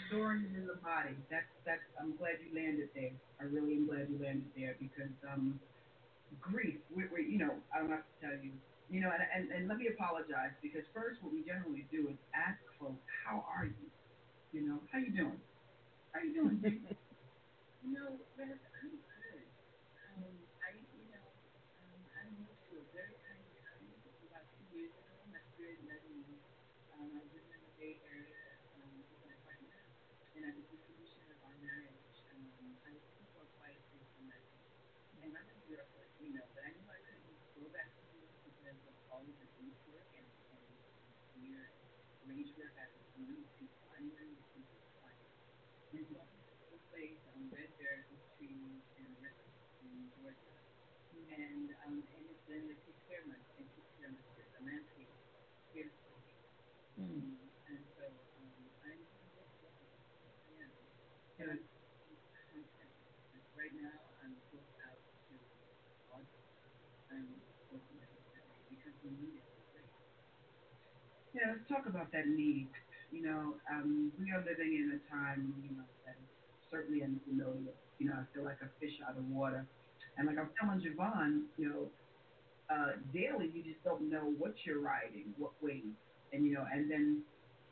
Stories 0.07 0.52
in 0.56 0.68
the 0.68 0.80
body. 0.84 1.18
That's 1.32 1.49
that's. 1.65 1.84
I'm 1.99 2.15
glad 2.18 2.38
you 2.45 2.53
landed 2.56 2.90
there. 2.95 3.11
I 3.41 3.45
really 3.45 3.76
am 3.76 3.88
glad 3.88 4.10
you 4.10 4.19
landed 4.22 4.52
there 4.56 4.76
because 4.80 5.11
um, 5.27 5.60
grief. 6.41 6.80
We, 6.95 7.06
we, 7.14 7.27
you 7.30 7.40
know, 7.40 7.61
I 7.73 7.80
don't 7.82 7.91
have 7.91 8.06
to 8.07 8.15
tell 8.22 8.38
you. 8.40 8.53
You 8.90 9.02
know, 9.02 9.12
and, 9.12 9.24
and 9.34 9.52
and 9.52 9.68
let 9.68 9.78
me 9.78 9.88
apologize 9.88 10.53
because 10.62 10.86
first, 10.94 11.22
what 11.24 11.34
we 11.34 11.41
generally 11.44 11.86
do 11.91 12.07
is 12.07 12.18
ask 12.34 12.62
folks, 12.80 13.02
"How 13.26 13.44
are 13.49 13.66
you?" 13.66 13.90
You 14.53 14.62
know, 14.70 14.80
how 14.91 14.99
you 14.99 15.12
doing? 15.12 15.41
How 16.14 16.22
you 16.22 16.34
doing? 16.34 16.62
Rev, 18.36 18.52
I'm 18.52 18.91
good. 18.99 19.48
Um, 19.95 20.36
I, 20.60 20.76
you 20.76 21.07
know, 21.07 21.24
um, 21.88 21.99
I 22.12 22.28
moved 22.36 22.60
to 22.68 22.84
a 22.84 22.86
very 22.91 23.16
tiny 23.24 23.48
town 23.64 23.80
about 24.28 24.44
two 24.52 24.68
years 24.76 24.91
ago. 24.91 25.16
My 25.32 25.40
spirit 25.56 25.80
led 25.88 26.03
me. 26.12 26.36
Um, 26.91 27.16
I 27.16 27.24
was 27.24 27.32
living 27.32 27.56
in 27.56 27.64
the 27.64 27.74
Bay 27.80 27.95
Area 28.03 28.60
um, 28.76 28.91
with 29.07 29.24
my 29.24 29.40
partner, 29.48 29.80
and 30.36 30.41
at 30.52 30.53
the 30.60 30.68
dissolution 30.68 31.32
of 31.32 31.40
our 31.48 31.56
marriage, 31.64 32.12
um, 32.36 32.44
I 32.84 32.91
was 32.91 33.03
looking 33.07 33.28
for 33.40 33.48
a 33.48 33.52
quiet 33.56 33.80
place 33.88 34.03
for 34.20 34.24
meditation. 34.28 34.84
And 35.24 35.32
I'm 35.32 35.48
a 35.48 35.57
miracle, 35.64 36.03
you 36.20 36.36
know, 36.36 36.45
but 36.52 36.68
I 36.68 36.76
knew 36.76 36.88
I 36.91 36.99
couldn't 37.07 37.40
go 37.56 37.64
back 37.72 37.88
to 37.95 38.02
New 38.12 38.20
York 38.20 38.36
because 38.52 38.80
of 38.84 38.95
all 39.16 39.24
of 39.24 39.36
the 39.40 39.48
grief 39.56 39.80
work 39.95 40.12
and, 40.12 40.28
and, 40.28 40.64
and 40.68 41.16
fear 41.40 41.72
and 41.72 42.36
rage 42.36 42.52
work 42.60 42.76
I 42.76 42.91
was 42.91 43.07
doing 43.16 43.40
with 43.40 43.53
people. 43.56 43.80
I 43.95 44.03
knew 44.03 44.12
I 44.20 44.28
needed 44.28 44.44
some 44.52 44.68
quiet. 44.99 45.24
And 45.95 46.03
so 46.12 46.20
I 46.20 46.36
place 46.95 47.20
on 47.36 47.52
Red 47.52 47.68
Bear 47.76 48.07
Trees 48.40 48.80
and 48.95 49.03
a 49.03 49.16
river 49.20 49.48
in 49.84 50.07
Georgia. 50.16 50.56
And 51.36 51.68
um, 51.84 51.99
and 51.99 52.24
it's 52.32 52.48
in 52.48 52.64
the 52.72 52.80
Pitcairn, 52.88 53.28
in 53.60 53.68
Pitcairn, 53.76 54.16
the 54.16 54.62
landscape 54.64 55.12
beautifully. 55.76 56.24
Mm. 56.95 57.36
And 57.68 57.80
so 57.99 58.07
um, 58.07 58.56
I'm 58.88 58.95
I 58.95 60.64
am. 60.64 60.72
And 61.44 61.60
I'm 61.60 61.64
right 63.60 63.76
now, 63.76 63.99
I'm 64.24 64.32
booked 64.48 64.80
out 64.80 64.95
to 64.95 65.36
August. 66.16 66.48
I'm 67.12 67.28
working 67.68 67.99
every 67.99 68.24
day 68.32 68.48
because 68.72 68.95
we 69.03 69.12
need 69.20 69.36
it 69.36 69.48
so. 69.76 69.84
Yeah, 71.36 71.52
let's 71.52 71.68
talk 71.68 71.84
about 71.84 72.16
that 72.16 72.32
need. 72.32 72.72
You 73.12 73.28
know, 73.28 73.60
um, 73.68 74.16
we 74.16 74.32
are 74.32 74.40
living 74.40 74.76
in 74.80 74.95
a 74.95 74.99
time, 75.12 75.52
you 75.60 75.76
know, 75.76 75.84
that 76.07 76.16
is 76.16 76.32
certainly 76.72 77.03
unfamiliar. 77.03 77.76
You 77.99 78.07
know, 78.07 78.24
I 78.24 78.26
feel 78.32 78.48
like 78.48 78.64
a 78.64 78.72
fish 78.80 79.03
out 79.03 79.20
of 79.20 79.28
water. 79.28 79.68
And 80.18 80.28
like 80.28 80.38
I'm 80.38 80.50
telling 80.60 80.82
JaVonne, 80.82 81.44
you 81.58 81.70
know, 81.70 81.88
uh, 82.70 82.98
daily 83.14 83.52
you 83.54 83.64
just 83.64 83.84
don't 83.84 84.10
know 84.10 84.34
what 84.38 84.54
you're 84.66 84.82
riding, 84.82 85.34
what 85.38 85.52
wave. 85.62 85.84
And, 86.34 86.46
you 86.46 86.54
know, 86.54 86.66
and 86.72 86.90
then, 86.90 87.22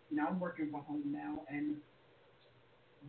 you 0.09 0.17
know, 0.17 0.27
I'm 0.27 0.39
working 0.39 0.69
from 0.71 0.81
home 0.83 1.03
now 1.11 1.41
and 1.49 1.77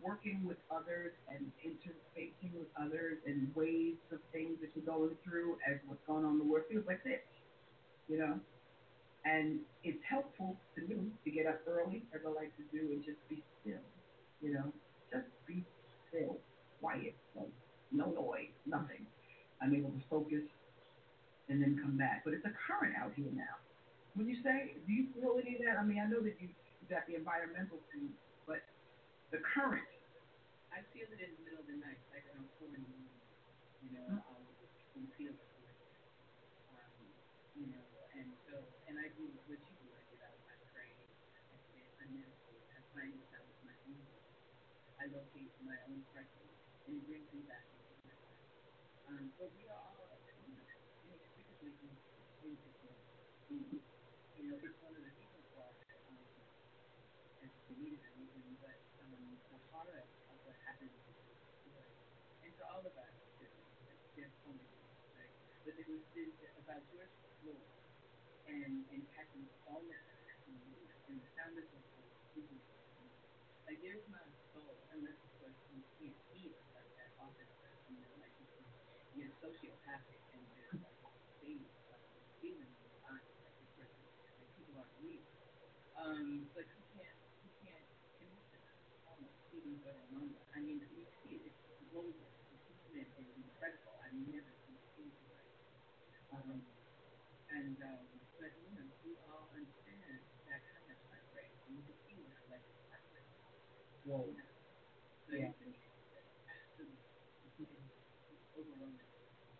working 0.01 0.43
with 0.45 0.57
others 0.71 1.13
and 1.29 1.51
interfacing 1.63 2.51
with 2.57 2.67
others 2.79 3.17
and 3.25 3.53
waves 3.55 3.99
of 4.11 4.19
things 4.33 4.57
that 4.61 4.69
you're 4.75 4.85
going 4.85 5.15
through 5.23 5.57
as 5.69 5.77
what's 5.87 6.01
going 6.07 6.25
on 6.25 6.33
in 6.33 6.39
the 6.39 6.45
world 6.45 6.65
feels 6.69 6.85
like 6.87 7.03
this, 7.03 7.21
you 8.09 8.17
know. 8.17 8.39
And 9.25 9.59
it's 9.83 10.03
helpful 10.09 10.55
to 10.75 10.81
me 10.81 11.11
to 11.23 11.31
get 11.31 11.47
up 11.47 11.61
early, 11.67 12.03
as 12.13 12.21
I 12.25 12.29
like 12.29 12.51
to 12.57 12.63
do, 12.71 12.91
and 12.91 13.03
just 13.03 13.17
be 13.29 13.41
still, 13.61 13.81
you 14.41 14.53
know, 14.53 14.71
just 15.11 15.25
be 15.47 15.63
still, 16.09 16.37
quiet, 16.79 17.15
like 17.35 17.49
no 17.91 18.11
noise, 18.11 18.53
nothing. 18.65 19.05
I'm 19.65 19.73
able 19.73 19.89
to 19.89 20.05
focus 20.13 20.45
and 21.49 21.57
then 21.57 21.81
come 21.81 21.97
back. 21.97 22.21
But 22.21 22.37
it's 22.37 22.45
a 22.45 22.53
current 22.53 22.93
out 22.93 23.17
here 23.17 23.33
now. 23.33 23.57
When 24.13 24.29
you 24.29 24.37
say, 24.45 24.77
do 24.85 24.93
you 24.93 25.09
feel 25.17 25.41
any 25.41 25.57
of 25.57 25.65
that? 25.65 25.81
I 25.81 25.83
mean, 25.83 25.97
I 25.97 26.05
know 26.05 26.21
that 26.21 26.37
you 26.37 26.53
got 26.85 27.09
the 27.09 27.17
environmental 27.17 27.81
thing, 27.89 28.13
but 28.45 28.61
the 29.33 29.41
current. 29.41 29.89
I 30.69 30.85
feel 30.93 31.09
it 31.09 31.17
in 31.17 31.33
the 31.33 31.41
middle 31.49 31.65
of 31.65 31.67
the 31.67 31.81
night, 31.81 31.97
like 32.13 32.29
around 32.29 32.45
four 32.61 32.69
in 32.69 32.77
the 32.77 32.85
morning. 32.85 33.17
You 33.81 33.89
know, 33.97 34.21
mm-hmm. 34.21 34.37
um, 34.37 34.45
can 34.93 35.09
feel 35.17 35.33
it. 35.33 35.49
Um, 36.77 36.93
you 37.57 37.65
know, 37.73 37.85
and 38.21 38.27
so, 38.45 38.61
and 38.85 39.01
I 39.01 39.09
do 39.17 39.25
what 39.49 39.57
you 39.65 39.73
do. 39.81 39.87
I 39.95 40.03
get 40.13 40.19
out, 40.29 40.35
I 40.51 40.55
pray, 40.75 40.91
I 40.91 41.57
sit, 41.71 41.87
I 41.95 42.05
meditate, 42.11 42.63
I 42.75 42.79
find 42.91 43.11
the 43.15 43.23
sound 43.31 43.47
of 43.47 43.59
my 43.63 43.75
own 43.87 43.97
voice. 44.03 44.35
I 44.99 45.03
locate 45.15 45.51
my 45.63 45.79
own 45.87 46.03
correction, 46.11 46.43
and 46.91 46.99
it 46.99 47.03
brings 47.07 47.27
me 47.31 47.47
back 47.47 47.63
to 47.71 47.85
um, 49.05 49.29
but 49.37 49.53
we 49.53 49.69
are 49.69 49.77
all 49.77 50.17
inexplicably 50.49 51.93
insecure. 52.41 52.97
You 53.53 54.49
know, 54.49 54.57
it's 54.57 54.81
one 54.81 54.97
of 54.97 55.01
the 55.05 55.13
reasons 55.13 55.45
why, 55.53 55.69
um, 56.09 56.17
as 57.45 57.53
a 57.53 57.73
leader, 57.77 58.01
even, 58.17 58.57
but 58.65 58.73
um, 59.05 59.37
the 59.53 59.61
horror 59.69 60.01
of 60.01 60.37
what 60.41 60.57
happened 60.65 60.89
and 60.89 62.51
to 62.57 62.63
all 62.65 62.81
of 62.81 62.97
us, 62.97 63.13
there's 64.17 64.33
so 64.41 64.49
many, 64.57 64.73
right? 65.13 65.29
But 65.69 65.77
there 65.77 65.85
was 65.85 66.01
George 66.91 67.15
Floyd 67.39 67.71
and 68.47 68.83
and 68.91 69.03
Bowman 69.65 70.05
and 71.07 71.17
the 71.21 71.27
sound 71.35 71.55
of 71.57 71.65
the 71.71 71.79
like 73.65 73.79
there's 73.81 74.05
not 74.11 74.25
a 74.27 74.35
soul 74.53 74.75
unless 74.93 75.17
of 75.23 75.31
course 75.41 75.57
you 75.73 75.81
can't 75.97 76.17
feel 76.29 76.53
like 76.75 76.89
that 76.99 77.11
officer, 77.17 77.71
you 77.89 77.97
know, 77.97 78.13
like 78.21 78.35
you're 79.15 79.31
sociopathic 79.41 80.21
and 80.35 80.43
there's 80.53 80.75
like 80.83 80.99
things 81.41 81.65
like 81.89 82.05
feeling 82.43 82.69
in 82.69 82.81
your 82.85 82.99
eyes 83.09 83.31
like 83.79 83.93
like 84.27 84.37
people 84.53 84.75
aren't 84.77 84.93
real. 85.01 85.25
Um, 85.97 86.51
but 86.53 86.67
you 86.75 86.83
can't 86.93 87.19
you 87.41 87.51
can't 87.63 87.87
connect 88.19 88.45
to 88.53 88.57
them 88.61 88.77
almost 89.07 89.39
even 89.55 89.79
for 89.81 89.95
a 89.95 90.07
moment. 90.13 90.43
I 90.53 90.59
mean 90.61 90.83
you 90.93 91.05
see 91.23 91.39
it, 91.39 91.53
it's 91.55 91.63
global, 91.89 92.29
the 92.51 92.57
movement 92.69 93.09
is 93.17 93.29
incredible. 93.39 93.95
I've 94.03 94.19
never 94.29 94.51
seen 94.67 94.77
anything 94.99 95.31
like 95.33 95.49
it. 95.49 95.63
Um, 96.35 96.61
and 97.49 97.77
um, 97.81 98.05
but 98.39 98.51
you 98.61 98.71
know, 98.75 98.87
we 99.05 99.15
all 99.25 99.47
understand 99.55 100.21
that 100.47 100.61
kind 100.75 100.89
of 100.91 100.99
heartbreak 101.09 101.51
and 101.67 101.81
you 101.81 101.93
feel 102.05 102.23
a 102.27 102.33
collective 102.45 102.81
heartbreak. 102.91 103.29
Whoa. 104.15 104.31
Yeah. 105.27 105.51
it's 105.51 105.75
absolutely 106.47 106.95
overwhelming. 108.55 109.03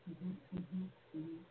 Mm-hmm, 0.07 0.32
mm-hmm, 0.56 0.88
mm-hmm. 1.11 1.44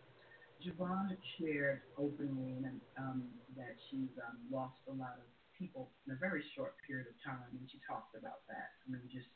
JaVonne 0.65 1.13
shared 1.37 1.85
openly 2.01 2.65
and, 2.65 2.81
um, 2.97 3.29
that 3.61 3.77
she's 3.91 4.09
um, 4.25 4.41
lost 4.49 4.81
a 4.89 4.95
lot 4.97 5.21
of 5.21 5.29
people 5.53 5.93
in 6.09 6.17
a 6.17 6.19
very 6.19 6.41
short 6.57 6.81
period 6.89 7.07
of 7.13 7.17
time, 7.21 7.53
and 7.53 7.69
she 7.69 7.77
talked 7.85 8.17
about 8.17 8.49
that. 8.49 8.73
I 8.89 8.97
mean, 8.97 9.05
just 9.13 9.29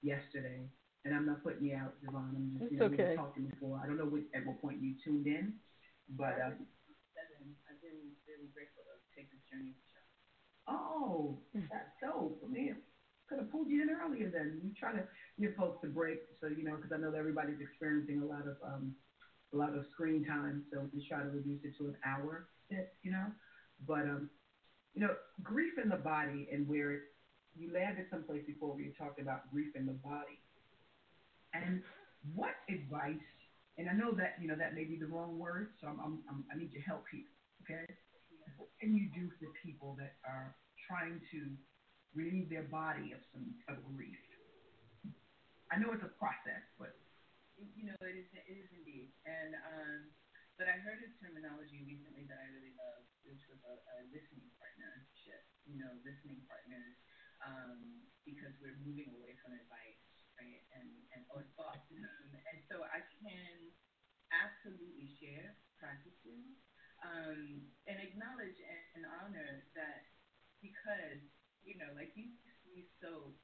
yesterday. 0.00 0.64
And 1.04 1.12
I'm 1.12 1.24
not 1.24 1.44
putting 1.44 1.64
you 1.64 1.76
out, 1.76 1.96
JaVonne. 2.00 2.36
I'm 2.36 2.48
just 2.56 2.64
It's 2.64 2.72
you 2.72 2.78
know, 2.80 2.88
okay. 2.92 3.12
were 3.12 3.20
talking 3.20 3.44
before. 3.52 3.80
I 3.84 3.86
don't 3.88 3.96
know 4.00 4.08
what, 4.08 4.24
at 4.32 4.44
what 4.48 4.60
point 4.60 4.80
you 4.80 4.96
tuned 5.04 5.26
in, 5.28 5.60
but 6.16 6.40
um, 6.40 6.64
I've 7.68 7.80
been 7.84 8.00
really 8.24 8.48
grateful 8.52 8.84
to 8.88 8.96
take 9.12 9.28
this 9.28 9.40
journey 9.48 9.76
with 9.76 9.84
you. 9.92 10.00
oh, 10.68 11.40
that's 11.72 11.92
dope. 12.00 12.40
I 12.44 12.48
mean, 12.48 12.76
could 13.30 13.38
have 13.38 13.50
pulled 13.52 13.70
you 13.70 13.82
in 13.82 13.90
earlier 13.94 14.28
then. 14.28 14.58
You 14.62 14.74
try 14.74 14.90
to 14.92 15.06
you're 15.38 15.54
supposed 15.54 15.80
to 15.82 15.88
break, 15.88 16.18
so 16.40 16.48
you 16.48 16.64
know, 16.64 16.74
because 16.74 16.90
I 16.90 16.98
know 16.98 17.12
that 17.12 17.18
everybody's 17.18 17.62
experiencing 17.62 18.20
a 18.20 18.26
lot 18.26 18.42
of 18.42 18.58
um, 18.66 18.92
a 19.54 19.56
lot 19.56 19.72
of 19.72 19.86
screen 19.94 20.26
time, 20.26 20.64
so 20.72 20.82
just 20.92 21.08
try 21.08 21.22
to 21.22 21.30
reduce 21.30 21.62
it 21.64 21.78
to 21.78 21.86
an 21.86 21.96
hour, 22.04 22.48
you 23.02 23.12
know. 23.12 23.26
But 23.86 24.10
um, 24.10 24.28
you 24.94 25.00
know, 25.00 25.14
grief 25.42 25.78
in 25.82 25.88
the 25.88 25.96
body 25.96 26.48
and 26.52 26.68
where 26.68 26.92
it, 26.92 27.02
you 27.56 27.72
landed 27.72 28.06
someplace 28.10 28.42
before 28.46 28.74
where 28.74 28.82
you 28.82 28.92
talked 28.98 29.20
about 29.20 29.50
grief 29.52 29.76
in 29.76 29.86
the 29.86 29.94
body. 30.02 30.42
And 31.54 31.82
what 32.34 32.54
advice? 32.68 33.14
And 33.78 33.88
I 33.88 33.94
know 33.94 34.12
that 34.12 34.34
you 34.42 34.48
know 34.48 34.56
that 34.56 34.74
may 34.74 34.84
be 34.84 34.98
the 34.98 35.06
wrong 35.06 35.38
word, 35.38 35.70
so 35.80 35.86
I'm, 35.86 36.00
I'm, 36.00 36.18
I'm 36.28 36.44
I 36.52 36.58
need 36.58 36.72
your 36.72 36.82
help 36.82 37.04
here. 37.10 37.30
Okay, 37.62 37.86
what 38.58 38.68
can 38.80 38.96
you 38.96 39.08
do 39.14 39.30
for 39.38 39.46
people 39.62 39.94
that 39.98 40.14
are 40.26 40.54
trying 40.88 41.20
to 41.30 41.46
relieve 42.14 42.48
their 42.50 42.64
body 42.64 43.12
of 43.12 43.20
some 43.32 43.54
of 43.68 43.82
grief? 43.84 44.18
I 45.70 45.78
know 45.78 45.92
it's 45.94 46.04
a 46.04 46.12
process, 46.18 46.64
but 46.78 46.94
You 47.60 47.92
know, 47.92 47.98
it 48.02 48.16
is, 48.16 48.28
it 48.32 48.46
is 48.48 48.68
indeed. 48.72 49.12
And, 49.28 49.54
um, 49.54 50.00
but 50.56 50.68
I 50.68 50.80
heard 50.80 51.00
a 51.04 51.10
terminology 51.20 51.84
recently 51.84 52.24
that 52.28 52.40
I 52.40 52.48
really 52.52 52.72
love, 52.76 53.04
which 53.24 53.44
was 53.48 53.60
a, 53.68 53.74
a 53.76 53.96
listening 54.12 54.48
partnership, 54.56 55.44
you 55.68 55.76
know, 55.76 55.92
listening 56.04 56.40
partners, 56.48 56.96
um, 57.44 58.04
because 58.24 58.52
we're 58.60 58.76
moving 58.80 59.12
away 59.12 59.36
from 59.44 59.52
advice, 59.56 60.00
right, 60.40 60.64
and, 60.76 60.88
and 61.16 61.22
or 61.32 61.44
thoughts. 61.56 61.84
And 61.92 62.58
so 62.68 62.84
I 62.88 63.04
can 63.20 63.72
absolutely 64.32 65.08
share 65.20 65.56
practices 65.76 66.56
um, 67.04 67.64
and 67.88 67.96
acknowledge 68.00 68.56
and, 68.60 68.80
and 69.00 69.04
honor 69.20 69.64
that 69.76 70.08
because, 70.60 71.20
you 71.64 71.76
know, 71.78 71.90
like 71.96 72.12
you, 72.16 72.32
you 72.66 72.84
so 73.00 73.34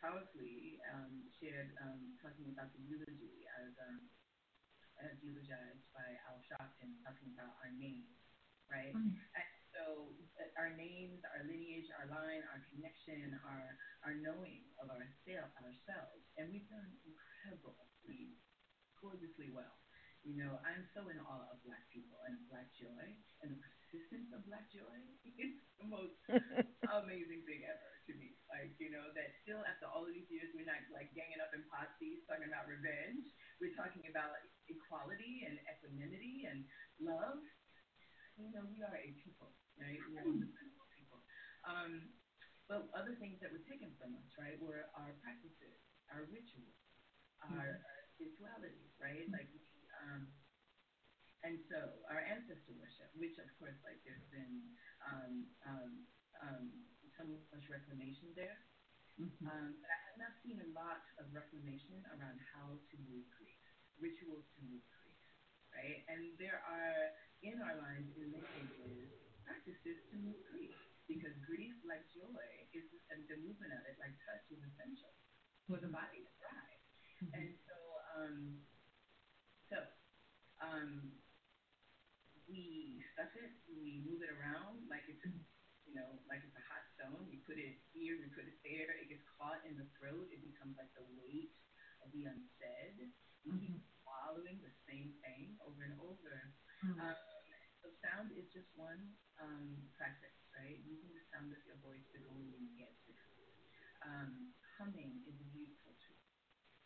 powerfully 0.00 0.78
um, 0.92 1.24
shared 1.40 1.72
um, 1.82 2.14
talking 2.20 2.52
about 2.52 2.72
the 2.76 2.82
eulogy 2.84 3.46
as 3.64 3.72
um, 3.88 4.00
as 5.02 5.16
eulogized 5.20 5.84
by 5.92 6.08
Al 6.28 6.40
Sharpton, 6.48 6.96
talking 7.04 7.32
about 7.36 7.52
our 7.60 7.72
names, 7.76 8.16
right? 8.72 8.96
And 9.36 9.50
so 9.76 10.16
uh, 10.40 10.48
our 10.60 10.72
names, 10.72 11.20
our 11.36 11.44
lineage, 11.44 11.88
our 12.00 12.08
line, 12.08 12.42
our 12.48 12.60
connection, 12.72 13.36
our 13.44 13.76
our 14.08 14.14
knowing 14.16 14.64
of 14.80 14.88
ourselves, 14.88 15.52
ourselves, 15.60 16.22
and 16.40 16.48
we've 16.52 16.68
done 16.72 16.92
incredibly, 17.04 18.36
gorgeously 19.00 19.52
well. 19.52 19.76
You 20.24 20.34
know, 20.40 20.58
I'm 20.66 20.88
so 20.96 21.06
in 21.12 21.20
awe 21.22 21.46
of 21.52 21.62
Black 21.62 21.86
people 21.92 22.18
and 22.26 22.40
Black 22.50 22.66
joy 22.74 23.06
and 23.44 23.52
the 23.54 23.60
of 24.34 24.42
Black 24.50 24.66
joy. 24.74 24.98
It's 25.38 25.62
the 25.78 25.86
most 25.86 26.18
amazing 27.06 27.46
thing 27.46 27.62
ever 27.62 27.90
to 28.10 28.12
me. 28.18 28.34
Like, 28.50 28.74
you 28.82 28.90
know, 28.90 29.14
that 29.14 29.30
still 29.46 29.62
after 29.62 29.86
all 29.86 30.02
of 30.02 30.10
these 30.10 30.26
years, 30.26 30.50
we're 30.58 30.66
not 30.66 30.82
like 30.90 31.14
ganging 31.14 31.38
up 31.38 31.54
in 31.54 31.62
posties 31.70 32.26
talking 32.26 32.50
about 32.50 32.66
revenge. 32.66 33.30
We're 33.62 33.76
talking 33.78 34.02
about 34.10 34.34
equality 34.66 35.46
and 35.46 35.62
equanimity 35.70 36.50
and 36.50 36.66
love. 36.98 37.38
You 38.34 38.50
know, 38.50 38.66
we 38.66 38.82
are 38.82 38.92
a 38.92 39.10
people, 39.22 39.54
right? 39.78 40.02
We 40.10 40.18
are 40.18 40.26
wonderful 40.26 40.86
people. 40.92 41.22
Um, 41.62 42.10
but 42.66 42.90
other 42.90 43.14
things 43.22 43.38
that 43.38 43.54
were 43.54 43.62
taken 43.70 43.94
from 43.96 44.18
us, 44.18 44.28
right, 44.34 44.58
were 44.58 44.90
our 44.98 45.14
practices, 45.22 45.78
our 46.10 46.26
rituals, 46.26 46.74
our, 47.46 47.78
our 47.78 48.00
spirituality, 48.18 48.90
right? 48.98 49.24
Like 49.30 49.48
um, 50.02 50.26
and 51.46 51.62
so 51.70 51.78
our 52.10 52.18
ancestor 52.26 52.74
worship, 52.74 53.06
which 53.14 53.38
of 53.38 53.46
course, 53.62 53.78
like 53.86 54.02
there's 54.02 54.26
been 54.34 54.66
um, 55.06 55.46
um, 55.62 55.90
um, 56.42 56.64
so 57.14 57.22
much 57.22 57.70
reclamation 57.70 58.34
there. 58.34 58.58
Um, 59.16 59.78
but 59.80 59.88
I 59.88 59.98
have 60.10 60.18
not 60.20 60.34
seen 60.44 60.60
a 60.60 60.68
lot 60.76 61.00
of 61.16 61.30
reclamation 61.32 62.04
around 62.12 62.36
how 62.52 62.76
to 62.76 62.94
move 63.08 63.24
grief, 63.32 63.62
rituals 63.96 64.44
to 64.58 64.60
move 64.68 64.84
grief, 64.92 65.22
right? 65.72 66.04
And 66.12 66.36
there 66.36 66.60
are 66.66 67.14
in 67.40 67.56
our 67.64 67.78
lives, 67.80 68.12
in 68.18 68.28
many 68.28 68.44
cases, 68.44 69.08
practices 69.46 70.02
to 70.12 70.20
move 70.20 70.36
grief 70.52 70.76
because 71.08 71.32
grief, 71.48 71.72
like 71.86 72.04
joy, 72.12 72.44
is 72.76 72.84
and 73.08 73.24
the 73.30 73.40
movement 73.40 73.72
of 73.72 73.86
it, 73.88 73.96
like 74.02 74.12
touch, 74.26 74.44
is 74.52 74.60
essential 74.60 75.14
for 75.64 75.78
the 75.78 75.88
body 75.88 76.26
to 76.26 76.32
thrive. 76.42 76.82
And 77.32 77.56
so, 77.64 77.76
um, 78.20 78.60
so 79.72 79.80
um, 80.60 81.16
we 82.46 83.02
stuff 83.14 83.30
it, 83.38 83.52
we 83.70 84.02
move 84.06 84.22
it 84.22 84.30
around 84.30 84.86
like 84.86 85.06
it's, 85.10 85.22
you 85.86 85.94
know, 85.94 86.18
like 86.30 86.42
it's 86.42 86.54
a 86.54 86.66
hot 86.66 86.84
stone. 86.94 87.26
We 87.26 87.42
put 87.46 87.58
it 87.58 87.78
here, 87.90 88.18
we 88.18 88.30
put 88.34 88.46
it 88.46 88.58
there. 88.62 88.94
It 88.98 89.10
gets 89.10 89.26
caught 89.38 89.62
in 89.66 89.78
the 89.78 89.86
throat. 89.98 90.30
It 90.30 90.42
becomes 90.42 90.78
like 90.78 90.90
the 90.94 91.06
weight 91.18 91.54
of 92.02 92.10
the 92.14 92.30
unsaid. 92.30 93.10
We 93.46 93.54
keep 93.62 93.78
swallowing 94.02 94.62
the 94.62 94.74
same 94.86 95.14
thing 95.22 95.58
over 95.62 95.82
and 95.86 95.94
over. 96.02 96.54
Um, 96.86 97.18
so 97.82 97.90
sound 98.04 98.30
is 98.34 98.46
just 98.50 98.68
one 98.78 99.14
um, 99.42 99.78
practice, 99.98 100.34
right? 100.54 100.78
Using 100.86 101.14
the 101.14 101.24
sound 101.32 101.50
of 101.50 101.60
your 101.66 101.78
voice 101.82 102.04
to 102.14 102.18
go 102.22 102.30
in 102.36 102.50
and 102.52 102.66
get 102.78 102.92
to. 103.06 103.12
Um, 104.06 104.54
humming 104.78 105.24
is 105.26 105.34
a 105.40 105.46
beautiful 105.50 105.96
tool. 106.04 106.20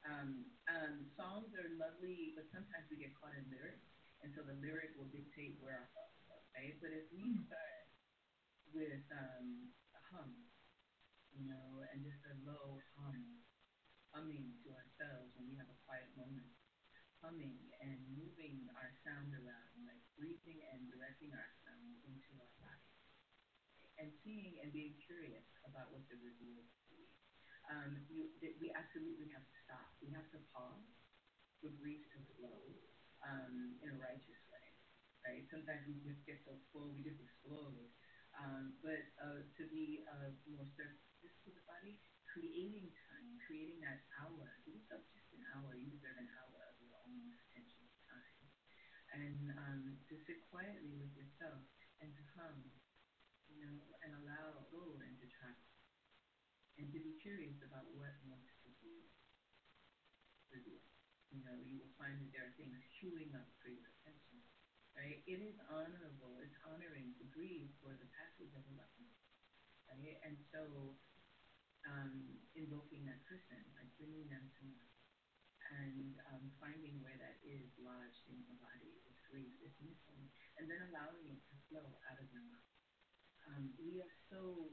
Um, 0.06 0.48
um, 0.70 1.04
songs 1.18 1.52
are 1.58 1.68
lovely, 1.76 2.32
but 2.32 2.48
sometimes 2.48 2.88
we 2.88 2.96
get 2.96 3.12
caught 3.18 3.36
in 3.36 3.44
lyrics, 3.52 3.89
and 4.20 4.28
so 4.36 4.44
the 4.44 4.56
lyric 4.60 4.92
will 5.00 5.08
dictate 5.08 5.56
where 5.64 5.88
thoughts 5.96 6.20
go, 6.28 6.36
right? 6.52 6.76
But 6.76 6.92
if 6.92 7.08
we 7.08 7.40
start 7.48 7.88
with 8.72 9.04
um, 9.16 9.72
a 9.96 10.00
hum, 10.12 10.30
you 11.32 11.48
know, 11.48 11.80
and 11.88 12.04
just 12.04 12.20
a 12.28 12.36
low 12.44 12.84
hum, 12.96 13.40
humming 14.12 14.52
to 14.60 14.68
ourselves 14.76 15.32
when 15.36 15.48
we 15.48 15.56
have 15.56 15.70
a 15.72 15.78
quiet 15.88 16.08
moment, 16.20 16.52
humming 17.24 17.72
and 17.80 17.96
moving 18.12 18.68
our 18.76 18.92
sound 19.04 19.32
around, 19.32 19.76
like 19.88 20.00
breathing 20.20 20.60
and 20.68 20.84
directing 20.92 21.32
our 21.32 21.50
sound 21.64 21.96
into 22.04 22.30
our 22.36 22.52
body, 22.60 22.92
and 23.96 24.12
seeing 24.20 24.60
and 24.60 24.68
being 24.72 25.00
curious 25.00 25.48
about 25.64 25.88
what 25.92 26.04
the 26.12 26.16
reveal 26.20 26.60
be. 26.92 27.08
Um, 27.70 28.02
you, 28.10 28.26
that 28.42 28.58
we 28.58 28.74
absolutely 28.74 29.30
have 29.30 29.46
to 29.46 29.56
stop. 29.62 29.94
We 30.02 30.10
have 30.10 30.26
to 30.34 30.40
pause 30.50 30.90
for 31.62 31.70
grief 31.78 32.02
to 32.16 32.18
flow 32.34 32.89
um, 33.24 33.76
in 33.80 33.92
a 33.92 33.98
righteous 33.98 34.40
way, 34.48 34.68
right? 35.24 35.42
Sometimes 35.50 35.84
we 35.86 36.00
just 36.00 36.22
get 36.24 36.40
so 36.44 36.56
full, 36.70 36.92
we 36.92 37.04
just 37.04 37.20
explode. 37.20 37.88
Um, 38.36 38.78
but 38.80 39.02
uh, 39.20 39.42
to 39.58 39.62
be 39.68 40.06
uh, 40.06 40.32
more 40.48 40.64
surface 40.78 41.36
to 41.44 41.50
the 41.52 41.64
body, 41.66 42.00
creating 42.30 42.94
time, 43.10 43.36
creating 43.44 43.82
that 43.82 44.06
hour. 44.16 44.46
Give 44.64 44.78
yourself 44.78 45.02
just 45.12 45.28
an 45.34 45.42
hour. 45.52 45.74
You 45.74 45.90
deserve 45.92 46.16
an 46.16 46.30
hour 46.38 46.58
of 46.70 46.78
your 46.78 46.94
own 47.04 47.34
attention 47.36 47.84
time. 48.06 48.38
And 49.10 49.50
um, 49.58 49.82
to 50.08 50.14
sit 50.24 50.46
quietly 50.48 50.94
with 50.94 51.10
yourself 51.18 51.58
and 51.98 52.14
to 52.14 52.22
hum, 52.38 52.70
you 53.50 53.58
know, 53.66 53.76
and 54.06 54.14
allow 54.22 54.60
and 54.70 55.18
to 55.18 55.26
travel. 55.26 55.66
And 56.78 56.88
to 56.94 56.98
be 57.02 57.18
curious 57.20 57.58
about 57.60 57.90
what 57.92 58.14
wants 58.24 58.48
to 58.64 58.70
be 58.80 59.10
revealed. 60.48 60.86
You 61.58 61.66
you 61.66 61.76
will 61.82 61.94
find 61.98 62.18
that 62.20 62.30
there 62.30 62.46
are 62.46 62.54
things 62.54 62.78
queuing 62.98 63.34
up 63.34 63.48
for 63.58 63.70
your 63.70 63.86
attention. 63.98 64.38
Right? 64.94 65.22
It 65.24 65.40
is 65.40 65.56
honorable, 65.70 66.42
it's 66.42 66.58
honoring 66.66 67.14
to 67.16 67.24
grieve 67.30 67.70
for 67.80 67.94
the 67.94 68.10
passage 68.10 68.52
of 68.52 68.62
a 68.66 68.72
loved 68.74 68.98
one. 69.00 69.18
Right? 69.88 70.18
And 70.26 70.36
so 70.50 70.94
um, 71.88 72.36
invoking 72.52 73.06
that 73.08 73.22
person, 73.24 73.62
like 73.78 73.88
bringing 73.96 74.28
them 74.28 74.44
to 74.44 74.62
mind, 74.66 74.90
and 75.70 76.18
um, 76.34 76.50
finding 76.58 76.98
where 76.98 77.16
that 77.22 77.38
is 77.46 77.70
lodged 77.78 78.26
in 78.26 78.42
your 78.42 78.58
body, 78.58 78.90
is 79.06 79.16
grief, 79.30 79.54
is 79.62 79.74
missing, 79.78 80.26
and 80.58 80.66
then 80.66 80.82
allowing 80.90 81.30
it 81.30 81.40
to 81.46 81.54
flow 81.70 81.86
out 82.10 82.18
of 82.18 82.26
your 82.34 82.42
mouth. 82.50 82.74
Um, 83.46 83.70
we 83.78 84.02
are 84.02 84.14
so 84.28 84.68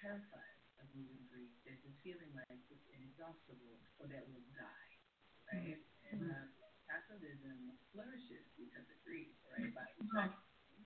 terrified 0.00 0.60
of 0.80 0.88
moving 0.96 1.24
grief. 1.28 1.52
There's 1.64 1.80
this 1.84 1.96
feeling 2.04 2.32
like 2.36 2.60
it's 2.68 2.88
inexhaustible 2.92 3.80
or 4.00 4.08
that 4.08 4.24
we'll 4.28 4.44
die, 4.56 4.89
right? 5.52 5.78
And 6.10 6.26
capitalism 6.86 7.74
flourishes 7.94 8.50
because 8.58 8.86
of 8.86 8.98
grief, 9.06 9.30
right? 9.54 9.70
By 9.74 9.86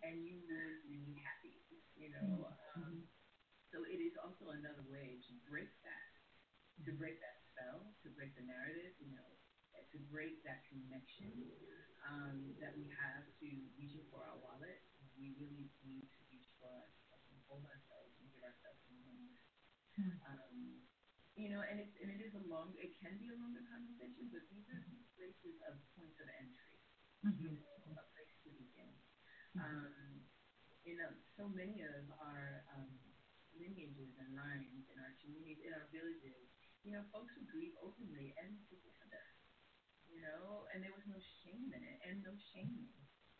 and 0.04 0.20
you 0.20 0.44
be 0.84 1.16
happy, 1.24 1.64
you 1.96 2.12
know. 2.12 2.52
So 3.72 3.82
it 3.88 3.98
is 3.98 4.14
also 4.20 4.54
another 4.54 4.86
way 4.86 5.18
to 5.18 5.32
break 5.50 5.72
that, 5.82 6.10
to 6.86 6.92
break 6.94 7.18
that 7.24 7.42
spell, 7.50 7.90
to 8.06 8.08
break 8.14 8.36
the 8.38 8.46
narrative, 8.46 8.94
you 9.02 9.10
know, 9.16 9.30
to 9.90 9.98
break 10.12 10.44
that 10.46 10.62
connection 10.70 11.32
um, 12.06 12.54
that 12.62 12.76
we 12.78 12.86
have 12.94 13.26
to 13.42 13.48
reaching 13.74 14.06
for 14.12 14.22
our 14.22 14.38
wallet. 14.38 14.78
We 15.18 15.34
really 15.38 15.70
need 15.82 16.06
to 16.06 16.20
reach 16.30 16.50
for 16.58 16.70
ourselves 16.70 17.24
and 17.30 17.38
hold 17.50 17.66
ourselves 17.66 18.14
and 18.18 18.26
give 18.34 18.42
ourselves 18.46 18.82
a 18.86 18.94
moment. 18.94 19.38
Hmm. 19.98 20.14
Um, 20.26 20.58
you 21.34 21.50
know, 21.50 21.62
and 21.66 21.82
it's 21.82 21.94
and 21.98 22.10
it 22.14 22.22
is 22.22 22.34
a 22.38 22.44
long, 22.46 22.74
it 22.78 22.94
can 23.02 23.18
be 23.18 23.30
a 23.30 23.36
longer 23.38 23.62
conversation, 23.66 24.30
but 24.30 24.46
these 24.50 24.66
are 24.70 24.82
places 25.18 25.58
of 25.66 25.78
points 25.98 26.18
of 26.22 26.30
entry, 26.38 26.78
mm-hmm. 27.26 27.42
you 27.42 27.50
know, 27.58 27.98
a 27.98 28.04
place 28.14 28.34
to 28.46 28.50
begin. 28.54 28.94
Mm-hmm. 29.58 29.62
Um, 29.62 30.22
you 30.86 30.94
know, 31.00 31.10
so 31.34 31.50
many 31.50 31.82
of 31.82 32.06
our 32.22 32.62
um, 32.76 32.92
lineages 33.56 34.14
and 34.20 34.36
lines 34.36 34.84
in 34.86 34.96
our 35.00 35.14
communities, 35.24 35.64
in 35.64 35.72
our 35.74 35.88
villages, 35.90 36.44
you 36.84 36.92
know, 36.92 37.02
folks 37.10 37.32
who 37.34 37.42
grieve 37.48 37.74
openly 37.80 38.36
and 38.36 38.54
together, 38.68 39.24
you 40.06 40.20
know, 40.20 40.68
and 40.70 40.84
there 40.84 40.92
was 40.92 41.06
no 41.08 41.18
shame 41.42 41.72
in 41.72 41.82
it 41.82 41.98
and 42.04 42.20
no 42.22 42.36
shaming. 42.52 42.92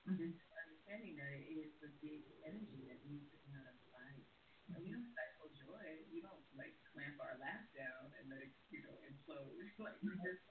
Mm-hmm. 0.04 0.36
Understanding 0.36 1.16
that 1.16 1.32
it 1.32 1.48
is 1.48 1.72
the 1.80 1.88
big 2.04 2.28
energy 2.44 2.84
that 2.92 3.00
needs 3.08 3.24
to 3.32 3.40
come 3.44 3.56
out 3.56 3.68
of 3.68 3.76
the 3.80 3.88
body. 3.88 4.24
And 4.68 4.80
we 4.80 4.92
don't 4.92 5.08
stifle 5.12 5.48
joy. 5.52 6.08
We 6.08 6.24
don't 6.24 6.44
like 6.56 6.76
clamp 6.92 7.20
our 7.20 7.36
laugh 7.40 7.64
down 7.76 8.12
and 8.16 8.28
let 8.32 8.40
it, 8.44 8.52
you 8.74 8.82
know, 8.82 8.98
implode. 9.06 9.54
like 9.78 10.02
just 10.02 10.42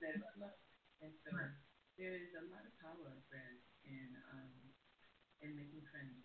let 0.00 0.16
it 0.16 0.24
flow. 0.32 0.56
And 1.04 1.12
so 1.20 1.30
there 2.00 2.16
is 2.16 2.32
a 2.32 2.48
lot 2.48 2.64
of 2.64 2.72
power, 2.80 3.12
Fred, 3.28 3.60
in 3.84 4.16
um 4.32 4.72
in 5.44 5.54
making 5.54 5.84
friends 5.92 6.18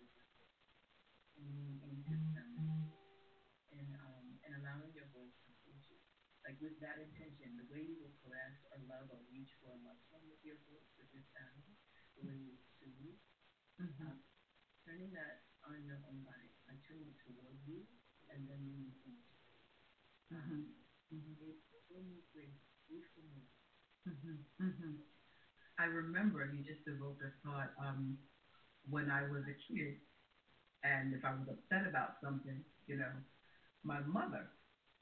in, 1.38 1.78
in 1.82 1.92
system 2.06 2.48
and 3.74 3.90
um, 4.00 4.26
and 4.46 4.52
allowing 4.62 4.90
your 4.94 5.06
voice 5.10 5.34
to 5.42 5.50
include 5.50 5.82
you. 5.90 5.98
Like 6.46 6.60
with 6.60 6.76
that 6.84 7.00
intention, 7.00 7.56
the 7.56 7.66
way 7.72 7.82
you 7.82 7.96
will 7.98 8.14
caress 8.20 8.60
or 8.70 8.78
love 8.84 9.08
or 9.08 9.20
reach 9.32 9.56
for 9.58 9.72
a 9.72 9.78
one 9.80 9.98
with 10.28 10.42
your 10.44 10.60
voice, 10.68 10.88
with 11.00 11.08
your 11.10 11.24
sound, 11.32 11.64
the 12.20 12.22
way 12.28 12.36
you 12.36 12.54
soothe, 12.78 13.16
mm-hmm. 13.80 14.04
um, 14.04 14.20
turning 14.84 15.08
that 15.16 15.48
on 15.64 15.80
your 15.88 16.04
own 16.04 16.20
body, 16.20 16.52
like 16.68 16.84
turning 16.84 17.08
it 17.08 17.18
toward 17.24 17.56
you, 17.64 17.88
and 18.28 18.44
then 18.44 18.60
into 18.60 19.08
it. 19.08 19.24
Um, 20.30 20.68
mm-hmm. 21.08 21.16
mm-hmm. 21.16 21.56
It 21.72 21.82
will 21.88 22.04
move 22.04 22.28
grace. 22.30 22.60
Grief 22.84 23.08
will 23.16 23.30
move. 23.32 23.48
Mm-hmm. 24.08 24.64
Mm-hmm. 24.64 24.94
I 25.78 25.84
remember 25.84 26.44
you 26.52 26.62
just 26.62 26.86
evoked 26.86 27.22
a 27.22 27.32
thought 27.44 27.70
um, 27.80 28.16
when 28.88 29.10
I 29.10 29.22
was 29.28 29.42
a 29.48 29.56
kid 29.68 29.96
and 30.84 31.14
if 31.14 31.24
I 31.24 31.32
was 31.32 31.48
upset 31.48 31.86
about 31.88 32.20
something, 32.22 32.62
you 32.86 32.96
know, 32.96 33.10
my 33.84 34.00
mother 34.06 34.46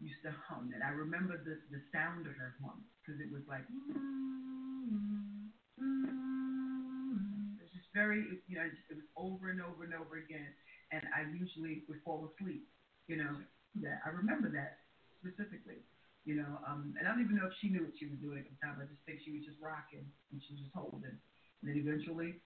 used 0.00 0.22
to 0.24 0.32
hum, 0.48 0.70
and 0.74 0.82
I 0.82 0.90
remember 0.90 1.38
the 1.38 1.58
the 1.70 1.80
sound 1.92 2.26
of 2.26 2.34
her 2.36 2.54
hum 2.62 2.84
because 3.02 3.20
it 3.20 3.30
was 3.32 3.42
like. 3.48 3.64
Mm-hmm, 3.68 5.50
mm-hmm. 5.80 7.58
It 7.58 7.62
was 7.62 7.72
just 7.74 7.90
very, 7.94 8.24
you 8.48 8.56
know, 8.56 8.66
it 8.66 8.96
was 8.96 9.06
over 9.16 9.50
and 9.50 9.60
over 9.62 9.84
and 9.84 9.94
over 9.94 10.16
again, 10.18 10.50
and 10.92 11.02
I 11.14 11.22
usually 11.30 11.82
would 11.88 12.00
fall 12.04 12.28
asleep, 12.34 12.66
you 13.08 13.16
know. 13.16 13.34
That 13.82 14.00
I 14.04 14.10
remember 14.10 14.50
that 14.52 14.78
specifically, 15.20 15.80
you 16.24 16.36
know. 16.38 16.58
Um, 16.66 16.94
and 16.98 17.06
I 17.06 17.12
don't 17.12 17.24
even 17.24 17.36
know 17.36 17.48
if 17.48 17.56
she 17.60 17.68
knew 17.68 17.84
what 17.84 17.96
she 17.98 18.06
was 18.06 18.18
doing 18.22 18.42
at 18.42 18.48
the 18.48 18.58
time. 18.62 18.78
I 18.78 18.86
just 18.86 19.02
think 19.04 19.22
she 19.22 19.34
was 19.34 19.44
just 19.46 19.58
rocking 19.62 20.04
and 20.04 20.38
she 20.42 20.54
was 20.56 20.66
just 20.66 20.74
holding. 20.74 21.16
And 21.16 21.64
then 21.64 21.76
eventually, 21.78 22.38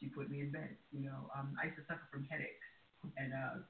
she 0.00 0.08
put 0.12 0.28
me 0.28 0.44
in 0.44 0.52
bed. 0.52 0.76
You 0.92 1.08
know, 1.08 1.28
um, 1.36 1.56
I 1.60 1.72
used 1.72 1.80
to 1.80 1.86
suffer 1.88 2.04
from 2.12 2.28
headaches 2.28 2.68
and 3.16 3.32
uh, 3.32 3.62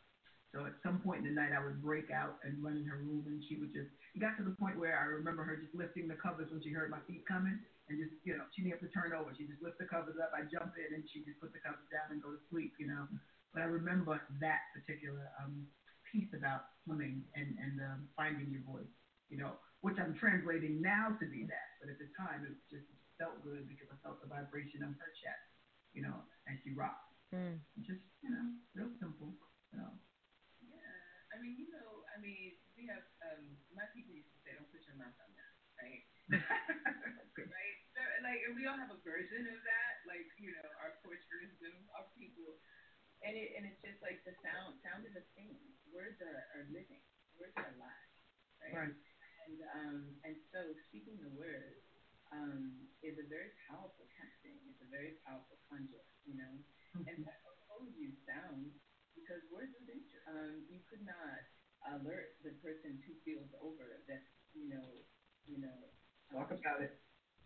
so 0.53 0.65
at 0.65 0.81
some 0.81 1.05
point 1.05 1.29
in 1.29 1.29
the 1.29 1.37
night, 1.37 1.53
I 1.53 1.61
would 1.61 1.85
break 1.85 2.09
out 2.09 2.41
and 2.41 2.57
run 2.65 2.81
in 2.81 2.89
her 2.89 2.97
room, 3.05 3.29
and 3.29 3.45
she 3.45 3.61
would 3.61 3.73
just. 3.77 3.93
It 4.17 4.25
got 4.25 4.41
to 4.41 4.45
the 4.45 4.57
point 4.57 4.81
where 4.81 4.97
I 4.97 5.05
remember 5.05 5.45
her 5.45 5.61
just 5.61 5.77
lifting 5.77 6.09
the 6.09 6.17
covers 6.17 6.49
when 6.49 6.65
she 6.65 6.73
heard 6.73 6.89
my 6.89 7.05
feet 7.05 7.29
coming, 7.29 7.61
and 7.89 7.95
just 8.01 8.17
you 8.25 8.33
know 8.33 8.49
she 8.57 8.65
didn't 8.65 8.81
have 8.81 8.85
to 8.89 8.93
turn 8.93 9.13
over. 9.13 9.29
She 9.37 9.45
just 9.45 9.61
lift 9.61 9.77
the 9.77 9.85
covers 9.85 10.17
up. 10.17 10.33
I 10.33 10.49
jump 10.49 10.73
in, 10.81 10.97
and 10.97 11.05
she 11.13 11.21
just 11.21 11.37
put 11.37 11.53
the 11.53 11.61
covers 11.61 11.85
down 11.93 12.17
and 12.17 12.25
go 12.25 12.33
to 12.33 12.41
sleep. 12.49 12.73
You 12.81 12.89
know. 12.89 13.05
But 13.53 13.61
I 13.61 13.69
remember 13.69 14.17
that 14.41 14.73
particular 14.73 15.29
um, 15.37 15.69
piece 16.09 16.33
about 16.33 16.73
swimming 16.85 17.29
and 17.37 17.53
and 17.61 17.77
um, 17.85 18.01
finding 18.17 18.49
your 18.49 18.65
voice. 18.65 18.89
You 19.29 19.39
know, 19.39 19.61
which 19.85 20.01
I'm 20.01 20.17
translating 20.17 20.81
now 20.81 21.15
to 21.21 21.27
be 21.29 21.45
that, 21.47 21.69
but 21.79 21.93
at 21.93 22.01
the 22.01 22.09
time 22.17 22.49
it 22.49 22.57
just 22.73 22.89
felt 23.21 23.45
good 23.45 23.69
because 23.69 23.93
I 23.93 23.97
felt 24.01 24.25
the 24.25 24.31
vibration 24.31 24.83
of 24.83 24.97
her 24.97 25.11
chest. 25.21 25.47
You 25.93 26.05
know, 26.05 26.17
as 26.49 26.57
she 26.65 26.77
rocked. 26.77 27.09
Mm. 27.33 27.61
Just 27.85 28.01
you 28.25 28.31
know, 28.33 28.45
real 28.73 28.93
simple. 29.01 29.37
You 29.73 29.85
know. 29.85 29.93
Yeah, 30.65 30.97
I 31.33 31.41
mean, 31.41 31.61
you 31.61 31.69
know, 31.73 32.05
I 32.13 32.17
mean, 32.21 32.57
we 32.77 32.89
have 32.89 33.05
um, 33.25 33.57
my 33.77 33.85
people 33.93 34.17
used 34.17 34.33
to 34.33 34.41
say, 34.45 34.57
"Don't 34.57 34.69
put 34.73 34.85
your 34.89 34.97
mouth 34.97 35.17
on 35.21 35.31
that," 35.37 35.53
right? 35.77 36.03
right? 37.53 37.77
So, 37.93 38.01
like, 38.25 38.41
we 38.57 38.65
all 38.65 38.79
have 38.79 38.93
a 38.95 39.01
version 39.05 39.45
of 39.49 39.59
that, 39.65 39.93
like 40.09 40.29
you 40.41 40.55
know, 40.57 40.69
our 40.81 40.97
porch 41.05 41.25
wisdom, 41.41 41.75
our 41.97 42.09
people, 42.17 42.57
and 43.23 43.35
it 43.35 43.55
and 43.59 43.67
it's 43.69 43.81
just 43.85 44.01
like 44.01 44.23
the 44.25 44.35
sound. 44.41 44.79
Sound 44.85 45.05
is 45.05 45.15
a 45.19 45.25
thing. 45.37 45.59
Words 45.91 46.21
are, 46.25 46.47
are 46.55 46.67
living. 46.71 47.03
Words 47.37 47.55
are 47.59 47.71
alive, 47.77 48.11
right? 48.63 48.75
right. 48.75 48.97
And 49.49 49.59
um 49.73 49.99
and 50.29 50.37
so 50.53 50.61
speaking 50.93 51.17
the 51.25 51.33
word 51.33 51.81
um 52.31 52.85
is 53.01 53.17
a 53.17 53.27
very 53.27 53.57
powerful 53.65 54.05
casting. 54.13 54.61
It's 54.69 54.85
a 54.85 54.91
very 54.93 55.17
powerful 55.25 55.57
conjure, 55.73 56.05
you 56.29 56.37
know. 56.37 56.55
And 56.99 57.25
that 57.25 57.41
told 57.79 57.95
you 57.95 58.11
sound 58.27 58.75
because 59.15 59.39
words 59.55 59.71
of 59.79 59.87
danger. 59.87 60.19
Um, 60.27 60.67
you 60.67 60.83
could 60.91 61.07
not 61.07 61.39
alert 61.95 62.35
the 62.43 62.59
person 62.59 62.99
two 63.07 63.15
fields 63.23 63.55
over 63.63 64.03
that 64.11 64.23
you 64.51 64.67
know, 64.67 64.89
you 65.47 65.63
know. 65.63 65.79
Talk 66.35 66.51
um, 66.51 66.59
about 66.59 66.83
it. 66.83 66.99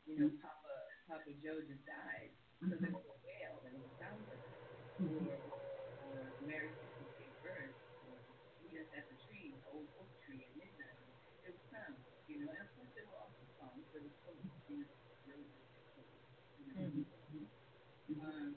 You 0.09 0.17
know, 0.19 0.31
Papa 0.41 0.73
Papa 1.07 1.31
Joe 1.45 1.61
just 1.69 1.85
died 1.85 2.33
because 2.59 2.81
mm-hmm. 2.81 2.89
there 2.89 2.97
was 2.97 3.05
a 3.13 3.19
whale, 3.21 3.61
there 3.61 3.77
was 3.77 3.85
a 3.85 3.95
sound 4.01 4.25
mm-hmm. 4.25 5.29
or 6.09 6.17
Mary 6.49 6.73
gave 7.21 7.37
birth, 7.45 7.77
or 8.09 8.17
meet 8.65 8.81
us 8.81 8.89
at 8.97 9.05
the 9.13 9.17
tree, 9.29 9.53
the 9.53 9.61
old 9.71 9.87
oak 10.01 10.09
tree 10.25 10.43
at 10.43 10.53
midnight. 10.57 10.99
There 11.45 11.53
was 11.53 11.63
sound, 11.71 12.01
you 12.27 12.41
know, 12.43 12.51
and 12.51 12.65
of 12.65 12.71
course 12.75 12.91
there 12.97 13.07
were 13.07 13.21
also 13.21 13.43
songs. 13.61 13.85
There 13.95 14.03
was 14.03 14.15
poetry, 14.25 14.51
you 14.67 14.77
know, 14.83 14.91
roses, 15.29 15.69
you 16.59 16.65
know. 16.73 16.83
Mm-hmm. 16.83 18.19
Um, 18.23 18.55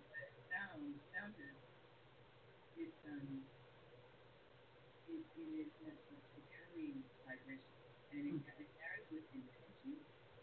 sound, 0.50 1.00
sound 1.14 1.34
is, 1.38 1.58
it's, 2.78 3.02
um, 3.08 3.44
it, 5.08 5.22
it 5.36 5.50
is 5.64 5.72
meant 5.84 6.00
to, 6.10 6.16
to 6.16 6.40
carry 6.52 6.96
vibration, 7.28 7.76
and 8.12 8.24
it, 8.26 8.36
mm-hmm. 8.40 8.62
it 8.64 8.70
carries 8.80 9.08
with 9.12 9.28
intention, 9.36 10.00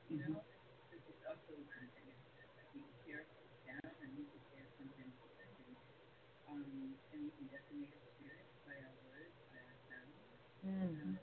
you 0.09 0.17
know, 0.21 0.37
mm-hmm. 0.37 0.93
it's, 0.93 1.05
it's 1.09 1.25
also 1.29 1.53
unfinished. 1.57 2.29
Like 2.37 2.69
we 2.77 2.81
can 2.85 2.95
tear 3.05 3.21
down, 3.69 3.89
and 4.05 4.11
we 4.17 4.25
can 4.29 4.43
tear 4.53 4.65
something 4.77 5.11
open, 5.21 5.49
and, 5.49 5.77
um, 6.49 6.97
and 7.13 7.19
we 7.25 7.31
can 7.37 7.47
decimate 7.53 7.93
a 7.93 8.01
spirit 8.17 8.47
by 8.69 8.77
our 8.81 8.97
words, 9.09 9.37
by 9.53 9.61
our 9.61 9.77
sound. 9.89 10.13
Mm-hmm. 10.63 11.19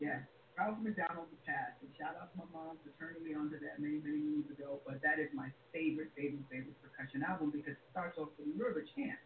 Yeah. 0.00 0.24
Ralph 0.56 0.78
MacDonald, 0.80 1.28
The 1.32 1.42
Path. 1.44 1.82
And 1.82 1.92
shout 1.98 2.16
out 2.16 2.32
to 2.32 2.38
my 2.38 2.46
mom 2.52 2.78
for 2.82 2.90
turning 2.98 3.24
me 3.24 3.34
on 3.34 3.50
to 3.50 3.58
that 3.58 3.80
many, 3.80 4.00
many 4.00 4.18
moons 4.22 4.50
ago. 4.50 4.80
But 4.86 5.02
that 5.02 5.18
is 5.20 5.28
my 5.34 5.52
favorite, 5.72 6.12
favorite, 6.16 6.46
favorite 6.50 6.80
percussion 6.80 7.22
album 7.22 7.50
because 7.50 7.74
it 7.76 7.84
starts 7.90 8.16
off 8.18 8.30
with 8.38 8.48
a 8.48 8.56
river 8.56 8.86
chant. 8.96 9.18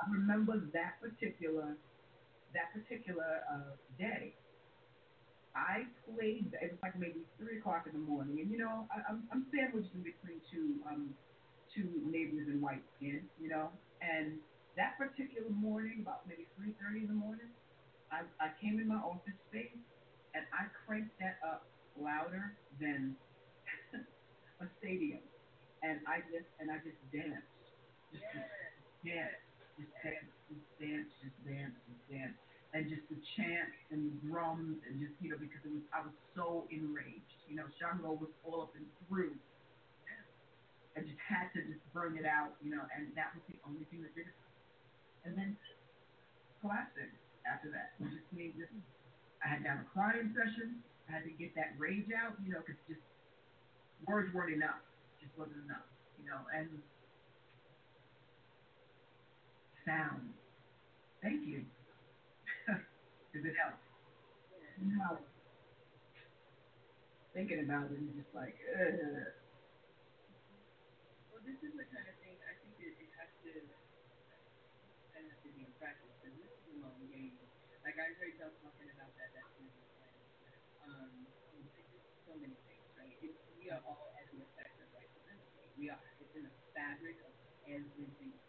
I 0.00 0.10
remember 0.12 0.60
that 0.72 1.00
particular 1.00 1.76
that 2.54 2.72
particular 2.72 3.42
uh, 3.50 3.76
day. 3.98 4.34
I 5.56 5.88
played. 6.04 6.52
It 6.60 6.72
was 6.72 6.80
like 6.82 6.98
maybe 6.98 7.24
three 7.38 7.58
o'clock 7.58 7.88
in 7.88 7.92
the 7.92 8.04
morning, 8.04 8.40
and 8.40 8.50
you 8.50 8.58
know, 8.58 8.86
I, 8.92 9.00
I'm 9.08 9.24
I'm 9.32 9.46
sandwiched 9.52 9.92
in 9.94 10.04
between 10.04 10.40
two 10.52 10.80
um 10.88 11.14
two 11.74 11.88
neighbors 12.04 12.48
in 12.48 12.60
white 12.60 12.84
skin, 12.96 13.24
you 13.40 13.48
know, 13.48 13.72
and 14.02 14.38
that 14.76 14.98
particular 14.98 15.48
morning, 15.48 16.04
about 16.04 16.28
maybe 16.28 16.44
three 16.56 16.76
thirty 16.76 17.00
in 17.04 17.08
the 17.08 17.16
morning, 17.16 17.48
I 18.12 18.28
I 18.40 18.52
came 18.60 18.78
in 18.80 18.88
my 18.88 19.00
office 19.00 19.36
space 19.48 19.80
and 20.36 20.44
I 20.52 20.68
cranked 20.84 21.16
that 21.20 21.40
up 21.40 21.64
louder 21.96 22.52
than 22.80 23.16
a 24.60 24.66
stadium, 24.78 25.24
and 25.82 26.00
I 26.04 26.20
just 26.28 26.48
and 26.60 26.68
I 26.70 26.76
just 26.84 27.00
danced, 27.08 27.64
just 28.12 28.28
danced, 29.00 29.45
just 29.76 29.92
dance, 30.02 30.32
just 30.48 30.66
dance, 30.80 31.08
just 31.20 31.38
dance, 31.44 31.76
just 31.88 32.02
dance, 32.08 32.36
and 32.72 32.88
just 32.88 33.04
the 33.08 33.18
chant 33.36 33.72
and 33.92 34.08
the 34.08 34.14
drums 34.28 34.80
and 34.88 35.00
just 35.00 35.14
you 35.20 35.30
know 35.32 35.38
because 35.40 35.60
it 35.64 35.72
was 35.72 35.84
I 35.92 36.04
was 36.04 36.16
so 36.34 36.68
enraged. 36.72 37.40
You 37.48 37.56
know, 37.56 37.68
Shango 37.78 38.16
was 38.16 38.32
all 38.44 38.68
up 38.68 38.72
and 38.74 38.84
through. 39.06 39.36
I 40.96 41.04
just 41.04 41.20
had 41.20 41.52
to 41.52 41.60
just 41.68 41.84
bring 41.92 42.16
it 42.16 42.24
out, 42.24 42.56
you 42.64 42.72
know, 42.72 42.80
and 42.96 43.12
that 43.20 43.36
was 43.36 43.44
the 43.52 43.60
only 43.68 43.84
thing 43.92 44.00
that 44.00 44.16
did 44.16 44.32
it. 44.32 44.38
And 45.28 45.36
then 45.36 45.60
collapsing 46.64 47.12
after 47.44 47.68
that. 47.68 47.92
It 48.00 48.08
just 48.16 48.24
me 48.32 48.56
just 48.56 48.72
I 49.44 49.52
had 49.52 49.60
to 49.62 49.68
have 49.68 49.84
a 49.84 49.88
crying 49.92 50.32
session. 50.32 50.80
I 51.06 51.20
had 51.20 51.24
to 51.28 51.34
get 51.36 51.52
that 51.54 51.76
rage 51.76 52.08
out, 52.16 52.40
you 52.40 52.50
know, 52.50 52.64
because 52.64 52.80
just 52.88 53.04
words 54.08 54.32
weren't 54.32 54.56
enough. 54.56 54.80
Just 55.20 55.36
wasn't 55.36 55.60
enough, 55.68 55.84
you 56.16 56.24
know, 56.24 56.40
and 56.50 56.68
sound. 59.86 60.34
Thank 61.22 61.46
you. 61.46 61.64
Because 63.32 63.52
it 63.52 63.56
helps. 63.60 63.84
No. 64.80 65.18
Thinking 67.34 67.60
about 67.60 67.92
it 67.92 68.00
just 68.16 68.32
like, 68.32 68.56
ugh. 68.72 69.28
Well, 71.30 71.42
this 71.44 71.60
is 71.60 71.76
the 71.76 71.84
kind 71.92 72.08
of 72.08 72.16
thing 72.24 72.40
I 72.48 72.54
think 72.64 72.80
it, 72.80 72.96
it 72.96 73.10
has 73.20 73.28
to 73.44 73.52
of 75.16 75.24
have 75.30 75.40
to 75.44 75.50
be 75.52 75.62
in 75.64 75.72
practice 75.76 76.12
because 76.16 76.36
this 76.40 76.48
is 76.48 76.64
a 76.72 76.78
long 76.80 77.00
game. 77.12 77.36
Like 77.84 77.96
I 78.00 78.12
heard 78.16 78.34
y'all 78.40 78.52
talking 78.64 78.88
about 78.88 79.12
that 79.16 79.30
that 79.36 79.48
thing, 79.56 79.72
and 79.72 80.16
um, 80.88 81.12
so 82.24 82.32
many 82.40 82.56
things, 82.64 82.88
right? 82.96 83.16
It's, 83.20 83.36
we 83.60 83.68
are 83.68 83.80
all 83.84 84.12
as 84.16 84.26
the 84.32 84.40
effect 84.44 84.76
of 84.80 84.88
supremacy. 84.92 85.68
We 85.76 85.88
are. 85.90 86.00
It's 86.20 86.32
in 86.36 86.44
the 86.44 86.54
fabric 86.72 87.16
of 87.24 87.32
every 87.68 87.88
single 87.96 88.16
thing. 88.18 88.32
And 88.32 88.45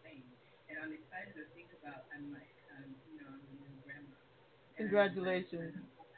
I'm 0.80 0.92
excited 0.94 1.34
to 1.36 1.44
think 1.54 1.70
about. 1.82 2.06
I'm 2.14 2.30
like, 2.32 2.54
um, 2.78 2.94
you 3.10 3.18
know, 3.20 3.28
I'm 3.30 3.42
a 3.42 3.54
new 3.60 3.76
grandma. 3.84 4.16
Congratulations. 4.76 5.74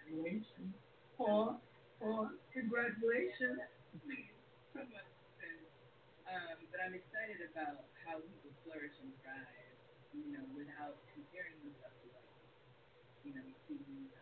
Congratulations. 0.07 0.74
Paul, 1.19 1.61
Paul, 2.01 2.31
congratulations. 2.53 3.61
Um, 6.28 6.59
but 6.70 6.78
I'm 6.85 6.95
excited 6.95 7.41
about 7.53 7.87
how 8.07 8.19
we 8.20 8.32
will 8.45 8.57
flourish 8.65 8.95
and 9.03 9.12
thrive, 9.24 9.77
you 10.15 10.32
know, 10.35 10.45
without 10.55 10.97
comparing 11.12 11.57
themselves 11.65 11.97
to 12.03 12.09
people. 12.11 12.49
You 13.24 13.32
know, 13.37 13.47
to 13.47 13.74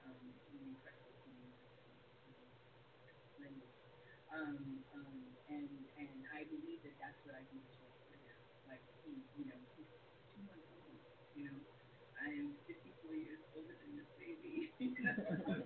um, 0.06 0.22
incredible 0.52 1.14
things. 1.24 1.56
Um, 4.32 4.84
um, 4.94 5.16
and 5.50 5.68
and 5.98 6.16
I 6.34 6.44
believe 6.48 6.82
that 6.84 6.96
that's 7.00 7.18
what 7.26 7.34
I 7.36 7.42
do 7.50 7.58
this 7.62 7.76
work 7.82 7.96
for 8.08 8.18
now. 8.22 8.40
Like 8.68 8.84
he, 9.04 9.20
you 9.38 9.44
know, 9.48 9.58
he's 9.76 9.90
two 10.34 10.42
months 10.46 10.68
old. 10.76 11.00
You 11.36 11.44
know, 11.50 11.58
I 12.20 12.28
am 12.38 12.54
54 12.68 13.14
years 13.16 13.42
older 13.56 13.76
than 13.78 13.96
this 13.98 14.10
baby. 14.20 14.70
You 14.80 14.94
know? 15.04 15.64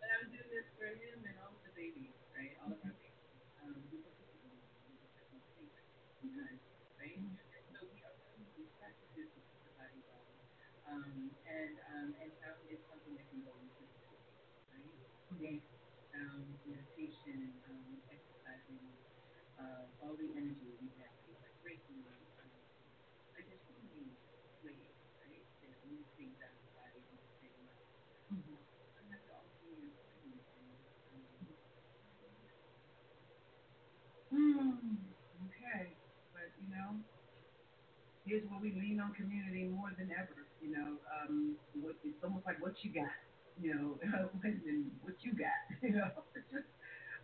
But 0.00 0.08
I'm 0.12 0.28
doing 0.30 0.50
this 0.52 0.68
for 0.78 0.88
him 0.90 1.18
and 1.26 1.36
all 1.42 1.56
the 1.64 1.72
babies, 1.74 2.14
right? 2.36 2.54
All 2.62 2.72
of 2.72 2.80
our 2.84 2.94
babies. 2.96 3.28
Um, 3.64 3.76
we 3.90 3.98
work 4.04 4.16
with 4.20 4.30
them, 4.44 4.56
we 4.86 4.92
work 5.00 5.10
with 5.16 5.26
them, 5.32 5.40
sometimes, 6.20 6.60
right? 7.00 7.20
So 7.72 7.78
we 7.90 7.98
are 8.04 8.16
we 8.56 8.64
practice 8.80 9.10
this 9.16 9.30
to 9.32 9.40
keep 9.42 9.60
the 9.66 9.74
body 9.78 10.00
well. 10.08 10.26
Um, 10.88 11.32
and 11.48 11.74
um, 11.92 12.08
and 12.20 12.30
sound 12.42 12.62
is 12.70 12.80
something 12.90 13.14
that 13.18 13.26
can 13.32 13.42
go 13.46 13.54
into 13.58 13.82
the 13.82 13.88
body, 14.04 14.20
right? 14.74 14.96
Dance, 15.40 15.66
sound, 16.12 16.46
meditation, 16.68 17.56
um, 17.70 18.00
exercising, 18.10 18.84
uh, 19.60 19.86
all 20.04 20.14
the 20.18 20.30
energy 20.36 20.76
we 20.80 20.88
have, 21.02 21.14
like 21.42 21.56
Reiki, 21.66 22.04
um, 22.10 22.52
like 23.34 23.46
there's 23.48 23.64
so 23.68 23.76
many 23.82 24.12
ways, 24.64 24.96
right? 25.22 25.44
To 25.62 25.66
move 25.88 26.06
things 26.18 26.38
out 26.44 26.54
of 26.54 26.62
the 26.64 26.72
body 26.76 27.02
in 27.02 27.16
the 27.18 27.30
same 27.42 27.56
way. 27.64 27.76
I 28.98 29.02
have 29.12 29.22
to 29.28 29.32
also 29.36 29.56
be 29.62 29.86
important 29.86 30.40
and 31.12 31.24
um, 31.40 31.46
Hmm. 34.30 34.70
Okay. 35.46 35.94
But, 36.34 36.50
you 36.58 36.68
know, 36.74 36.98
here's 38.24 38.44
where 38.48 38.60
we 38.60 38.72
lean 38.72 39.00
on 39.00 39.12
community 39.14 39.64
more 39.64 39.92
than 39.96 40.10
ever. 40.10 40.48
You 40.60 40.72
know, 40.72 40.90
um, 41.12 41.56
what, 41.80 41.96
it's 42.04 42.16
almost 42.24 42.46
like 42.46 42.60
what 42.62 42.72
you 42.82 42.90
got, 42.92 43.12
you 43.60 43.74
know, 43.74 43.98
and 44.42 44.90
what 45.02 45.14
you 45.22 45.32
got, 45.32 45.60
you 45.82 45.90
know. 45.92 46.10
It's 46.34 46.48
just 46.50 46.68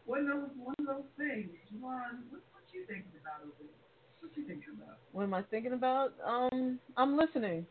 one 0.04 0.20
of 0.20 0.26
those, 0.28 0.50
one 0.56 0.74
of 0.78 0.86
those 0.86 1.08
things. 1.16 1.50
Ron, 1.80 2.24
what, 2.30 2.42
what 2.52 2.64
you 2.72 2.84
thinking 2.86 3.12
about 3.20 3.42
over 3.42 3.56
there? 3.58 3.80
What 4.20 4.36
you 4.36 4.46
thinking 4.46 4.76
about? 4.76 4.98
What 5.12 5.24
am 5.24 5.34
I 5.34 5.42
thinking 5.42 5.72
about? 5.72 6.12
Um, 6.24 6.78
I'm 6.96 7.16
listening. 7.16 7.66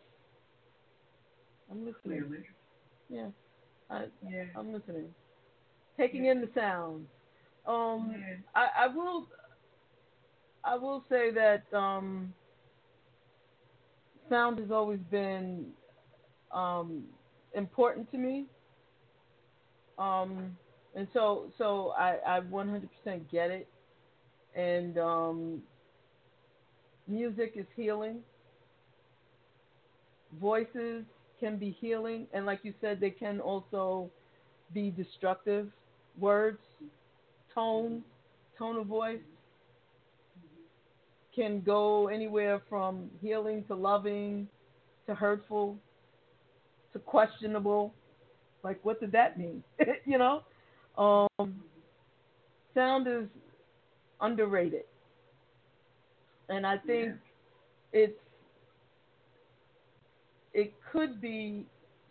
I'm 1.69 1.85
listening. 1.85 2.25
Clearly. 2.25 2.45
Yeah, 3.09 3.27
I, 3.89 4.05
Yeah. 4.27 4.45
I'm 4.55 4.73
listening. 4.73 5.13
Taking 5.97 6.25
in 6.25 6.41
the 6.41 6.49
sounds. 6.55 7.07
Um, 7.67 8.15
yeah. 8.17 8.35
I, 8.55 8.85
I 8.85 8.87
will. 8.87 9.27
I 10.63 10.75
will 10.75 11.03
say 11.09 11.31
that 11.31 11.71
um, 11.73 12.33
sound 14.29 14.59
has 14.59 14.71
always 14.71 14.99
been 15.11 15.65
um, 16.51 17.03
important 17.53 18.09
to 18.11 18.17
me. 18.17 18.45
Um, 19.97 20.55
and 20.95 21.07
so, 21.13 21.51
so 21.57 21.93
I, 21.97 22.17
I 22.25 22.39
100% 22.39 22.87
get 23.31 23.51
it. 23.51 23.67
And 24.55 24.97
um, 24.97 25.61
music 27.07 27.53
is 27.55 27.65
healing. 27.75 28.19
Voices 30.39 31.03
can 31.39 31.57
be 31.57 31.75
healing, 31.79 32.27
and 32.33 32.45
like 32.45 32.59
you 32.63 32.73
said, 32.81 32.99
they 32.99 33.09
can 33.09 33.39
also 33.39 34.11
be 34.73 34.91
destructive. 34.91 35.69
Words, 36.19 36.59
tone, 37.53 38.03
tone 38.57 38.77
of 38.77 38.87
voice 38.87 39.19
can 41.39 41.61
go 41.61 42.07
anywhere 42.09 42.61
from 42.67 43.09
healing 43.21 43.63
to 43.67 43.75
loving 43.75 44.47
to 45.07 45.15
hurtful 45.15 45.77
to 46.91 46.99
questionable. 46.99 47.93
Like, 48.63 48.79
what 48.83 48.99
did 48.99 49.13
that 49.13 49.39
mean? 49.39 49.63
you 50.05 50.17
know? 50.17 50.43
Um, 50.97 51.61
sound 52.73 53.07
is 53.07 53.29
underrated. 54.19 54.83
And 56.49 56.65
I 56.67 56.77
think 56.77 57.13
it's 57.93 58.19
it 60.53 60.73
could 60.91 61.21
be 61.21 61.65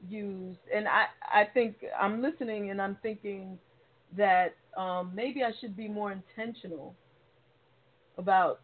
used, 0.09 0.61
and 0.75 0.87
I 0.87 1.07
I 1.21 1.45
think 1.45 1.75
I'm 2.01 2.23
listening 2.23 2.71
and 2.71 2.81
I'm 2.81 2.97
thinking 3.03 3.59
that 4.17 4.55
um, 4.77 5.11
maybe 5.13 5.43
I 5.43 5.51
should 5.61 5.77
be 5.77 5.89
more 5.89 6.13
intentional 6.13 6.95
about 8.17 8.61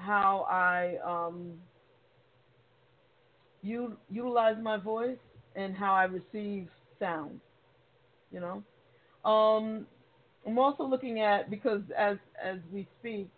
how 0.00 0.46
I 0.50 0.96
um, 1.04 1.52
u- 3.62 3.96
utilize 4.10 4.56
my 4.60 4.76
voice 4.76 5.18
and 5.56 5.74
how 5.74 5.92
I 5.92 6.04
receive 6.04 6.68
sound. 6.98 7.40
You 8.32 8.40
know, 8.40 9.30
um, 9.30 9.86
I'm 10.46 10.58
also 10.58 10.84
looking 10.84 11.20
at 11.20 11.50
because 11.50 11.82
as 11.96 12.16
as 12.42 12.58
we 12.72 12.86
speak, 13.00 13.28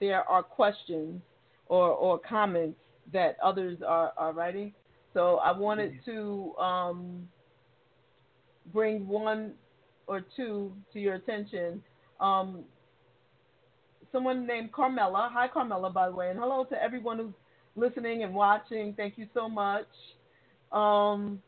there 0.00 0.28
are 0.28 0.42
questions 0.42 1.20
or 1.66 1.90
or 1.90 2.18
comments 2.18 2.78
that 3.12 3.36
others 3.42 3.78
are 3.86 4.12
are 4.16 4.32
writing. 4.32 4.72
So 5.14 5.36
I 5.38 5.56
wanted 5.56 5.92
to 6.06 6.54
um, 6.58 7.28
bring 8.72 9.06
one 9.06 9.52
or 10.06 10.24
two 10.36 10.72
to 10.92 11.00
your 11.00 11.14
attention. 11.14 11.82
Um, 12.20 12.64
someone 14.12 14.46
named 14.46 14.72
Carmela. 14.72 15.30
Hi, 15.32 15.48
Carmela, 15.48 15.90
by 15.90 16.08
the 16.10 16.14
way, 16.14 16.30
and 16.30 16.38
hello 16.38 16.64
to 16.64 16.82
everyone 16.82 17.18
who's 17.18 17.34
listening 17.76 18.22
and 18.24 18.34
watching. 18.34 18.94
Thank 18.94 19.18
you 19.18 19.26
so 19.34 19.48
much. 19.48 19.86
Um, 20.72 21.42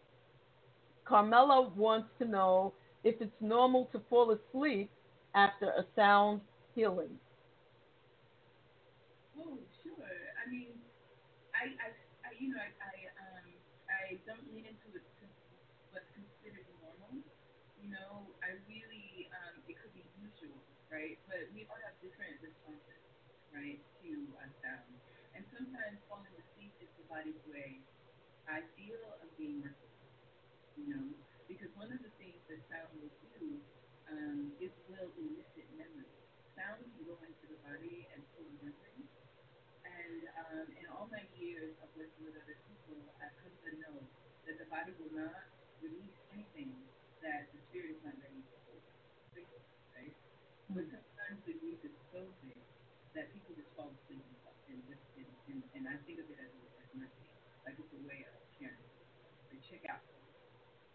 Carmela 1.04 1.70
wants 1.76 2.08
to 2.18 2.24
know 2.26 2.74
if 3.04 3.16
it's 3.20 3.32
normal 3.40 3.86
to 3.92 4.00
fall 4.10 4.32
asleep 4.32 4.90
after 5.34 5.66
a 5.70 5.84
sound 5.96 6.40
healing. 6.74 7.18
Oh, 9.38 9.58
sure. 9.82 9.94
I 10.40 10.50
mean, 10.50 10.72
I, 11.54 11.72
I, 11.80 11.88
I 12.24 12.30
you 12.40 12.50
know, 12.54 12.60
I, 12.60 12.70
I, 12.80 12.94
um, 13.20 13.46
I 13.90 14.18
don't 14.26 14.44
lean 14.54 14.66
into 14.66 14.88
it 14.96 15.04
what's 15.92 16.08
considered 16.14 16.66
normal. 16.82 17.22
You 17.80 17.90
know, 17.92 18.26
I 18.42 18.56
really, 18.68 19.28
um, 19.34 19.60
it 19.68 19.76
could 19.78 19.92
be 19.94 20.04
usual, 20.18 20.58
right? 20.90 21.18
But 21.28 21.50
we 21.54 21.66
all 21.70 21.80
have 21.84 21.96
different 22.02 22.40
responses, 22.42 23.02
right, 23.54 23.78
to 24.02 24.10
sound. 24.60 24.90
And 25.34 25.42
sometimes 25.54 26.02
falling 26.10 26.34
asleep 26.34 26.74
is 26.82 26.90
the 26.98 27.06
body's 27.06 27.38
way, 27.46 27.78
I 28.50 28.66
feel, 28.74 28.98
of 29.22 29.30
being 29.38 29.62
merciful, 29.62 30.10
you 30.74 30.86
know? 30.90 31.06
Because 31.46 31.70
one 31.78 31.94
of 31.94 32.02
the 32.02 32.10
things 32.18 32.38
that 32.50 32.58
sound 32.66 32.90
will 32.98 33.14
do, 33.38 33.62
um, 34.10 34.50
it 34.58 34.74
will 34.90 35.10
elicit 35.14 35.68
memory. 35.78 36.10
Sound 36.58 36.82
can 36.82 37.02
go 37.06 37.14
into 37.22 37.46
the 37.50 37.58
body 37.62 38.10
and 38.14 38.22
pull 38.34 38.46
memory. 38.58 39.06
And 39.86 40.20
um, 40.34 40.66
in 40.74 40.86
all 40.90 41.06
my 41.10 41.22
years 41.38 41.74
of 41.82 41.90
working 41.94 42.26
with 42.26 42.34
other 42.34 42.58
people, 42.66 42.98
I've 43.22 43.34
come 43.38 43.54
to 43.54 43.70
know 43.86 43.96
that 44.50 44.56
the 44.58 44.68
body 44.70 44.94
will 44.98 45.14
not 45.14 45.46
release 45.78 46.18
anything 46.34 46.74
that 47.22 47.50
the 47.54 47.60
spirit 47.70 47.98
is 47.98 48.00
not 48.02 48.16
ready 48.18 48.40
to 48.40 48.56
hold. 48.66 48.82
Right? 49.94 50.14
But 50.72 50.84
sometimes 50.90 51.38
the 51.44 51.54
grief 51.60 51.80
is 51.84 51.94
so 52.10 52.22
big 52.40 52.58
that 53.14 53.30
people 53.30 53.54
just 53.54 53.70
fall 53.78 53.94
asleep 53.94 54.26
and 54.66 54.82
just 54.90 55.04
and, 55.54 55.62
and, 55.78 55.86
I 55.86 55.94
think 56.02 56.18
of 56.18 56.26
it 56.26 56.38
as, 56.42 56.50
as 56.82 56.90
mercy, 56.98 57.30
like 57.62 57.78
it's 57.78 57.94
a 57.94 58.02
way 58.02 58.26
of 58.26 58.34
caring. 58.58 58.90
They 59.54 59.62
check 59.62 59.86
out, 59.86 60.02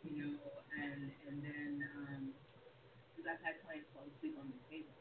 you 0.03 0.19
know, 0.19 0.35
and 0.75 1.07
and 1.31 1.39
then 1.39 1.71
because 3.15 3.23
um, 3.23 3.31
I've 3.31 3.39
had 3.39 3.55
clients 3.63 3.87
fall 3.95 4.03
asleep 4.03 4.35
on 4.35 4.51
the 4.51 4.59
table, 4.67 4.99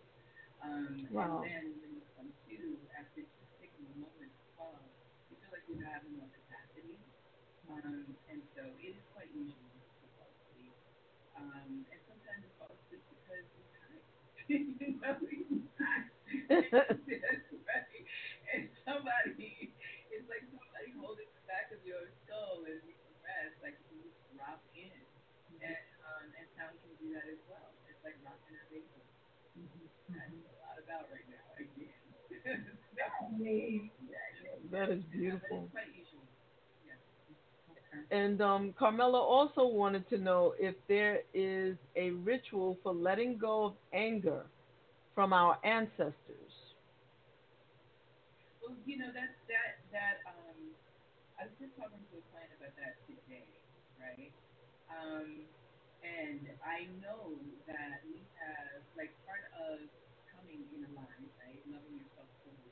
um, 0.62 1.10
wow. 1.10 1.42
and 1.42 1.42
then 1.42 1.64
when 1.82 1.90
you 1.98 2.06
come 2.14 2.30
to 2.30 2.54
after 2.94 3.26
just 3.26 3.50
taking 3.58 3.82
a 3.90 3.94
moment 3.98 4.30
to 4.30 4.46
fall, 4.54 4.78
you 5.26 5.34
feel 5.42 5.50
like 5.50 5.66
you 5.66 5.82
have 5.82 6.06
more 6.14 6.30
capacity, 6.30 7.02
um, 7.66 8.14
and 8.30 8.38
so 8.54 8.62
it 8.78 8.94
is 8.94 9.02
quite 9.10 9.34
usual 9.34 9.74
to 9.74 10.06
fall 10.14 10.30
asleep, 10.38 10.74
um, 11.34 11.82
and 11.82 12.00
sometimes 12.06 12.46
you 12.46 12.52
fall 12.62 12.70
asleep 12.78 13.02
because 13.10 13.42
you're 13.58 13.74
tired, 13.74 14.06
you 14.54 14.94
know, 15.02 15.18
you're 15.18 15.66
tired. 15.74 16.06
right. 18.88 19.28
And 19.28 19.36
somebody, 19.36 19.72
it's 20.08 20.28
like 20.28 20.44
somebody 20.48 20.90
holding 20.96 21.28
the 21.36 21.44
back 21.44 21.68
of 21.72 21.80
your 21.84 22.08
skull 22.24 22.64
as 22.64 22.80
you 22.88 22.96
rest, 23.20 23.60
like 23.60 23.76
you 23.92 24.00
just 24.00 24.16
drop 24.36 24.60
in. 24.72 24.88
And 25.58 25.74
um, 26.06 26.30
and 26.38 26.46
sound 26.54 26.78
can 26.80 26.94
do 27.02 27.12
that 27.18 27.26
as 27.28 27.42
well. 27.50 27.68
It's 27.90 27.98
like 28.06 28.16
rocking 28.24 28.56
a 28.56 28.64
baby. 28.70 28.86
Mm-hmm. 29.58 30.14
That's 30.14 30.32
a 30.32 30.54
lot 30.62 30.78
about 30.80 31.10
right 31.10 31.26
now. 31.28 31.44
Again. 31.58 31.92
that 34.72 34.88
is 34.90 35.02
beautiful. 35.10 35.68
Yeah, 35.68 35.74
quite 35.74 35.92
usual. 35.92 36.22
And 38.10 38.40
um, 38.40 38.74
Carmela 38.78 39.20
also 39.20 39.66
wanted 39.66 40.08
to 40.10 40.18
know 40.18 40.54
if 40.58 40.74
there 40.86 41.20
is 41.34 41.76
a 41.96 42.10
ritual 42.10 42.78
for 42.82 42.94
letting 42.94 43.36
go 43.36 43.64
of 43.64 43.72
anger 43.92 44.46
from 45.14 45.32
our 45.32 45.58
ancestors. 45.64 46.47
You 48.68 49.00
know 49.00 49.08
that 49.16 49.32
that 49.48 49.80
that 49.96 50.20
um, 50.28 50.76
I 51.40 51.48
was 51.48 51.56
just 51.56 51.72
talking 51.80 52.04
to 52.04 52.14
a 52.20 52.24
client 52.28 52.52
about 52.60 52.76
that 52.76 53.00
today, 53.08 53.48
right? 53.96 54.28
Um, 54.92 55.48
and 56.04 56.44
I 56.60 56.84
know 57.00 57.40
that 57.64 58.04
we 58.04 58.20
have 58.36 58.84
like 58.92 59.16
part 59.24 59.48
of 59.56 59.80
coming 60.36 60.68
in 60.68 60.84
a 60.84 60.92
line, 60.92 61.24
right? 61.40 61.64
Loving 61.64 61.96
yourself 61.96 62.28
fully, 62.44 62.68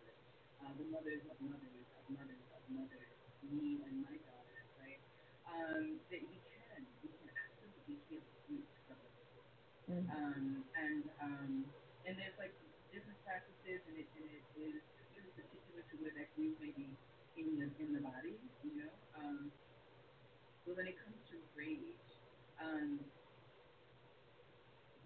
uh, 0.60 0.68
the 0.76 0.84
mothers 0.92 1.24
of 1.32 1.36
mothers 1.40 1.88
of 1.96 2.04
mothers 2.12 2.44
of 2.52 2.62
mothers, 2.68 3.12
me 3.48 3.80
and 3.88 4.04
my 4.04 4.20
daughters, 4.20 4.68
right? 4.76 5.00
Um, 5.48 5.96
that 6.12 6.20
we 6.28 6.36
can 6.44 6.84
we 7.00 7.08
can 7.08 7.28
absolutely 7.32 7.96
heal 8.12 8.24
roots 8.52 8.68
from 8.84 9.00
it. 9.00 9.16
Mm-hmm. 9.88 10.12
Um, 10.12 10.44
and 10.76 11.02
um, 11.24 11.52
and 12.04 12.20
there's 12.20 12.36
like 12.36 12.52
different 12.92 13.16
practices, 13.24 13.80
and 13.88 13.96
it 13.96 14.08
and 14.12 14.28
it 14.28 14.44
is 14.60 14.76
really 15.16 15.32
where 16.06 16.14
that 16.14 16.30
grief 16.38 16.54
may 16.62 16.70
be 16.70 16.86
in 17.34 17.58
the 17.58 17.66
in 17.82 17.90
the 17.90 17.98
body, 17.98 18.38
you 18.62 18.78
know. 18.78 18.94
Um, 19.18 19.50
but 20.62 20.78
when 20.78 20.86
it 20.86 20.94
comes 21.02 21.18
to 21.34 21.36
rage, 21.58 22.06
um, 22.62 23.02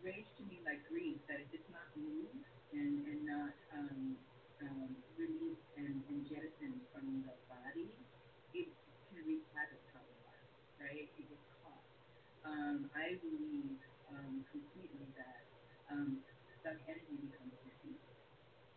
rage 0.05 0.29
to 0.37 0.43
me 0.45 0.61
like 0.61 0.85
grief 0.93 1.17
that 1.25 1.41
if 1.41 1.49
it's 1.57 1.71
not 1.73 1.89
moved 1.97 2.45
and 2.77 3.01
and 3.09 3.25
not 3.25 3.57
um, 3.73 4.21
um, 4.61 4.93
released 5.17 5.65
and, 5.81 6.05
and 6.13 6.21
jettisoned 6.29 6.85
from 6.93 7.25
the 7.25 7.33
body, 7.49 7.89
it 8.53 8.69
can 9.09 9.25
wreak 9.25 9.45
havoc 9.57 9.81
on 9.97 10.05
the 10.05 10.21
body, 10.21 10.53
right? 10.85 11.09
It 11.17 11.27
gets 11.33 11.49
caught. 11.65 11.85
Um, 12.45 12.93
I 12.93 13.17
believe 13.25 13.81
um, 14.13 14.45
completely 14.53 15.09
that 15.17 15.49
um, 15.89 16.21
stuck 16.61 16.77
energy 16.85 17.17
becomes 17.25 17.57
disease, 17.65 18.05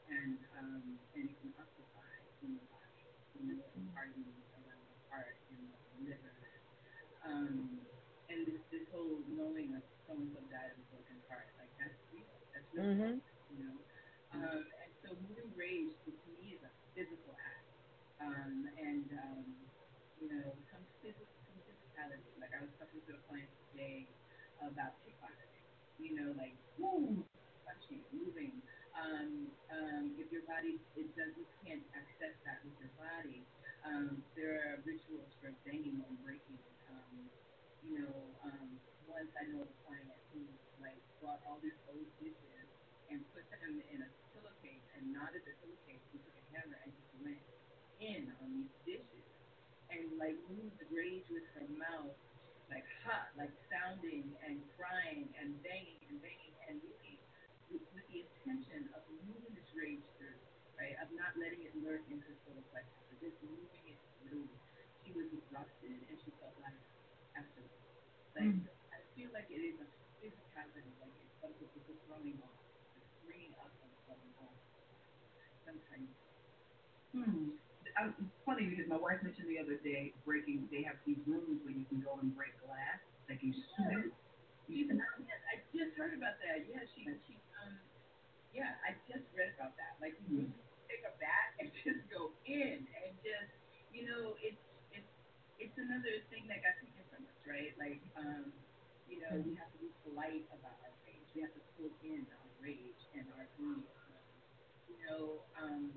and 0.07 0.39
um, 0.55 0.99
and 1.15 1.29
it 1.29 1.35
can 1.39 1.51
occupy 1.55 2.13
in 2.43 2.59
the 2.59 2.65
body, 2.67 3.07
you 3.39 3.43
know, 3.55 3.63
hardening 3.95 4.35
around 4.51 4.83
the 4.83 4.99
heart 5.07 5.37
and 5.51 5.63
the 5.71 6.11
liver. 6.11 6.35
Um, 7.33 7.89
and 8.29 8.45
this 8.47 8.61
this 8.71 8.85
whole 8.93 9.25
knowing 9.27 9.73
of 9.75 9.83
so 10.07 10.13
and 10.13 10.29
so 10.37 10.41
died 10.53 10.77
of 10.77 10.79
a 10.79 10.87
broken 10.93 11.19
heart, 11.29 11.49
like 11.57 11.73
that's 11.81 11.97
real. 12.13 12.29
That's 12.53 12.69
real, 12.73 12.85
Mm-hmm. 12.85 13.19
you 13.49 13.57
know. 13.65 13.77
Um, 14.33 14.63
and 14.85 14.91
so 15.03 15.09
moving 15.17 15.53
rage 15.57 15.93
to, 16.05 16.11
me 16.37 16.55
is 16.57 16.63
a 16.63 16.71
physical 16.95 17.33
act, 17.41 17.69
um, 18.21 18.69
and 18.77 19.07
um, 19.17 19.45
you 20.21 20.29
know 20.29 20.53
some 20.71 20.85
physical 21.01 21.33
some 21.49 21.59
physicality. 21.65 22.37
Like 22.39 22.53
I 22.53 22.61
was 22.63 22.73
talking 22.79 23.01
to 23.07 23.13
a 23.17 23.21
client 23.27 23.51
today 23.73 24.09
about 24.61 25.01
kickboxing. 25.03 25.65
You 25.99 26.13
know, 26.15 26.29
like 26.37 26.57
woo, 26.77 27.25
touching, 27.65 28.05
moving. 28.13 28.63
Um, 28.95 29.51
um, 29.73 30.15
if 30.19 30.31
your 30.31 30.45
body 30.45 30.79
it 30.95 31.15
does 31.17 31.33
you 31.37 31.47
can't 31.65 31.85
access 31.97 32.35
that 32.45 32.63
with 32.65 32.77
your 32.79 32.93
body, 32.97 33.47
um, 33.85 34.23
there 34.35 34.57
are 34.73 34.83
rituals 34.85 35.29
for 35.41 35.51
banging 35.65 36.03
and 36.07 36.21
breaking. 36.23 36.59
You 37.83 37.99
know, 37.99 38.15
um, 38.47 38.79
once 39.11 39.31
I 39.35 39.43
know 39.51 39.67
a 39.67 39.71
client 39.83 40.15
who 40.31 40.39
like 40.79 40.99
bought 41.19 41.43
all 41.43 41.59
these 41.59 41.75
old 41.91 42.07
dishes 42.23 42.67
and 43.11 43.19
put 43.35 43.43
them 43.51 43.83
in 43.91 43.99
a 43.99 44.09
pillowcase 44.31 44.87
and 44.95 45.11
knotted 45.11 45.43
the 45.43 45.53
pillowcase 45.59 45.99
and 46.15 46.19
took 46.23 46.35
a 46.39 46.43
hammer 46.55 46.79
and 46.79 46.91
just 46.95 47.11
went 47.19 47.43
in 47.99 48.31
on 48.39 48.47
these 48.55 48.73
dishes 48.87 49.27
and 49.91 50.15
like 50.15 50.39
moved 50.47 50.79
the 50.79 50.87
rage 50.95 51.27
with 51.27 51.43
her 51.59 51.67
mouth 51.75 52.15
like 52.71 52.87
hot, 53.03 53.29
like 53.35 53.51
sounding 53.67 54.31
and 54.47 54.63
crying 54.79 55.27
and 55.37 55.59
banging 55.61 55.99
and 56.07 56.17
banging 56.23 56.55
and 56.71 56.79
really 56.79 57.19
with, 57.69 57.83
with 57.91 58.05
the 58.09 58.23
intention 58.23 58.87
of 58.95 59.03
moving 59.27 59.51
this 59.53 59.67
rage 59.75 60.01
through, 60.17 60.39
right? 60.79 60.95
Of 61.03 61.11
not 61.19 61.35
letting 61.35 61.61
it 61.67 61.75
lurk 61.83 62.01
in 62.07 62.23
her 62.23 62.35
solar 62.47 62.63
plexus, 62.71 63.03
but 63.11 63.19
just 63.19 63.37
moving 63.43 63.83
it 63.91 63.99
through. 64.23 64.47
She 65.03 65.11
was 65.11 65.27
exhausted 65.35 65.99
and 66.07 66.17
she 66.23 66.31
felt 66.39 66.55
like. 66.63 66.92
Like 68.33 68.49
Mm. 68.49 68.65
I 68.89 68.99
feel 69.13 69.29
like 69.29 69.45
it 69.53 69.61
is 69.61 69.77
a 69.77 69.87
physicality, 70.17 70.89
like 70.97 71.13
it's 71.21 71.37
like 71.45 71.53
it's 71.61 71.89
a 71.89 71.95
throwing 72.09 72.41
off, 72.41 72.65
it's 72.97 73.13
bringing 73.21 73.53
up 73.61 73.69
and 73.69 73.91
throwing 74.09 74.33
off. 74.41 74.57
Sometimes. 75.65 76.09
Hmm. 77.13 77.61
I, 77.93 78.09
it's 78.09 78.41
funny 78.41 78.65
because 78.65 78.89
my 78.89 78.97
wife 78.97 79.21
mentioned 79.21 79.45
the 79.45 79.61
other 79.61 79.77
day 79.85 80.17
breaking. 80.25 80.65
They 80.73 80.81
have 80.81 80.97
these 81.05 81.21
rooms 81.29 81.61
where 81.61 81.77
you 81.77 81.85
can 81.85 82.01
go 82.01 82.17
and 82.17 82.33
break 82.33 82.57
glass. 82.65 82.97
Like 83.29 83.45
you 83.45 83.53
yeah. 83.53 84.09
Even 84.71 84.97
yes, 84.97 85.41
I 85.45 85.61
just 85.75 85.93
heard 85.93 86.17
about 86.17 86.41
that. 86.41 86.65
Yeah, 86.65 86.81
she 86.95 87.05
she 87.27 87.37
um 87.61 87.77
yeah, 88.55 88.81
I 88.81 88.97
just 89.05 89.29
read 89.37 89.53
about 89.59 89.77
that. 89.77 89.99
Like 90.01 90.17
you 90.25 90.49
mm-hmm. 90.49 90.89
take 90.89 91.05
a 91.05 91.13
bat 91.21 91.53
and 91.61 91.69
just 91.85 92.01
go 92.09 92.33
in 92.49 92.81
and 92.81 93.11
just 93.21 93.51
you 93.93 94.09
know 94.09 94.33
it's 94.41 94.57
it's 94.89 95.11
it's 95.61 95.77
another 95.77 96.17
thing 96.33 96.49
that 96.49 96.65
got 96.65 96.79
taken 96.81 97.05
right? 97.47 97.73
Like 97.79 98.01
um 98.17 98.51
you 99.07 99.19
know 99.21 99.33
we 99.43 99.55
have 99.59 99.69
to 99.75 99.79
be 99.79 99.91
polite 100.03 100.45
about 100.53 100.77
our 100.83 100.93
rage. 101.05 101.27
We 101.35 101.41
have 101.43 101.53
to 101.55 101.63
pull 101.77 101.91
in 102.03 102.25
our 102.31 102.47
rage 102.63 103.01
and 103.15 103.25
our 103.37 103.47
grief. 103.59 103.85
You 104.89 104.97
know 105.07 105.43
um 105.59 105.91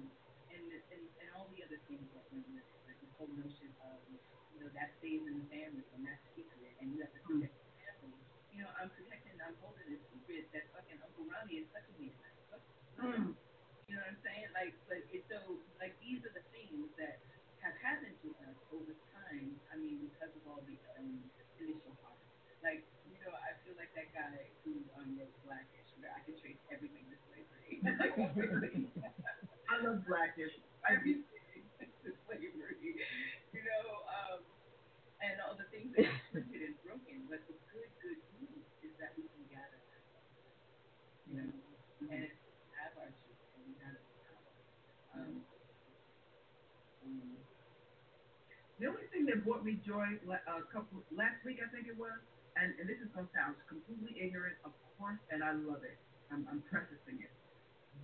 and, 0.51 0.67
and 0.71 1.05
and 1.21 1.29
all 1.37 1.49
the 1.55 1.63
other 1.63 1.81
things 1.87 2.07
that 2.15 2.25
we 2.33 2.43
live 2.55 2.67
like 2.87 2.99
the 3.03 3.11
whole 3.19 3.31
notion 3.35 3.71
of 3.87 3.99
you 4.11 4.59
know 4.63 4.71
that 4.75 4.95
stays 4.99 5.23
in 5.27 5.43
the 5.43 5.49
family 5.53 5.85
and 5.95 6.03
that's 6.07 6.23
secret 6.35 6.73
and 6.83 6.95
you 6.95 7.03
have 7.05 7.13
to 7.15 7.21
protect 7.25 7.55
the 7.55 7.67
family. 7.81 8.19
You 8.55 8.65
know 8.65 8.71
I'm 8.79 8.91
protecting 8.91 9.39
I'm 9.43 9.57
holding 9.63 9.87
this 9.93 10.03
secret 10.11 10.51
that 10.53 10.67
fucking 10.75 10.99
Uncle 11.03 11.27
Ronnie 11.31 11.63
is 11.63 11.69
touching 11.71 11.99
me. 12.01 12.11
Mm. 12.99 13.37
You 13.87 13.95
know 13.95 14.03
what 14.03 14.19
I'm 14.19 14.21
saying? 14.25 14.49
Like, 14.57 14.75
but 14.91 15.05
it's 15.15 15.29
so 15.31 15.39
like 15.79 15.95
these 16.03 16.25
are 16.27 16.35
the 16.35 16.43
things 16.51 16.91
that 16.99 17.23
have 17.63 17.77
happened 17.79 18.19
to 18.25 18.29
us 18.43 18.57
over 18.75 18.93
time. 19.15 19.16
I 19.27 19.75
mean, 19.75 20.07
because 20.07 20.31
of 20.31 20.43
all 20.47 20.63
the 20.63 20.79
um, 20.95 21.19
initial 21.59 21.93
harm. 21.99 22.15
Like, 22.63 22.87
you 23.11 23.19
know, 23.19 23.35
I 23.35 23.59
feel 23.67 23.75
like 23.75 23.91
that 23.99 24.15
guy 24.15 24.55
who 24.63 24.79
um, 24.95 25.19
wrote 25.19 25.35
Blackish, 25.43 25.91
where 25.99 26.15
I 26.15 26.23
can 26.23 26.39
trace 26.39 26.63
everything 26.71 27.03
to 27.11 27.17
slavery. 27.27 27.83
I 29.71 29.75
love 29.83 30.07
Blackish. 30.07 30.55
Everything 30.87 31.27
to 31.83 32.11
slavery. 32.31 33.03
You 33.51 33.63
know, 33.67 33.85
um, 34.07 34.39
and 35.19 35.43
all 35.43 35.59
the 35.59 35.67
things 35.75 35.91
that 35.99 36.07
are 36.07 36.23
twisted 36.31 36.63
and 36.63 36.77
broken. 36.87 37.27
But 37.27 37.43
the 37.51 37.59
good, 37.75 37.91
good 37.99 38.21
news 38.39 38.63
is 38.87 38.95
that 39.03 39.11
we 39.19 39.27
can 39.27 39.45
gather. 39.51 39.83
You 41.27 41.35
know, 41.43 41.51
mm-hmm. 41.51 42.15
and 42.15 42.23
it's 42.31 42.47
The 48.77 48.93
only 48.93 49.09
thing 49.27 49.35
that 49.35 49.45
brought 49.45 49.65
me 49.67 49.79
joy 49.83 50.07
a 50.31 50.63
couple 50.71 51.03
last 51.11 51.43
week, 51.45 51.59
I 51.59 51.67
think 51.75 51.91
it 51.91 51.99
was, 51.99 52.15
and, 52.55 52.73
and 52.79 52.87
this 52.89 53.03
is 53.03 53.11
gonna 53.11 53.27
sound 53.35 53.59
completely 53.67 54.15
ignorant, 54.23 54.55
of 54.63 54.71
course, 54.99 55.19
and 55.35 55.43
I 55.43 55.51
love 55.53 55.83
it. 55.83 55.99
I'm, 56.31 56.47
I'm 56.51 56.63
prefacing 56.71 57.19
it. 57.19 57.31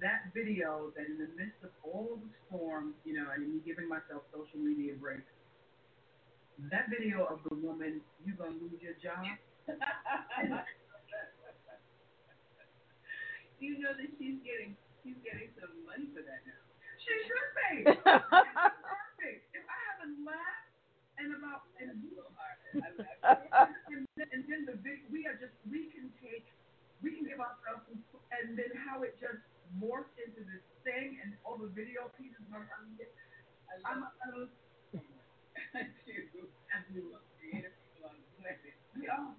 That 0.03 0.35
video 0.35 0.91
that 0.99 1.07
in 1.07 1.19
the 1.19 1.31
midst 1.39 1.63
of 1.63 1.71
all 1.87 2.19
the 2.19 2.27
storm, 2.49 2.95
you 3.07 3.15
know, 3.15 3.31
and 3.31 3.47
me 3.47 3.63
giving 3.63 3.87
myself 3.89 4.27
social 4.35 4.59
media 4.59 4.99
breaks, 4.99 5.31
that 6.71 6.91
video 6.91 7.25
of 7.27 7.39
the 7.47 7.55
woman, 7.55 8.03
you 8.27 8.35
gonna 8.35 8.59
lose 8.59 8.83
your 8.83 8.99
job. 8.99 9.23
you 13.63 13.79
know 13.79 13.95
that 13.95 14.11
she's 14.19 14.43
getting 14.43 14.75
she's 15.07 15.15
getting 15.23 15.55
some 15.55 15.71
money 15.87 16.11
for 16.11 16.23
that 16.27 16.43
now. 16.43 16.59
She 16.99 17.15
should 17.27 17.51
be. 17.55 17.87
perfect. 17.95 19.43
If 19.55 19.65
I 19.71 19.79
haven't 19.95 20.19
laughed 20.27 20.62
and 21.23 21.33
about 21.39 21.63
and, 21.79 21.95
and, 23.95 24.05
and 24.19 24.43
then 24.51 24.63
the 24.67 24.77
big 24.83 25.07
we 25.11 25.27
are 25.27 25.39
just 25.39 25.55
we 25.71 25.87
can 25.95 26.11
take 26.19 26.47
we 27.03 27.15
can 27.15 27.25
give 27.27 27.39
ourselves 27.39 27.87
and 28.35 28.59
then 28.59 28.71
how 28.83 29.03
it 29.07 29.15
just 29.23 29.43
morphed 29.79 30.19
into 30.19 30.43
this 30.51 30.63
thing 30.83 31.19
and 31.23 31.35
all 31.47 31.57
the 31.57 31.71
video 31.71 32.11
pieces 32.19 32.43
are 32.51 32.67
I'm, 32.75 32.99
I'm, 33.87 34.05
I'm 34.27 34.51
I 35.73 35.89
do. 36.33 36.45
As 36.73 36.85
we 36.93 37.01
look 37.01 37.25
creative 37.41 37.73
people 37.81 38.13
on 38.13 38.17
the 38.17 38.29
planet. 38.41 38.77
We 38.97 39.09
are 39.09 39.33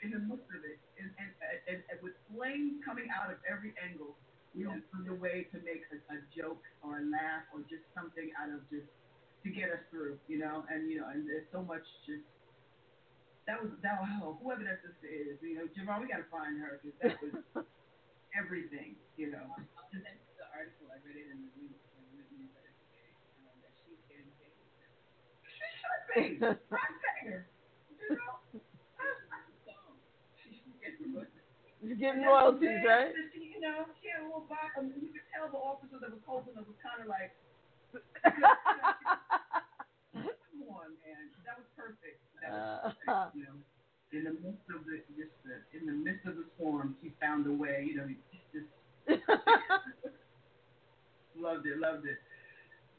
in 0.00 0.16
the 0.16 0.20
midst 0.24 0.48
of 0.52 0.64
it. 0.64 0.80
And, 0.96 1.12
and, 1.20 1.30
and, 1.68 1.80
and 1.92 1.98
with 2.00 2.16
flames 2.32 2.80
coming 2.84 3.08
out 3.12 3.28
of 3.28 3.40
every 3.44 3.76
angle, 3.80 4.16
we 4.56 4.64
don't 4.64 4.84
find 4.92 5.08
a 5.08 5.16
way 5.16 5.48
to 5.52 5.56
make 5.64 5.84
a, 5.92 5.98
a 6.12 6.18
joke 6.32 6.62
or 6.80 7.00
a 7.00 7.04
laugh 7.08 7.44
or 7.52 7.60
just 7.68 7.84
something 7.92 8.32
out 8.40 8.52
of 8.52 8.64
just 8.72 8.88
to 9.44 9.48
get 9.52 9.68
us 9.68 9.84
through, 9.92 10.16
you 10.26 10.40
know. 10.40 10.64
And 10.72 10.90
you 10.90 10.98
know, 11.00 11.08
and 11.12 11.28
there's 11.28 11.46
so 11.52 11.60
much 11.60 11.84
just 12.08 12.24
that 13.46 13.60
was 13.60 13.70
that 13.84 14.00
was 14.00 14.08
whoever 14.40 14.64
that 14.64 14.80
sister 14.80 15.04
is, 15.04 15.36
you 15.44 15.60
know, 15.60 15.68
JaVonne, 15.76 16.00
we 16.00 16.08
gotta 16.08 16.24
find 16.32 16.56
her 16.58 16.80
because 16.80 16.96
that 17.04 17.20
was 17.20 17.68
everything, 18.40 18.96
you 19.20 19.28
know. 19.30 19.44
I'll 19.44 19.88
send 19.92 20.04
the 20.04 20.48
article. 20.48 20.88
I 20.88 20.96
read 21.04 21.20
it 21.20 21.28
in 21.28 21.44
the 21.44 21.50
news. 21.60 21.76
Um, 22.00 22.24
that 23.60 23.72
she's 23.84 24.00
getting 24.08 24.32
paid. 24.40 24.56
She 25.44 25.68
should 25.76 26.40
be. 26.40 26.40
I'm 26.48 26.96
saying, 27.04 27.44
you 27.44 28.16
know. 28.16 28.40
She's 31.84 32.00
getting 32.00 32.24
royalties, 32.24 32.80
right? 32.80 33.12
You 33.12 33.60
know, 33.60 33.84
she 34.00 34.08
had 34.08 34.24
a 34.24 34.26
little 34.26 34.48
box. 34.48 34.72
I 34.72 34.88
mean, 34.88 35.04
you 35.04 35.12
could 35.12 35.28
tell 35.28 35.52
the 35.52 35.60
officer 35.60 36.00
that 36.00 36.08
was 36.08 36.24
holding 36.24 36.56
it 36.56 36.64
was 36.64 36.80
kind 36.80 37.04
of 37.04 37.12
like, 37.12 37.36
come 38.24 38.34
on, 40.70 40.90
man, 41.04 41.30
that 41.46 41.58
was 41.58 41.66
perfect. 41.76 42.20
That 42.42 42.52
was 42.52 42.94
perfect, 43.06 43.36
you 43.36 43.44
know. 43.44 43.58
In 44.14 44.22
the 44.24 44.32
midst 44.38 44.70
of 44.70 44.86
the 44.86 45.02
just 45.18 45.34
the, 45.42 45.58
in 45.74 45.86
the 45.86 45.92
midst 45.92 46.24
of 46.26 46.36
the 46.36 46.44
storm, 46.54 46.94
she 47.02 47.10
found 47.20 47.46
a 47.46 47.52
way. 47.52 47.84
You 47.88 47.96
know, 47.98 48.06
just, 48.54 48.70
loved 51.34 51.66
it, 51.66 51.78
loved 51.78 52.06
it. 52.06 52.18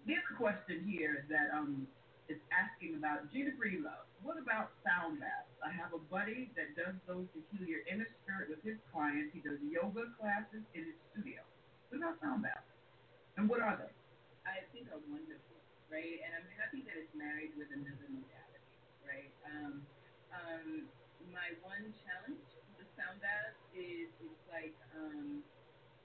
A 0.06 0.36
question 0.38 0.84
here 0.86 1.26
that 1.30 1.50
um 1.56 1.88
is 2.28 2.38
asking 2.52 2.96
about 2.98 3.32
Gina 3.32 3.52
Love. 3.82 4.06
What 4.22 4.38
about 4.42 4.72
sound 4.86 5.20
baths? 5.22 5.50
I 5.64 5.70
have 5.72 5.94
a 5.94 6.02
buddy 6.10 6.50
that 6.58 6.74
does 6.76 6.96
those 7.08 7.26
to 7.34 7.40
heal 7.54 7.66
your 7.68 7.82
inner 7.90 8.08
spirit 8.22 8.50
with 8.50 8.62
his 8.66 8.78
clients. 8.92 9.32
He 9.34 9.40
does 9.42 9.58
yoga 9.62 10.10
classes 10.20 10.66
in 10.74 10.86
his 10.90 10.98
studio. 11.14 11.42
What 11.90 11.98
about 12.02 12.18
sound 12.22 12.42
baths? 12.44 12.66
And 13.38 13.48
what 13.50 13.62
are 13.62 13.78
they? 13.78 13.94
I 14.48 14.64
think 14.72 14.88
are 14.94 15.02
wonderful, 15.10 15.60
right? 15.92 16.18
And 16.24 16.32
I'm 16.38 16.50
happy 16.58 16.86
that 16.88 16.96
it's 16.98 17.14
married 17.18 17.54
with 17.58 17.70
another 17.74 18.08
modality, 18.10 18.78
right? 19.04 19.34
Um, 19.46 19.84
um, 20.32 20.68
my 21.34 21.54
one 21.66 21.92
challenge 22.06 22.46
with 22.78 22.88
sound 22.96 23.20
bath 23.22 23.58
is 23.76 24.10
it's 24.22 24.44
like 24.50 24.76
um, 24.96 25.44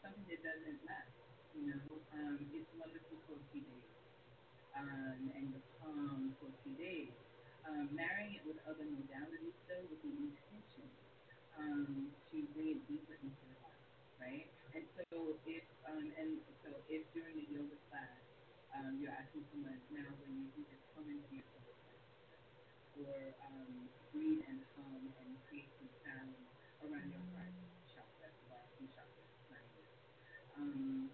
something 0.02 0.26
that 0.28 0.42
doesn't 0.44 0.80
last. 0.88 1.12
You 1.56 1.64
know, 1.72 1.84
um, 2.16 2.38
it's 2.54 2.70
wonderful 2.78 3.18
for 3.28 3.36
a 3.38 3.44
few 3.52 3.62
days 3.64 3.90
um, 4.76 5.30
and 5.36 5.54
the 5.54 5.62
calm 5.80 6.34
for 6.40 6.50
two 6.64 6.76
days. 6.76 7.14
Um, 7.64 7.92
marrying 7.96 8.36
it 8.40 8.44
with 8.48 8.58
other 8.68 8.84
modalities, 8.86 9.56
though, 9.68 9.84
with 9.88 10.00
the 10.02 10.12
intention 10.12 10.88
um, 11.56 12.12
to 12.32 12.36
bring 12.56 12.76
it 12.76 12.82
deeper 12.88 13.16
into 13.20 13.42
the 13.48 13.56
body, 13.60 13.86
right? 14.20 14.46
And 14.76 14.84
so 14.96 15.38
if 15.48 15.64
um, 15.88 16.12
and 16.20 16.40
so 16.64 16.70
if 16.92 17.04
during 17.16 17.40
the 17.40 17.48
yoga 17.50 17.79
um, 18.76 18.98
you're 19.00 19.14
asking 19.14 19.44
someone 19.50 19.78
now 19.90 20.08
when 20.22 20.50
you 20.54 20.62
this 20.70 20.82
come 20.94 21.06
into 21.10 21.30
your 21.34 21.46
or 23.00 23.32
um, 23.48 23.88
breathe 24.12 24.44
and 24.44 24.60
hum 24.76 25.00
and 25.24 25.30
create 25.48 25.70
some 25.80 25.88
sound 26.04 26.36
around 26.84 27.08
your 27.08 27.24
heart 27.32 27.54
chakra, 27.88 28.28
the 28.28 28.86
chakra, 28.92 29.60
um, 30.60 31.08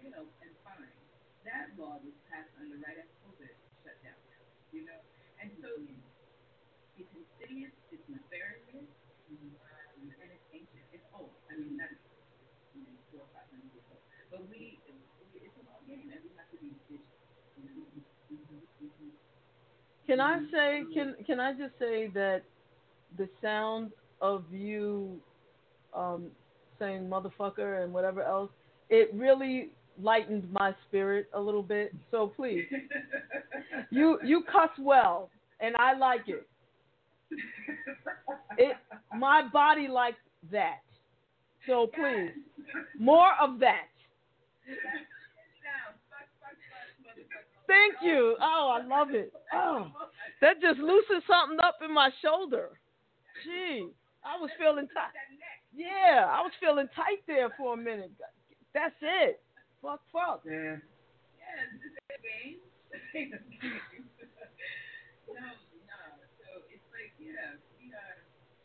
in 0.03 0.11
jail 0.11 0.27
and 0.43 0.51
fined. 0.67 0.91
That 1.47 1.71
law 1.79 1.99
was 2.03 2.15
passed 2.27 2.51
under 2.59 2.75
right 2.83 2.99
after 2.99 3.15
COVID 3.23 3.51
shut 3.83 3.95
down. 4.03 4.19
You 4.75 4.83
know, 4.87 4.99
and 5.39 5.51
so 5.63 5.69
it's 6.99 7.11
insidious, 7.15 7.71
it's 7.91 8.03
nefarious, 8.11 8.63
um, 8.73 10.07
and 10.07 10.29
it's 10.31 10.47
ancient. 10.51 10.85
It's 10.91 11.07
old. 11.15 11.31
I 11.51 11.55
mean, 11.55 11.77
not 11.77 11.91
you 12.75 12.83
know, 12.83 12.95
four 13.11 13.23
or 13.23 13.29
five 13.31 13.47
hundred 13.51 13.71
years 13.71 13.87
old. 13.91 14.03
But 14.31 14.41
we, 14.49 14.79
it's 15.35 15.55
a 15.55 15.63
long 15.67 15.83
game, 15.87 16.09
and 16.11 16.19
we 16.19 16.31
have 16.35 16.49
to 16.51 16.57
be 16.59 16.73
vigilant. 16.89 17.05
You 17.59 17.69
know? 17.69 17.87
Can 20.07 20.19
I 20.19 20.41
say 20.51 20.83
can 20.93 21.15
can 21.25 21.39
I 21.39 21.53
just 21.53 21.77
say 21.79 22.07
that 22.13 22.43
the 23.17 23.29
sound 23.41 23.91
of 24.21 24.43
you 24.51 25.19
um, 25.93 26.27
saying 26.79 27.07
motherfucker 27.07 27.83
and 27.83 27.93
whatever 27.93 28.23
else, 28.23 28.49
it 28.89 29.13
really 29.13 29.69
lightened 30.01 30.51
my 30.51 30.75
spirit 30.87 31.27
a 31.33 31.39
little 31.39 31.63
bit. 31.63 31.93
So 32.11 32.31
please, 32.35 32.65
you 33.89 34.19
you 34.23 34.43
cuss 34.51 34.69
well, 34.79 35.29
and 35.59 35.75
I 35.77 35.97
like 35.97 36.27
it. 36.27 36.47
It 38.55 38.75
my 39.17 39.47
body 39.51 39.87
likes 39.87 40.19
that. 40.51 40.81
So 41.67 41.87
please, 41.87 42.29
more 42.99 43.31
of 43.41 43.59
that. 43.59 43.87
Thank 47.67 47.95
you. 48.03 48.35
Oh, 48.39 48.79
I 48.79 48.85
love 48.85 49.07
it. 49.11 49.33
Oh, 49.53 49.87
that 50.41 50.61
just 50.61 50.79
loosened 50.79 51.23
something 51.27 51.57
up 51.63 51.79
in 51.83 51.93
my 51.93 52.11
shoulder. 52.21 52.69
Gee, 53.43 53.87
I 54.23 54.39
was 54.39 54.49
feeling 54.59 54.87
tight. 54.93 55.13
Yeah, 55.75 56.27
I 56.29 56.41
was 56.41 56.51
feeling 56.59 56.87
tight 56.95 57.23
there 57.25 57.49
for 57.57 57.73
a 57.73 57.77
minute. 57.77 58.11
That's 58.73 58.95
it. 59.01 59.41
Fuck, 59.83 60.01
fuck. 60.15 60.41
Yeah. 60.47 60.79
Yes, 61.35 61.67
this 61.77 61.91
is 61.91 61.97
a 62.15 62.19
game. 62.23 62.59
no, 65.27 65.43
no. 65.43 65.99
So 66.39 66.47
it's 66.71 66.87
like, 66.95 67.11
yeah, 67.19 67.59
we 67.75 67.91
are, 67.91 68.17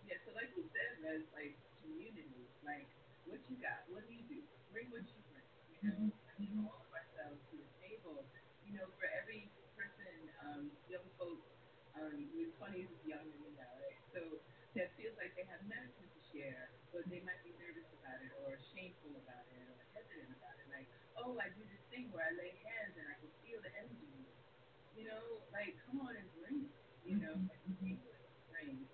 yeah, 0.06 0.18
so 0.22 0.30
like 0.38 0.54
you 0.54 0.62
said, 0.70 1.02
man, 1.02 1.26
it's 1.26 1.32
like 1.34 1.58
community. 1.82 2.46
Like, 2.62 2.86
what 3.26 3.42
you 3.50 3.58
got? 3.58 3.82
What 3.90 4.06
do 4.06 4.14
you 4.14 4.24
do? 4.30 4.38
Bring 4.70 4.88
what 4.94 5.02
you 5.10 5.20
bring. 5.34 5.42
You 5.82 5.90
know, 5.90 6.06
bring 6.38 6.54
all 6.62 6.78
of 6.86 6.90
ourselves 6.94 7.42
to 7.50 7.54
the 7.58 7.70
table. 7.82 8.22
You 8.62 8.78
know, 8.78 8.86
for 9.00 9.10
every 9.10 9.50
person, 9.74 10.30
um, 10.46 10.70
young 10.86 11.06
folks, 11.18 11.50
um, 11.98 12.30
your 12.30 12.54
20s 12.62 12.86
is 12.94 13.02
young 13.02 13.26
and 13.26 13.42
now, 13.58 13.72
right? 13.82 13.98
So 14.14 14.38
that 14.78 14.94
feels 14.94 15.18
like 15.18 15.34
they 15.34 15.46
have 15.50 15.62
medicine 15.66 16.06
to 16.06 16.20
share, 16.30 16.70
but 16.94 17.02
they 17.10 17.20
might 17.26 17.42
be 17.42 17.50
nervous 17.58 17.88
about 17.98 18.22
it 18.22 18.30
or 18.46 18.54
shameful 18.70 19.18
about 19.18 19.44
it 19.50 19.66
or 19.66 19.82
hesitant 19.98 20.30
about 20.38 20.58
Like, 21.18 21.26
oh, 21.26 21.34
I 21.34 21.50
do 21.50 21.66
this 21.66 21.82
thing 21.90 22.14
where 22.14 22.22
I 22.22 22.30
lay 22.38 22.54
hands 22.62 22.94
and 22.94 23.10
I 23.10 23.18
can 23.18 23.26
feel 23.42 23.58
the 23.58 23.74
energy. 23.74 24.22
You 24.94 25.10
know, 25.10 25.42
like, 25.50 25.74
come 25.82 25.98
on 26.06 26.14
and 26.14 26.30
bring 26.38 26.62
it. 26.62 26.70
You 27.02 27.18
know, 27.18 27.34
like, 27.34 27.58
bring 27.82 27.98
it, 27.98 28.06
bring. 28.46 28.86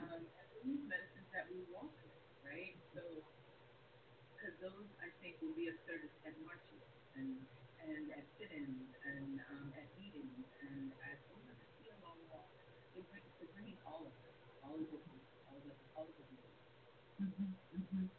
Um, 0.00 0.24
and 0.24 0.48
these 0.64 0.80
medicines 0.88 1.28
that 1.36 1.52
we 1.52 1.68
walk 1.68 1.92
with, 2.00 2.16
right? 2.48 2.72
So, 2.96 3.04
because 4.32 4.56
those, 4.64 4.88
I 5.04 5.12
think, 5.20 5.36
will 5.44 5.52
be 5.52 5.68
of 5.68 5.76
service 5.84 6.16
at 6.24 6.32
marches 6.40 6.80
and 7.12 7.44
and 7.84 8.08
at 8.08 8.24
sit-ins 8.40 8.88
and 9.04 9.36
um, 9.52 9.68
at 9.76 9.84
meetings 10.00 10.48
and 10.64 10.96
at 11.04 11.20
oh, 11.28 11.44
let 11.44 11.60
us 11.60 11.70
see 11.76 11.92
a 11.92 11.96
long 12.00 12.24
walk. 12.32 12.48
They 12.96 13.04
bring, 13.04 13.20
they're 13.36 13.52
bringing 13.52 13.76
all 13.84 14.00
of 14.00 14.16
it, 14.16 14.32
all 14.64 14.80
of 14.80 14.88
the, 14.88 14.96
all 15.44 15.60
of 15.60 15.68
the, 15.68 15.76
all 15.92 16.08
of 16.08 16.16
the. 16.16 18.15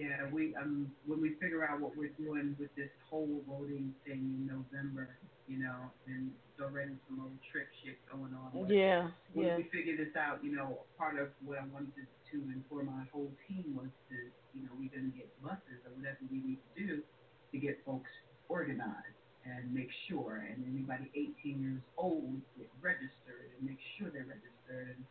Yeah, 0.00 0.32
we 0.32 0.56
um 0.56 0.90
when 1.04 1.20
we 1.20 1.36
figure 1.36 1.60
out 1.68 1.80
what 1.80 1.92
we're 1.94 2.16
doing 2.16 2.56
with 2.58 2.72
this 2.74 2.88
whole 3.10 3.44
voting 3.46 3.92
thing 4.06 4.32
in 4.40 4.46
November, 4.48 5.12
you 5.46 5.58
know, 5.58 5.92
and 6.06 6.32
it's 6.48 6.60
already 6.62 6.96
some 7.06 7.20
old 7.20 7.36
trick 7.52 7.68
shit 7.84 8.00
going 8.08 8.32
on. 8.32 8.48
but 8.54 8.72
Yeah, 8.72 9.10
When 9.34 9.46
yeah. 9.46 9.56
we 9.60 9.64
figure 9.68 10.00
this 10.00 10.16
out, 10.16 10.42
you 10.42 10.56
know, 10.56 10.88
part 10.96 11.18
of 11.20 11.28
what 11.44 11.58
I 11.58 11.66
wanted 11.68 11.92
to, 12.00 12.04
to 12.32 12.36
inform 12.48 12.86
my 12.86 13.04
whole 13.12 13.28
team 13.44 13.76
was 13.76 13.92
to, 14.08 14.16
you 14.56 14.64
know, 14.64 14.72
we're 14.80 14.88
to 14.88 15.12
get 15.12 15.28
buses 15.44 15.84
or 15.84 15.92
whatever 15.92 16.24
we 16.32 16.40
need 16.40 16.60
to 16.76 16.86
do 16.86 17.02
to 17.52 17.58
get 17.58 17.84
folks 17.84 18.08
organized 18.48 19.20
and 19.44 19.68
make 19.74 19.90
sure, 20.08 20.48
and 20.48 20.64
anybody 20.64 21.10
18 21.44 21.60
years 21.60 21.82
old 21.98 22.40
get 22.56 22.72
registered 22.80 23.52
and 23.58 23.68
make 23.68 23.80
sure 23.98 24.08
they're 24.08 24.24
registered 24.24 24.96
and, 24.96 25.04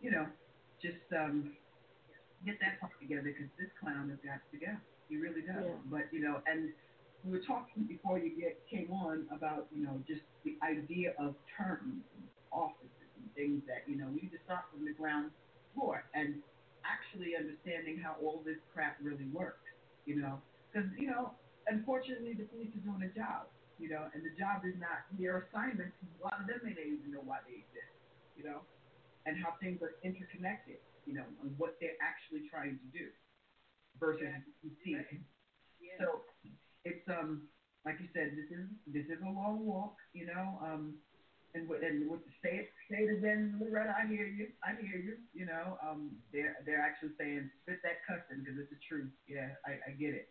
you 0.00 0.10
know, 0.10 0.24
just 0.80 1.04
um, 1.12 1.52
get 2.44 2.60
that 2.60 2.80
part 2.80 2.92
together 3.00 3.32
because 3.34 3.50
this 3.58 3.68
clown 3.80 4.08
has 4.08 4.18
got 4.24 4.40
to 4.52 4.56
go. 4.56 4.72
He 5.08 5.16
really 5.16 5.42
does. 5.42 5.66
Yeah. 5.66 5.90
But, 5.90 6.08
you 6.12 6.20
know, 6.20 6.40
and 6.46 6.72
we 7.24 7.36
were 7.36 7.44
talking 7.44 7.84
before 7.84 8.18
you 8.18 8.32
get 8.32 8.56
came 8.70 8.88
on 8.92 9.26
about, 9.28 9.66
you 9.74 9.84
know, 9.84 10.00
just 10.08 10.22
the 10.44 10.56
idea 10.64 11.12
of 11.18 11.34
terms 11.52 12.00
and 12.16 12.24
offices 12.52 13.10
and 13.20 13.26
things 13.36 13.60
that, 13.68 13.84
you 13.84 13.98
know, 13.98 14.08
we 14.08 14.24
need 14.24 14.32
to 14.32 14.42
start 14.44 14.64
from 14.72 14.84
the 14.86 14.96
ground 14.96 15.30
floor 15.74 16.04
and 16.14 16.40
actually 16.86 17.36
understanding 17.36 18.00
how 18.00 18.16
all 18.24 18.40
this 18.44 18.56
crap 18.72 18.96
really 19.02 19.28
works, 19.36 19.68
you 20.06 20.16
know. 20.16 20.40
Because, 20.72 20.88
you 20.96 21.10
know, 21.10 21.34
unfortunately 21.68 22.32
the 22.32 22.48
police 22.48 22.72
are 22.72 22.84
doing 22.86 23.04
a 23.04 23.12
job, 23.12 23.52
you 23.76 23.92
know, 23.92 24.08
and 24.14 24.24
the 24.24 24.32
job 24.38 24.64
is 24.64 24.72
not 24.80 25.04
their 25.20 25.44
assignments. 25.44 25.92
A 26.00 26.24
lot 26.24 26.40
of 26.40 26.46
them 26.48 26.60
may 26.64 26.72
not 26.72 26.88
even 26.88 27.12
know 27.12 27.20
why 27.26 27.44
they 27.44 27.60
exist, 27.60 27.92
you 28.38 28.44
know, 28.48 28.64
and 29.26 29.36
how 29.36 29.60
things 29.60 29.82
are 29.84 29.92
interconnected, 30.00 30.80
you 31.10 31.18
know, 31.18 31.26
and 31.42 31.50
what 31.58 31.74
they're 31.82 31.98
actually 31.98 32.46
trying 32.46 32.78
to 32.78 32.86
do 32.94 33.10
versus 33.98 34.30
you 34.62 34.70
see. 34.86 34.94
Yeah. 35.82 35.98
So 35.98 36.22
it's 36.86 37.02
um 37.10 37.42
like 37.84 37.98
you 37.98 38.06
said, 38.14 38.38
this 38.38 38.46
is 38.54 38.70
this 38.86 39.06
is 39.10 39.18
a 39.26 39.30
long 39.30 39.66
walk, 39.66 39.98
you 40.14 40.26
know. 40.26 40.54
Um, 40.62 40.94
and 41.54 41.66
what 41.66 41.82
and 41.82 42.06
what 42.08 42.20
say 42.46 42.62
it 42.62 42.70
say 42.86 43.02
it 43.02 43.18
again, 43.18 43.58
Loretta. 43.58 43.90
I 43.90 44.06
hear 44.06 44.26
you. 44.26 44.46
I 44.62 44.78
hear 44.78 45.02
you. 45.02 45.18
You 45.34 45.46
know, 45.46 45.74
um, 45.82 46.14
they're 46.32 46.54
they're 46.64 46.80
actually 46.80 47.10
saying 47.18 47.50
spit 47.62 47.82
that 47.82 48.06
cussing 48.06 48.46
because 48.46 48.54
it's 48.62 48.70
the 48.70 48.78
truth. 48.86 49.10
Yeah, 49.26 49.50
I, 49.66 49.90
I 49.90 49.90
get 49.98 50.14
it. 50.14 50.30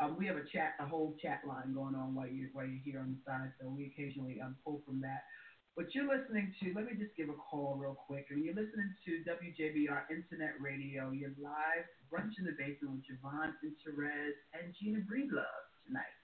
Um, 0.00 0.16
we 0.16 0.26
have 0.26 0.40
a 0.40 0.46
chat, 0.48 0.72
a 0.80 0.86
whole 0.86 1.14
chat 1.20 1.44
line 1.46 1.74
going 1.76 1.94
on 1.94 2.14
while 2.16 2.26
you 2.26 2.48
while 2.56 2.64
you're 2.64 2.80
here 2.82 3.00
on 3.00 3.12
the 3.12 3.20
side, 3.28 3.52
so 3.60 3.68
we 3.68 3.92
occasionally 3.92 4.40
um 4.40 4.56
pull 4.64 4.80
from 4.86 5.00
that. 5.04 5.20
But 5.74 5.90
you're 5.90 6.06
listening 6.06 6.54
to, 6.62 6.70
let 6.78 6.86
me 6.86 6.94
just 6.94 7.18
give 7.18 7.26
a 7.28 7.34
call 7.34 7.74
real 7.74 7.98
quick. 7.98 8.30
You're 8.30 8.54
listening 8.54 8.94
to 9.10 9.26
WJBR 9.26 10.06
Internet 10.06 10.54
Radio. 10.62 11.10
You're 11.10 11.34
live, 11.42 11.90
Brunch 12.06 12.38
in 12.38 12.46
the 12.46 12.54
Basement 12.54 13.02
with 13.02 13.02
JaVonne 13.10 13.58
and 13.58 13.74
Terez 13.82 14.38
and 14.54 14.70
Gina 14.78 15.02
Breedlove 15.02 15.66
tonight. 15.82 16.14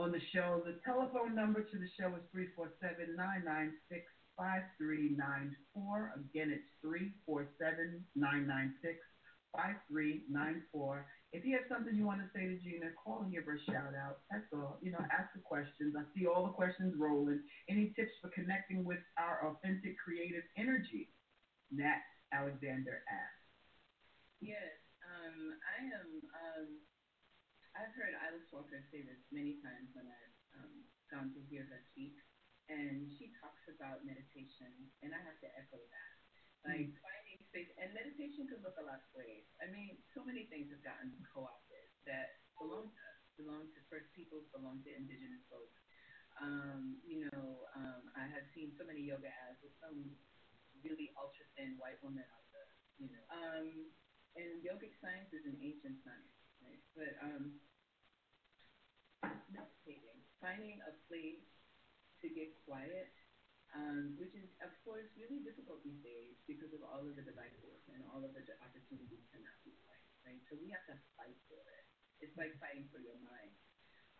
On 0.00 0.10
the 0.10 0.20
show, 0.32 0.64
the 0.64 0.80
telephone 0.80 1.36
number 1.36 1.60
to 1.60 1.76
the 1.76 1.92
show 2.00 2.08
is 2.16 2.24
347 2.32 3.12
996 3.20 4.00
5394. 4.40 6.16
Again, 6.16 6.56
it's 6.56 6.72
347 6.80 8.00
996 8.16 8.96
5394. 9.52 11.04
If 11.32 11.48
you 11.48 11.56
have 11.56 11.64
something 11.64 11.96
you 11.96 12.04
want 12.04 12.20
to 12.20 12.28
say 12.36 12.44
to 12.44 12.60
Gina, 12.60 12.92
call 12.92 13.24
and 13.24 13.32
give 13.32 13.48
her 13.48 13.56
a 13.56 13.64
shout 13.64 13.96
out. 13.96 14.20
That's 14.28 14.44
all. 14.52 14.76
You 14.84 14.92
know, 14.92 15.00
ask 15.08 15.32
the 15.32 15.40
questions. 15.40 15.96
I 15.96 16.04
see 16.12 16.28
all 16.28 16.44
the 16.44 16.52
questions 16.52 16.92
rolling. 17.00 17.40
Any 17.72 17.96
tips 17.96 18.12
for 18.20 18.28
connecting 18.36 18.84
with 18.84 19.00
our 19.16 19.40
authentic 19.48 19.96
creative 19.96 20.44
energy? 20.60 21.08
Nat 21.72 22.04
Alexander 22.36 23.00
asks. 23.08 23.48
Yes, 24.44 24.76
um, 25.08 25.56
I 25.56 25.76
am. 25.88 26.08
Um, 26.36 26.68
I've 27.72 27.96
heard 27.96 28.12
Alice 28.28 28.44
Walker 28.52 28.84
say 28.92 29.00
this 29.00 29.24
many 29.32 29.56
times 29.64 29.88
when 29.96 30.04
I've 30.04 30.36
um, 30.60 30.84
gone 31.08 31.32
to 31.32 31.40
hear 31.48 31.64
her 31.64 31.80
speak, 31.96 32.12
and 32.68 33.08
she 33.16 33.32
talks 33.40 33.64
about 33.72 34.04
meditation, 34.04 34.68
and 35.00 35.16
I 35.16 35.20
have 35.24 35.40
to 35.40 35.48
echo 35.56 35.80
that. 35.80 36.12
Like 36.68 36.92
finding 37.00 37.21
space, 37.52 37.68
and 37.76 37.92
meditation 37.92 38.48
can 38.48 38.64
look 38.64 38.80
a 38.80 38.86
lot 38.88 39.04
of 39.04 39.12
ways. 39.12 39.44
I 39.60 39.68
mean, 39.68 40.00
so 40.16 40.24
many 40.24 40.48
things 40.48 40.72
have 40.72 40.80
gotten 40.80 41.12
co-opted 41.28 41.84
that 42.08 42.40
belong 42.56 42.88
to 42.88 43.00
us. 43.12 43.20
belong 43.36 43.64
to 43.76 43.80
First 43.92 44.08
Peoples, 44.16 44.48
belong 44.52 44.80
to 44.84 44.90
Indigenous 44.92 45.44
folks. 45.52 45.76
Um, 46.40 46.96
you 47.04 47.28
know, 47.28 47.68
um, 47.76 48.08
I 48.16 48.24
have 48.28 48.48
seen 48.56 48.72
so 48.80 48.88
many 48.88 49.04
yoga 49.04 49.28
ads 49.28 49.60
with 49.60 49.76
some 49.84 50.16
really 50.80 51.12
ultra 51.16 51.44
thin 51.56 51.76
white 51.76 52.00
woman 52.00 52.24
on 52.24 52.44
the, 52.52 52.64
you 53.04 53.08
know. 53.12 53.24
Um, 53.28 53.66
and 54.36 54.64
yogic 54.64 54.96
science 55.04 55.28
is 55.36 55.44
an 55.44 55.60
ancient 55.60 56.00
science, 56.04 56.36
right? 56.64 56.80
But 56.96 57.12
um, 57.20 57.60
meditating, 59.52 60.24
finding 60.40 60.80
a 60.88 60.92
place 61.08 61.44
to 62.24 62.32
get 62.32 62.52
quiet, 62.64 63.12
um, 63.72 64.16
which 64.20 64.36
is, 64.36 64.48
of 64.60 64.72
course, 64.84 65.08
really 65.16 65.40
difficult 65.40 65.80
these 65.80 66.00
days 66.04 66.36
because 66.44 66.72
of 66.76 66.84
all 66.84 67.04
of 67.04 67.16
the 67.16 67.24
devices 67.24 67.80
and 67.92 68.04
all 68.12 68.20
of 68.20 68.32
the 68.36 68.44
opportunities 68.60 69.24
to 69.32 69.40
not 69.40 69.56
be 69.64 69.72
quiet, 69.84 70.12
right? 70.28 70.40
So 70.48 70.60
we 70.60 70.68
have 70.72 70.84
to 70.92 70.96
fight 71.16 71.36
for 71.48 71.60
it. 71.72 71.84
It's 72.20 72.36
like 72.36 72.52
fighting 72.60 72.88
for 72.92 73.00
your 73.00 73.16
mind. 73.24 73.52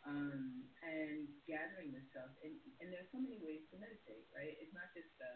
Um, 0.03 0.67
and 0.83 1.31
gathering 1.47 1.95
yourself. 1.95 2.35
And, 2.43 2.59
and 2.83 2.91
there's 2.91 3.07
so 3.15 3.23
many 3.23 3.39
ways 3.39 3.63
to 3.71 3.79
meditate, 3.79 4.27
right? 4.35 4.59
It's 4.59 4.75
not 4.75 4.91
just 4.99 5.07
the, 5.23 5.31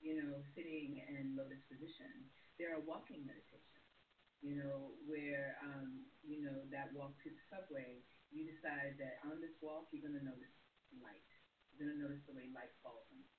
you 0.00 0.16
know, 0.16 0.40
sitting 0.56 0.96
in 0.96 1.36
lotus 1.36 1.60
position. 1.68 2.24
There 2.56 2.72
are 2.72 2.80
walking 2.88 3.20
meditations, 3.28 3.84
you 4.40 4.56
know, 4.56 4.96
where, 5.04 5.60
um, 5.60 6.08
you 6.24 6.40
know, 6.40 6.64
that 6.72 6.88
walk 6.96 7.12
to 7.20 7.28
the 7.28 7.42
subway, 7.52 8.00
you 8.32 8.48
decide 8.48 8.96
that 8.96 9.20
on 9.28 9.44
this 9.44 9.52
walk, 9.60 9.92
you're 9.92 10.08
going 10.08 10.16
to 10.16 10.24
notice 10.24 10.56
light. 11.04 11.29
You're 11.80 11.96
going 11.96 12.04
to 12.04 12.04
notice 12.12 12.20
the 12.28 12.36
way 12.36 12.52
light 12.52 12.76
falls 12.84 13.08
on 13.08 13.24
you, 13.24 13.32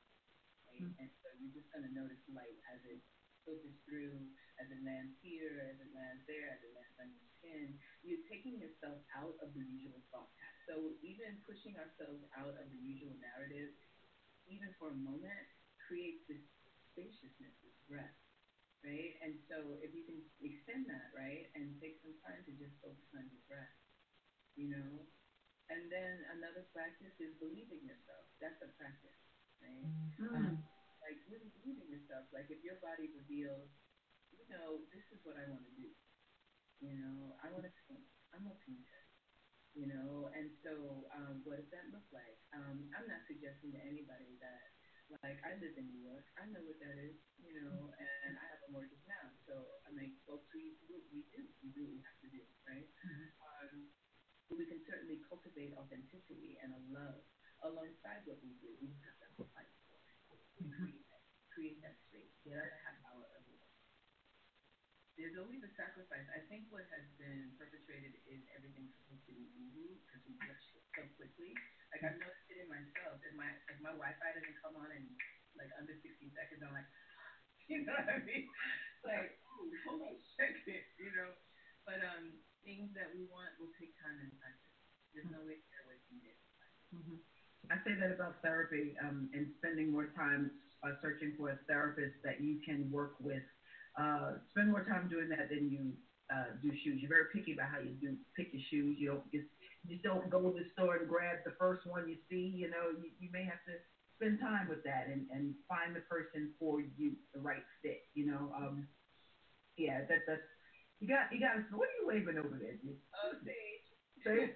right? 0.65 0.81
Mm-hmm. 0.81 0.97
And 0.97 1.13
so 1.21 1.29
you're 1.37 1.53
just 1.53 1.69
going 1.69 1.85
to 1.85 1.93
notice 1.93 2.17
light 2.33 2.57
as 2.73 2.81
it 2.89 2.97
filters 3.45 3.77
through, 3.85 4.17
as 4.57 4.65
it 4.73 4.81
lands 4.81 5.13
here, 5.21 5.61
as 5.69 5.77
it 5.77 5.93
lands 5.93 6.25
there, 6.25 6.49
as 6.49 6.57
it 6.65 6.73
lands 6.73 6.97
on 6.97 7.13
your 7.13 7.29
skin. 7.37 7.77
You're 8.01 8.25
taking 8.25 8.57
yourself 8.57 8.97
out 9.13 9.37
of 9.45 9.53
the 9.53 9.61
usual 9.61 10.01
thought 10.09 10.33
path. 10.41 10.57
So 10.65 10.97
even 11.05 11.37
pushing 11.45 11.77
ourselves 11.77 12.25
out 12.33 12.57
of 12.57 12.65
the 12.73 12.81
usual 12.81 13.13
narrative, 13.21 13.77
even 14.49 14.73
for 14.81 14.89
a 14.89 14.97
moment, 14.97 15.45
creates 15.85 16.25
this 16.25 16.41
spaciousness, 16.97 17.53
this 17.61 17.77
breath, 17.85 18.17
right? 18.81 19.21
And 19.21 19.37
so 19.53 19.77
if 19.85 19.93
you 19.93 20.01
can 20.01 20.17
extend 20.41 20.89
that, 20.89 21.13
right, 21.13 21.45
and 21.53 21.77
take 21.77 22.01
some 22.01 22.17
time 22.25 22.41
to 22.49 22.51
just 22.57 22.73
focus 22.81 23.05
on 23.13 23.29
your 23.29 23.45
breath, 23.45 23.77
you 24.57 24.73
know. 24.73 25.05
And 25.71 25.87
then 25.87 26.13
another 26.35 26.67
practice 26.75 27.15
is 27.17 27.31
believing 27.39 27.81
yourself. 27.87 28.27
That's 28.43 28.59
a 28.59 28.69
practice, 28.75 29.19
right? 29.63 29.87
Mm-hmm. 30.19 30.35
Um, 30.35 30.59
like 30.99 31.17
really 31.31 31.47
believing 31.63 31.87
yourself. 31.87 32.27
Like 32.35 32.51
if 32.51 32.59
your 32.61 32.75
body 32.83 33.07
reveals, 33.15 33.71
you 34.35 34.43
know, 34.51 34.83
this 34.91 35.07
is 35.15 35.23
what 35.23 35.39
I 35.39 35.47
want 35.47 35.63
to 35.63 35.73
do. 35.79 35.87
You 36.83 36.99
know, 36.99 37.39
I 37.39 37.47
want 37.55 37.63
to 37.63 37.73
paint. 37.87 38.03
I'm 38.35 38.51
a 38.51 38.55
painter 38.67 39.01
you 39.73 39.87
know. 39.87 40.31
And 40.35 40.51
so, 40.63 41.07
um, 41.15 41.43
what 41.47 41.59
does 41.59 41.71
that 41.71 41.87
look 41.91 42.05
like? 42.11 42.39
Um, 42.51 42.91
I'm 42.95 43.07
not 43.07 43.23
suggesting 43.27 43.71
to 43.75 43.81
anybody 43.81 44.35
that, 44.43 44.75
like, 45.23 45.39
I 45.43 45.59
live 45.59 45.75
in 45.75 45.91
New 45.91 46.03
York. 46.07 46.23
I 46.39 46.47
know 46.47 46.63
what 46.63 46.79
that 46.79 46.95
is, 46.95 47.19
you 47.39 47.51
know, 47.59 47.91
and 47.99 48.31
I 48.39 48.45
have 48.47 48.63
a 48.67 48.69
mortgage 48.71 49.03
now. 49.07 49.27
So, 49.43 49.55
I 49.87 49.91
mean, 49.91 50.15
folks, 50.23 50.47
we, 50.55 50.79
we 50.87 51.27
do, 51.35 51.43
we 51.59 51.69
do 51.75 51.83
what 51.83 51.95
we 51.99 52.03
have 52.03 52.19
to 52.23 52.29
do, 52.31 52.43
right? 52.63 52.87
Mm-hmm. 53.03 53.27
Um, 53.43 53.75
we 54.57 54.67
can 54.67 54.81
certainly 54.87 55.23
cultivate 55.27 55.75
authenticity 55.77 56.59
and 56.59 56.75
a 56.75 56.81
love 56.91 57.21
alongside 57.63 58.25
what 58.27 58.41
we 58.43 58.55
do. 58.59 58.71
We 58.81 58.91
have 59.05 59.17
to 59.37 59.45
fight 59.53 59.71
for 59.87 59.95
it. 59.95 60.43
Mm-hmm. 60.61 60.91
Create, 60.91 61.05
that, 61.07 61.23
create 61.53 61.77
that 61.85 61.95
space. 62.09 62.33
Get 62.43 62.57
out 62.57 62.67
of 62.67 62.79
half 62.83 62.99
hour 63.11 63.23
early 63.37 63.51
there's 65.21 65.37
always 65.37 65.61
a 65.61 65.69
sacrifice. 65.77 66.25
I 66.33 66.41
think 66.49 66.65
what 66.73 66.81
has 66.89 67.05
been 67.21 67.53
perpetrated 67.53 68.17
is 68.25 68.41
everything's 68.57 68.89
supposed 68.97 69.21
to 69.29 69.37
be 69.37 69.53
easy 69.53 70.01
because 70.01 70.25
we 70.25 70.33
rush 70.41 70.65
so 70.73 70.81
quickly. 71.13 71.53
Like 71.93 72.01
I've 72.01 72.17
noticed 72.17 72.49
it 72.49 72.65
in 72.65 72.69
myself. 72.73 73.21
If 73.21 73.37
my 73.37 73.45
if 73.69 73.77
my 73.85 73.93
Wi-Fi 73.93 74.29
doesn't 74.33 74.57
come 74.65 74.81
on 74.81 74.89
in 74.89 75.05
like 75.53 75.69
under 75.77 75.93
60 75.93 76.09
seconds, 76.33 76.65
I'm 76.65 76.73
like, 76.73 76.89
you 77.69 77.85
know 77.85 77.93
what 77.93 78.09
I 78.09 78.17
mean? 78.25 78.49
Like, 79.05 79.37
ooh, 79.45 79.69
hold 79.85 80.01
on 80.09 80.17
a 80.17 80.23
second, 80.41 80.89
you 80.97 81.13
know. 81.13 81.37
But 81.85 82.01
um, 82.01 82.41
things 82.63 82.91
that 82.93 83.09
we 83.13 83.25
want 83.29 83.51
will 83.57 83.73
take 83.77 83.93
time 84.01 84.17
and 84.21 84.31
practice. 84.37 84.75
There's 85.13 85.29
no 85.29 85.41
way 85.43 85.59
to 85.59 85.65
get 85.67 85.81
away 85.85 85.99
from 86.07 86.17
it. 86.23 86.37
Mm-hmm. 86.95 87.17
I 87.71 87.77
say 87.87 87.93
that 87.99 88.11
about 88.11 88.41
therapy 88.41 88.97
um, 88.99 89.29
and 89.31 89.47
spending 89.59 89.91
more 89.91 90.11
time 90.17 90.51
uh, 90.83 90.97
searching 90.99 91.33
for 91.37 91.53
a 91.53 91.57
therapist 91.69 92.19
that 92.25 92.41
you 92.41 92.59
can 92.65 92.89
work 92.91 93.15
with 93.21 93.43
uh, 93.97 94.39
spend 94.51 94.71
more 94.71 94.85
time 94.85 95.09
doing 95.09 95.27
that 95.29 95.49
than 95.49 95.69
you 95.69 95.91
uh, 96.31 96.55
do 96.63 96.71
shoes. 96.83 97.03
You're 97.03 97.11
very 97.11 97.27
picky 97.35 97.53
about 97.53 97.67
how 97.67 97.79
you 97.79 97.91
do 97.99 98.15
pick 98.37 98.53
your 98.53 98.63
shoes. 98.71 98.95
You 98.99 99.11
don't 99.11 99.31
just 99.31 99.51
you 99.83 99.99
don't 99.99 100.29
go 100.29 100.39
to 100.39 100.55
the 100.55 100.69
store 100.71 100.95
and 101.03 101.09
grab 101.09 101.43
the 101.43 101.51
first 101.59 101.85
one 101.85 102.07
you 102.07 102.15
see. 102.29 102.55
You 102.55 102.69
know, 102.71 102.95
you, 102.95 103.11
you 103.19 103.27
may 103.33 103.43
have 103.43 103.59
to 103.67 103.75
spend 104.15 104.39
time 104.39 104.69
with 104.69 104.83
that 104.85 105.11
and, 105.11 105.27
and 105.33 105.55
find 105.67 105.95
the 105.95 106.05
person 106.07 106.53
for 106.59 106.79
you, 106.79 107.19
the 107.33 107.41
right 107.41 107.63
fit. 107.83 108.07
You 108.13 108.31
know, 108.31 108.53
um, 108.55 108.87
yeah, 109.75 110.07
that 110.07 110.23
that's 110.27 110.47
you 111.01 111.09
got 111.09 111.33
you 111.33 111.41
got. 111.41 111.57
What 111.73 111.89
are 111.89 111.97
you 111.97 112.05
waving 112.05 112.37
over 112.37 112.61
there, 112.61 112.77
dude? 112.77 113.01
Oh, 113.17 113.33
sage. 113.41 113.85
Sage. 114.21 114.53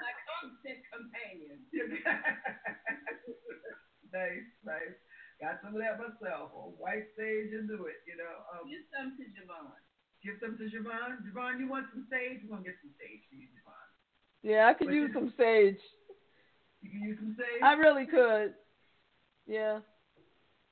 My 0.00 0.12
constant 0.24 0.80
companion. 0.88 1.60
nice, 4.16 4.48
nice. 4.64 4.96
Got 5.44 5.60
some 5.60 5.76
of 5.76 5.80
that 5.84 6.00
myself. 6.00 6.56
On 6.56 6.72
white 6.80 7.12
sage 7.20 7.52
and 7.52 7.68
do 7.68 7.84
it, 7.84 8.00
you 8.08 8.16
know. 8.16 8.48
Um, 8.48 8.64
Give 8.64 8.80
some 8.96 9.12
to 9.20 9.24
JaVonne. 9.28 9.76
Give 10.24 10.40
some 10.40 10.56
to 10.56 10.64
JaVonne. 10.72 11.20
JaVonne, 11.28 11.60
you 11.60 11.68
want 11.68 11.92
some 11.92 12.08
sage? 12.08 12.40
We're 12.48 12.56
gonna 12.56 12.64
get 12.64 12.80
some 12.80 12.96
sage 12.96 13.28
for 13.28 13.36
you, 13.36 13.52
JaVonne. 13.52 13.92
Yeah, 14.40 14.72
I 14.72 14.74
could 14.74 14.88
but 14.88 14.96
use 14.96 15.12
some 15.12 15.36
sage. 15.36 15.76
You 16.80 16.88
can 16.88 17.04
use 17.04 17.20
some 17.20 17.36
sage. 17.36 17.60
I 17.60 17.76
really 17.76 18.08
could. 18.08 18.56
Yeah. 19.44 19.84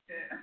Yeah. 0.09 0.41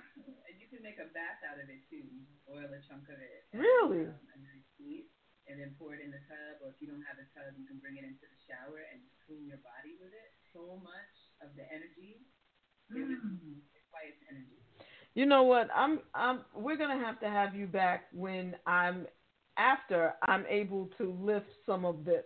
And 0.81 0.89
you 0.89 0.97
can 0.97 1.05
make 1.05 1.05
a 1.05 1.13
bath 1.13 1.45
out 1.45 1.61
of 1.61 1.69
it 1.69 1.85
too. 1.93 2.09
Oil 2.49 2.65
a 2.65 2.81
chunk 2.89 3.05
of 3.05 3.21
it. 3.21 3.45
Really? 3.53 4.09
And, 4.09 4.17
um, 4.17 4.41
and 4.41 4.65
heat, 4.81 5.13
and 5.45 5.61
then 5.61 5.77
pour 5.77 5.93
it 5.93 6.01
in 6.01 6.09
the 6.09 6.21
tub. 6.25 6.65
Or 6.65 6.73
if 6.73 6.81
you 6.81 6.89
don't 6.89 7.05
have 7.05 7.21
a 7.21 7.27
tub, 7.37 7.53
you 7.53 7.69
can 7.69 7.77
bring 7.77 8.01
it 8.01 8.05
into 8.09 8.25
the 8.25 8.39
shower 8.49 8.81
and 8.89 9.05
clean 9.29 9.45
your 9.45 9.61
body 9.61 9.93
with 10.01 10.09
it. 10.09 10.33
So 10.49 10.81
much 10.81 11.15
of 11.45 11.53
the 11.53 11.69
energy. 11.69 12.25
Mm 12.89 13.61
quiet 13.91 14.15
energy. 14.31 14.55
You 15.13 15.25
know 15.25 15.43
what? 15.43 15.67
I'm 15.75 15.99
I'm 16.15 16.41
we're 16.55 16.77
gonna 16.77 16.97
have 16.97 17.19
to 17.19 17.29
have 17.29 17.53
you 17.53 17.67
back 17.67 18.05
when 18.13 18.55
I'm 18.65 19.05
after 19.57 20.13
I'm 20.23 20.45
able 20.49 20.89
to 20.97 21.11
lift 21.21 21.47
some 21.65 21.85
of 21.85 22.05
this. 22.05 22.23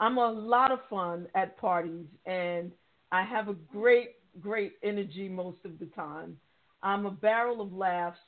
I'm 0.00 0.18
a 0.18 0.30
lot 0.30 0.72
of 0.72 0.80
fun 0.90 1.28
at 1.34 1.56
parties 1.56 2.06
and 2.26 2.72
I 3.12 3.22
have 3.22 3.48
a 3.48 3.54
great, 3.54 4.16
great 4.40 4.72
energy 4.82 5.28
most 5.28 5.58
of 5.64 5.78
the 5.78 5.86
time. 5.86 6.36
I'm 6.82 7.06
a 7.06 7.10
barrel 7.10 7.60
of 7.60 7.72
laughs. 7.72 8.18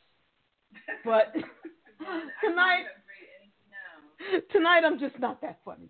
But 1.04 1.34
tonight 2.44 2.84
tonight 4.50 4.82
I'm 4.84 4.98
just 4.98 5.18
not 5.18 5.40
that 5.42 5.58
funny. 5.64 5.88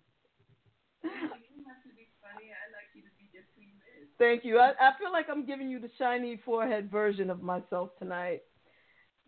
Thank 4.18 4.44
you. 4.44 4.58
I, 4.58 4.70
I 4.80 4.92
feel 4.98 5.10
like 5.12 5.26
I'm 5.30 5.44
giving 5.44 5.68
you 5.68 5.80
the 5.80 5.90
shiny 5.98 6.40
forehead 6.44 6.90
version 6.90 7.30
of 7.30 7.42
myself 7.42 7.90
tonight. 7.98 8.42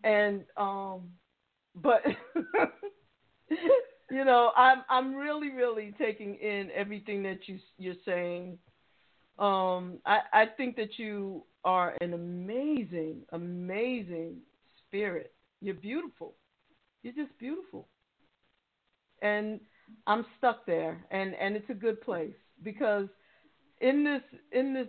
And 0.04 0.44
um 0.56 1.10
but 1.74 2.02
you 4.10 4.24
know, 4.24 4.52
I'm 4.56 4.82
I'm 4.88 5.14
really, 5.14 5.50
really 5.50 5.94
taking 5.98 6.36
in 6.36 6.70
everything 6.74 7.22
that 7.24 7.48
you 7.48 7.58
you're 7.78 7.94
saying. 8.04 8.58
Um, 9.38 9.98
I, 10.06 10.20
I 10.32 10.44
think 10.56 10.76
that 10.76 10.98
you 10.98 11.44
are 11.64 11.94
an 12.00 12.14
amazing, 12.14 13.22
amazing 13.32 14.36
spirit. 14.86 15.32
You're 15.60 15.74
beautiful. 15.74 16.34
You're 17.02 17.12
just 17.14 17.36
beautiful. 17.38 17.88
And 19.22 19.60
I'm 20.06 20.24
stuck 20.38 20.66
there 20.66 21.04
and, 21.10 21.34
and 21.34 21.56
it's 21.56 21.68
a 21.70 21.74
good 21.74 22.00
place 22.00 22.34
because 22.62 23.08
in 23.80 24.04
this 24.04 24.22
in 24.52 24.72
this 24.74 24.88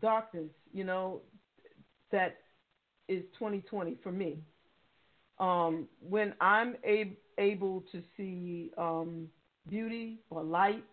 darkness, 0.00 0.50
you 0.72 0.84
know, 0.84 1.20
that 2.10 2.36
is 3.08 3.22
2020 3.38 3.96
for 4.02 4.12
me. 4.12 4.38
Um, 5.38 5.88
when 6.00 6.34
I'm 6.40 6.76
a- 6.84 7.16
able 7.38 7.84
to 7.92 8.02
see 8.16 8.70
um, 8.78 9.28
beauty 9.68 10.18
or 10.30 10.42
light, 10.42 10.84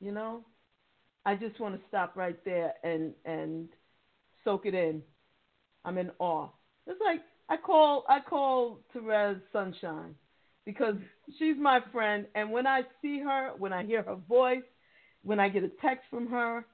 you 0.00 0.12
know, 0.12 0.44
I 1.28 1.34
just 1.34 1.60
want 1.60 1.74
to 1.74 1.80
stop 1.88 2.16
right 2.16 2.42
there 2.46 2.72
and 2.82 3.12
and 3.26 3.68
soak 4.44 4.64
it 4.64 4.74
in. 4.74 5.02
I'm 5.84 5.98
in 5.98 6.10
awe. 6.18 6.48
It's 6.86 6.98
like 7.04 7.20
I 7.50 7.58
call 7.58 8.06
I 8.08 8.20
call 8.20 8.80
Terez 8.94 9.38
Sunshine 9.52 10.14
because 10.64 10.94
she's 11.38 11.56
my 11.60 11.80
friend, 11.92 12.24
and 12.34 12.50
when 12.50 12.66
I 12.66 12.80
see 13.02 13.20
her, 13.20 13.50
when 13.58 13.74
I 13.74 13.84
hear 13.84 14.02
her 14.04 14.16
voice, 14.26 14.62
when 15.22 15.38
I 15.38 15.50
get 15.50 15.64
a 15.64 15.70
text 15.82 16.04
from 16.08 16.28
her, 16.28 16.64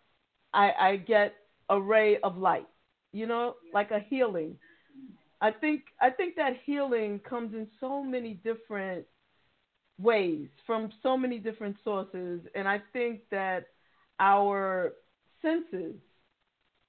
I, 0.53 0.71
I 0.79 0.97
get 0.99 1.35
a 1.69 1.81
ray 1.81 2.19
of 2.23 2.39
light, 2.39 2.69
you 3.11 3.27
know, 3.27 3.57
like 3.73 3.91
a 3.91 4.07
healing. 4.09 4.57
I 5.41 5.51
think 5.51 5.83
I 6.01 6.11
think 6.11 6.37
that 6.37 6.53
healing 6.65 7.19
comes 7.29 7.55
in 7.55 7.67
so 7.81 8.05
many 8.05 8.35
different 8.35 9.05
ways 9.99 10.47
from 10.65 10.93
so 11.03 11.17
many 11.17 11.41
different 11.41 11.75
sources, 11.83 12.43
and 12.55 12.69
I 12.69 12.81
think 12.93 13.23
that 13.33 13.67
our 14.21 14.93
senses 15.43 15.95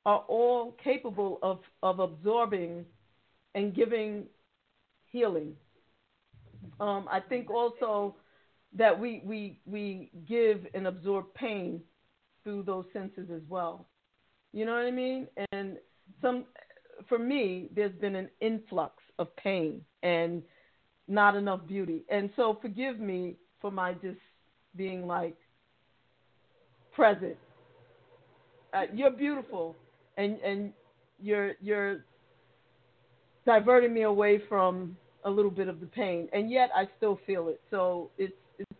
are 0.05 0.23
all 0.27 0.77
capable 0.83 1.39
of, 1.41 1.59
of 1.81 1.99
absorbing 1.99 2.85
and 3.55 3.73
giving 3.73 4.25
healing. 5.11 5.55
Um, 6.79 7.07
I 7.11 7.19
think 7.19 7.49
also 7.49 8.15
that 8.73 8.99
we, 8.99 9.21
we, 9.25 9.59
we 9.65 10.11
give 10.27 10.67
and 10.73 10.87
absorb 10.87 11.33
pain 11.33 11.81
through 12.43 12.63
those 12.63 12.85
senses 12.93 13.29
as 13.33 13.41
well. 13.47 13.87
You 14.53 14.65
know 14.65 14.73
what 14.73 14.85
I 14.85 14.91
mean? 14.91 15.27
And 15.51 15.77
some, 16.21 16.45
for 17.07 17.17
me, 17.17 17.69
there's 17.75 17.95
been 17.99 18.15
an 18.15 18.29
influx 18.41 18.95
of 19.17 19.35
pain 19.37 19.81
and 20.03 20.43
not 21.07 21.35
enough 21.35 21.65
beauty. 21.67 22.03
And 22.09 22.29
so 22.35 22.57
forgive 22.61 22.99
me 22.99 23.35
for 23.59 23.71
my 23.71 23.93
just 23.93 24.19
being 24.75 25.07
like 25.07 25.37
present. 26.95 27.35
Uh, 28.73 28.83
you're 28.93 29.11
beautiful, 29.11 29.75
and 30.17 30.39
and 30.39 30.73
you're 31.19 31.53
you're 31.61 32.05
diverting 33.45 33.93
me 33.93 34.01
away 34.03 34.41
from 34.49 34.97
a 35.23 35.29
little 35.29 35.51
bit 35.51 35.67
of 35.67 35.79
the 35.79 35.85
pain, 35.85 36.27
and 36.33 36.49
yet 36.51 36.69
I 36.75 36.87
still 36.97 37.19
feel 37.25 37.49
it. 37.49 37.61
So 37.69 38.09
it's 38.17 38.33
it's. 38.59 38.71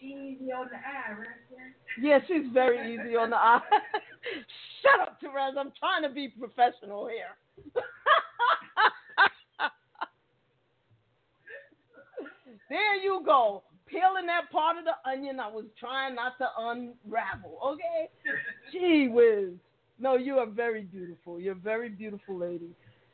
She's 0.00 0.10
easy 0.10 0.52
on 0.52 0.68
the 0.70 0.76
eye, 0.76 1.12
right? 1.18 1.28
Yeah, 2.00 2.20
she's 2.28 2.46
very 2.52 2.94
easy 2.94 3.16
on 3.16 3.30
the 3.30 3.36
eye. 3.36 3.60
Shut 4.82 5.00
up, 5.00 5.20
Terez. 5.20 5.56
I'm 5.58 5.72
trying 5.78 6.02
to 6.02 6.10
be 6.10 6.28
professional 6.28 7.08
here. 7.08 7.34
there 12.70 12.96
you 13.02 13.22
go. 13.24 13.64
Peeling 13.90 14.26
that 14.26 14.50
part 14.50 14.76
of 14.76 14.84
the 14.84 15.10
onion 15.10 15.40
I 15.40 15.48
was 15.48 15.64
trying 15.78 16.14
not 16.14 16.38
to 16.38 16.46
unravel. 16.58 17.58
Okay? 17.64 18.10
Gee 18.72 19.08
whiz. 19.08 19.50
No, 19.98 20.16
you 20.16 20.38
are 20.38 20.46
very 20.46 20.82
beautiful. 20.82 21.40
You're 21.40 21.54
a 21.54 21.56
very 21.56 21.88
beautiful 21.88 22.38
lady. 22.38 22.70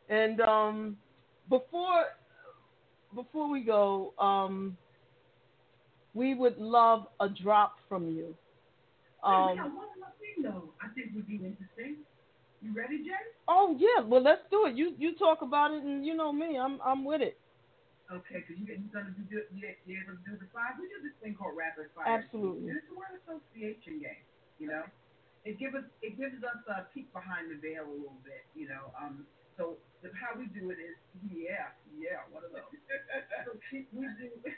And 0.09 0.41
um, 0.41 0.97
before 1.49 2.05
before 3.15 3.49
we 3.49 3.61
go, 3.63 4.13
um, 4.19 4.77
we 6.15 6.35
would 6.35 6.59
love 6.59 7.07
a 7.21 7.29
drop 7.29 7.77
from 7.89 8.09
you. 8.09 8.35
Um, 9.23 9.57
yeah, 9.57 9.63
one 9.65 9.75
more 9.75 10.13
thing 10.21 10.43
though, 10.43 10.71
I 10.83 10.93
think 10.95 11.15
would 11.15 11.27
be 11.27 11.37
interesting. 11.37 11.97
You 12.61 12.75
ready, 12.75 12.99
Jay? 12.99 13.13
Oh 13.49 13.77
yeah, 13.79 14.05
well 14.05 14.23
let's 14.23 14.43
do 14.51 14.67
it. 14.67 14.75
You 14.75 14.93
you 14.99 15.15
talk 15.17 15.43
about 15.43 15.73
it, 15.73 15.83
and 15.83 16.05
you 16.05 16.15
know 16.15 16.33
me, 16.33 16.59
I'm 16.59 16.79
I'm 16.85 17.05
with 17.05 17.23
it. 17.23 17.39
Okay, 18.15 18.47
because 18.47 18.55
you, 18.55 18.71
you're 18.71 18.95
going 18.95 19.11
to 19.11 19.27
do 19.27 19.43
you, 19.51 19.75
you're 19.91 20.07
able 20.07 20.15
to 20.15 20.23
do 20.23 20.39
the 20.39 20.47
five. 20.55 20.79
We 20.79 20.87
do 20.87 21.03
this 21.03 21.19
thing 21.19 21.35
called 21.35 21.59
rapid 21.59 21.91
fire. 21.99 22.23
Absolutely. 22.23 22.71
it's 22.71 22.87
a 22.87 22.95
word 22.95 23.11
association 23.27 23.99
game. 23.99 24.23
You 24.63 24.71
know, 24.71 24.87
it 25.43 25.59
gives 25.59 25.75
us 25.75 25.83
it 25.99 26.15
gives 26.15 26.39
us 26.47 26.61
a 26.71 26.87
peek 26.95 27.11
behind 27.11 27.51
the 27.51 27.59
veil 27.59 27.91
a 27.91 27.91
little 27.91 28.23
bit. 28.23 28.47
You 28.55 28.71
know, 28.71 28.95
um. 28.95 29.27
So 29.59 29.79
how 30.19 30.35
we 30.35 30.51
do 30.51 30.75
it 30.75 30.83
is, 30.83 30.99
yeah, 31.31 31.71
yeah. 31.95 32.27
What 32.35 32.43
of 32.43 32.51
those? 32.51 32.75
so 33.47 33.55
we 33.73 34.07
do. 34.19 34.31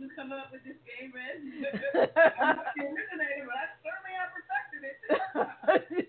You 0.00 0.08
come 0.16 0.32
up 0.32 0.48
with 0.48 0.64
this 0.64 0.80
game, 0.88 1.12
Red? 1.12 1.44
I'm 1.44 2.56
not 2.56 2.72
the 2.74 2.88
but 2.88 3.54
I 3.54 3.68
certainly 3.84 4.14
have 4.16 4.32
perfected 4.32 4.82
it. 4.88 4.98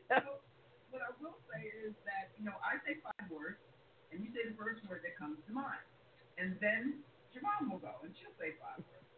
yeah. 0.09 0.23
so, 0.23 0.39
what 0.89 1.03
I 1.03 1.11
will 1.19 1.35
say 1.51 1.67
is 1.83 1.91
that 2.07 2.31
you 2.39 2.47
know 2.47 2.55
I 2.63 2.79
say 2.87 3.03
five 3.03 3.27
words, 3.27 3.59
and 4.15 4.23
you 4.23 4.31
say 4.31 4.47
the 4.47 4.55
first 4.55 4.79
word 4.87 5.03
that 5.03 5.19
comes 5.19 5.37
to 5.45 5.51
mind 5.51 5.83
and 6.37 6.57
then 6.61 7.03
JaVonne 7.33 7.69
will 7.69 7.81
go, 7.81 8.01
and 8.03 8.13
she'll 8.17 8.35
say 8.37 8.57
five 8.61 8.81
words. 8.81 9.09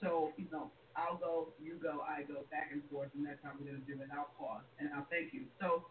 So, 0.00 0.32
you 0.36 0.46
know, 0.50 0.72
I'll 0.96 1.18
go, 1.18 1.54
you 1.62 1.78
go, 1.78 2.02
I 2.02 2.26
go, 2.26 2.42
back 2.50 2.70
and 2.72 2.82
forth, 2.90 3.10
and 3.14 3.22
that's 3.22 3.38
how 3.44 3.54
we're 3.54 3.70
going 3.70 3.82
to 3.82 3.86
do 3.86 4.00
it. 4.02 4.10
I'll 4.10 4.32
pause, 4.34 4.66
and 4.80 4.90
I'll 4.90 5.06
thank 5.12 5.32
you. 5.32 5.46
So, 5.60 5.86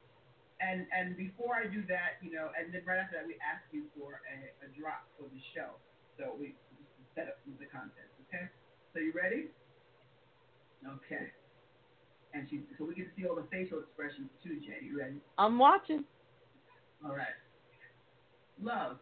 and 0.59 0.83
and 0.91 1.15
before 1.15 1.55
I 1.55 1.71
do 1.71 1.87
that, 1.87 2.19
you 2.19 2.35
know, 2.35 2.51
and 2.51 2.73
then 2.73 2.83
right 2.83 2.99
after 2.99 3.15
that, 3.15 3.23
we 3.23 3.39
ask 3.39 3.63
you 3.71 3.87
for 3.95 4.19
a, 4.27 4.51
a 4.65 4.67
drop 4.75 5.07
for 5.15 5.31
the 5.31 5.39
show. 5.55 5.79
So 6.19 6.35
we 6.35 6.51
set 7.15 7.31
up 7.31 7.39
the 7.47 7.69
content, 7.71 8.11
okay? 8.27 8.51
So 8.91 8.99
you 8.99 9.13
ready? 9.15 9.47
Okay. 10.83 11.31
And 12.33 12.47
she, 12.49 12.61
so 12.77 12.85
we 12.85 12.93
get 12.93 13.07
to 13.07 13.21
see 13.21 13.27
all 13.27 13.35
the 13.35 13.47
facial 13.49 13.79
expressions 13.79 14.29
too, 14.43 14.59
Jay. 14.59 14.83
You 14.83 14.99
ready? 14.99 15.17
I'm 15.37 15.57
watching. 15.57 16.03
All 17.03 17.15
right. 17.15 17.39
Love. 18.61 18.97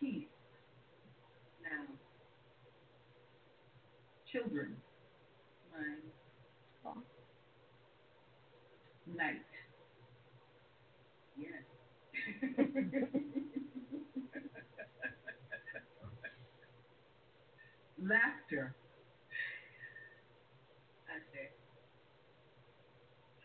Peace 0.00 0.26
now. 1.62 1.84
Children. 4.32 4.76
Mine. 5.72 6.12
Night. 9.16 9.42
Yes. 11.38 11.62
Laughter. 18.02 18.74
I 21.08 21.18
say. 21.32 21.48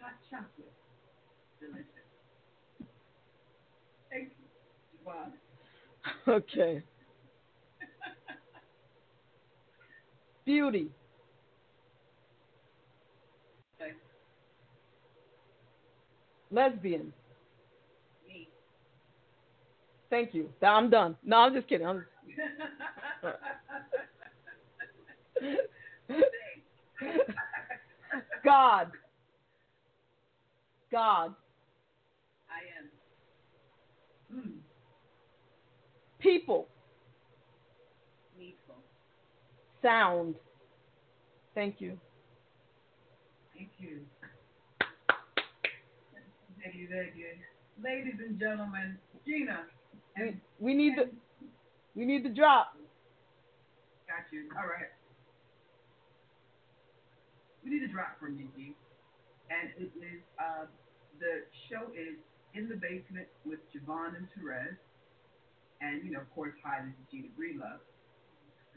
Hot 0.02 0.14
chocolate. 0.30 0.73
Delicious. 1.60 1.88
Thank 4.11 4.30
you. 4.40 4.45
JaVonne. 5.06 5.34
Okay. 6.27 6.84
Beauty. 10.45 10.88
Okay. 13.81 13.93
Lesbian. 16.52 17.11
Me. 18.27 18.48
Thank 20.10 20.34
you. 20.34 20.49
I'm 20.61 20.89
done. 20.89 21.15
No, 21.23 21.38
I'm 21.38 21.53
just 21.53 21.68
kidding. 21.68 21.88
I'm 21.88 22.06
God. 28.43 28.91
God. 30.91 31.34
I 32.49 32.60
am. 32.77 32.89
Hmm 34.43 34.60
people, 36.22 36.68
needful, 38.38 38.76
sound. 39.81 40.35
Thank 41.53 41.81
you. 41.81 41.98
Thank 43.56 43.69
you. 43.80 43.99
Thank 46.64 46.76
you, 46.76 46.88
thank 46.88 47.15
you. 47.15 47.26
Ladies 47.84 48.19
and 48.26 48.39
gentlemen, 48.39 48.98
Gina. 49.26 49.61
We, 50.18 50.38
we 50.60 50.73
need 50.73 50.93
the 50.98 51.10
we 51.95 52.06
need 52.06 52.23
the 52.23 52.30
drop. 52.30 52.77
Got 54.07 54.31
you. 54.31 54.49
All 54.56 54.68
right. 54.68 54.91
We 57.64 57.72
need 57.72 57.84
a 57.84 57.91
drop 57.91 58.19
from 58.19 58.38
you, 58.38 58.48
G. 58.56 58.76
And 59.49 59.69
it 59.77 59.91
is 59.98 60.22
uh, 60.39 60.65
the 61.19 61.43
show 61.69 61.91
is 61.93 62.18
in 62.53 62.69
the 62.69 62.76
basement 62.76 63.27
with 63.45 63.60
JaVonne 63.73 64.15
and 64.18 64.27
Terez 64.35 64.77
and 65.82 66.06
you 66.06 66.12
know, 66.14 66.22
of 66.22 66.30
course, 66.34 66.53
hi, 66.64 66.86
this 66.86 66.94
is 66.94 67.06
Gina 67.10 67.34
Breedlove. 67.34 67.82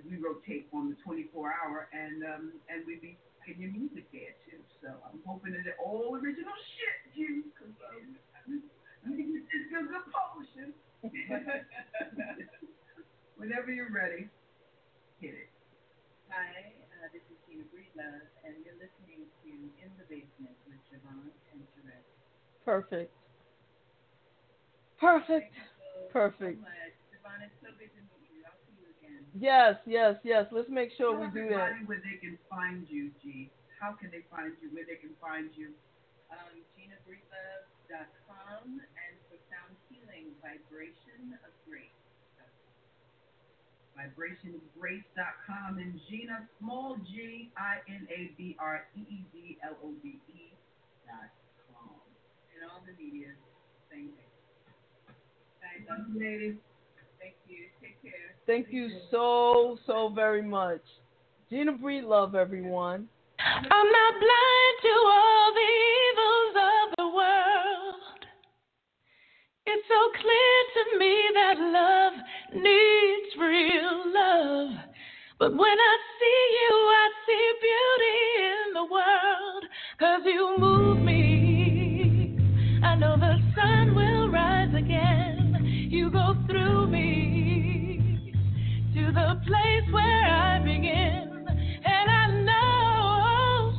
We 0.05 0.19
rotate 0.19 0.69
on 0.75 0.91
the 0.91 0.97
24 1.01 1.55
hour, 1.55 1.89
and 1.95 2.25
um, 2.25 2.53
and 2.69 2.85
we 2.85 2.97
be 2.99 3.17
getting 3.47 3.63
your 3.63 3.73
music 3.73 4.11
there 4.11 4.35
too. 4.45 4.59
So 4.83 4.89
I'm 5.07 5.21
hoping 5.25 5.53
that 5.53 5.65
it 5.69 5.77
all 5.79 6.17
original 6.17 6.57
shit, 6.77 6.99
G, 7.15 7.45
because 7.47 7.73
um, 7.89 8.19
it's 9.07 9.69
good, 9.71 9.87
good 9.89 10.07
publishing. 10.11 10.73
Whenever 13.39 13.71
you're 13.71 13.93
ready, 13.93 14.29
hit 15.21 15.37
it. 15.47 15.51
Hi, 16.33 16.73
uh, 17.01 17.09
this 17.13 17.23
is 17.29 17.39
Gina 17.47 17.65
Breedlove, 17.71 18.27
and 18.45 18.57
you're 18.65 18.81
listening 18.81 19.29
to 19.45 19.51
In 19.53 19.91
the 20.01 20.05
Basement 20.09 20.57
with 20.67 20.81
JaVonne 20.91 21.33
and 21.53 21.61
Terez. 21.77 22.05
Perfect. 22.65 23.13
Perfect. 24.99 25.55
Perfect. 26.13 26.61
So 26.61 26.69
Yes, 29.35 29.75
yes, 29.85 30.15
yes. 30.23 30.47
Let's 30.53 30.71
make 30.71 30.93
sure 30.97 31.19
Tell 31.19 31.27
we 31.27 31.35
do 31.35 31.49
that. 31.51 31.75
Where 31.87 31.99
they 31.99 32.23
can 32.23 32.39
find 32.49 32.87
you, 32.89 33.11
G. 33.23 33.51
How 33.81 33.99
can 33.99 34.11
they 34.15 34.23
find 34.31 34.55
you? 34.63 34.71
Where 34.71 34.87
they 34.87 35.03
can 35.03 35.11
find 35.21 35.51
you? 35.59 35.75
Um, 36.31 36.63
GinaGrisa.com 36.79 38.79
and 38.79 39.15
for 39.27 39.39
Sound 39.51 39.75
Healing, 39.91 40.31
Vibration 40.39 41.35
of 41.43 41.51
Grace. 41.67 41.91
VibrationofGrace.com 43.95 45.79
and 45.79 46.01
Gina, 46.11 46.49
small 46.59 46.99
G 47.07 47.51
I 47.57 47.79
N 47.87 48.09
A 48.11 48.35
B 48.37 48.57
R 48.59 48.87
E 48.97 49.01
E 49.01 49.25
D 49.33 49.59
L 49.63 49.77
O 49.85 49.95
D 50.03 50.19
E 50.35 50.51
dot 51.07 51.31
com. 51.71 51.95
And 52.55 52.71
all 52.71 52.83
the 52.83 52.93
media, 52.99 53.31
same 53.91 54.11
thing. 54.19 54.35
you, 56.15 56.19
ladies. 56.19 56.57
Thank 57.21 57.35
you. 57.49 57.71
Thank 58.47 58.69
you 58.71 58.91
so, 59.11 59.79
so 59.87 60.13
very 60.15 60.43
much. 60.43 60.83
Gina 61.51 61.73
Bree, 61.73 62.03
love 62.03 62.35
everyone. 62.35 63.09
I'm 63.39 63.91
not 63.93 64.15
blind 64.21 64.77
to 64.83 64.95
all 65.07 65.53
the 65.55 65.71
evils 66.01 66.57
of 66.57 66.97
the 66.99 67.09
world. 67.17 68.21
It's 69.67 69.87
so 69.89 70.01
clear 70.21 70.57
to 70.75 70.99
me 70.99 71.15
that 71.35 71.57
love 71.59 72.13
needs 72.55 73.37
real 73.39 74.13
love. 74.13 74.71
But 75.39 75.53
when 75.53 75.79
I 75.79 75.97
see 76.21 76.43
you, 76.61 76.75
I 76.75 77.11
see 77.27 77.53
beauty 77.61 78.19
in 78.45 78.75
the 78.75 78.85
world. 78.85 79.65
Cause 79.99 80.23
you 80.25 80.57
move 80.59 80.99
me 81.03 81.24
the 89.15 89.41
place 89.47 89.93
where 89.93 90.25
I 90.27 90.59
begin. 90.59 91.47
And 91.85 92.11
I 92.11 92.27
know 92.43 93.75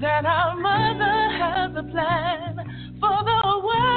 that 0.00 0.26
our 0.26 0.56
mother 0.56 1.28
has 1.38 1.70
a 1.76 1.82
plan 1.90 2.56
for 3.00 3.16
the 3.24 3.60
world. 3.64 3.93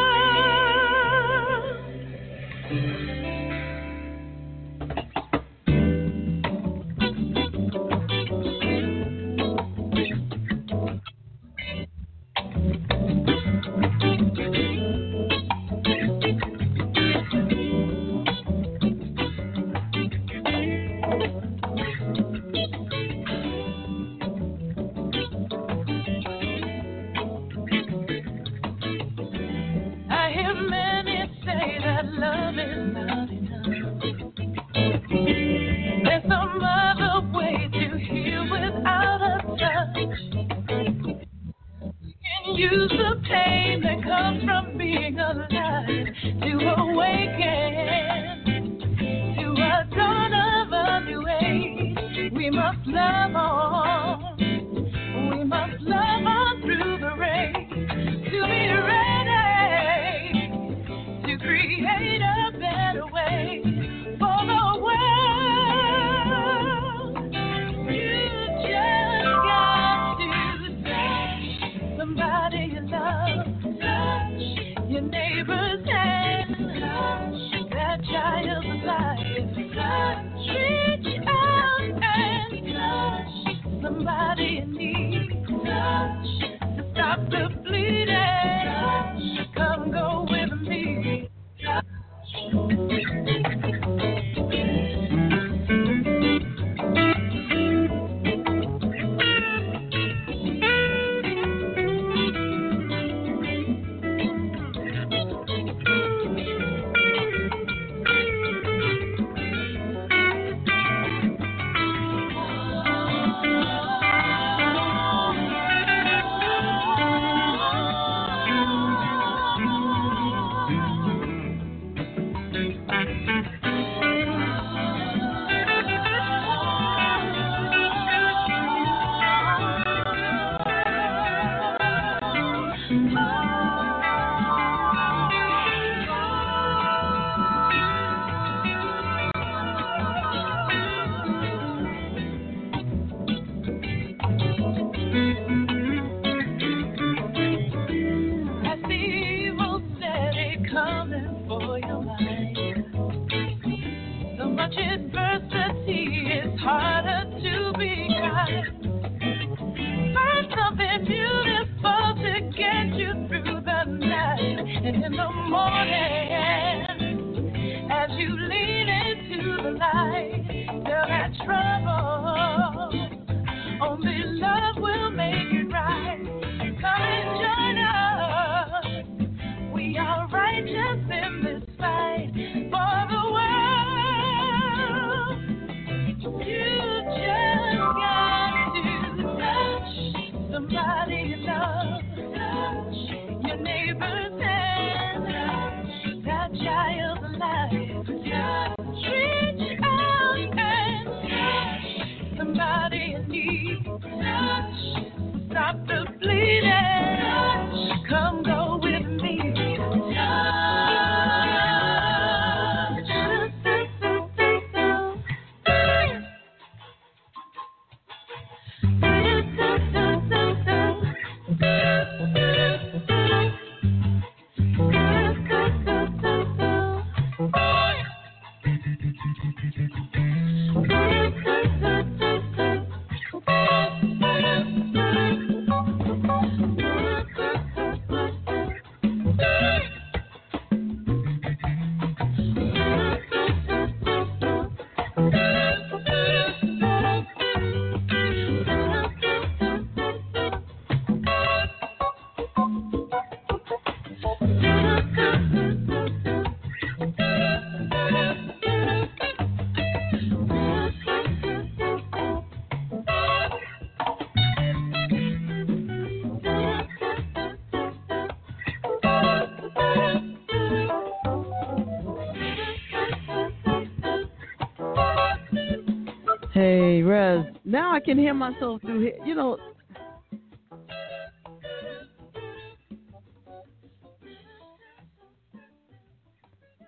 Now 277.67 277.93
I 277.93 277.99
can 277.99 278.17
hear 278.17 278.33
myself 278.33 278.79
through 278.79 279.01
here. 279.01 279.17
You 279.25 279.35
know, 279.35 279.57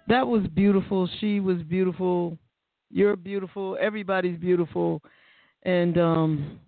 that 0.07 0.25
was 0.25 0.47
beautiful. 0.55 1.09
She 1.19 1.41
was 1.41 1.61
beautiful. 1.63 2.37
You're 2.89 3.17
beautiful. 3.17 3.77
Everybody's 3.81 4.39
beautiful. 4.39 5.01
And 5.63 5.97
um 5.97 6.59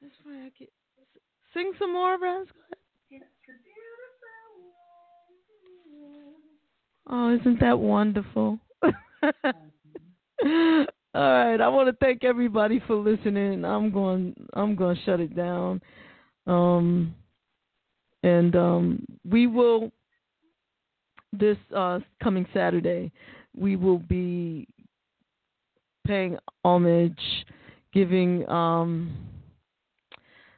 that's 0.00 0.14
why 0.22 0.46
I 0.46 0.52
can 0.56 0.68
sing 1.52 1.72
some 1.80 1.94
more, 1.94 2.16
Raz. 2.16 2.46
Oh, 7.10 7.34
isn't 7.34 7.58
that 7.58 7.76
wonderful? 7.76 8.60
All 11.14 11.22
right, 11.22 11.60
I 11.60 11.68
want 11.68 11.88
to 11.88 12.04
thank 12.04 12.22
everybody 12.22 12.82
for 12.86 12.94
listening. 12.94 13.64
I'm 13.64 13.90
going 13.90 14.34
I'm 14.52 14.76
going 14.76 14.94
to 14.96 15.02
shut 15.04 15.20
it 15.20 15.34
down. 15.34 15.80
Um 16.46 17.14
and 18.22 18.54
um 18.56 19.04
we 19.24 19.46
will 19.46 19.90
this 21.32 21.56
uh 21.74 22.00
coming 22.22 22.46
Saturday 22.52 23.10
we 23.56 23.76
will 23.76 23.98
be 23.98 24.68
paying 26.06 26.36
homage, 26.64 27.18
giving 27.92 28.46
um 28.48 29.16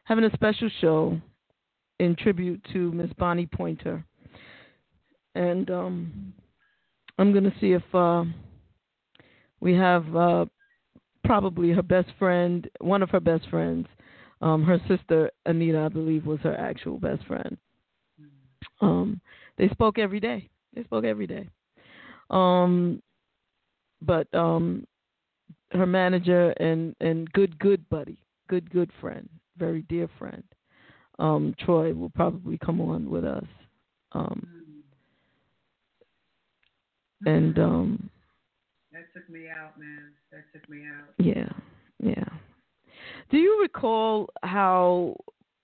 having 0.04 0.24
a 0.24 0.32
special 0.32 0.68
show 0.80 1.20
in 2.00 2.16
tribute 2.16 2.60
to 2.72 2.90
Miss 2.92 3.12
Bonnie 3.18 3.46
Pointer. 3.46 4.04
And 5.36 5.70
um 5.70 6.32
I'm 7.18 7.30
going 7.32 7.44
to 7.44 7.54
see 7.60 7.72
if 7.72 7.82
uh 7.94 8.24
we 9.60 9.74
have 9.74 10.16
uh, 10.16 10.46
probably 11.24 11.70
her 11.70 11.82
best 11.82 12.08
friend, 12.18 12.68
one 12.80 13.02
of 13.02 13.10
her 13.10 13.20
best 13.20 13.48
friends. 13.48 13.86
Um, 14.42 14.62
her 14.64 14.78
sister 14.88 15.30
Anita, 15.44 15.80
I 15.80 15.88
believe, 15.88 16.24
was 16.24 16.40
her 16.40 16.56
actual 16.56 16.98
best 16.98 17.24
friend. 17.26 17.56
Um, 18.80 19.20
they 19.58 19.68
spoke 19.68 19.98
every 19.98 20.20
day. 20.20 20.48
They 20.74 20.82
spoke 20.84 21.04
every 21.04 21.26
day. 21.26 21.48
Um, 22.30 23.02
but 24.02 24.32
um, 24.34 24.86
her 25.72 25.86
manager 25.86 26.50
and 26.52 26.94
and 27.00 27.30
good 27.32 27.58
good 27.58 27.88
buddy, 27.90 28.18
good 28.48 28.70
good 28.70 28.90
friend, 29.00 29.28
very 29.58 29.82
dear 29.82 30.08
friend, 30.18 30.42
um, 31.18 31.54
Troy 31.58 31.92
will 31.92 32.10
probably 32.10 32.58
come 32.58 32.80
on 32.80 33.10
with 33.10 33.24
us. 33.24 33.44
Um, 34.12 34.46
and 37.26 37.58
um, 37.58 38.10
that 39.00 39.18
took 39.18 39.30
me 39.30 39.48
out, 39.48 39.78
man. 39.78 40.12
That 40.32 40.44
took 40.52 40.68
me 40.68 40.82
out. 40.86 41.08
Yeah, 41.18 41.48
yeah. 42.02 42.24
Do 43.30 43.38
you 43.38 43.60
recall 43.62 44.28
how 44.42 45.16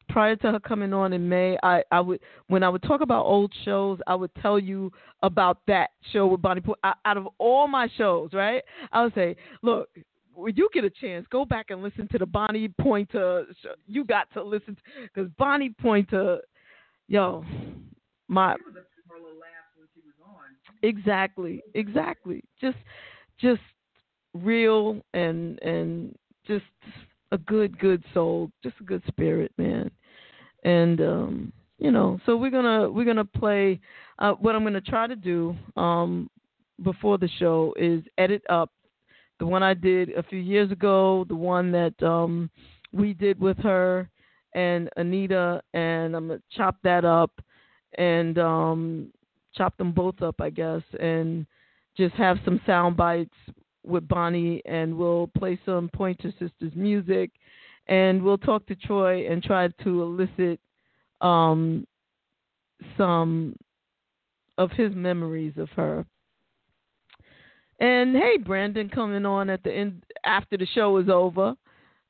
prior 0.09 0.37
to 0.37 0.53
her 0.53 0.61
coming 0.61 0.93
on 0.93 1.13
in 1.13 1.29
May, 1.29 1.59
I, 1.63 1.83
I 1.91 2.01
would 2.01 2.21
when 2.49 2.63
I 2.63 2.69
would 2.69 2.83
talk 2.83 3.01
about 3.01 3.25
old 3.25 3.53
shows, 3.65 3.99
I 4.07 4.15
would 4.15 4.31
tell 4.41 4.59
you 4.59 4.93
about 5.23 5.59
that 5.67 5.91
show 6.13 6.27
with 6.27 6.43
Bonnie 6.43 6.61
Pointer. 6.61 6.81
Out 7.05 7.17
of 7.17 7.29
all 7.39 7.69
my 7.69 7.89
shows, 7.97 8.31
right? 8.33 8.63
I 8.93 9.05
would 9.05 9.15
say, 9.15 9.37
look, 9.63 9.89
when 10.35 10.55
you 10.57 10.69
get 10.73 10.85
a 10.85 10.91
chance, 10.91 11.27
go 11.31 11.45
back 11.45 11.67
and 11.71 11.83
listen 11.83 12.09
to 12.13 12.19
the 12.19 12.27
Bonnie 12.27 12.69
Pointer. 12.81 13.47
Show. 13.63 13.75
You 13.87 14.05
got 14.05 14.33
to 14.35 14.43
listen 14.43 14.77
because 15.03 15.31
Bonnie 15.39 15.75
Pointer, 15.81 16.39
yo, 17.09 17.45
my. 18.29 18.57
Exactly, 20.83 21.63
exactly. 21.75 22.45
Just 22.61 22.77
just 23.41 23.61
real 24.35 25.01
and 25.15 25.61
and 25.63 26.15
just 26.47 26.65
a 27.33 27.39
good 27.39 27.79
good 27.79 28.05
soul, 28.15 28.51
just 28.63 28.77
a 28.81 28.85
good 28.85 29.03
spirit, 29.09 29.53
man. 29.59 29.91
And 30.65 31.01
um, 31.01 31.53
you 31.79 31.91
know, 31.91 32.19
so 32.27 32.37
we're 32.37 32.51
gonna 32.51 32.91
we're 32.91 33.05
gonna 33.05 33.25
play. 33.25 33.81
Uh, 34.19 34.33
what 34.33 34.55
I'm 34.55 34.65
gonna 34.65 34.81
try 34.81 35.07
to 35.07 35.17
do 35.17 35.55
um, 35.77 36.31
before 36.83 37.19
the 37.19 37.29
show 37.39 37.75
is 37.79 38.03
edit 38.19 38.43
up 38.49 38.71
the 39.39 39.47
one 39.47 39.63
I 39.63 39.75
did 39.75 40.11
a 40.11 40.23
few 40.23 40.39
years 40.39 40.73
ago, 40.73 41.25
the 41.29 41.37
one 41.37 41.71
that 41.73 41.95
um, 42.03 42.51
we 42.93 43.13
did 43.13 43.39
with 43.39 43.59
her 43.59 44.09
and 44.55 44.89
Anita, 44.97 45.63
and 45.75 46.17
I'm 46.17 46.29
gonna 46.29 46.41
chop 46.51 46.77
that 46.83 47.05
up 47.05 47.31
and 47.99 48.39
um, 48.39 49.13
chop 49.55 49.77
them 49.77 49.93
both 49.93 50.23
up, 50.23 50.41
I 50.41 50.51
guess, 50.51 50.83
and 50.99 51.47
just 51.97 52.14
have 52.14 52.39
some 52.44 52.60
sound 52.66 52.97
bites 52.97 53.35
with 53.85 54.06
Bonnie, 54.09 54.62
and 54.66 54.97
we'll 54.97 55.31
play 55.39 55.59
some 55.64 55.89
Pointer 55.94 56.32
Sisters 56.32 56.73
music, 56.74 57.31
and 57.86 58.23
we'll 58.23 58.39
talk 58.39 58.66
to 58.66 58.74
Troy 58.74 59.31
and 59.31 59.43
try 59.43 59.68
to 59.68 60.02
elicit 60.02 60.60
um, 61.20 61.86
some 62.97 63.56
of 64.59 64.70
his 64.73 64.94
memories 64.94 65.55
of 65.56 65.68
her. 65.70 66.05
And 67.78 68.16
hey, 68.16 68.39
Brandon 68.39 68.89
coming 68.89 69.27
on 69.27 69.51
at 69.51 69.62
the 69.62 69.73
end 69.73 70.02
after 70.24 70.56
the 70.56 70.66
show 70.66 70.97
is 70.97 71.09
over. 71.09 71.55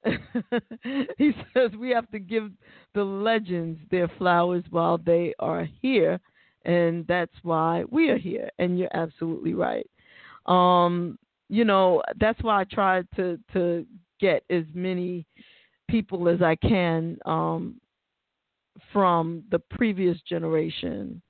he 1.18 1.32
says 1.52 1.72
we 1.78 1.90
have 1.90 2.08
to 2.12 2.20
give 2.20 2.50
the 2.94 3.02
legends 3.02 3.80
their 3.90 4.08
flowers 4.16 4.62
while 4.70 4.98
they 4.98 5.34
are 5.40 5.66
here 5.82 6.20
and 6.66 7.06
that's 7.06 7.32
why 7.42 7.84
we 7.90 8.10
are 8.10 8.18
here. 8.18 8.50
And 8.58 8.78
you're 8.78 8.94
absolutely 8.94 9.54
right. 9.54 9.88
Um, 10.46 11.18
you 11.48 11.64
know, 11.64 12.02
that's 12.20 12.42
why 12.42 12.60
I 12.60 12.64
try 12.64 13.02
to 13.16 13.38
to 13.54 13.86
get 14.20 14.42
as 14.50 14.64
many 14.74 15.24
people 15.88 16.28
as 16.28 16.42
I 16.42 16.56
can 16.56 17.16
um, 17.24 17.80
from 18.92 19.44
the 19.50 19.60
previous 19.60 20.20
generation. 20.28 21.22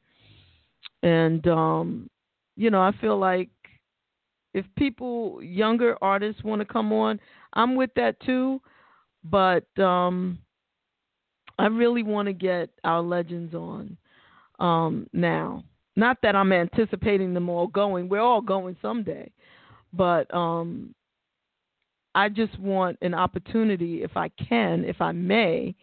And 1.02 1.46
um, 1.46 2.10
you 2.56 2.70
know, 2.70 2.80
I 2.80 2.92
feel 3.00 3.18
like 3.18 3.50
if 4.54 4.64
people 4.76 5.42
younger 5.42 5.98
artists 6.00 6.42
want 6.42 6.60
to 6.60 6.66
come 6.66 6.92
on, 6.92 7.20
I'm 7.52 7.76
with 7.76 7.90
that 7.96 8.18
too. 8.20 8.60
But 9.22 9.66
um, 9.78 10.38
I 11.58 11.66
really 11.66 12.02
want 12.02 12.26
to 12.26 12.32
get 12.32 12.70
our 12.84 13.02
legends 13.02 13.54
on 13.54 13.98
um, 14.58 15.06
now. 15.12 15.64
Not 15.96 16.18
that 16.22 16.36
I'm 16.36 16.52
anticipating 16.52 17.32
them 17.32 17.48
all 17.48 17.66
going. 17.66 18.08
We're 18.08 18.20
all 18.20 18.42
going 18.42 18.76
someday. 18.82 19.30
But 19.92 20.32
um, 20.34 20.94
I 22.14 22.28
just 22.28 22.58
want 22.58 22.98
an 23.02 23.14
opportunity, 23.14 24.02
if 24.02 24.16
I 24.16 24.28
can, 24.48 24.84
if 24.84 25.00
I 25.00 25.12
may, 25.12 25.74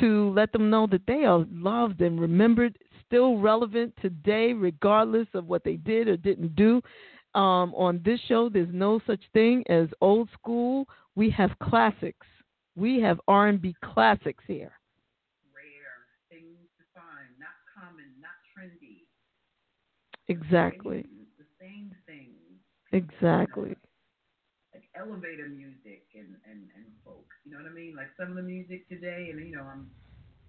to 0.00 0.30
let 0.30 0.52
them 0.52 0.70
know 0.70 0.86
that 0.88 1.06
they 1.06 1.24
are 1.24 1.44
loved 1.50 2.00
and 2.00 2.20
remembered, 2.20 2.78
still 3.06 3.38
relevant 3.38 3.92
today, 4.00 4.52
regardless 4.52 5.26
of 5.34 5.46
what 5.46 5.64
they 5.64 5.76
did 5.76 6.06
or 6.06 6.16
didn't 6.16 6.54
do. 6.54 6.80
Um, 7.34 7.74
on 7.74 8.00
this 8.04 8.20
show, 8.28 8.48
there's 8.48 8.72
no 8.72 9.00
such 9.06 9.20
thing 9.32 9.64
as 9.68 9.88
old 10.00 10.28
school. 10.32 10.86
We 11.14 11.30
have 11.30 11.50
classics. 11.62 12.26
We 12.76 13.00
have 13.00 13.20
R&B 13.28 13.74
classics 13.84 14.44
here. 14.46 14.72
Exactly. 20.30 21.04
The 21.38 21.44
same 21.58 21.90
thing. 22.06 22.38
Exactly. 22.92 23.74
Like 24.72 24.86
elevator 24.94 25.48
music 25.48 26.06
and, 26.14 26.36
and, 26.46 26.70
and 26.76 26.86
folk. 27.04 27.26
You 27.44 27.50
know 27.52 27.58
what 27.58 27.70
I 27.70 27.74
mean? 27.74 27.96
Like 27.96 28.14
some 28.18 28.30
of 28.30 28.36
the 28.36 28.46
music 28.46 28.88
today, 28.88 29.30
and 29.30 29.42
you 29.42 29.56
know, 29.56 29.66
I'm 29.66 29.90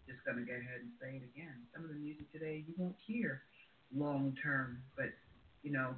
just 0.08 0.22
gonna 0.26 0.46
go 0.46 0.54
ahead 0.54 0.86
and 0.86 0.92
say 1.02 1.18
it 1.18 1.26
again. 1.34 1.66
Some 1.74 1.84
of 1.84 1.90
the 1.90 1.98
music 1.98 2.32
today 2.32 2.64
you 2.68 2.74
won't 2.78 2.96
hear 3.08 3.42
long 3.96 4.38
term, 4.42 4.84
but 4.96 5.10
you 5.64 5.72
know, 5.72 5.96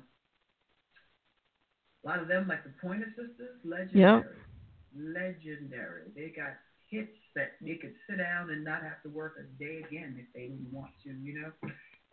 a 2.03 2.07
lot 2.07 2.19
of 2.19 2.29
them, 2.29 2.47
like 2.47 2.63
the 2.63 2.71
Pointer 2.81 3.11
Sisters, 3.19 3.59
legendary. 3.65 4.23
Yep. 4.23 4.31
Legendary. 4.95 6.07
They 6.15 6.31
got 6.35 6.55
hits 6.89 7.17
that 7.35 7.59
they 7.61 7.75
could 7.75 7.95
sit 8.07 8.19
down 8.19 8.49
and 8.49 8.63
not 8.63 8.83
have 8.83 9.01
to 9.03 9.09
work 9.09 9.35
a 9.39 9.43
day 9.61 9.83
again 9.87 10.15
if 10.19 10.31
they 10.33 10.47
didn't 10.47 10.71
want 10.71 10.91
to, 11.03 11.09
you 11.09 11.41
know 11.41 11.51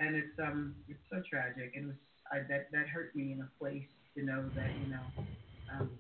and 0.01 0.16
it's 0.16 0.39
um 0.43 0.74
it's 0.89 1.05
so 1.10 1.22
tragic, 1.28 1.72
and 1.77 1.85
it 1.85 1.86
was 1.89 1.97
I, 2.32 2.39
that 2.48 2.72
that 2.72 2.89
hurt 2.89 3.14
me 3.14 3.32
in 3.32 3.40
a 3.40 3.48
place 3.59 3.86
to 4.16 4.24
know 4.24 4.48
that 4.56 4.70
you 4.82 4.90
know 4.90 5.24
um, 5.72 5.90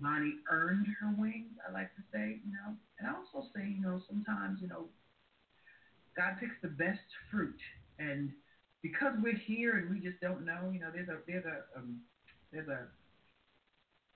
Bonnie 0.00 0.36
earned 0.50 0.86
her 1.00 1.12
wings. 1.18 1.56
I 1.66 1.72
like 1.72 1.94
to 1.96 2.02
say, 2.12 2.38
you 2.44 2.52
know, 2.52 2.76
and 2.98 3.08
I 3.08 3.14
also 3.14 3.48
say, 3.56 3.66
you 3.66 3.80
know, 3.80 4.00
sometimes 4.06 4.60
you 4.60 4.68
know 4.68 4.86
God 6.16 6.36
picks 6.38 6.54
the 6.62 6.68
best 6.68 7.00
fruit, 7.30 7.58
and 7.98 8.30
because 8.82 9.14
we're 9.22 9.34
here 9.34 9.78
and 9.78 9.90
we 9.90 9.98
just 9.98 10.20
don't 10.20 10.44
know, 10.44 10.70
you 10.72 10.78
know, 10.78 10.90
there's 10.94 11.08
a 11.08 11.16
there's 11.26 11.46
a 11.46 11.78
um, 11.78 11.96
there's 12.52 12.68
a 12.68 12.86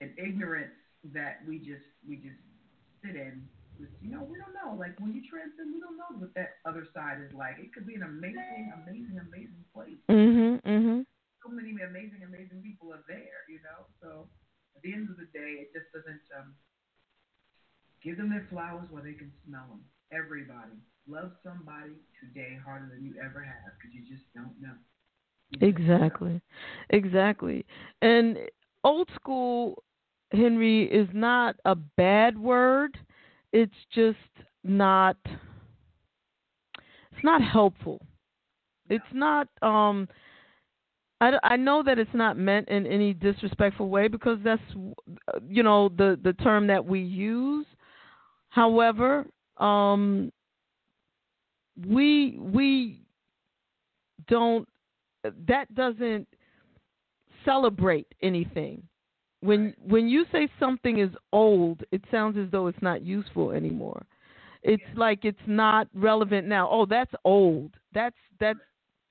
an 0.00 0.14
ignorance 0.18 0.76
that 1.12 1.40
we 1.46 1.58
just 1.58 1.88
we 2.06 2.16
just 2.16 2.36
sit 3.02 3.16
in 3.16 3.48
you 4.00 4.10
know, 4.10 4.22
we 4.24 4.36
don't 4.38 4.54
know. 4.54 4.74
Like 4.78 4.98
when 4.98 5.12
you 5.14 5.22
transcend, 5.28 5.74
we 5.74 5.80
don't 5.80 5.96
know 5.96 6.10
what 6.18 6.34
that 6.34 6.58
other 6.66 6.86
side 6.94 7.20
is 7.22 7.32
like. 7.34 7.58
It 7.58 7.72
could 7.72 7.86
be 7.86 7.94
an 7.94 8.02
amazing, 8.02 8.72
amazing, 8.84 9.18
amazing 9.18 9.64
place. 9.74 9.98
Mhm. 10.08 10.60
Mhm. 10.64 11.04
so 11.42 11.48
many 11.50 11.70
amazing, 11.70 12.22
amazing 12.24 12.62
people 12.62 12.92
are 12.92 13.04
there, 13.08 13.46
you 13.48 13.60
know. 13.62 13.86
So 14.02 14.28
at 14.76 14.82
the 14.82 14.92
end 14.92 15.08
of 15.10 15.16
the 15.16 15.26
day, 15.32 15.64
it 15.66 15.72
just 15.72 15.90
doesn't 15.92 16.22
um, 16.38 16.54
give 18.02 18.16
them 18.16 18.30
their 18.30 18.46
flowers 18.50 18.86
while 18.90 19.02
they 19.02 19.14
can 19.14 19.32
smell 19.46 19.66
them. 19.68 19.84
Everybody 20.12 20.76
love 21.06 21.32
somebody 21.42 21.92
today 22.20 22.58
harder 22.64 22.88
than 22.94 23.04
you 23.04 23.14
ever 23.22 23.42
have 23.42 23.72
because 23.78 23.94
you 23.94 24.02
just 24.08 24.24
don't 24.34 24.54
know. 24.60 24.74
exactly, 25.60 26.40
exactly. 26.90 27.64
And 28.02 28.38
old 28.84 29.08
school, 29.14 29.82
Henry, 30.32 30.84
is 30.84 31.08
not 31.12 31.56
a 31.64 31.74
bad 31.74 32.38
word. 32.38 32.98
It's 33.52 33.72
just 33.94 34.18
not. 34.64 35.16
It's 37.12 37.24
not 37.24 37.42
helpful. 37.42 38.00
It's 38.88 39.04
not. 39.12 39.48
Um, 39.62 40.08
I, 41.20 41.32
I 41.42 41.56
know 41.56 41.82
that 41.82 41.98
it's 41.98 42.14
not 42.14 42.36
meant 42.38 42.68
in 42.68 42.86
any 42.86 43.12
disrespectful 43.12 43.88
way 43.88 44.08
because 44.08 44.38
that's 44.44 44.62
you 45.48 45.62
know 45.62 45.88
the 45.88 46.18
the 46.22 46.32
term 46.34 46.66
that 46.68 46.84
we 46.84 47.00
use. 47.00 47.66
However, 48.50 49.26
um, 49.58 50.32
we 51.86 52.38
we 52.38 53.02
don't 54.28 54.68
that 55.46 55.74
doesn't 55.74 56.26
celebrate 57.44 58.06
anything. 58.22 58.87
When 59.40 59.74
when 59.86 60.08
you 60.08 60.24
say 60.32 60.48
something 60.58 60.98
is 60.98 61.10
old, 61.32 61.84
it 61.92 62.02
sounds 62.10 62.36
as 62.36 62.50
though 62.50 62.66
it's 62.66 62.82
not 62.82 63.02
useful 63.02 63.52
anymore. 63.52 64.04
It's 64.62 64.82
like 64.96 65.24
it's 65.24 65.38
not 65.46 65.86
relevant 65.94 66.46
now. 66.48 66.68
Oh, 66.70 66.86
that's 66.86 67.12
old. 67.24 67.72
That's 67.94 68.16
that's 68.40 68.58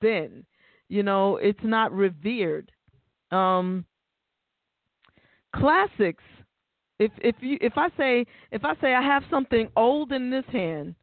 then. 0.00 0.44
You 0.88 1.02
know, 1.02 1.36
it's 1.36 1.62
not 1.62 1.92
revered. 1.92 2.70
Um, 3.30 3.84
classics. 5.54 6.24
If 6.98 7.12
if 7.18 7.36
you 7.40 7.58
if 7.60 7.74
I 7.76 7.88
say 7.96 8.26
if 8.52 8.64
I 8.64 8.74
say 8.80 8.94
I 8.94 9.02
have 9.02 9.22
something 9.30 9.68
old 9.76 10.12
in 10.12 10.30
this 10.30 10.44
hand, 10.52 10.94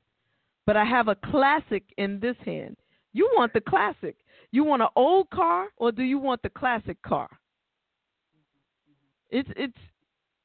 but 0.65 0.77
I 0.77 0.85
have 0.85 1.07
a 1.07 1.15
classic 1.15 1.83
in 1.97 2.19
this 2.19 2.35
hand, 2.45 2.77
you 3.13 3.29
want 3.35 3.53
the 3.53 3.61
classic. 3.61 4.17
You 4.51 4.63
want 4.63 4.81
an 4.81 4.89
old 4.95 5.29
car 5.31 5.67
or 5.77 5.91
do 5.91 6.03
you 6.03 6.19
want 6.19 6.41
the 6.41 6.49
classic 6.49 7.01
car? 7.01 7.29
It's 9.29 9.49
it's 9.55 9.77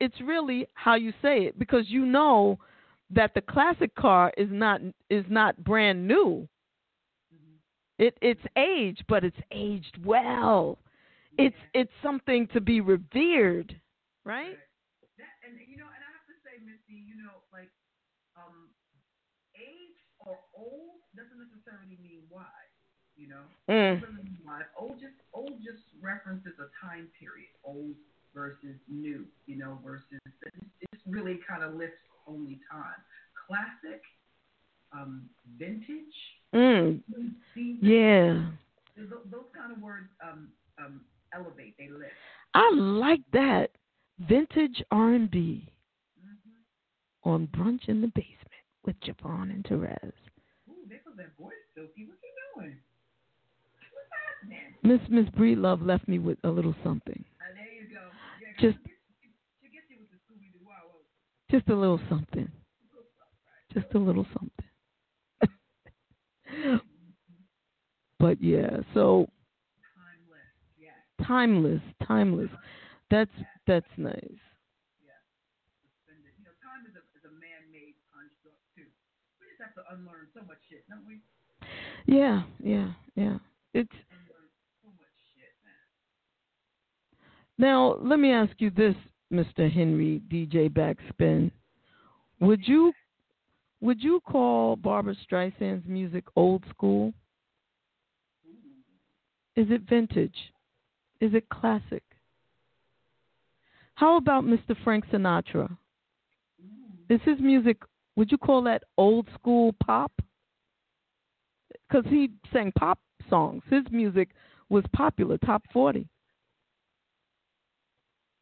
it's 0.01 0.20
really 0.20 0.66
how 0.74 0.94
you 0.94 1.12
say 1.23 1.44
it 1.44 1.59
because 1.59 1.85
you 1.89 2.07
know 2.07 2.59
that 3.11 3.35
the 3.35 3.40
classic 3.40 3.94
car 3.94 4.32
is 4.36 4.48
not 4.51 4.81
is 5.09 5.24
not 5.28 5.62
brand 5.62 6.07
new. 6.07 6.48
It 7.98 8.16
it's 8.23 8.40
aged, 8.57 9.05
but 9.09 9.24
it's 9.24 9.36
aged 9.52 10.01
well. 10.05 10.78
It's 11.36 11.57
it's 11.74 11.93
something 12.02 12.48
to 12.57 12.61
be 12.61 12.81
revered, 12.81 13.77
right? 14.24 14.57
That, 15.20 15.36
and 15.44 15.61
you 15.69 15.77
know, 15.77 15.85
and 15.85 16.01
I 16.01 16.11
have 16.16 16.24
to 16.32 16.36
say, 16.40 16.65
Missy, 16.65 16.97
you 16.97 17.20
know, 17.20 17.44
like 17.52 17.69
um, 18.40 18.73
age 19.52 20.01
or 20.24 20.40
old 20.57 21.05
doesn't 21.12 21.36
necessarily 21.36 22.01
mean 22.01 22.24
wise. 22.32 22.73
You 23.20 23.28
know, 23.36 23.44
mm. 23.69 24.01
old 24.81 24.97
just 24.97 25.20
old 25.36 25.61
just 25.61 25.85
references 26.01 26.57
a 26.57 26.73
time 26.81 27.12
period, 27.20 27.52
old 27.65 28.01
versus 28.35 28.77
new. 28.89 29.24
You 29.47 29.59
know, 29.59 29.78
versus 29.85 30.20
it's 30.81 31.02
really 31.07 31.40
kind 31.48 31.62
of 31.62 31.74
lifts 31.74 31.97
only 32.27 32.61
time. 32.70 33.01
Classic, 33.47 34.02
um, 34.93 35.28
vintage 35.59 36.15
Mm. 36.55 37.01
Yeah. 37.81 38.47
Those, 38.97 39.09
those 39.31 39.44
kind 39.57 39.73
of 39.73 39.81
words 39.81 40.09
um, 40.23 40.48
um, 40.78 41.01
elevate. 41.35 41.77
They 41.78 41.89
lift. 41.89 42.12
I 42.55 42.70
like 42.74 43.20
that 43.32 43.70
vintage 44.19 44.82
R 44.90 45.15
and 45.15 45.31
B 45.31 45.69
mm-hmm. 46.20 47.31
on 47.31 47.47
brunch 47.48 47.89
in 47.89 48.01
the 48.01 48.09
basement 48.09 48.36
with 48.85 48.97
JaVonne 49.01 49.51
and 49.51 49.65
Terez. 49.65 50.12
Ooh, 50.69 50.74
there 50.89 51.01
goes 51.05 51.16
that 51.16 51.36
voice, 51.40 51.52
Silky. 51.74 52.07
What 52.07 52.19
you 52.23 52.62
doing? 52.62 52.77
Miss 54.82 55.01
Miss 55.09 55.27
Breedlove 55.35 55.86
left 55.86 56.09
me 56.09 56.19
with 56.19 56.39
a 56.44 56.48
little 56.48 56.74
something. 56.82 57.24
Wow, 58.62 58.77
just 61.51 61.69
a 61.69 61.74
little 61.74 62.01
something. 62.09 62.49
Just 63.73 63.87
a 63.95 63.99
little 63.99 64.27
something. 64.35 64.66
but 68.19 68.43
yeah, 68.43 68.78
so 68.95 69.28
timeless. 71.27 71.81
Timeless. 72.07 72.51
That's 73.11 73.31
that's 73.66 73.87
nice. 73.97 74.15
Yeah. 74.16 74.32
yeah, 75.07 75.66
yeah. 75.69 76.51
time 76.61 76.85
is 76.87 76.95
a, 76.97 77.03
is 77.16 77.24
a 77.24 77.32
man-made 77.35 77.95
construct 78.12 78.61
too. 78.77 78.89
We 79.41 79.47
just 79.51 79.62
have 79.62 79.74
to 79.74 79.82
unlearn 79.95 80.28
so 80.35 80.41
much 80.47 80.59
shit, 80.69 80.85
don't 80.89 81.07
we? 81.07 81.20
Yeah, 82.07 82.43
yeah, 82.62 82.93
yeah. 83.15 83.39
It's 83.74 83.93
so 83.93 83.97
shit, 85.35 85.55
now. 87.61 87.97
Let 88.01 88.19
me 88.19 88.32
ask 88.32 88.53
you 88.59 88.70
this, 88.70 88.95
Mr. 89.32 89.70
Henry 89.70 90.23
DJ 90.28 90.69
Backspin. 90.69 91.51
Would 92.41 92.66
you 92.66 92.93
would 93.81 94.03
you 94.03 94.20
call 94.20 94.77
Barbra 94.77 95.15
Streisand's 95.24 95.87
music 95.87 96.24
old 96.37 96.65
school? 96.70 97.15
Is 99.57 99.66
it 99.70 99.82
vintage? 99.89 100.37
Is 101.20 101.35
it 101.35 101.49
classic? 101.49 102.03
How 103.95 104.16
about 104.16 104.45
Mr. 104.45 104.77
Frank 104.85 105.05
Sinatra? 105.12 105.77
Is 107.09 107.20
his 107.24 107.41
music, 107.41 107.78
would 108.16 108.31
you 108.31 108.39
call 108.39 108.62
that 108.62 108.85
old 108.97 109.28
school 109.35 109.74
pop? 109.85 110.12
Because 111.89 112.05
he 112.09 112.31
sang 112.53 112.73
pop 112.78 112.99
songs. 113.28 113.62
His 113.69 113.82
music 113.91 114.31
was 114.69 114.85
popular, 114.95 115.37
top 115.39 115.62
40. 115.73 116.07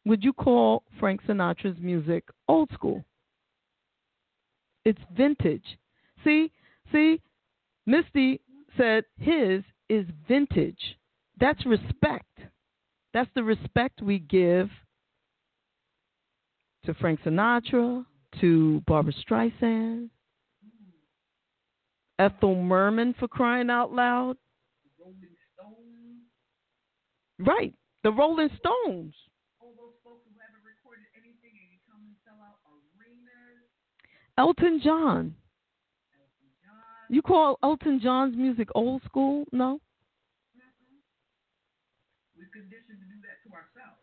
Would 0.09 0.23
you 0.23 0.33
call 0.33 0.81
Frank 0.99 1.21
Sinatra's 1.27 1.77
music 1.79 2.23
old 2.47 2.71
school? 2.71 3.05
It's 4.83 4.99
vintage. 5.15 5.77
See, 6.23 6.51
see, 6.91 7.21
Misty 7.85 8.41
said 8.75 9.03
his 9.19 9.61
is 9.87 10.07
vintage. 10.27 10.97
That's 11.39 11.63
respect. 11.63 12.39
That's 13.13 13.29
the 13.35 13.43
respect 13.43 14.01
we 14.01 14.17
give 14.17 14.71
to 16.85 16.95
Frank 16.95 17.19
Sinatra, 17.21 18.03
to 18.41 18.81
Barbra 18.87 19.13
Streisand, 19.13 20.09
Ethel 22.17 22.55
Merman 22.55 23.13
for 23.19 23.27
crying 23.27 23.69
out 23.69 23.93
loud. 23.93 24.37
Rolling 24.99 25.19
Stones. 25.53 27.47
Right, 27.47 27.75
the 28.03 28.11
Rolling 28.11 28.49
Stones. 28.57 29.13
Elton 34.39 34.79
John. 34.81 35.35
You 37.09 37.21
call 37.21 37.59
Elton 37.61 37.99
John's 38.01 38.37
music 38.37 38.69
old 38.73 39.01
school? 39.03 39.43
No. 39.51 39.81
We're 42.37 42.47
conditioned 42.53 42.99
to 43.03 43.07
do 43.11 43.19
that 43.27 43.43
to 43.43 43.49
ourselves. 43.51 43.99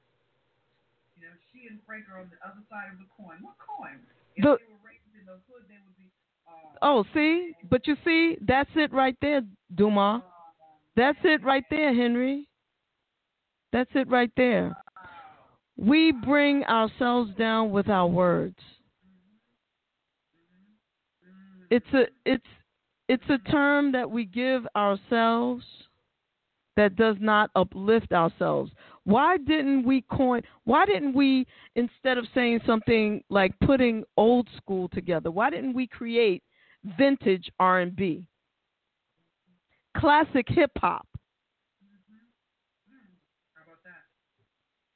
You 1.16 1.22
know, 1.22 1.32
she 1.50 1.68
and 1.70 1.78
Frank 1.86 2.04
are 2.12 2.20
on 2.20 2.28
the 2.28 2.36
other 2.46 2.60
side 2.68 2.92
of 2.92 2.98
the 2.98 3.06
coin. 3.16 3.38
What 3.40 3.54
coin? 3.56 4.00
If 4.36 4.44
the, 4.44 4.58
they 4.60 4.68
were 4.68 4.84
raised 4.84 5.08
in 5.18 5.24
the 5.24 5.40
hood, 5.48 5.64
they 5.68 5.80
would 5.80 5.96
be. 5.96 6.12
Uh, 6.46 6.76
oh, 6.82 7.04
see, 7.14 7.52
but 7.70 7.86
you 7.86 7.96
see, 8.04 8.36
that's 8.46 8.68
it 8.74 8.92
right 8.92 9.16
there, 9.22 9.40
Duma. 9.74 10.22
That's 10.96 11.18
it 11.24 11.42
right 11.44 11.64
there, 11.70 11.94
Henry. 11.94 12.46
That's 13.72 13.90
it 13.94 14.10
right 14.10 14.30
there. 14.36 14.76
We 15.78 16.12
bring 16.12 16.62
ourselves 16.64 17.30
down 17.38 17.70
with 17.70 17.88
our 17.88 18.06
words 18.06 18.58
it's 21.70 21.86
a 21.92 22.04
it's 22.24 22.46
it's 23.08 23.24
a 23.28 23.38
term 23.50 23.92
that 23.92 24.10
we 24.10 24.24
give 24.24 24.66
ourselves 24.76 25.64
that 26.76 26.96
does 26.96 27.16
not 27.20 27.50
uplift 27.56 28.12
ourselves. 28.12 28.70
Why 29.04 29.36
didn't 29.38 29.84
we 29.84 30.02
coin 30.02 30.42
why 30.64 30.84
didn't 30.86 31.14
we 31.14 31.46
instead 31.74 32.18
of 32.18 32.26
saying 32.34 32.60
something 32.66 33.22
like 33.30 33.52
putting 33.64 34.04
old 34.16 34.48
school 34.56 34.88
together, 34.88 35.30
why 35.30 35.50
didn't 35.50 35.74
we 35.74 35.86
create 35.86 36.42
vintage 36.98 37.50
R&B? 37.58 38.24
Classic 39.96 40.46
hip 40.48 40.72
hop. 40.76 41.06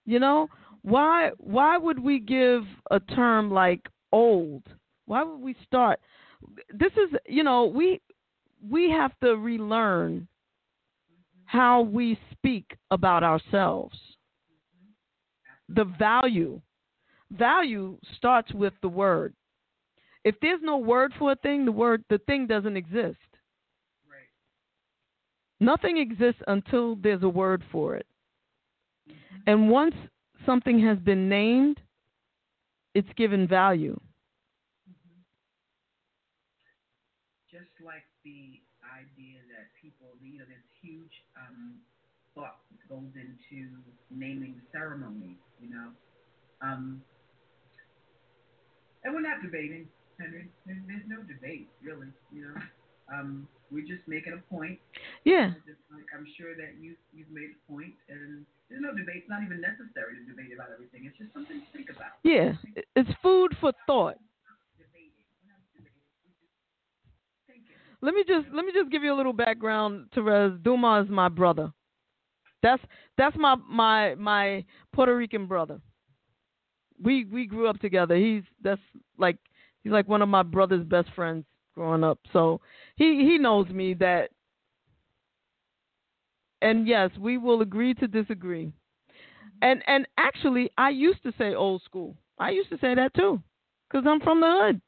You 0.04 0.18
know, 0.18 0.48
why 0.82 1.30
why 1.38 1.76
would 1.76 1.98
we 1.98 2.18
give 2.18 2.64
a 2.90 3.00
term 3.00 3.50
like 3.50 3.88
old? 4.12 4.64
Why 5.06 5.22
would 5.22 5.40
we 5.40 5.54
start 5.64 6.00
this 6.72 6.92
is 6.92 7.18
you 7.26 7.42
know 7.42 7.66
we 7.66 8.00
we 8.68 8.90
have 8.90 9.12
to 9.22 9.36
relearn 9.36 10.28
how 11.46 11.82
we 11.82 12.18
speak 12.30 12.76
about 12.90 13.24
ourselves. 13.24 13.98
The 15.68 15.84
value. 15.98 16.60
Value 17.32 17.96
starts 18.16 18.52
with 18.52 18.72
the 18.82 18.88
word. 18.88 19.34
If 20.24 20.36
there's 20.42 20.60
no 20.62 20.76
word 20.76 21.12
for 21.18 21.32
a 21.32 21.36
thing, 21.36 21.64
the 21.64 21.72
word 21.72 22.04
the 22.10 22.18
thing 22.18 22.46
doesn't 22.46 22.76
exist. 22.76 23.18
Right. 24.08 24.30
Nothing 25.58 25.98
exists 25.98 26.42
until 26.46 26.96
there's 26.96 27.22
a 27.22 27.28
word 27.28 27.64
for 27.72 27.96
it. 27.96 28.06
And 29.46 29.70
once 29.70 29.94
something 30.46 30.78
has 30.86 30.98
been 30.98 31.28
named, 31.28 31.80
it's 32.94 33.08
given 33.16 33.48
value. 33.48 33.98
Just 37.50 37.74
like 37.82 38.06
the 38.22 38.62
idea 38.86 39.42
that 39.50 39.74
people, 39.82 40.14
you 40.22 40.38
know, 40.38 40.46
there's 40.46 40.70
huge 40.78 41.10
um, 41.34 41.82
thought 42.34 42.62
goes 42.88 43.10
into 43.18 43.66
naming 44.10 44.54
ceremonies, 44.70 45.42
you 45.58 45.68
know. 45.68 45.90
Um, 46.62 47.02
and 49.02 49.14
we're 49.14 49.26
not 49.26 49.42
debating, 49.42 49.88
Henry. 50.18 50.46
There's, 50.66 50.78
there's 50.86 51.08
no 51.08 51.22
debate, 51.26 51.68
really, 51.82 52.08
you 52.30 52.46
know. 52.46 52.54
Um, 53.10 53.48
we're 53.70 53.86
just 53.86 54.06
making 54.06 54.38
a 54.38 54.42
point. 54.46 54.78
Yeah. 55.24 55.50
Just 55.66 55.82
like 55.90 56.06
I'm 56.14 56.26
sure 56.38 56.54
that 56.54 56.78
you 56.78 56.94
you've 57.10 57.30
made 57.30 57.50
a 57.50 57.60
point, 57.66 57.94
and 58.06 58.46
there's 58.68 58.82
no 58.82 58.94
debate. 58.94 59.26
It's 59.26 59.30
not 59.30 59.42
even 59.42 59.58
necessary 59.58 60.14
to 60.18 60.22
debate 60.30 60.54
about 60.54 60.70
everything. 60.70 61.06
It's 61.06 61.18
just 61.18 61.34
something 61.34 61.58
to 61.58 61.68
think 61.74 61.90
about. 61.90 62.22
Yeah. 62.22 62.54
It's 62.94 63.10
food 63.22 63.56
for 63.58 63.74
thought. 63.86 64.18
Debating. 64.78 65.10
We're 65.42 65.50
not 65.50 65.62
debating. 65.74 66.06
We're 66.22 66.38
just 66.38 66.54
thinking. 67.50 67.78
Let 68.02 68.14
me 68.14 68.24
just 68.26 68.46
let 68.52 68.64
me 68.64 68.72
just 68.72 68.90
give 68.90 69.02
you 69.02 69.12
a 69.12 69.16
little 69.16 69.32
background, 69.32 70.06
Terez. 70.14 70.62
Duma 70.62 71.02
is 71.02 71.10
my 71.10 71.28
brother. 71.28 71.72
That's 72.62 72.82
that's 73.18 73.36
my 73.36 73.56
my 73.68 74.14
my 74.16 74.64
Puerto 74.92 75.16
Rican 75.16 75.46
brother. 75.46 75.80
We 77.02 77.24
we 77.24 77.46
grew 77.46 77.68
up 77.68 77.78
together. 77.80 78.16
He's 78.16 78.42
that's 78.62 78.80
like 79.18 79.36
he's 79.82 79.92
like 79.92 80.08
one 80.08 80.22
of 80.22 80.28
my 80.28 80.42
brother's 80.42 80.84
best 80.84 81.08
friends 81.14 81.44
growing 81.74 82.04
up. 82.04 82.18
So 82.32 82.60
he 82.96 83.24
he 83.24 83.38
knows 83.38 83.68
me 83.68 83.94
that 83.94 84.30
and 86.62 86.86
yes, 86.86 87.10
we 87.18 87.38
will 87.38 87.62
agree 87.62 87.94
to 87.94 88.06
disagree. 88.06 88.72
And 89.62 89.82
and 89.86 90.06
actually 90.18 90.70
I 90.78 90.90
used 90.90 91.22
to 91.22 91.32
say 91.38 91.54
old 91.54 91.82
school. 91.82 92.16
I 92.38 92.50
used 92.50 92.70
to 92.70 92.78
say 92.78 92.94
that 92.94 93.14
too 93.14 93.42
cuz 93.90 94.04
I'm 94.06 94.20
from 94.20 94.40
the 94.40 94.50
hood. 94.50 94.80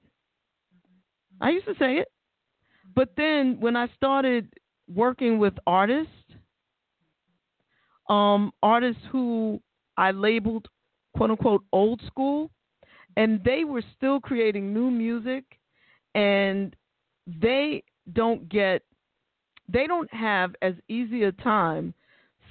I 1.40 1.50
used 1.50 1.66
to 1.66 1.74
say 1.78 1.96
it. 1.96 2.08
But 2.94 3.10
then 3.16 3.58
when 3.60 3.76
I 3.76 3.88
started 3.96 4.52
working 4.92 5.38
with 5.38 5.54
artists, 5.66 6.12
um, 8.08 8.52
artists 8.62 9.02
who 9.10 9.60
I 9.96 10.10
labeled 10.10 10.68
quote 11.16 11.30
unquote 11.30 11.64
old 11.72 12.00
school, 12.06 12.50
and 13.16 13.42
they 13.44 13.64
were 13.64 13.82
still 13.96 14.20
creating 14.20 14.72
new 14.72 14.90
music, 14.90 15.44
and 16.14 16.74
they 17.26 17.82
don't 18.12 18.48
get, 18.48 18.82
they 19.68 19.86
don't 19.86 20.12
have 20.12 20.54
as 20.62 20.74
easy 20.88 21.24
a 21.24 21.32
time 21.32 21.94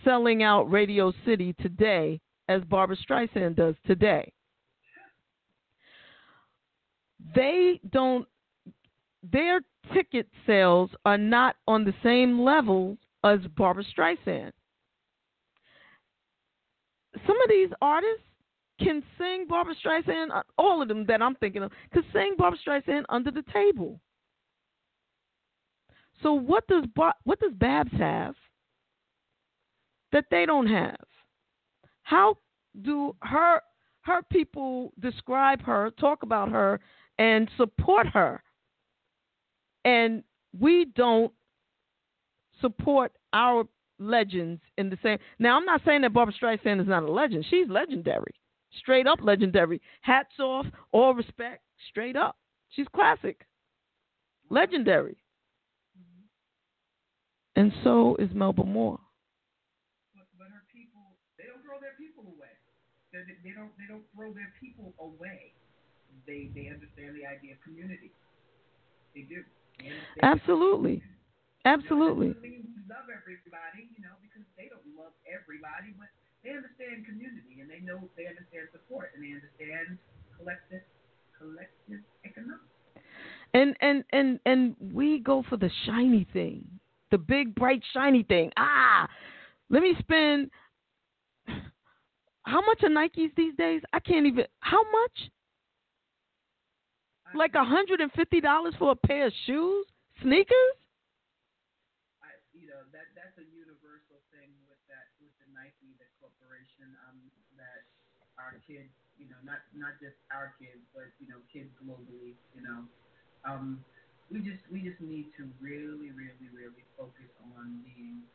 selling 0.03 0.43
out 0.43 0.71
Radio 0.71 1.13
City 1.25 1.53
today 1.61 2.19
as 2.47 2.63
Barbra 2.63 2.95
Streisand 2.97 3.55
does 3.55 3.75
today. 3.85 4.31
They 7.35 7.79
don't 7.91 8.27
their 9.23 9.61
ticket 9.93 10.27
sales 10.45 10.89
are 11.05 11.17
not 11.17 11.55
on 11.67 11.83
the 11.83 11.93
same 12.03 12.41
level 12.41 12.97
as 13.23 13.39
Barbra 13.55 13.83
Streisand. 13.83 14.51
Some 17.27 17.41
of 17.41 17.49
these 17.49 17.69
artists 17.81 18.23
can 18.79 19.03
sing 19.17 19.45
Barbra 19.47 19.75
Streisand, 19.75 20.31
uh, 20.33 20.41
all 20.57 20.81
of 20.81 20.87
them 20.87 21.05
that 21.05 21.21
I'm 21.21 21.35
thinking 21.35 21.63
of, 21.63 21.71
can 21.93 22.03
sing 22.13 22.33
Barbra 22.37 22.57
Streisand 22.65 23.03
under 23.09 23.31
the 23.31 23.43
table. 23.53 23.99
So 26.23 26.33
what 26.33 26.67
does 26.67 26.85
Bar- 26.95 27.15
what 27.23 27.39
does 27.39 27.53
Babs 27.53 27.91
have 27.97 28.35
that 30.11 30.25
they 30.31 30.45
don't 30.45 30.67
have? 30.67 30.95
How 32.03 32.37
do 32.81 33.15
her 33.21 33.61
her 34.01 34.21
people 34.31 34.93
describe 34.99 35.61
her, 35.61 35.91
talk 35.99 36.23
about 36.23 36.49
her, 36.49 36.79
and 37.17 37.49
support 37.57 38.07
her? 38.07 38.41
And 39.83 40.23
we 40.57 40.85
don't 40.95 41.31
support 42.61 43.11
our 43.33 43.65
legends 43.99 44.61
in 44.77 44.89
the 44.89 44.97
same. 45.03 45.17
Now, 45.39 45.57
I'm 45.57 45.65
not 45.65 45.81
saying 45.85 46.01
that 46.01 46.13
Barbra 46.13 46.33
Streisand 46.33 46.81
is 46.81 46.87
not 46.87 47.03
a 47.03 47.11
legend. 47.11 47.45
She's 47.49 47.67
legendary, 47.69 48.33
straight 48.79 49.07
up 49.07 49.19
legendary. 49.21 49.81
Hats 50.01 50.39
off, 50.39 50.65
all 50.91 51.13
respect, 51.13 51.63
straight 51.89 52.15
up. 52.15 52.37
She's 52.69 52.87
classic, 52.93 53.45
legendary. 54.49 55.17
Mm-hmm. 55.97 57.59
And 57.59 57.71
so 57.83 58.15
is 58.17 58.29
Melba 58.33 58.63
Moore. 58.63 58.99
But, 60.15 60.25
but 60.37 60.47
her 60.47 60.63
people, 60.73 61.17
they 61.37 61.45
don't 61.45 61.61
throw 61.63 61.79
their 61.79 61.95
people 61.99 62.23
away. 62.23 62.53
They, 63.11 63.19
they 63.43 63.51
don't 63.51 63.75
they 63.75 63.91
don't 63.91 64.07
throw 64.15 64.31
their 64.31 64.55
people 64.55 64.93
away. 64.99 65.51
They 66.25 66.47
they 66.55 66.71
understand 66.71 67.11
the 67.11 67.27
idea 67.27 67.59
of 67.59 67.61
community. 67.63 68.11
They 69.13 69.27
do. 69.27 69.43
Absolutely. 70.23 71.03
Absolutely. 71.65 72.33
Doesn't 72.33 72.41
mean 72.41 72.67
love 72.89 73.05
everybody, 73.09 73.87
you 73.95 74.01
know, 74.01 74.17
because 74.21 74.45
they 74.57 74.67
don't 74.69 74.83
love 74.97 75.13
everybody, 75.29 75.93
but 75.97 76.09
they 76.43 76.51
understand 76.57 77.05
community 77.05 77.61
and 77.61 77.69
they 77.69 77.79
know 77.85 78.01
they 78.17 78.25
understand 78.25 78.67
support 78.73 79.11
and 79.13 79.21
they 79.23 79.33
understand 79.37 79.97
collective 80.37 80.81
collective 81.37 82.01
economics. 82.25 82.65
And 83.53 83.75
and 83.81 84.03
and 84.11 84.39
and 84.45 84.75
we 84.93 85.19
go 85.19 85.43
for 85.49 85.57
the 85.57 85.69
shiny 85.85 86.25
thing, 86.33 86.65
the 87.11 87.17
big 87.17 87.53
bright 87.53 87.83
shiny 87.93 88.23
thing. 88.23 88.51
Ah, 88.57 89.07
let 89.69 89.81
me 89.81 89.95
spend. 89.99 90.49
How 92.43 92.61
much 92.65 92.81
are 92.83 92.89
Nikes 92.89 93.35
these 93.35 93.55
days? 93.55 93.81
I 93.93 93.99
can't 93.99 94.25
even. 94.25 94.45
How 94.61 94.81
much? 94.91 95.29
Like 97.33 97.55
a 97.55 97.63
hundred 97.63 98.01
and 98.01 98.11
fifty 98.11 98.41
dollars 98.41 98.73
for 98.77 98.91
a 98.91 98.99
pair 99.07 99.27
of 99.27 99.33
shoes, 99.45 99.85
sneakers. 100.21 100.75
I, 102.19 102.29
you 102.51 102.67
know 102.67 102.83
that 102.91 103.07
that's 103.15 103.37
a 103.39 103.47
universal 103.47 104.19
thing 104.35 104.51
with 104.67 104.81
that 104.91 105.11
with 105.23 105.31
the 105.39 105.47
Nike, 105.55 105.95
the 105.95 106.07
corporation, 106.19 106.91
um, 107.07 107.17
that 107.55 107.87
our 108.35 108.59
kids, 108.67 108.91
you 109.15 109.31
know, 109.31 109.39
not 109.47 109.63
not 109.71 109.95
just 110.03 110.19
our 110.33 110.51
kids, 110.59 110.83
but 110.91 111.07
you 111.23 111.27
know, 111.31 111.39
kids 111.51 111.71
globally, 111.79 112.35
you 112.51 112.63
know, 112.63 112.83
um, 113.47 113.79
we 114.27 114.43
just 114.43 114.63
we 114.67 114.83
just 114.83 114.99
need 114.99 115.31
to 115.39 115.47
really, 115.63 116.11
really, 116.11 116.47
really 116.51 116.83
focus 116.99 117.31
on 117.55 117.79
being 117.87 118.27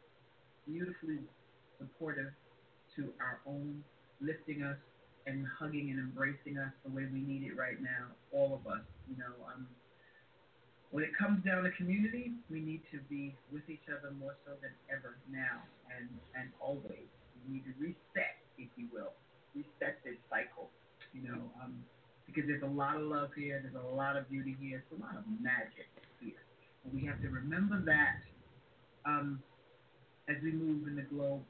beautifully 0.65 1.21
supportive 1.79 2.33
to 2.97 3.13
our 3.21 3.41
own, 3.45 3.85
lifting 4.21 4.65
us 4.65 4.81
and 5.27 5.45
hugging 5.59 5.91
and 5.91 5.99
embracing 5.99 6.57
us 6.57 6.71
the 6.87 6.91
way 6.91 7.07
we 7.13 7.21
need 7.21 7.43
it 7.43 7.59
right 7.59 7.83
now, 7.83 8.15
all 8.33 8.55
of 8.55 8.63
us, 8.71 8.83
you 9.11 9.19
know. 9.19 9.35
Um, 9.51 9.67
when 10.91 11.03
it 11.03 11.11
comes 11.19 11.45
down 11.45 11.65
to 11.65 11.71
community, 11.75 12.33
we 12.49 12.61
need 12.61 12.81
to 12.95 12.99
be 13.11 13.35
with 13.53 13.69
each 13.69 13.91
other 13.91 14.15
more 14.15 14.39
so 14.47 14.55
than 14.63 14.71
ever 14.87 15.19
now 15.31 15.67
and, 15.91 16.09
and 16.39 16.49
always. 16.61 17.11
We 17.45 17.59
need 17.59 17.65
to 17.67 17.75
reset, 17.79 18.39
if 18.57 18.71
you 18.79 18.87
will, 18.95 19.13
reset 19.55 19.99
this 20.07 20.17
cycle, 20.31 20.71
you 21.13 21.27
know, 21.27 21.51
um, 21.63 21.75
because 22.25 22.47
there's 22.47 22.63
a 22.63 22.71
lot 22.71 22.97
of 22.97 23.03
love 23.03 23.31
here, 23.35 23.59
there's 23.63 23.75
a 23.75 23.95
lot 23.95 24.17
of 24.17 24.31
beauty 24.31 24.57
here, 24.61 24.83
there's 24.89 25.01
a 25.01 25.05
lot 25.05 25.19
of 25.19 25.25
magic 25.43 25.91
here. 26.23 26.39
And 26.85 26.95
we 26.95 27.05
have 27.07 27.21
to 27.23 27.29
remember 27.29 27.83
that 27.87 28.23
um, 29.05 29.43
as 30.29 30.37
we 30.43 30.53
move 30.53 30.87
in 30.87 30.95
the 30.95 31.03
globe, 31.03 31.43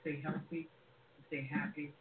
stay 0.00 0.20
healthy, 0.24 0.68
stay 1.28 1.48
happy, 1.50 1.92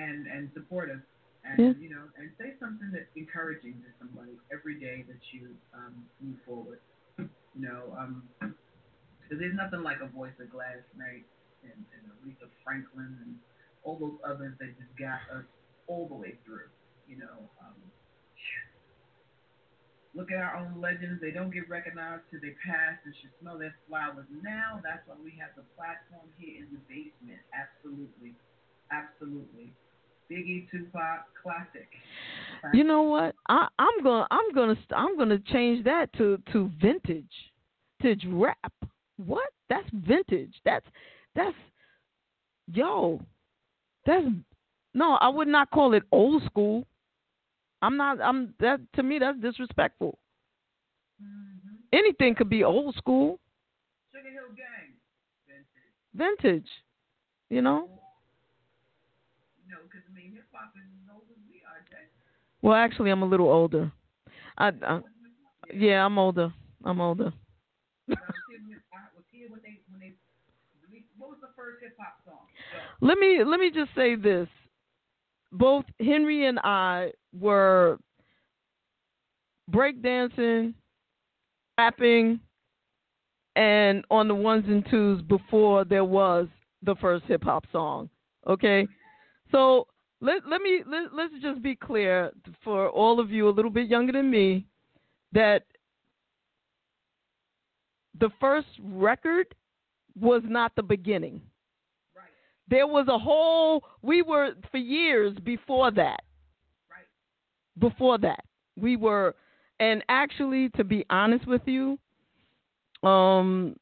and, 0.00 0.26
and 0.26 0.50
supportive 0.56 1.00
and 1.44 1.56
Yeah. 1.60 1.72
you 1.80 1.88
know, 1.94 2.04
and 2.16 2.28
say 2.40 2.52
something 2.60 2.90
that's 2.92 3.08
encouraging 3.16 3.76
to 3.84 3.90
somebody 3.98 4.36
every 4.52 4.76
day 4.80 5.04
that 5.08 5.20
you 5.32 5.56
um, 5.72 5.94
move 6.20 6.36
forward. 6.44 6.80
You 7.18 7.62
know, 7.68 7.94
um 7.98 8.28
'cause 8.40 9.38
there's 9.38 9.54
nothing 9.56 9.82
like 9.82 10.00
a 10.00 10.06
voice 10.06 10.36
of 10.40 10.50
Gladys 10.50 10.84
Knight 10.96 11.24
and, 11.62 11.80
and 11.94 12.02
Aretha 12.12 12.48
Franklin 12.64 13.12
and 13.24 13.32
all 13.84 13.96
those 13.98 14.18
others 14.24 14.54
that 14.58 14.76
just 14.78 14.94
got 14.98 15.20
us 15.32 15.44
all 15.86 16.06
the 16.08 16.14
way 16.14 16.32
through. 16.44 16.68
You 17.08 17.18
know, 17.18 17.50
um, 17.64 17.78
look 20.14 20.30
at 20.30 20.38
our 20.42 20.56
own 20.56 20.80
legends; 20.80 21.20
they 21.20 21.30
don't 21.30 21.50
get 21.50 21.68
recognized 21.68 22.22
till 22.30 22.40
they 22.40 22.54
pass 22.64 22.96
and 23.04 23.14
should 23.20 23.32
smell 23.40 23.58
their 23.58 23.74
flowers 23.88 24.26
now. 24.42 24.80
That's 24.82 25.02
why 25.06 25.16
we 25.22 25.32
have 25.40 25.54
the 25.56 25.64
platform 25.76 26.28
here 26.38 26.62
in 26.64 26.68
the 26.72 26.82
basement. 26.88 27.40
Absolutely, 27.54 28.34
absolutely. 28.90 29.72
Biggie, 30.30 30.70
Tupac, 30.70 31.26
classic. 31.42 31.88
You 32.72 32.84
know 32.84 33.02
what? 33.02 33.34
I, 33.48 33.66
I'm 33.78 34.04
gonna 34.04 34.26
I'm 34.30 34.52
gonna 34.54 34.74
st- 34.74 34.96
I'm 34.96 35.18
gonna 35.18 35.38
change 35.38 35.84
that 35.84 36.12
to 36.18 36.40
to 36.52 36.70
vintage, 36.80 37.24
vintage 38.00 38.26
rap, 38.30 38.72
what? 39.16 39.48
That's 39.68 39.88
vintage. 39.92 40.54
That's 40.64 40.84
that's 41.34 41.56
yo. 42.72 43.20
That's 44.06 44.26
no, 44.94 45.14
I 45.14 45.28
would 45.28 45.48
not 45.48 45.70
call 45.70 45.94
it 45.94 46.02
old 46.12 46.44
school. 46.44 46.86
I'm 47.82 47.96
not 47.96 48.20
I'm 48.20 48.54
that 48.60 48.80
to 48.94 49.02
me 49.02 49.18
that's 49.18 49.38
disrespectful. 49.38 50.18
Mm-hmm. 51.22 51.76
Anything 51.92 52.34
could 52.34 52.50
be 52.50 52.62
old 52.62 52.94
school, 52.96 53.38
Sugar 54.12 54.30
Hill 54.30 54.54
Gang. 54.56 54.94
Vintage. 56.14 56.62
vintage. 56.62 56.70
You 57.48 57.62
know? 57.62 57.88
Because 59.82 60.02
I 60.08 60.12
mean, 60.14 60.32
hip 60.32 60.44
hop 60.52 60.72
is 60.76 60.82
as 61.04 61.10
old 61.14 61.24
as 61.30 61.38
we 61.48 61.62
are, 61.66 61.80
Jay. 61.90 62.06
Well, 62.62 62.74
actually 62.74 63.10
I'm 63.10 63.22
a 63.22 63.26
little 63.26 63.48
older. 63.48 63.90
I, 64.58 64.68
I 64.86 65.00
yeah, 65.74 66.04
I'm 66.04 66.18
older. 66.18 66.52
I'm 66.84 67.00
older. 67.00 67.32
I 68.08 68.12
was 68.12 68.18
here 68.48 68.60
when- 68.68 68.82
I 68.92 69.06
was 69.16 69.24
here 69.30 69.48
when 69.50 69.60
they 69.62 69.80
when 69.90 70.00
they 70.00 70.14
released. 70.88 71.08
What 71.18 71.30
was 71.30 71.38
the 71.40 71.48
first 71.56 71.82
hip 71.82 71.94
hop 71.98 72.16
song? 72.24 72.46
Let 73.00 73.18
me 73.18 73.42
let 73.44 73.60
me 73.60 73.70
just 73.70 73.94
say 73.94 74.16
this. 74.16 74.48
Both 75.52 75.84
Henry 76.00 76.46
and 76.46 76.58
I 76.60 77.12
were 77.38 77.98
breakdancing, 79.70 80.74
rapping, 81.78 82.40
and 83.56 84.04
on 84.10 84.28
the 84.28 84.34
ones 84.34 84.64
and 84.68 84.84
twos 84.90 85.22
before 85.22 85.84
there 85.84 86.04
was 86.04 86.48
the 86.82 86.94
first 86.96 87.24
hip 87.26 87.42
hop 87.44 87.64
song. 87.72 88.08
Okay, 88.46 88.86
so 89.50 89.86
let 90.20 90.46
let 90.48 90.60
me 90.60 90.82
let, 90.86 91.14
let's 91.14 91.32
just 91.42 91.62
be 91.62 91.74
clear 91.74 92.30
for 92.62 92.88
all 92.90 93.20
of 93.20 93.30
you 93.30 93.48
a 93.48 93.50
little 93.50 93.70
bit 93.70 93.88
younger 93.88 94.12
than 94.12 94.30
me 94.30 94.66
that 95.32 95.64
the 98.18 98.30
first 98.40 98.68
record 98.82 99.46
was 100.18 100.42
not 100.44 100.74
the 100.76 100.82
beginning. 100.82 101.40
Right, 102.14 102.24
there 102.68 102.86
was 102.86 103.06
a 103.08 103.18
whole 103.18 103.84
we 104.02 104.22
were 104.22 104.50
for 104.70 104.78
years 104.78 105.36
before 105.44 105.90
that. 105.92 106.20
Right. 106.90 107.06
before 107.78 108.18
that 108.18 108.44
we 108.76 108.96
were 108.96 109.34
and 109.78 110.02
actually 110.08 110.68
to 110.70 110.84
be 110.84 111.04
honest 111.10 111.46
with 111.46 111.62
you 111.66 111.98
um 113.08 113.76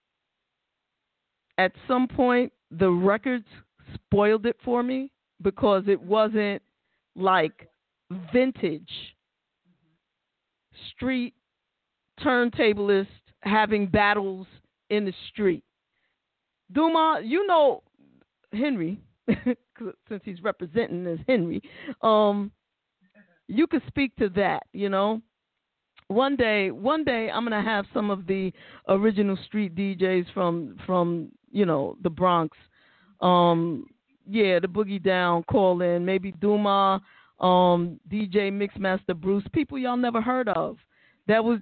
at 1.59 1.73
some 1.87 2.07
point 2.07 2.53
the 2.71 2.89
records 2.89 3.47
spoiled 3.95 4.47
it 4.47 4.57
for 4.65 4.83
me 4.83 5.11
because 5.43 5.85
it 5.87 6.01
wasn't 6.01 6.63
like 7.15 7.69
vintage 8.33 8.91
street 10.95 11.35
turntablist 12.21 13.07
having 13.43 13.87
battles 13.87 14.47
in 14.91 15.05
the 15.05 15.13
street 15.31 15.63
Duma, 16.73 17.21
you 17.25 17.47
know 17.47 17.83
Henry, 18.53 19.01
since 20.09 20.23
he's 20.25 20.43
representing 20.43 21.07
as 21.07 21.19
Henry, 21.27 21.63
um, 22.03 22.51
you 23.47 23.67
could 23.67 23.83
speak 23.89 24.15
to 24.17 24.29
that. 24.31 24.65
You 24.73 24.89
know, 24.89 25.23
one 26.09 26.37
day, 26.37 26.71
one 26.71 27.05
day, 27.05 27.31
I'm 27.31 27.45
gonna 27.45 27.63
have 27.63 27.87
some 27.95 28.11
of 28.11 28.27
the 28.27 28.53
original 28.89 29.39
street 29.47 29.75
DJs 29.75 30.27
from 30.35 30.77
from 30.85 31.31
you 31.51 31.65
know 31.65 31.97
the 32.03 32.11
Bronx, 32.11 32.57
um, 33.21 33.87
yeah, 34.29 34.59
the 34.59 34.69
Boogie 34.69 35.03
Down 35.03 35.43
call 35.45 35.83
in, 35.83 36.05
maybe 36.05 36.33
Duma, 36.33 37.01
um, 37.41 37.99
DJ 38.11 38.53
Mixmaster 38.53 39.17
Bruce, 39.17 39.45
people 39.53 39.79
y'all 39.79 39.97
never 39.97 40.21
heard 40.21 40.49
of. 40.49 40.77
That 41.27 41.45
was, 41.45 41.61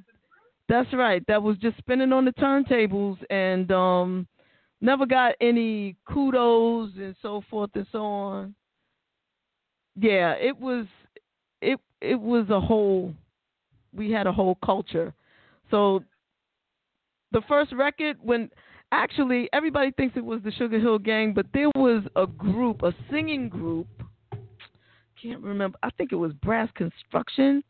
that's 0.69 0.93
right. 0.93 1.23
That 1.29 1.43
was 1.43 1.57
just 1.59 1.79
spinning 1.79 2.13
on 2.13 2.25
the 2.25 2.33
turntables 2.33 3.19
and 3.31 3.71
um 3.71 4.27
never 4.81 5.07
got 5.07 5.35
any 5.41 5.97
kudos 6.09 6.91
and 6.97 7.15
so 7.23 7.43
forth 7.51 7.71
and 7.75 7.87
so 7.93 8.05
on. 8.05 8.55
Yeah, 9.99 10.33
it 10.33 10.59
was 10.59 10.87
it 11.63 11.81
it 12.01 12.21
was 12.21 12.51
a 12.51 12.61
whole 12.61 13.15
we 13.95 14.11
had 14.11 14.27
a 14.27 14.33
whole 14.33 14.59
culture. 14.65 15.15
So 15.71 16.03
the 17.33 17.43
first 17.49 17.73
record 17.73 18.19
when 18.23 18.51
actually 18.97 19.49
everybody 19.53 19.91
thinks 19.93 20.17
it 20.17 20.25
was 20.25 20.41
the 20.43 20.51
Sugar 20.53 20.81
Hill 20.81 20.99
Gang, 20.99 21.33
but 21.35 21.47
there 21.53 21.71
was 21.77 22.03
a 22.17 22.27
group, 22.27 22.83
a 22.83 22.95
singing 23.11 23.49
group. 23.49 23.87
Can't 25.23 25.43
remember. 25.43 25.79
I 25.83 25.91
think 25.91 26.13
it 26.13 26.17
was 26.17 26.33
Brass 26.35 26.69
Construction 26.75 27.63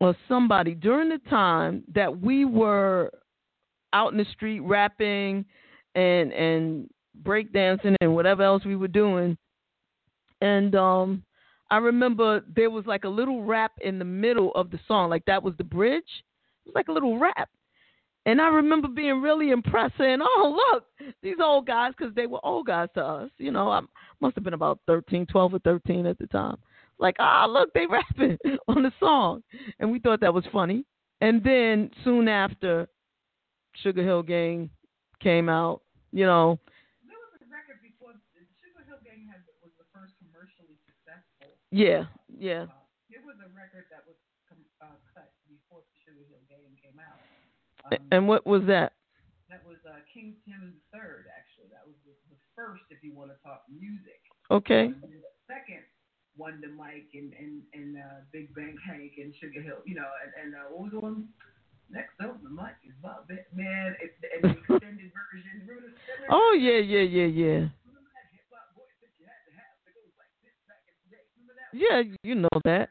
or 0.00 0.16
somebody 0.28 0.74
during 0.74 1.08
the 1.08 1.20
time 1.30 1.84
that 1.94 2.20
we 2.20 2.44
were 2.44 3.10
out 3.92 4.12
in 4.12 4.18
the 4.18 4.26
street 4.32 4.60
rapping 4.60 5.44
and 5.94 6.32
and 6.32 6.90
breakdancing 7.22 7.94
and 8.00 8.14
whatever 8.14 8.42
else 8.42 8.64
we 8.64 8.76
were 8.76 8.88
doing. 8.88 9.36
And 10.40 10.74
um 10.74 11.22
I 11.70 11.78
remember 11.78 12.42
there 12.54 12.70
was 12.70 12.86
like 12.86 13.04
a 13.04 13.08
little 13.08 13.42
rap 13.42 13.72
in 13.80 13.98
the 13.98 14.04
middle 14.04 14.52
of 14.54 14.70
the 14.70 14.80
song, 14.86 15.10
like 15.10 15.24
that 15.26 15.42
was 15.42 15.54
the 15.58 15.64
bridge. 15.64 16.02
It 16.64 16.68
was 16.68 16.74
like 16.74 16.88
a 16.88 16.92
little 16.92 17.18
rap. 17.18 17.48
And 18.26 18.40
I 18.40 18.48
remember 18.48 18.88
being 18.88 19.20
really 19.20 19.50
impressed, 19.50 19.94
saying, 19.98 20.20
"Oh, 20.22 20.72
look, 20.72 20.84
these 21.22 21.36
old 21.42 21.66
guys, 21.66 21.92
because 21.96 22.14
they 22.14 22.26
were 22.26 22.40
old 22.44 22.66
guys 22.66 22.88
to 22.94 23.04
us. 23.04 23.30
You 23.38 23.50
know, 23.52 23.70
I 23.70 23.80
must 24.20 24.34
have 24.36 24.44
been 24.44 24.54
about 24.54 24.80
13, 24.86 25.26
12 25.26 25.54
or 25.54 25.58
13 25.58 26.06
at 26.06 26.18
the 26.18 26.26
time. 26.28 26.56
Like, 26.98 27.16
ah, 27.18 27.44
look, 27.46 27.72
they 27.74 27.86
rapping 27.90 28.38
on 28.68 28.82
the 28.82 28.92
song, 28.98 29.42
and 29.78 29.90
we 29.92 29.98
thought 29.98 30.20
that 30.20 30.32
was 30.32 30.44
funny. 30.52 30.84
And 31.20 31.42
then 31.44 31.90
soon 32.02 32.28
after, 32.28 32.88
Sugar 33.82 34.02
Hill 34.02 34.22
Gang 34.22 34.70
came 35.20 35.48
out. 35.48 35.82
You 36.12 36.24
know, 36.24 36.60
There 37.04 37.18
was 37.18 37.42
a 37.42 37.50
record 37.50 37.82
before 37.82 38.14
Sugar 38.62 38.86
Hill 38.86 39.02
Gang 39.04 39.26
had 39.28 39.42
was 39.60 39.72
the 39.76 39.84
first 39.92 40.14
commercially 40.22 40.78
successful. 40.86 41.52
yeah, 41.74 42.06
yeah. 42.32 42.70
Uh, 42.70 42.86
there 43.10 43.20
was 43.26 43.36
a 43.42 43.50
record 43.52 43.84
that 43.90 44.06
was 44.06 44.14
com- 44.48 44.64
uh, 44.80 44.94
cut 45.12 45.34
before 45.50 45.82
the 45.82 45.94
Sugar 46.06 46.24
Hill 46.30 46.40
Gang 46.48 46.72
came 46.80 46.96
out. 47.02 47.18
A- 47.18 47.73
Um, 47.84 47.98
And 48.10 48.28
what 48.28 48.46
was 48.46 48.62
that? 48.66 48.92
that 49.50 49.62
was 49.66 49.78
uh, 49.86 50.00
King 50.12 50.34
Tim 50.44 50.74
the 50.74 50.98
Third. 50.98 51.26
Actually, 51.30 51.70
that 51.70 51.84
was 51.86 51.94
the, 52.02 52.12
the 52.32 52.38
first, 52.56 52.82
if 52.90 53.02
you 53.04 53.14
want 53.14 53.30
to 53.30 53.38
talk 53.44 53.62
music. 53.70 54.18
Okay. 54.50 54.90
The 54.90 55.22
second, 55.46 55.84
Wonder 56.36 56.68
Mike 56.74 57.14
and 57.14 57.30
and 57.38 57.62
and 57.72 57.96
uh, 57.96 58.26
Big 58.32 58.50
Bank 58.54 58.74
Hank 58.82 59.14
and 59.18 59.30
Sugar 59.38 59.62
Hill. 59.62 59.78
You 59.86 59.94
know, 59.94 60.10
and 60.24 60.32
and 60.34 60.48
uh, 60.58 60.66
what 60.74 60.90
was 60.90 60.92
the 60.92 61.00
one? 61.00 61.28
Next 61.92 62.16
up, 62.18 62.42
the 62.42 62.50
mic 62.50 62.74
is 62.82 62.96
Bob. 63.04 63.28
Man, 63.52 63.94
it, 64.00 64.16
and 64.18 64.42
the 64.42 64.58
extended 64.58 65.12
version. 65.14 65.94
Oh 66.30 66.56
yeah, 66.58 66.80
yeah, 66.82 67.04
yeah, 67.06 67.28
yeah. 67.28 67.60
Remember 67.86 68.10
that 68.16 68.26
hip 68.32 68.48
hop 68.50 68.74
voice 68.74 68.90
that 69.04 69.12
you 69.20 69.28
had 69.28 69.44
to 69.46 69.52
have 69.54 69.76
that 69.84 69.94
goes 69.94 70.10
like 70.18 70.32
this 70.42 70.56
back 70.66 70.82
in 70.88 70.96
the 71.04 71.14
day? 71.14 71.22
Remember 71.38 71.54
that? 71.54 71.70
Yeah, 71.76 72.16
you 72.24 72.34
know 72.34 72.56
that. 72.64 72.90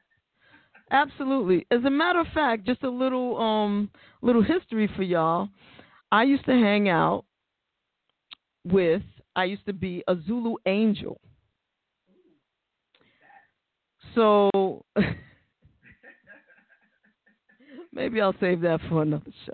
Absolutely. 0.94 1.66
As 1.72 1.84
a 1.86 1.90
matter 1.90 2.20
of 2.20 2.28
fact, 2.36 2.66
just 2.66 2.84
a 2.84 2.90
little 2.90 3.36
um 3.38 3.90
little 4.22 4.44
history 4.44 4.88
for 4.96 5.02
y'all. 5.02 5.50
I 6.12 6.24
used 6.24 6.46
to 6.46 6.52
hang 6.52 6.88
out 6.88 7.26
with 8.64 9.02
I 9.36 9.46
used 9.46 9.66
to 9.66 9.74
be 9.74 10.04
a 10.08 10.16
Zulu 10.28 10.56
angel. 10.68 11.20
So 14.14 14.86
maybe 17.92 18.22
I'll 18.22 18.36
save 18.40 18.62
that 18.62 18.80
for 18.88 19.02
another 19.02 19.32
show. 19.48 19.54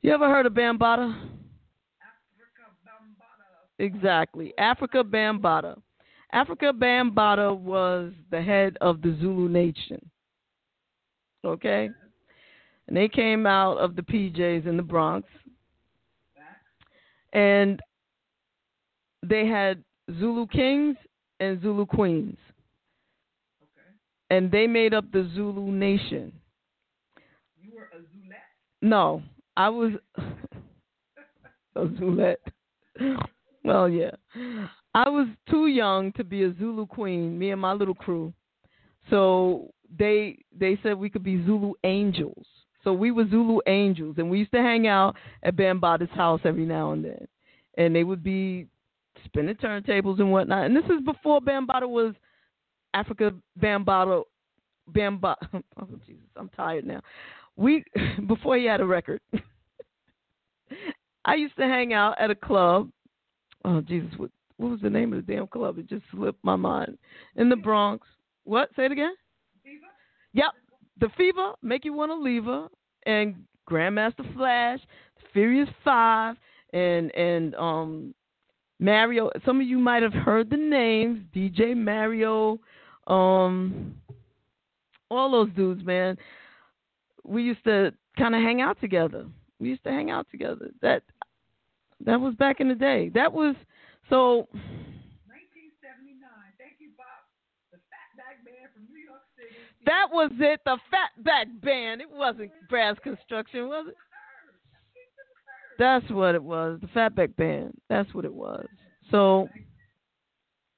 You 0.00 0.12
ever 0.12 0.28
heard 0.28 0.46
of 0.46 0.52
Bambaataa? 0.52 1.10
Afrika 1.10 2.66
Bambaataa. 2.86 3.80
Exactly. 3.80 4.54
Afrika 4.58 5.02
Bambaataa. 5.02 5.78
Afrika 6.34 6.72
Bambaataa 6.72 7.58
was 7.58 8.12
the 8.30 8.40
head 8.40 8.76
of 8.80 9.02
the 9.02 9.16
Zulu 9.20 9.48
nation. 9.48 10.10
Okay? 11.44 11.90
And 12.88 12.96
they 12.96 13.08
came 13.08 13.46
out 13.46 13.78
of 13.78 13.96
the 13.96 14.02
PJs 14.02 14.66
in 14.66 14.76
the 14.76 14.82
Bronx. 14.82 15.28
And 17.32 17.80
they 19.22 19.46
had 19.46 19.82
Zulu 20.18 20.46
kings 20.46 20.96
and 21.40 21.60
Zulu 21.62 21.86
queens. 21.86 22.36
Okay. 23.62 23.88
And 24.30 24.50
they 24.50 24.66
made 24.66 24.94
up 24.94 25.10
the 25.12 25.30
Zulu 25.34 25.70
nation. 25.70 26.32
You 27.60 27.72
were 27.74 27.88
a 27.92 28.00
Zulette. 28.00 28.82
No, 28.82 29.22
I 29.56 29.68
was 29.68 29.92
a 31.76 31.84
Zulette. 31.84 32.36
Well, 33.64 33.88
yeah. 33.88 34.10
I 34.94 35.08
was 35.08 35.26
too 35.48 35.66
young 35.68 36.12
to 36.12 36.24
be 36.24 36.44
a 36.44 36.54
Zulu 36.58 36.86
queen, 36.86 37.38
me 37.38 37.50
and 37.50 37.60
my 37.60 37.72
little 37.72 37.94
crew. 37.94 38.32
So 39.10 39.70
they 39.98 40.38
they 40.56 40.78
said 40.82 40.98
we 40.98 41.10
could 41.10 41.24
be 41.24 41.44
Zulu 41.44 41.72
angels. 41.84 42.46
So 42.84 42.92
we 42.92 43.10
were 43.10 43.28
Zulu 43.28 43.60
angels 43.66 44.16
and 44.18 44.30
we 44.30 44.38
used 44.38 44.52
to 44.52 44.58
hang 44.58 44.86
out 44.86 45.16
at 45.42 45.56
Bambaataa's 45.56 46.10
house 46.14 46.40
every 46.44 46.66
now 46.66 46.92
and 46.92 47.04
then. 47.04 47.28
And 47.78 47.94
they 47.94 48.04
would 48.04 48.22
be 48.22 48.66
spinning 49.24 49.54
turntables 49.56 50.18
and 50.20 50.30
whatnot. 50.32 50.66
And 50.66 50.76
this 50.76 50.84
is 50.84 51.00
before 51.04 51.40
Bambaataa 51.40 51.88
was 51.88 52.14
Afrika 52.94 53.34
Bambaataa 53.60 54.24
Bamba 54.90 55.36
oh 55.52 55.88
Jesus, 56.06 56.22
I'm 56.36 56.48
tired 56.50 56.84
now. 56.86 57.00
we 57.56 57.84
before 58.26 58.56
he 58.56 58.66
had 58.66 58.80
a 58.80 58.86
record. 58.86 59.20
I 61.24 61.34
used 61.34 61.56
to 61.56 61.62
hang 61.62 61.92
out 61.92 62.16
at 62.20 62.30
a 62.30 62.34
club. 62.34 62.90
Oh 63.64 63.80
Jesus, 63.80 64.10
what 64.16 64.30
what 64.62 64.70
was 64.70 64.80
the 64.80 64.90
name 64.90 65.12
of 65.12 65.26
the 65.26 65.32
damn 65.32 65.48
club? 65.48 65.78
It 65.78 65.88
just 65.88 66.04
slipped 66.12 66.42
my 66.44 66.56
mind. 66.56 66.96
In 67.36 67.48
the 67.48 67.56
Bronx. 67.56 68.06
What? 68.44 68.70
Say 68.76 68.84
it 68.86 68.92
again. 68.92 69.14
Fever? 69.64 69.86
Yep. 70.34 70.52
The 71.00 71.08
Fever, 71.16 71.52
Make 71.62 71.84
You 71.84 71.92
Wanna 71.92 72.14
Leave 72.14 72.44
Her, 72.44 72.68
and 73.04 73.44
Grandmaster 73.68 74.32
Flash, 74.34 74.78
Furious 75.32 75.68
Five, 75.84 76.36
and 76.72 77.14
and 77.16 77.54
um 77.56 78.14
Mario. 78.78 79.30
Some 79.44 79.60
of 79.60 79.66
you 79.66 79.78
might 79.78 80.02
have 80.02 80.12
heard 80.12 80.48
the 80.48 80.56
names 80.56 81.20
DJ 81.34 81.76
Mario, 81.76 82.58
um, 83.06 83.94
all 85.10 85.30
those 85.30 85.50
dudes, 85.54 85.84
man. 85.84 86.16
We 87.24 87.42
used 87.42 87.64
to 87.64 87.92
kind 88.16 88.34
of 88.34 88.42
hang 88.42 88.60
out 88.60 88.80
together. 88.80 89.26
We 89.58 89.70
used 89.70 89.84
to 89.84 89.90
hang 89.90 90.10
out 90.10 90.26
together. 90.30 90.70
That 90.82 91.02
that 92.04 92.20
was 92.20 92.34
back 92.34 92.60
in 92.60 92.68
the 92.68 92.74
day. 92.74 93.10
That 93.14 93.32
was 93.32 93.56
so. 94.08 94.48
1979. 95.28 96.18
Thank 96.58 96.80
you, 96.80 96.90
Bob. 96.96 97.22
The 97.70 97.78
Fatback 97.90 98.44
Band 98.44 98.68
from 98.74 98.84
New 98.90 99.00
York 99.00 99.22
City. 99.36 99.54
That 99.86 100.08
was 100.12 100.30
it. 100.38 100.60
The 100.64 100.78
Fatback 100.92 101.62
Band. 101.62 102.00
It 102.00 102.10
wasn't 102.10 102.50
Brass 102.68 102.96
Construction, 103.02 103.68
was 103.68 103.86
it? 103.88 103.96
That's 105.78 106.08
what 106.10 106.34
it 106.34 106.42
was. 106.42 106.78
The 106.80 106.86
Fatback 106.88 107.34
Band. 107.36 107.74
That's 107.88 108.12
what 108.14 108.24
it 108.24 108.32
was. 108.32 108.66
So 109.10 109.48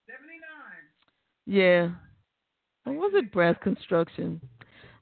79. 0.07 0.41
yeah. 1.47 1.91
Or 2.87 2.93
was 2.93 3.13
it 3.15 3.33
Brass 3.33 3.57
Construction? 3.63 4.41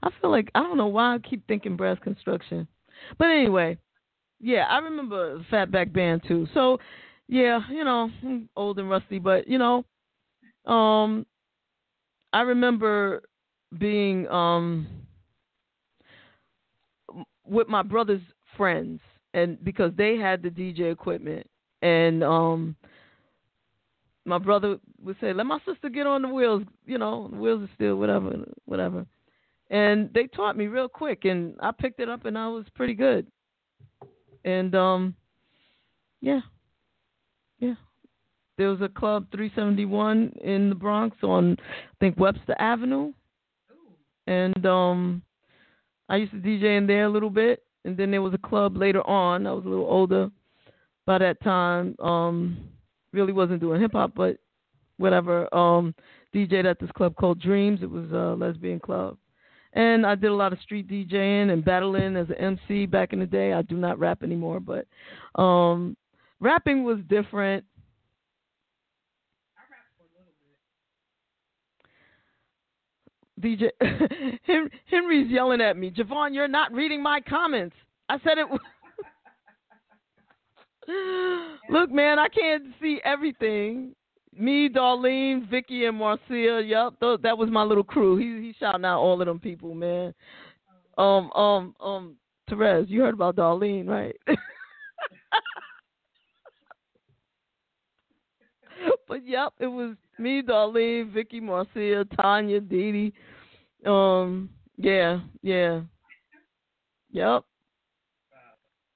I 0.02 0.10
feel 0.20 0.30
like 0.30 0.50
I 0.54 0.62
don't 0.62 0.76
know 0.76 0.88
why 0.88 1.14
I 1.14 1.18
keep 1.18 1.46
thinking 1.46 1.76
Brass 1.76 1.98
Construction. 2.02 2.66
But 3.18 3.26
anyway, 3.26 3.78
yeah, 4.40 4.64
I 4.68 4.78
remember 4.78 5.38
the 5.38 5.44
Fatback 5.44 5.92
Band 5.92 6.22
too. 6.26 6.46
So 6.54 6.78
yeah, 7.32 7.60
you 7.70 7.82
know, 7.82 8.10
I'm 8.22 8.48
old 8.56 8.78
and 8.78 8.90
rusty, 8.90 9.18
but 9.18 9.48
you 9.48 9.56
know, 9.56 9.84
um, 10.70 11.24
I 12.34 12.42
remember 12.42 13.22
being 13.78 14.28
um 14.28 14.86
with 17.46 17.68
my 17.68 17.82
brother's 17.82 18.20
friends, 18.54 19.00
and 19.32 19.62
because 19.64 19.92
they 19.96 20.16
had 20.16 20.42
the 20.42 20.50
DJ 20.50 20.92
equipment, 20.92 21.46
and 21.80 22.22
um, 22.22 22.76
my 24.26 24.36
brother 24.36 24.76
would 25.02 25.16
say, 25.18 25.32
"Let 25.32 25.46
my 25.46 25.58
sister 25.64 25.88
get 25.88 26.06
on 26.06 26.20
the 26.20 26.28
wheels," 26.28 26.64
you 26.84 26.98
know, 26.98 27.28
the 27.28 27.38
wheels 27.38 27.62
are 27.62 27.74
still 27.74 27.96
whatever, 27.96 28.44
whatever, 28.66 29.06
and 29.70 30.12
they 30.12 30.26
taught 30.26 30.58
me 30.58 30.66
real 30.66 30.86
quick, 30.86 31.24
and 31.24 31.54
I 31.60 31.70
picked 31.72 31.98
it 32.00 32.10
up, 32.10 32.26
and 32.26 32.36
I 32.36 32.48
was 32.48 32.66
pretty 32.74 32.94
good, 32.94 33.26
and 34.44 34.74
um, 34.74 35.14
yeah, 36.20 36.40
yeah. 37.62 37.74
There 38.58 38.68
was 38.68 38.80
a 38.82 38.88
club 38.88 39.26
371 39.32 40.34
in 40.44 40.68
the 40.68 40.74
Bronx 40.74 41.16
on, 41.22 41.56
I 41.60 41.94
think 42.00 42.18
Webster 42.18 42.54
Avenue, 42.58 43.12
and 44.26 44.66
um, 44.66 45.22
I 46.08 46.16
used 46.16 46.32
to 46.32 46.38
DJ 46.38 46.76
in 46.76 46.86
there 46.86 47.04
a 47.04 47.08
little 47.08 47.30
bit, 47.30 47.62
and 47.84 47.96
then 47.96 48.10
there 48.10 48.20
was 48.20 48.34
a 48.34 48.48
club 48.48 48.76
later 48.76 49.06
on. 49.08 49.46
I 49.46 49.52
was 49.52 49.64
a 49.64 49.68
little 49.68 49.86
older 49.86 50.30
by 51.06 51.18
that 51.18 51.40
time. 51.42 51.96
Um, 52.00 52.58
really 53.12 53.32
wasn't 53.32 53.60
doing 53.60 53.80
hip 53.80 53.92
hop, 53.92 54.12
but 54.14 54.36
whatever. 54.98 55.52
Um, 55.54 55.94
DJed 56.34 56.64
at 56.66 56.78
this 56.78 56.90
club 56.92 57.14
called 57.16 57.40
Dreams. 57.40 57.80
It 57.82 57.90
was 57.90 58.10
a 58.10 58.36
lesbian 58.38 58.80
club, 58.80 59.16
and 59.72 60.04
I 60.04 60.14
did 60.14 60.30
a 60.30 60.34
lot 60.34 60.52
of 60.52 60.60
street 60.60 60.88
DJing 60.88 61.52
and 61.52 61.64
battling 61.64 62.16
as 62.16 62.28
an 62.28 62.36
MC 62.36 62.86
back 62.86 63.12
in 63.12 63.20
the 63.20 63.26
day. 63.26 63.52
I 63.52 63.62
do 63.62 63.76
not 63.76 63.98
rap 63.98 64.22
anymore, 64.22 64.60
but 64.60 64.86
um, 65.40 65.96
rapping 66.42 66.84
was 66.84 66.98
different. 67.08 67.64
DJ 73.40 73.70
Henry's 74.86 75.30
yelling 75.30 75.60
at 75.60 75.76
me. 75.76 75.90
JaVonne, 75.90 76.34
you're 76.34 76.46
not 76.48 76.72
reading 76.72 77.02
my 77.02 77.20
comments. 77.20 77.74
I 78.08 78.18
said 78.18 78.38
it. 78.38 78.46
Look, 81.70 81.90
man, 81.90 82.18
I 82.18 82.28
can't 82.28 82.64
see 82.80 83.00
everything. 83.04 83.94
Me, 84.36 84.68
Darlene, 84.68 85.48
Vicky, 85.48 85.86
and 85.86 85.96
Marcia. 85.96 86.62
Yep, 86.64 87.00
th- 87.00 87.20
that 87.22 87.36
was 87.36 87.50
my 87.50 87.62
little 87.62 87.84
crew. 87.84 88.16
He 88.16 88.46
he 88.46 88.54
shouting 88.58 88.84
out 88.84 89.00
all 89.00 89.20
of 89.20 89.26
them 89.26 89.38
people, 89.40 89.74
man. 89.74 90.14
Um, 90.98 91.30
um, 91.32 91.74
um, 91.80 92.16
Terez, 92.50 92.88
you 92.88 93.00
heard 93.00 93.14
about 93.14 93.36
Darlene, 93.36 93.88
right? 93.88 94.16
but 99.12 99.28
yep, 99.28 99.52
it 99.60 99.66
was 99.66 99.94
me, 100.18 100.40
Darlene, 100.40 101.12
Vicky, 101.12 101.38
Marcia, 101.38 102.06
Tanya, 102.18 102.60
Dee 102.60 102.92
Dee. 102.92 103.12
Um, 103.84 104.48
yeah, 104.78 105.20
yeah. 105.42 105.82
Yep. 107.12 107.44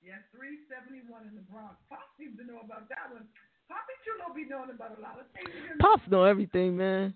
Yeah, 0.00 0.24
371 0.32 1.28
in 1.28 1.34
the 1.36 1.44
Bronx. 1.52 1.76
Pop 1.90 2.08
seems 2.16 2.38
to 2.38 2.48
know 2.48 2.64
about 2.64 2.88
that 2.88 3.12
one. 3.12 3.28
Poppy 3.68 3.92
Chulo 4.08 4.32
be 4.32 4.48
knowing 4.48 4.70
about 4.70 4.96
a 4.96 5.02
lot 5.02 5.20
of 5.20 5.26
things. 5.36 5.52
You 5.52 5.76
know? 5.76 5.84
Pops 5.84 6.10
know 6.10 6.24
everything, 6.24 6.78
man. 6.78 7.12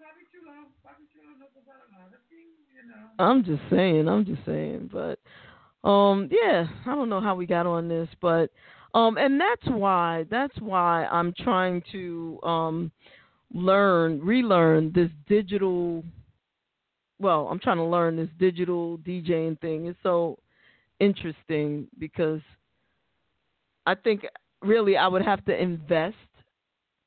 Poppy 0.00 0.24
Chulo, 0.32 0.72
Poppy 0.82 1.04
Chulo 1.12 1.36
knows 1.36 1.52
about 1.52 1.84
a 1.84 2.00
lot 2.00 2.08
of 2.08 2.24
things, 2.32 2.56
you 2.72 2.88
know. 2.88 3.12
I'm 3.20 3.44
just 3.44 3.60
saying, 3.68 4.08
I'm 4.08 4.24
just 4.24 4.40
saying, 4.46 4.88
but 4.90 5.20
um 5.86 6.30
yeah, 6.32 6.64
I 6.86 6.94
don't 6.94 7.10
know 7.10 7.20
how 7.20 7.34
we 7.34 7.44
got 7.44 7.66
on 7.66 7.88
this, 7.88 8.08
but 8.22 8.48
um 8.94 9.18
and 9.18 9.40
that's 9.40 9.66
why 9.66 10.24
that's 10.30 10.56
why 10.60 11.06
I'm 11.06 11.32
trying 11.38 11.82
to 11.92 12.40
um 12.42 12.92
learn, 13.52 14.20
relearn 14.20 14.92
this 14.94 15.10
digital 15.26 16.04
well, 17.20 17.48
I'm 17.50 17.58
trying 17.58 17.78
to 17.78 17.84
learn 17.84 18.16
this 18.16 18.28
digital 18.38 18.98
DJing 18.98 19.60
thing. 19.60 19.86
It's 19.86 19.98
so 20.02 20.38
interesting 21.00 21.88
because 21.98 22.40
I 23.86 23.94
think 23.96 24.24
really 24.62 24.96
I 24.96 25.08
would 25.08 25.22
have 25.24 25.44
to 25.46 25.60
invest 25.60 26.16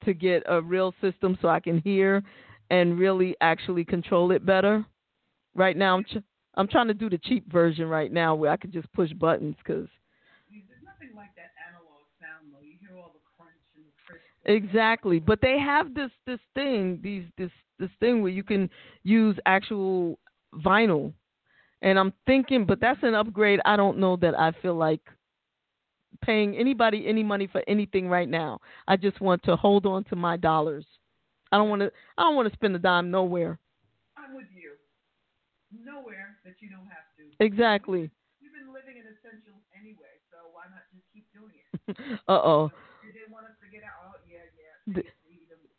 to 0.04 0.14
get 0.14 0.44
a 0.48 0.62
real 0.62 0.94
system 1.02 1.38
so 1.42 1.48
I 1.48 1.60
can 1.60 1.80
hear 1.80 2.24
and 2.70 2.98
really 2.98 3.36
actually 3.42 3.86
control 3.86 4.32
it 4.32 4.46
better. 4.46 4.86
Right 5.56 5.78
now, 5.78 5.96
I'm 5.98 6.04
ch- 6.04 6.24
I'm 6.56 6.68
trying 6.68 6.88
to 6.88 6.94
do 6.94 7.10
the 7.10 7.18
cheap 7.20 7.52
version 7.52 7.88
right 7.88 8.12
now 8.12 8.36
where 8.36 8.52
I 8.52 8.58
can 8.58 8.72
just 8.72 8.92
push 8.94 9.12
buttons 9.14 9.56
because 9.58 9.88
There's 10.50 10.84
nothing 10.84 11.16
like 11.16 11.36
that 11.36 11.52
analog 11.70 12.04
sound, 12.20 12.52
though. 12.52 12.64
You 12.64 12.76
hear 12.80 12.98
all 12.98 13.12
the 13.14 13.24
crunch 13.38 13.62
and 13.76 13.86
the 13.86 13.94
crisp. 14.06 14.31
Exactly. 14.46 15.20
But 15.20 15.40
they 15.42 15.60
have 15.60 15.94
this 15.94 16.12
this 16.26 16.40
thing 16.56 17.00
these 17.04 17.24
this 17.38 17.52
this 17.80 17.90
thing 18.00 18.22
where 18.22 18.32
you 18.32 18.44
can 18.44 18.70
use 19.04 19.38
actual 19.46 20.20
vinyl, 20.56 21.14
and 21.82 21.98
I'm 21.98 22.14
thinking, 22.26 22.66
but 22.66 22.80
that's 22.80 23.02
an 23.04 23.16
upgrade. 23.16 23.60
I 23.66 23.76
don't 23.76 23.98
know 23.98 24.16
that 24.18 24.38
I 24.38 24.52
feel 24.62 24.76
like 24.76 25.02
paying 26.22 26.56
anybody 26.56 27.08
any 27.08 27.24
money 27.24 27.48
for 27.48 27.64
anything 27.68 28.08
right 28.08 28.30
now. 28.30 28.60
I 28.88 28.98
just 28.98 29.20
want 29.22 29.44
to 29.44 29.56
hold 29.56 29.86
on 29.86 30.04
to 30.06 30.16
my 30.16 30.38
dollars. 30.38 30.86
I 31.52 31.58
don't 31.58 31.70
want 31.70 31.82
to. 31.82 31.92
I 32.18 32.24
don't 32.24 32.36
want 32.36 32.50
to 32.50 32.56
spend 32.56 32.76
a 32.76 32.80
dime 32.80 33.12
nowhere. 33.12 33.60
I'm 34.16 34.36
with 34.36 34.48
you. 34.56 34.72
Nowhere 35.74 36.38
that 36.46 36.56
you 36.60 36.70
don't 36.70 36.88
have 36.88 37.08
to. 37.18 37.44
Exactly. 37.44 38.12
You've 38.40 38.54
been 38.54 38.72
living 38.72 38.96
in 38.96 39.04
essentials 39.04 39.60
anyway, 39.76 40.16
so 40.32 40.38
why 40.56 40.72
not 40.72 40.88
just 40.94 41.04
keep 41.12 41.28
doing 41.36 41.52
it? 41.52 42.22
uh 42.28 42.40
oh. 42.40 42.72
You 43.04 43.12
didn't 43.12 43.34
want 43.34 43.48
us 43.52 43.58
to 43.60 43.68
get 43.68 43.84
out. 43.84 44.21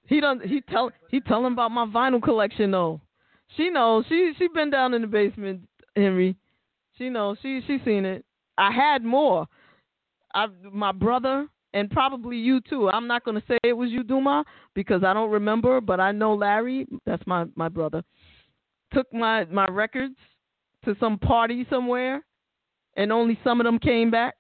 He 0.07 0.21
don't. 0.21 0.45
He 0.45 0.61
tell. 0.61 0.91
He 1.11 1.21
telling 1.21 1.53
about 1.53 1.71
my 1.71 1.87
vinyl 1.87 2.23
collection 2.23 2.71
though. 2.71 3.01
She 3.57 3.71
knows. 3.71 4.05
She 4.09 4.33
she 4.39 4.49
been 4.49 4.71
down 4.71 4.95
in 4.95 5.03
the 5.03 5.09
basement, 5.09 5.63
Henry. 5.97 6.37
She 6.99 7.09
knows. 7.09 7.39
She 7.43 7.61
she 7.67 7.79
seen 7.85 8.05
it. 8.05 8.25
I 8.59 8.71
had 8.71 9.05
more. 9.05 9.47
I 10.35 10.47
my 10.71 10.93
brother 10.93 11.49
and 11.75 11.91
probably 11.91 12.37
you 12.37 12.61
too. 12.61 12.89
I'm 12.89 13.07
not 13.07 13.25
gonna 13.25 13.43
say 13.49 13.59
it 13.63 13.73
was 13.73 13.91
you, 13.91 14.03
Duma, 14.03 14.45
because 14.75 15.03
I 15.05 15.13
don't 15.15 15.31
remember. 15.31 15.81
But 15.81 16.01
I 16.01 16.13
know 16.13 16.35
Larry. 16.35 16.87
That's 17.07 17.27
my 17.27 17.47
my 17.55 17.69
brother. 17.69 18.03
Took 18.93 19.13
my 19.13 19.45
my 19.47 19.67
records 19.67 20.17
to 20.85 20.97
some 21.01 21.19
party 21.19 21.67
somewhere, 21.71 22.23
and 22.97 23.13
only 23.13 23.39
some 23.45 23.61
of 23.61 23.65
them 23.65 23.79
came 23.79 24.11
back. 24.11 24.35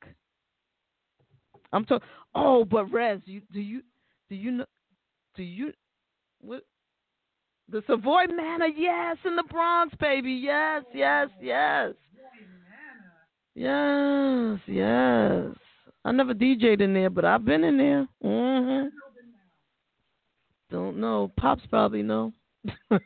I'm 1.72 1.84
talking. 1.84 2.06
Oh, 2.34 2.64
but 2.64 2.90
Rez, 2.92 3.20
you 3.24 3.42
do 3.52 3.60
you 3.60 3.82
do 4.32 4.38
you 4.38 4.50
know? 4.50 4.64
Do 5.34 5.42
you 5.42 5.74
what? 6.40 6.62
The 7.68 7.82
Savoy 7.86 8.24
Manor, 8.34 8.66
yes, 8.66 9.18
in 9.26 9.36
the 9.36 9.42
Bronx, 9.42 9.94
baby, 10.00 10.32
yes, 10.32 10.84
yes, 10.94 11.28
yes, 11.38 11.92
yes, 13.54 14.58
yes. 14.66 15.54
I 16.06 16.12
never 16.12 16.32
DJ'd 16.32 16.80
in 16.80 16.94
there, 16.94 17.10
but 17.10 17.26
I've 17.26 17.44
been 17.44 17.62
in 17.62 17.76
there. 17.76 18.08
hmm 18.22 18.86
Don't 20.70 20.96
know. 20.96 21.30
Pops 21.36 21.62
probably 21.68 22.02
know. 22.02 22.32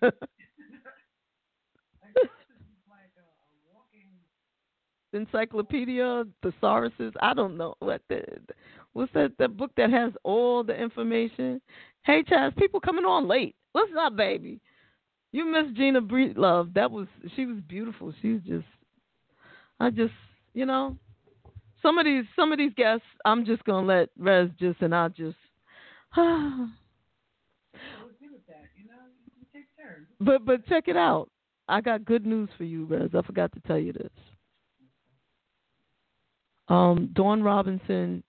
encyclopedia, 5.13 6.25
thesauruses. 6.45 7.13
I 7.21 7.35
don't 7.35 7.57
know 7.57 7.75
what 7.81 8.03
the 8.09 8.23
what's 8.97 9.13
that 9.13 9.33
that 9.39 9.57
book 9.59 9.71
that 9.77 9.91
has 9.91 10.13
all 10.25 10.65
the 10.65 10.75
information. 10.75 11.61
Hey, 12.05 12.23
Chaz, 12.23 12.57
people 12.57 12.81
coming 12.81 13.05
on 13.05 13.29
late. 13.29 13.55
What's 13.73 13.93
up, 13.99 14.17
baby? 14.17 14.59
You 15.33 15.45
miss 15.45 15.67
Gina 15.77 16.01
Breedlove. 16.01 16.73
That 16.73 16.91
was 16.91 17.07
she 17.35 17.45
was 17.45 17.59
beautiful. 17.69 18.15
She's 18.23 18.41
just 18.47 18.65
I 19.79 19.91
just 19.91 20.15
you 20.55 20.65
know 20.65 20.97
some 21.83 21.99
of 21.99 22.07
these 22.07 22.25
some 22.35 22.53
of 22.53 22.59
these 22.59 22.73
guests 22.75 23.05
I'm 23.27 23.45
just 23.45 23.63
gonna 23.65 23.87
let 23.87 24.09
Rez 24.19 24.49
just 24.59 24.81
and 24.81 24.95
I 24.95 25.09
just 25.09 25.37
but 30.21 30.47
but 30.47 30.67
check 30.69 30.89
it 30.89 30.97
out. 30.97 31.29
I 31.69 31.83
got 31.83 32.07
good 32.07 32.25
news 32.25 32.49
for 32.57 32.65
you, 32.65 32.87
Rez. 32.87 33.11
I 33.15 33.21
forgot 33.21 33.53
to 33.53 33.61
tell 33.67 33.79
you 33.79 33.93
this. 33.93 34.11
Um, 36.69 37.11
Dawn 37.13 37.43
Robinson 37.43 38.23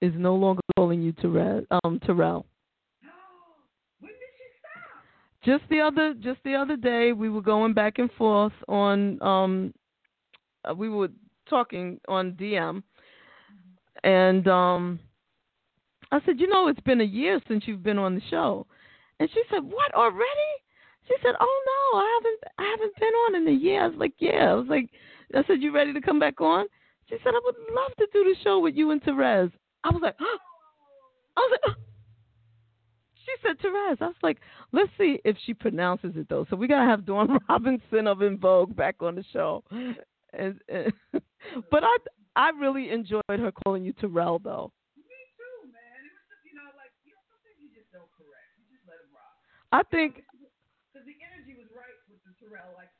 is 0.00 0.12
no 0.16 0.34
longer 0.34 0.62
calling 0.76 1.02
you 1.02 1.12
Terrell. 1.12 1.64
Um, 1.84 2.00
Terrell. 2.04 2.46
when 4.00 4.12
did 4.12 4.18
she 4.36 4.44
stop? 4.58 4.80
Just 5.44 5.68
the 5.70 5.80
other, 5.80 6.14
just 6.14 6.40
the 6.44 6.54
other 6.54 6.76
day, 6.76 7.12
we 7.12 7.28
were 7.28 7.42
going 7.42 7.72
back 7.72 7.98
and 7.98 8.10
forth 8.12 8.52
on. 8.68 9.20
Um, 9.22 9.74
uh, 10.68 10.74
we 10.74 10.88
were 10.88 11.08
talking 11.48 11.98
on 12.06 12.32
DM, 12.32 12.82
and 14.04 14.46
um, 14.46 15.00
I 16.12 16.20
said, 16.26 16.38
you 16.38 16.48
know, 16.48 16.68
it's 16.68 16.80
been 16.80 17.00
a 17.00 17.04
year 17.04 17.40
since 17.48 17.64
you've 17.66 17.82
been 17.82 17.98
on 17.98 18.14
the 18.14 18.20
show, 18.30 18.66
and 19.18 19.28
she 19.32 19.42
said, 19.50 19.62
what 19.62 19.94
already? 19.94 20.50
She 21.10 21.16
said, 21.22 21.34
"Oh 21.40 21.62
no, 21.72 21.98
I 21.98 22.18
haven't 22.18 22.40
I 22.58 22.70
haven't 22.70 22.96
been 23.00 23.14
on 23.14 23.34
in 23.34 23.48
a 23.48 23.58
year." 23.58 23.82
I 23.82 23.86
was 23.88 23.96
like, 23.96 24.14
"Yeah." 24.18 24.52
I 24.52 24.54
was 24.54 24.68
like, 24.68 24.90
"I 25.34 25.42
said 25.46 25.60
you 25.60 25.72
ready 25.74 25.92
to 25.92 26.00
come 26.00 26.20
back 26.20 26.40
on?" 26.40 26.66
She 27.08 27.16
said, 27.24 27.34
"I 27.34 27.40
would 27.42 27.56
love 27.74 27.96
to 27.98 28.06
do 28.12 28.22
the 28.24 28.36
show 28.44 28.60
with 28.60 28.76
you 28.76 28.92
and 28.92 29.02
Terez." 29.02 29.50
I 29.84 29.90
was 29.90 30.00
like, 30.02 30.16
oh. 30.20 30.38
"I 31.36 31.40
was 31.40 31.50
like." 31.52 31.76
Oh. 31.76 31.80
She 33.20 33.46
said 33.46 33.60
Terez. 33.60 34.00
I 34.00 34.06
was 34.06 34.22
like, 34.24 34.38
"Let's 34.72 34.90
see 34.98 35.20
if 35.24 35.36
she 35.44 35.52
pronounces 35.54 36.16
it 36.16 36.26
though." 36.28 36.46
So 36.48 36.56
we 36.56 36.66
gotta 36.66 36.88
have 36.88 37.04
Dawn 37.04 37.38
Robinson 37.48 38.08
of 38.08 38.22
En 38.22 38.38
Vogue 38.38 38.74
back 38.74 38.96
on 39.00 39.14
the 39.14 39.24
show. 39.30 39.62
And, 40.32 40.58
and, 40.68 40.92
but 41.70 41.84
I 41.84 41.96
I 42.34 42.50
really 42.58 42.90
enjoyed 42.90 43.22
her 43.28 43.52
calling 43.52 43.84
you 43.84 43.92
Terrell 43.92 44.40
though. 44.40 44.72
Me 44.96 45.04
too, 45.36 45.68
man. 45.68 46.00
It 46.00 46.10
was 46.16 46.24
just 46.32 46.42
you 46.48 46.56
know 46.56 46.66
like 46.74 46.90
you 47.04 47.12
know 47.12 47.22
something 47.28 47.54
you 47.60 47.68
just 47.76 47.92
don't 47.92 48.10
correct. 48.16 48.50
You 48.58 48.66
just 48.72 48.88
let 48.88 48.98
it 48.98 49.10
rock. 49.12 49.36
I 49.70 49.84
think 49.92 50.24
because 50.90 51.06
the 51.06 51.14
energy 51.20 51.54
was 51.54 51.68
right 51.76 51.94
with 52.08 52.24
the 52.24 52.32
Terrell. 52.40 52.72
Like? 52.74 52.90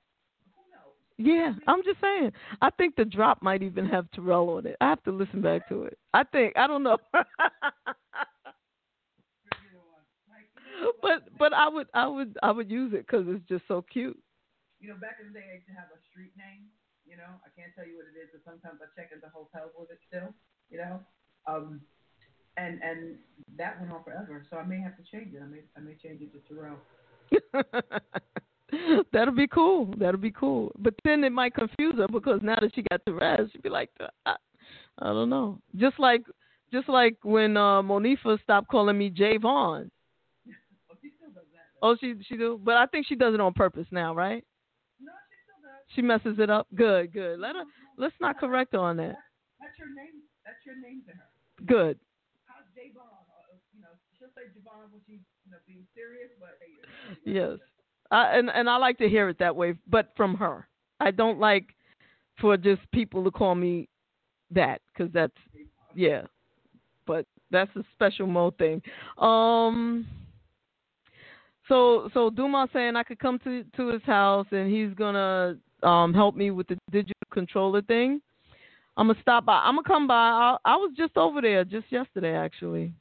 Yeah, 1.21 1.53
I'm 1.69 1.85
just 1.85 2.01
saying. 2.01 2.33
I 2.63 2.71
think 2.71 2.97
the 2.97 3.05
drop 3.05 3.43
might 3.43 3.63
even 3.63 3.85
have 3.85 4.11
Terrell 4.13 4.49
on 4.57 4.65
it. 4.65 4.77
I 4.81 4.89
have 4.89 5.03
to 5.05 5.13
listen 5.13 5.43
back 5.43 5.69
to 5.69 5.83
it. 5.83 5.99
I 6.15 6.25
think 6.25 6.57
I 6.57 6.67
don't 6.67 6.83
know. 6.83 6.97
but 11.03 11.29
but 11.39 11.53
I 11.53 11.69
would 11.69 11.89
I 11.93 12.07
would 12.07 12.39
I 12.43 12.51
would 12.51 12.71
use 12.71 12.95
it 12.95 13.07
because 13.07 13.27
it's 13.29 13.47
just 13.51 13.65
so 13.69 13.83
cute. 13.93 14.19
You 14.81 14.89
know, 14.89 14.97
back 14.97 15.19
in 15.21 15.29
the 15.29 15.39
day, 15.39 15.45
I 15.53 15.57
used 15.61 15.67
to 15.67 15.75
have 15.77 15.93
a 15.93 16.01
street 16.09 16.33
name. 16.41 16.73
You 17.05 17.19
know, 17.21 17.29
I 17.45 17.53
can't 17.53 17.77
tell 17.77 17.85
you 17.85 18.01
what 18.01 18.07
it 18.09 18.17
is, 18.17 18.33
but 18.33 18.41
sometimes 18.41 18.81
I 18.81 18.89
check 18.97 19.13
into 19.13 19.29
hotels 19.29 19.77
with 19.77 19.93
it 19.93 20.01
still. 20.09 20.33
You 20.73 20.79
know, 20.81 21.05
um, 21.45 21.83
and 22.57 22.81
and 22.81 23.17
that 23.61 23.79
went 23.79 23.93
on 23.93 24.03
forever. 24.05 24.41
So 24.49 24.57
I 24.57 24.65
may 24.65 24.81
have 24.81 24.97
to 24.97 25.05
change 25.05 25.35
it. 25.37 25.43
I 25.45 25.47
may 25.53 25.69
I 25.77 25.81
may 25.85 26.01
change 26.01 26.25
it 26.25 26.33
to 26.33 26.41
Terrell. 26.49 26.81
That'll 29.13 29.35
be 29.35 29.47
cool. 29.47 29.93
That'll 29.99 30.21
be 30.21 30.31
cool. 30.31 30.73
But 30.79 30.95
then 31.05 31.25
it 31.25 31.31
might 31.33 31.55
confuse 31.55 31.95
her 31.97 32.09
because 32.09 32.41
now 32.43 32.57
that 32.61 32.75
she 32.75 32.83
got 32.91 33.05
the 33.05 33.15
rest, 33.15 33.53
she'd 33.53 33.63
be 33.63 33.69
like, 33.69 33.91
I, 34.27 34.37
I 34.99 35.07
don't 35.07 35.31
know. 35.31 35.59
Just 35.77 35.99
like, 35.99 36.23
just 36.73 36.89
like 36.89 37.17
when 37.23 37.57
uh, 37.57 37.83
Monifah 37.83 38.41
stopped 38.43 38.69
calling 38.69 38.99
me 38.99 39.11
Javon. 39.11 39.91
Oh, 40.87 40.95
she 41.03 41.11
still 41.17 41.31
does 41.35 41.47
that. 41.53 41.83
Oh, 41.83 41.97
she 41.99 42.15
she 42.29 42.37
do, 42.37 42.61
but 42.63 42.77
I 42.77 42.87
think 42.87 43.07
she 43.07 43.17
does 43.17 43.35
it 43.35 43.41
on 43.41 43.53
purpose 43.53 43.87
now, 43.91 44.15
right? 44.15 44.45
No, 45.01 45.13
she 45.29 45.37
still 45.43 45.61
does. 45.63 45.83
She 45.95 46.03
messes 46.03 46.39
it 46.39 46.51
up. 46.51 46.67
Good, 46.75 47.13
good. 47.13 47.41
Let 47.41 47.57
her. 47.57 47.65
Let's 47.97 48.15
not 48.21 48.39
correct 48.39 48.73
her 48.73 48.79
on 48.79 48.97
that. 48.99 49.17
That's 49.59 49.77
your 49.79 49.89
name. 49.89 50.23
That's 50.45 50.63
your 50.65 50.77
name 50.77 51.03
to 51.07 51.13
her. 51.13 51.27
Good. 51.67 51.99
How's 52.47 52.65
Javon? 52.77 53.03
Uh, 53.03 53.59
you 53.75 53.83
know, 53.83 53.93
she'll 54.19 54.33
say 54.37 54.47
Javon 54.55 54.93
when 54.93 55.03
she's 55.07 55.21
you 55.45 55.51
know 55.51 55.59
being 55.67 55.85
serious, 55.95 56.31
but 56.39 56.61
hey, 56.61 56.79
yes. 57.25 57.59
Uh, 58.11 58.29
and 58.33 58.51
and 58.51 58.69
I 58.69 58.77
like 58.77 58.99
to 58.99 59.09
hear 59.09 59.29
it 59.29 59.39
that 59.39 59.55
way, 59.55 59.75
but 59.89 60.13
from 60.17 60.35
her. 60.35 60.67
I 60.99 61.11
don't 61.11 61.39
like 61.39 61.75
for 62.41 62.57
just 62.57 62.83
people 62.93 63.25
to 63.25 63.31
call 63.31 63.55
me 63.55 63.89
that 64.51 64.81
because 64.93 65.13
that's 65.13 65.33
yeah. 65.95 66.23
But 67.07 67.27
that's 67.51 67.75
a 67.77 67.85
special 67.95 68.27
mode 68.27 68.59
thing. 68.59 68.83
Um. 69.19 70.07
So 71.69 72.11
so 72.13 72.31
Duma 72.31 72.69
saying 72.73 72.97
I 72.97 73.05
could 73.05 73.21
come 73.21 73.39
to 73.45 73.65
to 73.77 73.89
his 73.89 74.03
house 74.03 74.47
and 74.51 74.71
he's 74.71 74.93
gonna 74.95 75.57
um 75.83 76.13
help 76.13 76.35
me 76.35 76.51
with 76.51 76.67
the 76.67 76.79
digital 76.91 77.15
controller 77.31 77.83
thing. 77.83 78.21
I'm 78.97 79.07
gonna 79.07 79.21
stop 79.23 79.45
by. 79.45 79.61
I'm 79.65 79.77
gonna 79.77 79.87
come 79.87 80.09
by. 80.09 80.15
I, 80.15 80.57
I 80.65 80.77
was 80.77 80.93
just 80.97 81.17
over 81.17 81.41
there 81.41 81.65
just 81.65 81.87
yesterday 81.91 82.35
actually. 82.35 82.93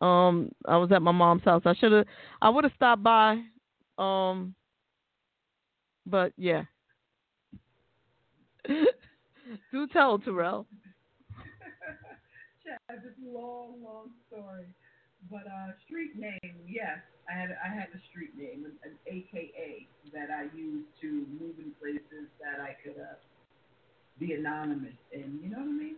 Um, 0.00 0.50
I 0.66 0.76
was 0.76 0.90
at 0.92 1.00
my 1.00 1.12
mom's 1.12 1.44
house. 1.44 1.62
I 1.64 1.74
should 1.74 1.92
have. 1.92 2.06
I 2.42 2.48
would 2.48 2.64
have 2.64 2.72
stopped 2.74 3.02
by 3.02 3.42
um, 3.98 4.54
but 6.06 6.32
yeah. 6.36 6.64
Do 8.68 9.86
tell, 9.92 10.18
Terrell. 10.18 10.66
Chad, 12.64 12.78
this 13.02 13.12
a 13.24 13.30
long, 13.30 13.82
long 13.82 14.10
story. 14.28 14.66
But 15.30 15.46
uh, 15.46 15.72
street 15.86 16.16
name, 16.16 16.54
yes, 16.68 16.98
I 17.28 17.38
had 17.38 17.56
I 17.64 17.74
had 17.74 17.88
a 17.94 18.00
street 18.10 18.36
name, 18.36 18.66
an, 18.66 18.72
an 18.84 18.98
AKA 19.06 19.86
that 20.12 20.30
I 20.30 20.44
used 20.56 20.88
to 21.00 21.26
move 21.40 21.58
in 21.58 21.72
places 21.80 22.28
that 22.40 22.60
I 22.60 22.76
could 22.82 23.00
uh, 23.00 23.16
be 24.18 24.34
anonymous 24.34 24.94
in. 25.12 25.40
You 25.42 25.50
know 25.50 25.58
what 25.58 25.68
I 25.68 25.72
mean? 25.72 25.96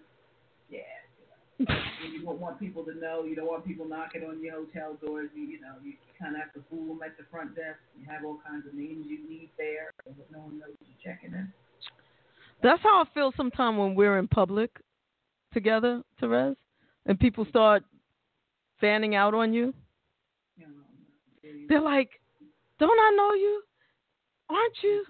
Yeah 0.70 1.07
you 1.58 2.22
don't 2.24 2.40
want 2.40 2.60
people 2.60 2.84
to 2.84 2.94
know. 2.94 3.24
You 3.24 3.34
don't 3.34 3.46
want 3.46 3.66
people 3.66 3.86
knocking 3.86 4.22
on 4.22 4.42
your 4.42 4.54
hotel 4.54 4.96
doors. 5.04 5.28
You, 5.34 5.42
you 5.42 5.60
know, 5.60 5.74
you 5.82 5.94
kind 6.20 6.36
of 6.36 6.42
have 6.42 6.52
to 6.54 6.60
fool 6.70 6.86
them 6.86 7.00
at 7.04 7.16
the 7.16 7.24
front 7.30 7.56
desk. 7.56 7.78
You 7.98 8.06
have 8.08 8.24
all 8.24 8.38
kinds 8.46 8.66
of 8.66 8.74
names 8.74 9.06
you 9.08 9.28
need 9.28 9.50
there, 9.58 9.92
but 10.04 10.14
no 10.30 10.38
one 10.38 10.58
knows 10.58 10.76
you're 10.80 11.14
checking 11.14 11.32
in. 11.32 11.52
That's 12.62 12.82
how 12.82 13.02
I 13.02 13.04
feel 13.12 13.32
sometimes 13.36 13.78
when 13.78 13.94
we're 13.94 14.18
in 14.18 14.28
public 14.28 14.70
together, 15.52 16.02
Terez, 16.20 16.56
and 17.06 17.18
people 17.18 17.44
start 17.48 17.82
fanning 18.80 19.14
out 19.14 19.34
on 19.34 19.52
you. 19.52 19.74
They're 21.68 21.80
like, 21.80 22.10
"Don't 22.78 22.98
I 22.98 23.14
know 23.16 23.34
you? 23.34 23.62
Aren't 24.48 24.82
you?" 24.82 25.04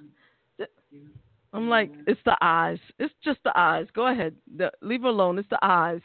Mm-hmm. 0.60 1.06
I'm 1.52 1.68
like, 1.68 1.90
"It's 2.06 2.20
the 2.24 2.36
eyes. 2.40 2.78
It's 2.98 3.14
just 3.24 3.40
the 3.44 3.52
eyes. 3.58 3.86
Go 3.94 4.06
ahead. 4.06 4.36
leave 4.82 5.02
her 5.02 5.08
alone. 5.08 5.38
It's 5.38 5.48
the 5.48 5.58
eyes." 5.62 6.00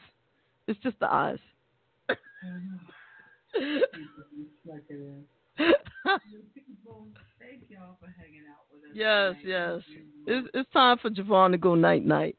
It's 0.68 0.80
just 0.80 1.00
the 1.00 1.12
eyes. 1.14 1.40
Thank 7.40 7.70
y'all 7.70 7.98
for 8.00 8.08
hanging 8.18 8.44
out 8.50 8.66
with 8.72 8.84
us. 8.84 8.94
yes, 8.94 9.34
yes. 9.46 9.82
It's, 10.26 10.48
it's 10.54 10.72
time 10.72 10.98
for 11.00 11.10
JaVonne 11.10 11.52
to 11.52 11.58
go 11.58 11.76
night 11.76 12.06
night. 12.06 12.38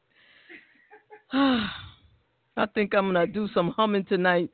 I 1.33 2.65
think 2.73 2.95
I'm 2.95 3.13
gonna 3.13 3.27
do 3.27 3.47
some 3.53 3.71
humming 3.71 4.05
tonight. 4.05 4.49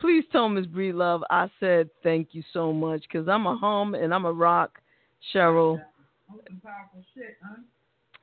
Please 0.00 0.24
tell 0.32 0.48
Miss 0.48 0.66
Breedlove 0.66 1.22
I 1.30 1.48
said 1.60 1.88
thank 2.02 2.28
you 2.32 2.42
so 2.52 2.72
much 2.72 3.02
because 3.02 3.28
I'm 3.28 3.46
a 3.46 3.56
hum 3.56 3.94
and 3.94 4.12
I'm 4.12 4.24
a 4.24 4.32
rock, 4.32 4.80
Cheryl. 5.32 5.80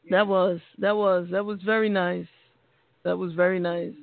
That 0.09 0.27
was 0.27 0.59
that 0.79 0.95
was 0.95 1.27
that 1.31 1.45
was 1.45 1.61
very 1.61 1.89
nice. 1.89 2.27
That 3.03 3.17
was 3.17 3.33
very 3.33 3.59
nice 3.59 3.93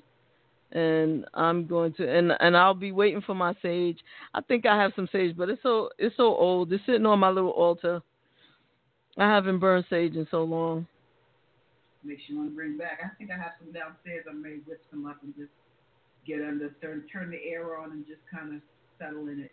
and 0.72 1.24
I'm 1.34 1.66
going 1.66 1.92
to 1.94 2.08
and 2.08 2.32
and 2.40 2.56
I'll 2.56 2.74
be 2.74 2.92
waiting 2.92 3.22
for 3.22 3.34
my 3.34 3.54
sage. 3.62 3.98
I 4.34 4.40
think 4.40 4.66
I 4.66 4.80
have 4.80 4.92
some 4.96 5.08
sage, 5.12 5.36
but 5.36 5.48
it's 5.48 5.62
so 5.62 5.90
it's 5.98 6.16
so 6.16 6.36
old. 6.36 6.72
It's 6.72 6.84
sitting 6.86 7.06
on 7.06 7.18
my 7.18 7.30
little 7.30 7.50
altar. 7.50 8.02
I 9.18 9.28
haven't 9.28 9.60
burned 9.60 9.86
sage 9.88 10.14
in 10.16 10.26
so 10.30 10.44
long. 10.44 10.86
Makes 12.04 12.22
you 12.28 12.36
want 12.36 12.50
to 12.50 12.54
bring 12.54 12.76
back. 12.76 13.00
I 13.04 13.08
think 13.16 13.30
I 13.30 13.36
have 13.36 13.52
some 13.58 13.72
downstairs. 13.72 14.26
I 14.28 14.34
may 14.34 14.58
whip 14.66 14.80
some 14.90 15.06
up 15.06 15.16
and 15.22 15.34
just 15.34 15.50
get 16.26 16.40
under 16.40 16.70
turn 16.82 17.04
turn 17.12 17.30
the 17.30 17.38
air 17.48 17.78
on 17.78 17.92
and 17.92 18.06
just 18.06 18.20
kind 18.32 18.54
of 18.54 18.60
settle 18.98 19.28
in 19.28 19.40
it. 19.40 19.52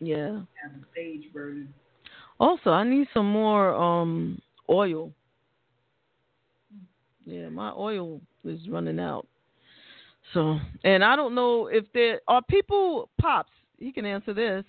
Yeah. 0.00 0.40
Have 0.62 0.80
the 0.80 0.86
sage 0.94 1.32
burning. 1.32 1.68
Also, 2.40 2.70
I 2.70 2.84
need 2.84 3.08
some 3.12 3.30
more 3.30 3.74
um 3.74 4.40
oil. 4.68 5.12
Yeah, 7.26 7.48
my 7.48 7.72
oil 7.72 8.20
is 8.44 8.68
running 8.68 8.98
out. 9.00 9.26
So, 10.32 10.58
and 10.84 11.04
I 11.04 11.16
don't 11.16 11.34
know 11.34 11.66
if 11.66 11.84
there 11.92 12.20
are 12.28 12.42
people, 12.42 13.10
pops. 13.20 13.52
He 13.78 13.92
can 13.92 14.06
answer 14.06 14.32
this. 14.32 14.64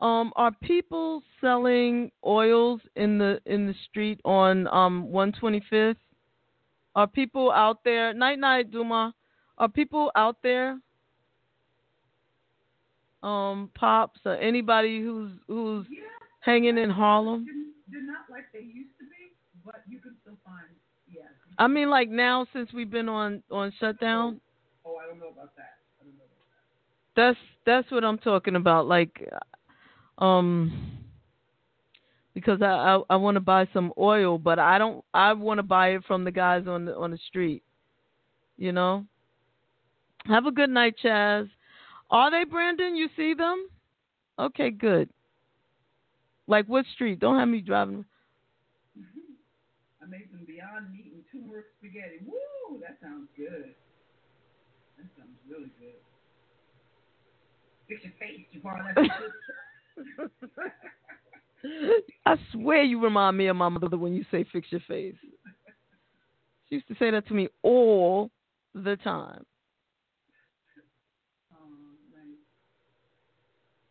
Um, 0.00 0.32
are 0.36 0.52
people 0.62 1.22
selling 1.40 2.10
oils 2.24 2.80
in 2.96 3.18
the 3.18 3.40
in 3.46 3.66
the 3.66 3.74
street 3.88 4.20
on 4.24 4.66
um 4.68 5.08
125th? 5.10 5.96
Are 6.94 7.06
people 7.06 7.50
out 7.52 7.82
there? 7.84 8.12
Night 8.14 8.38
night, 8.38 8.70
Duma. 8.70 9.14
Are 9.58 9.68
people 9.68 10.10
out 10.16 10.36
there? 10.42 10.78
Um, 13.22 13.70
pops 13.74 14.20
or 14.24 14.36
anybody 14.36 15.00
who's 15.00 15.32
who's 15.48 15.86
Yeah, 15.90 16.00
hanging 16.40 16.78
in 16.78 16.90
Harlem? 16.90 17.46
they're, 17.46 18.00
they're 18.00 18.06
not 18.06 18.30
like 18.30 18.44
they 18.52 18.60
used 18.60 18.96
to 18.98 19.04
be, 19.04 19.34
but 19.64 19.82
you 19.88 19.98
can 19.98 20.14
still 20.22 20.36
find. 20.44 20.68
Yeah. 21.16 21.22
I 21.58 21.66
mean, 21.66 21.90
like 21.90 22.08
now 22.08 22.46
since 22.52 22.72
we've 22.72 22.90
been 22.90 23.08
on 23.08 23.42
on 23.50 23.72
shutdown. 23.80 24.40
Oh, 24.84 24.96
I 24.96 25.08
don't 25.08 25.18
know 25.18 25.28
about 25.28 25.56
that. 25.56 25.78
I 26.00 26.04
don't 26.04 26.16
know 26.16 26.24
about 26.24 27.34
That's 27.34 27.38
that's 27.64 27.90
what 27.90 28.04
I'm 28.04 28.18
talking 28.18 28.56
about. 28.56 28.86
Like, 28.86 29.28
um, 30.18 30.98
because 32.34 32.60
I 32.62 32.66
I, 32.66 33.00
I 33.10 33.16
want 33.16 33.36
to 33.36 33.40
buy 33.40 33.66
some 33.72 33.92
oil, 33.98 34.38
but 34.38 34.58
I 34.58 34.78
don't. 34.78 35.04
I 35.14 35.32
want 35.32 35.58
to 35.58 35.62
buy 35.62 35.88
it 35.88 36.04
from 36.06 36.24
the 36.24 36.32
guys 36.32 36.66
on 36.66 36.84
the 36.84 36.96
on 36.96 37.10
the 37.10 37.18
street. 37.28 37.62
You 38.58 38.72
know. 38.72 39.06
Have 40.26 40.46
a 40.46 40.50
good 40.50 40.70
night, 40.70 40.96
Chaz. 41.02 41.48
Are 42.10 42.30
they 42.30 42.44
Brandon? 42.44 42.96
You 42.96 43.08
see 43.16 43.34
them? 43.34 43.68
Okay, 44.38 44.70
good. 44.70 45.08
Like 46.46 46.66
what 46.66 46.84
street? 46.94 47.18
Don't 47.20 47.38
have 47.38 47.48
me 47.48 47.60
driving. 47.60 48.04
I 50.02 50.08
made 50.08 50.28
some 50.30 50.44
Beyond 50.46 50.86
and 50.86 50.94
turmeric 51.36 51.66
spaghetti. 51.78 52.18
Woo! 52.26 52.80
That 52.80 52.98
sounds 53.02 53.28
good. 53.36 53.74
That 54.98 55.06
sounds 55.16 55.36
really 55.48 55.70
good. 55.78 56.00
Fix 57.88 58.02
your 58.04 58.12
face, 58.18 58.46
Jabbar. 58.54 58.92
I 62.26 62.36
swear 62.52 62.82
you 62.82 63.02
remind 63.02 63.36
me 63.36 63.46
of 63.46 63.56
my 63.56 63.68
mother 63.68 63.96
when 63.96 64.14
you 64.14 64.24
say 64.30 64.44
fix 64.52 64.68
your 64.70 64.80
face. 64.88 65.14
She 66.68 66.76
used 66.76 66.88
to 66.88 66.96
say 66.98 67.10
that 67.10 67.26
to 67.28 67.34
me 67.34 67.48
all 67.62 68.30
the 68.74 68.96
time. 68.96 69.44
Nice. 72.12 72.36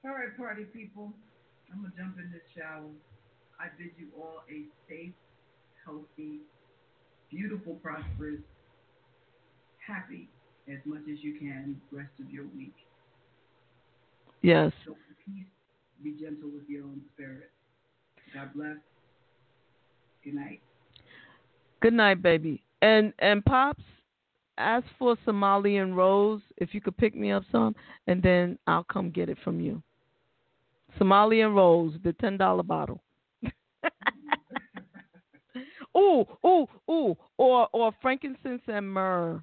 All 0.04 0.12
right, 0.12 0.38
party 0.38 0.66
people. 0.66 1.14
I'm 1.72 1.82
gonna 1.82 1.94
jump 1.98 2.18
in 2.20 2.32
this 2.32 2.44
shower. 2.56 2.92
I 3.60 3.68
bid 3.78 3.92
you 3.98 4.08
all 4.18 4.44
a 4.50 4.66
safe, 4.90 5.14
healthy, 5.86 6.42
beautiful, 7.30 7.76
prosperous, 7.76 8.42
happy 9.86 10.30
as 10.68 10.80
much 10.86 11.02
as 11.12 11.20
you 11.22 11.38
can 11.38 11.80
rest 11.92 12.12
of 12.20 12.30
your 12.32 12.45
week. 12.56 12.74
Yes. 14.42 14.72
So 14.86 14.95
peace, 15.26 15.45
be 16.04 16.12
gentle 16.12 16.50
with 16.50 16.64
your 16.68 16.84
own 16.84 17.02
spirit. 17.14 17.52
God 18.34 18.54
bless. 18.56 18.78
Good 20.24 20.36
night. 20.36 20.62
Good 21.82 21.94
night, 21.94 22.22
baby. 22.22 22.64
And 22.82 23.14
and 23.20 23.44
pops, 23.45 23.84
ask 24.58 24.86
for 24.98 25.16
Somalian 25.26 25.95
rose 25.95 26.42
if 26.58 26.74
you 26.74 26.82
could 26.82 26.98
pick 26.98 27.16
me 27.16 27.32
up 27.32 27.44
some, 27.52 27.76
and 28.08 28.22
then 28.22 28.58
I'll 28.68 28.84
come 28.84 29.10
get 29.10 29.30
it 29.30 29.38
from 29.44 29.60
you. 29.60 29.82
Somalian 31.00 31.56
rose, 31.56 31.94
the 32.04 32.14
ten 32.14 32.38
dollar 32.38 32.64
bottle. 32.64 33.02
Ooh, 35.98 36.26
ooh, 36.46 36.68
ooh, 36.90 37.16
or 37.38 37.68
or 37.74 37.92
frankincense 38.02 38.62
and 38.68 38.92
myrrh. 38.92 39.42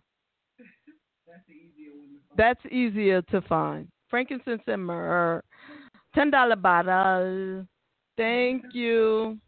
That's 1.27 1.49
easier 1.49 1.93
to 1.93 2.11
find. 2.29 2.37
That's 2.37 2.73
easier 2.73 3.23
to 3.23 3.41
find. 3.43 3.89
Frankincense 4.09 4.63
and 4.67 4.85
myrrh, 4.85 5.43
ten 6.15 6.31
dollar 6.31 6.57
bottle. 6.57 7.67
Thank 8.17 8.65
you. 8.73 9.39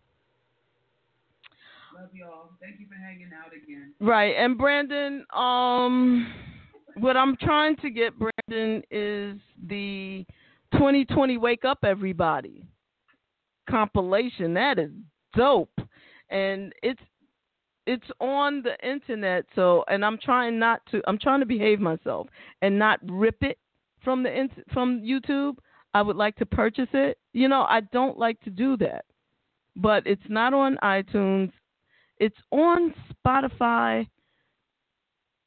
Love 1.95 2.09
y'all. 2.13 2.51
Thank 2.61 2.81
you 2.81 2.87
for 2.87 2.95
hanging 2.95 3.31
out 3.33 3.53
again. 3.55 3.95
Right, 4.01 4.35
and 4.37 4.59
Brandon, 4.59 5.25
um, 5.35 6.33
what 6.97 7.17
I'm 7.17 7.37
trying 7.37 7.77
to 7.77 7.91
get 7.91 8.15
Brandon 8.19 8.83
is 8.91 9.39
the 9.69 10.27
2020 10.73 11.37
Wake 11.37 11.65
Up 11.65 11.79
Everybody 11.85 12.65
compilation. 13.69 14.55
That 14.55 14.79
is 14.79 14.91
dope, 15.37 15.79
and 16.31 16.73
it's 16.83 17.01
it's 17.87 18.11
on 18.21 18.63
the 18.63 18.77
internet. 18.87 19.45
So, 19.55 19.85
and 19.89 20.05
I'm 20.05 20.19
trying 20.19 20.59
not 20.59 20.81
to. 20.91 21.03
I'm 21.07 21.19
trying 21.19 21.41
to 21.41 21.47
behave 21.47 21.81
myself 21.81 22.29
and 22.63 22.79
not 22.79 23.01
rip 23.09 23.43
it 23.43 23.59
from 24.03 24.23
the 24.23 24.49
from 24.73 25.01
YouTube. 25.01 25.57
I 25.93 26.03
would 26.03 26.17
like 26.17 26.37
to 26.37 26.47
purchase 26.47 26.89
it. 26.93 27.19
You 27.33 27.49
know, 27.49 27.67
I 27.69 27.81
don't 27.93 28.19
like 28.19 28.41
to 28.41 28.51
do 28.51 28.77
that, 28.79 29.05
but 29.77 30.07
it's 30.07 30.23
not 30.29 30.53
on 30.53 30.77
iTunes 30.83 31.53
it's 32.19 32.37
on 32.51 32.95
Spotify 33.13 34.07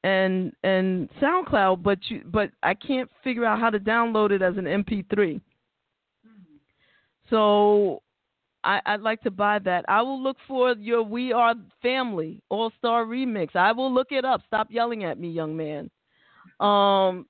and 0.03 0.53
and 0.63 1.09
SoundCloud, 1.21 1.83
but 1.83 1.99
you 2.09 2.21
but 2.25 2.51
I 2.63 2.73
can't 2.73 3.09
figure 3.23 3.45
out 3.45 3.59
how 3.59 3.69
to 3.69 3.79
download 3.79 4.31
it 4.31 4.41
as 4.41 4.57
an 4.57 4.65
MP3. 4.65 5.07
Mm-hmm. 5.09 5.39
So 7.29 8.01
I, 8.63 8.81
I'd 8.85 9.01
like 9.01 9.21
to 9.21 9.31
buy 9.31 9.59
that. 9.59 9.85
I 9.87 10.01
will 10.01 10.21
look 10.21 10.37
for 10.47 10.73
your 10.73 11.03
We 11.03 11.31
Are 11.31 11.55
Family 11.81 12.41
All 12.49 12.71
Star 12.77 13.05
remix. 13.05 13.55
I 13.55 13.71
will 13.71 13.93
look 13.93 14.11
it 14.11 14.25
up. 14.25 14.41
Stop 14.47 14.67
yelling 14.69 15.03
at 15.03 15.19
me, 15.19 15.29
young 15.29 15.55
man. 15.55 15.89
Um, 16.59 17.25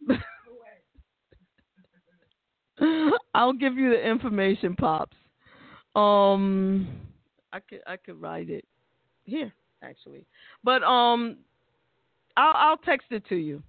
I'll 3.33 3.53
give 3.53 3.77
you 3.77 3.89
the 3.89 4.01
information, 4.01 4.75
pops. 4.75 5.17
Um, 5.95 6.87
I 7.51 7.59
could 7.59 7.81
I 7.87 7.97
could 7.97 8.21
write 8.21 8.49
it 8.49 8.65
here 9.23 9.51
actually, 9.83 10.25
but 10.63 10.83
um, 10.83 11.37
I'll 12.35 12.53
I'll 12.55 12.77
text 12.77 13.07
it 13.11 13.27
to 13.29 13.35
you. 13.35 13.63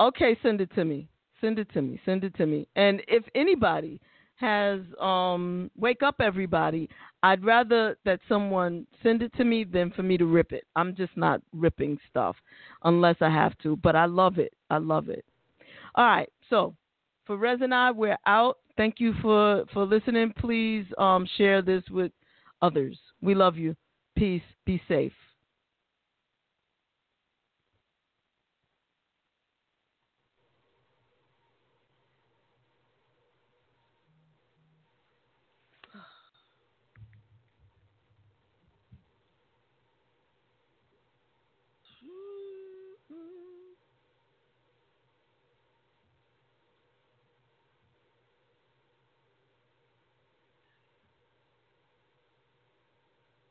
Okay, 0.00 0.36
send 0.42 0.60
it 0.60 0.74
to 0.74 0.84
me. 0.84 1.08
Send 1.40 1.58
it 1.58 1.72
to 1.72 1.82
me. 1.82 2.00
Send 2.04 2.24
it 2.24 2.34
to 2.36 2.46
me. 2.46 2.66
And 2.76 3.02
if 3.08 3.24
anybody 3.34 4.00
has 4.40 4.80
um 5.00 5.70
wake 5.76 6.02
up 6.02 6.16
everybody, 6.20 6.88
I'd 7.22 7.44
rather 7.44 7.96
that 8.04 8.20
someone 8.28 8.86
send 9.02 9.22
it 9.22 9.32
to 9.36 9.44
me 9.44 9.64
than 9.64 9.90
for 9.90 10.02
me 10.02 10.16
to 10.16 10.24
rip 10.24 10.52
it. 10.52 10.64
I'm 10.76 10.96
just 10.96 11.16
not 11.16 11.42
ripping 11.52 11.98
stuff 12.08 12.36
unless 12.84 13.16
I 13.20 13.28
have 13.28 13.56
to, 13.58 13.76
but 13.76 13.94
I 13.94 14.06
love 14.06 14.38
it. 14.38 14.54
I 14.70 14.78
love 14.78 15.08
it. 15.08 15.24
All 15.94 16.06
right. 16.06 16.30
So, 16.48 16.74
for 17.26 17.36
Rez 17.36 17.60
and 17.60 17.74
I, 17.74 17.90
we're 17.90 18.18
out. 18.26 18.58
Thank 18.76 18.94
you 18.98 19.12
for 19.20 19.64
for 19.72 19.84
listening. 19.84 20.32
Please 20.38 20.86
um 20.98 21.26
share 21.36 21.60
this 21.62 21.82
with 21.90 22.12
others. 22.62 22.98
We 23.20 23.34
love 23.34 23.56
you. 23.56 23.76
Peace. 24.16 24.42
Be 24.64 24.80
safe. 24.88 25.12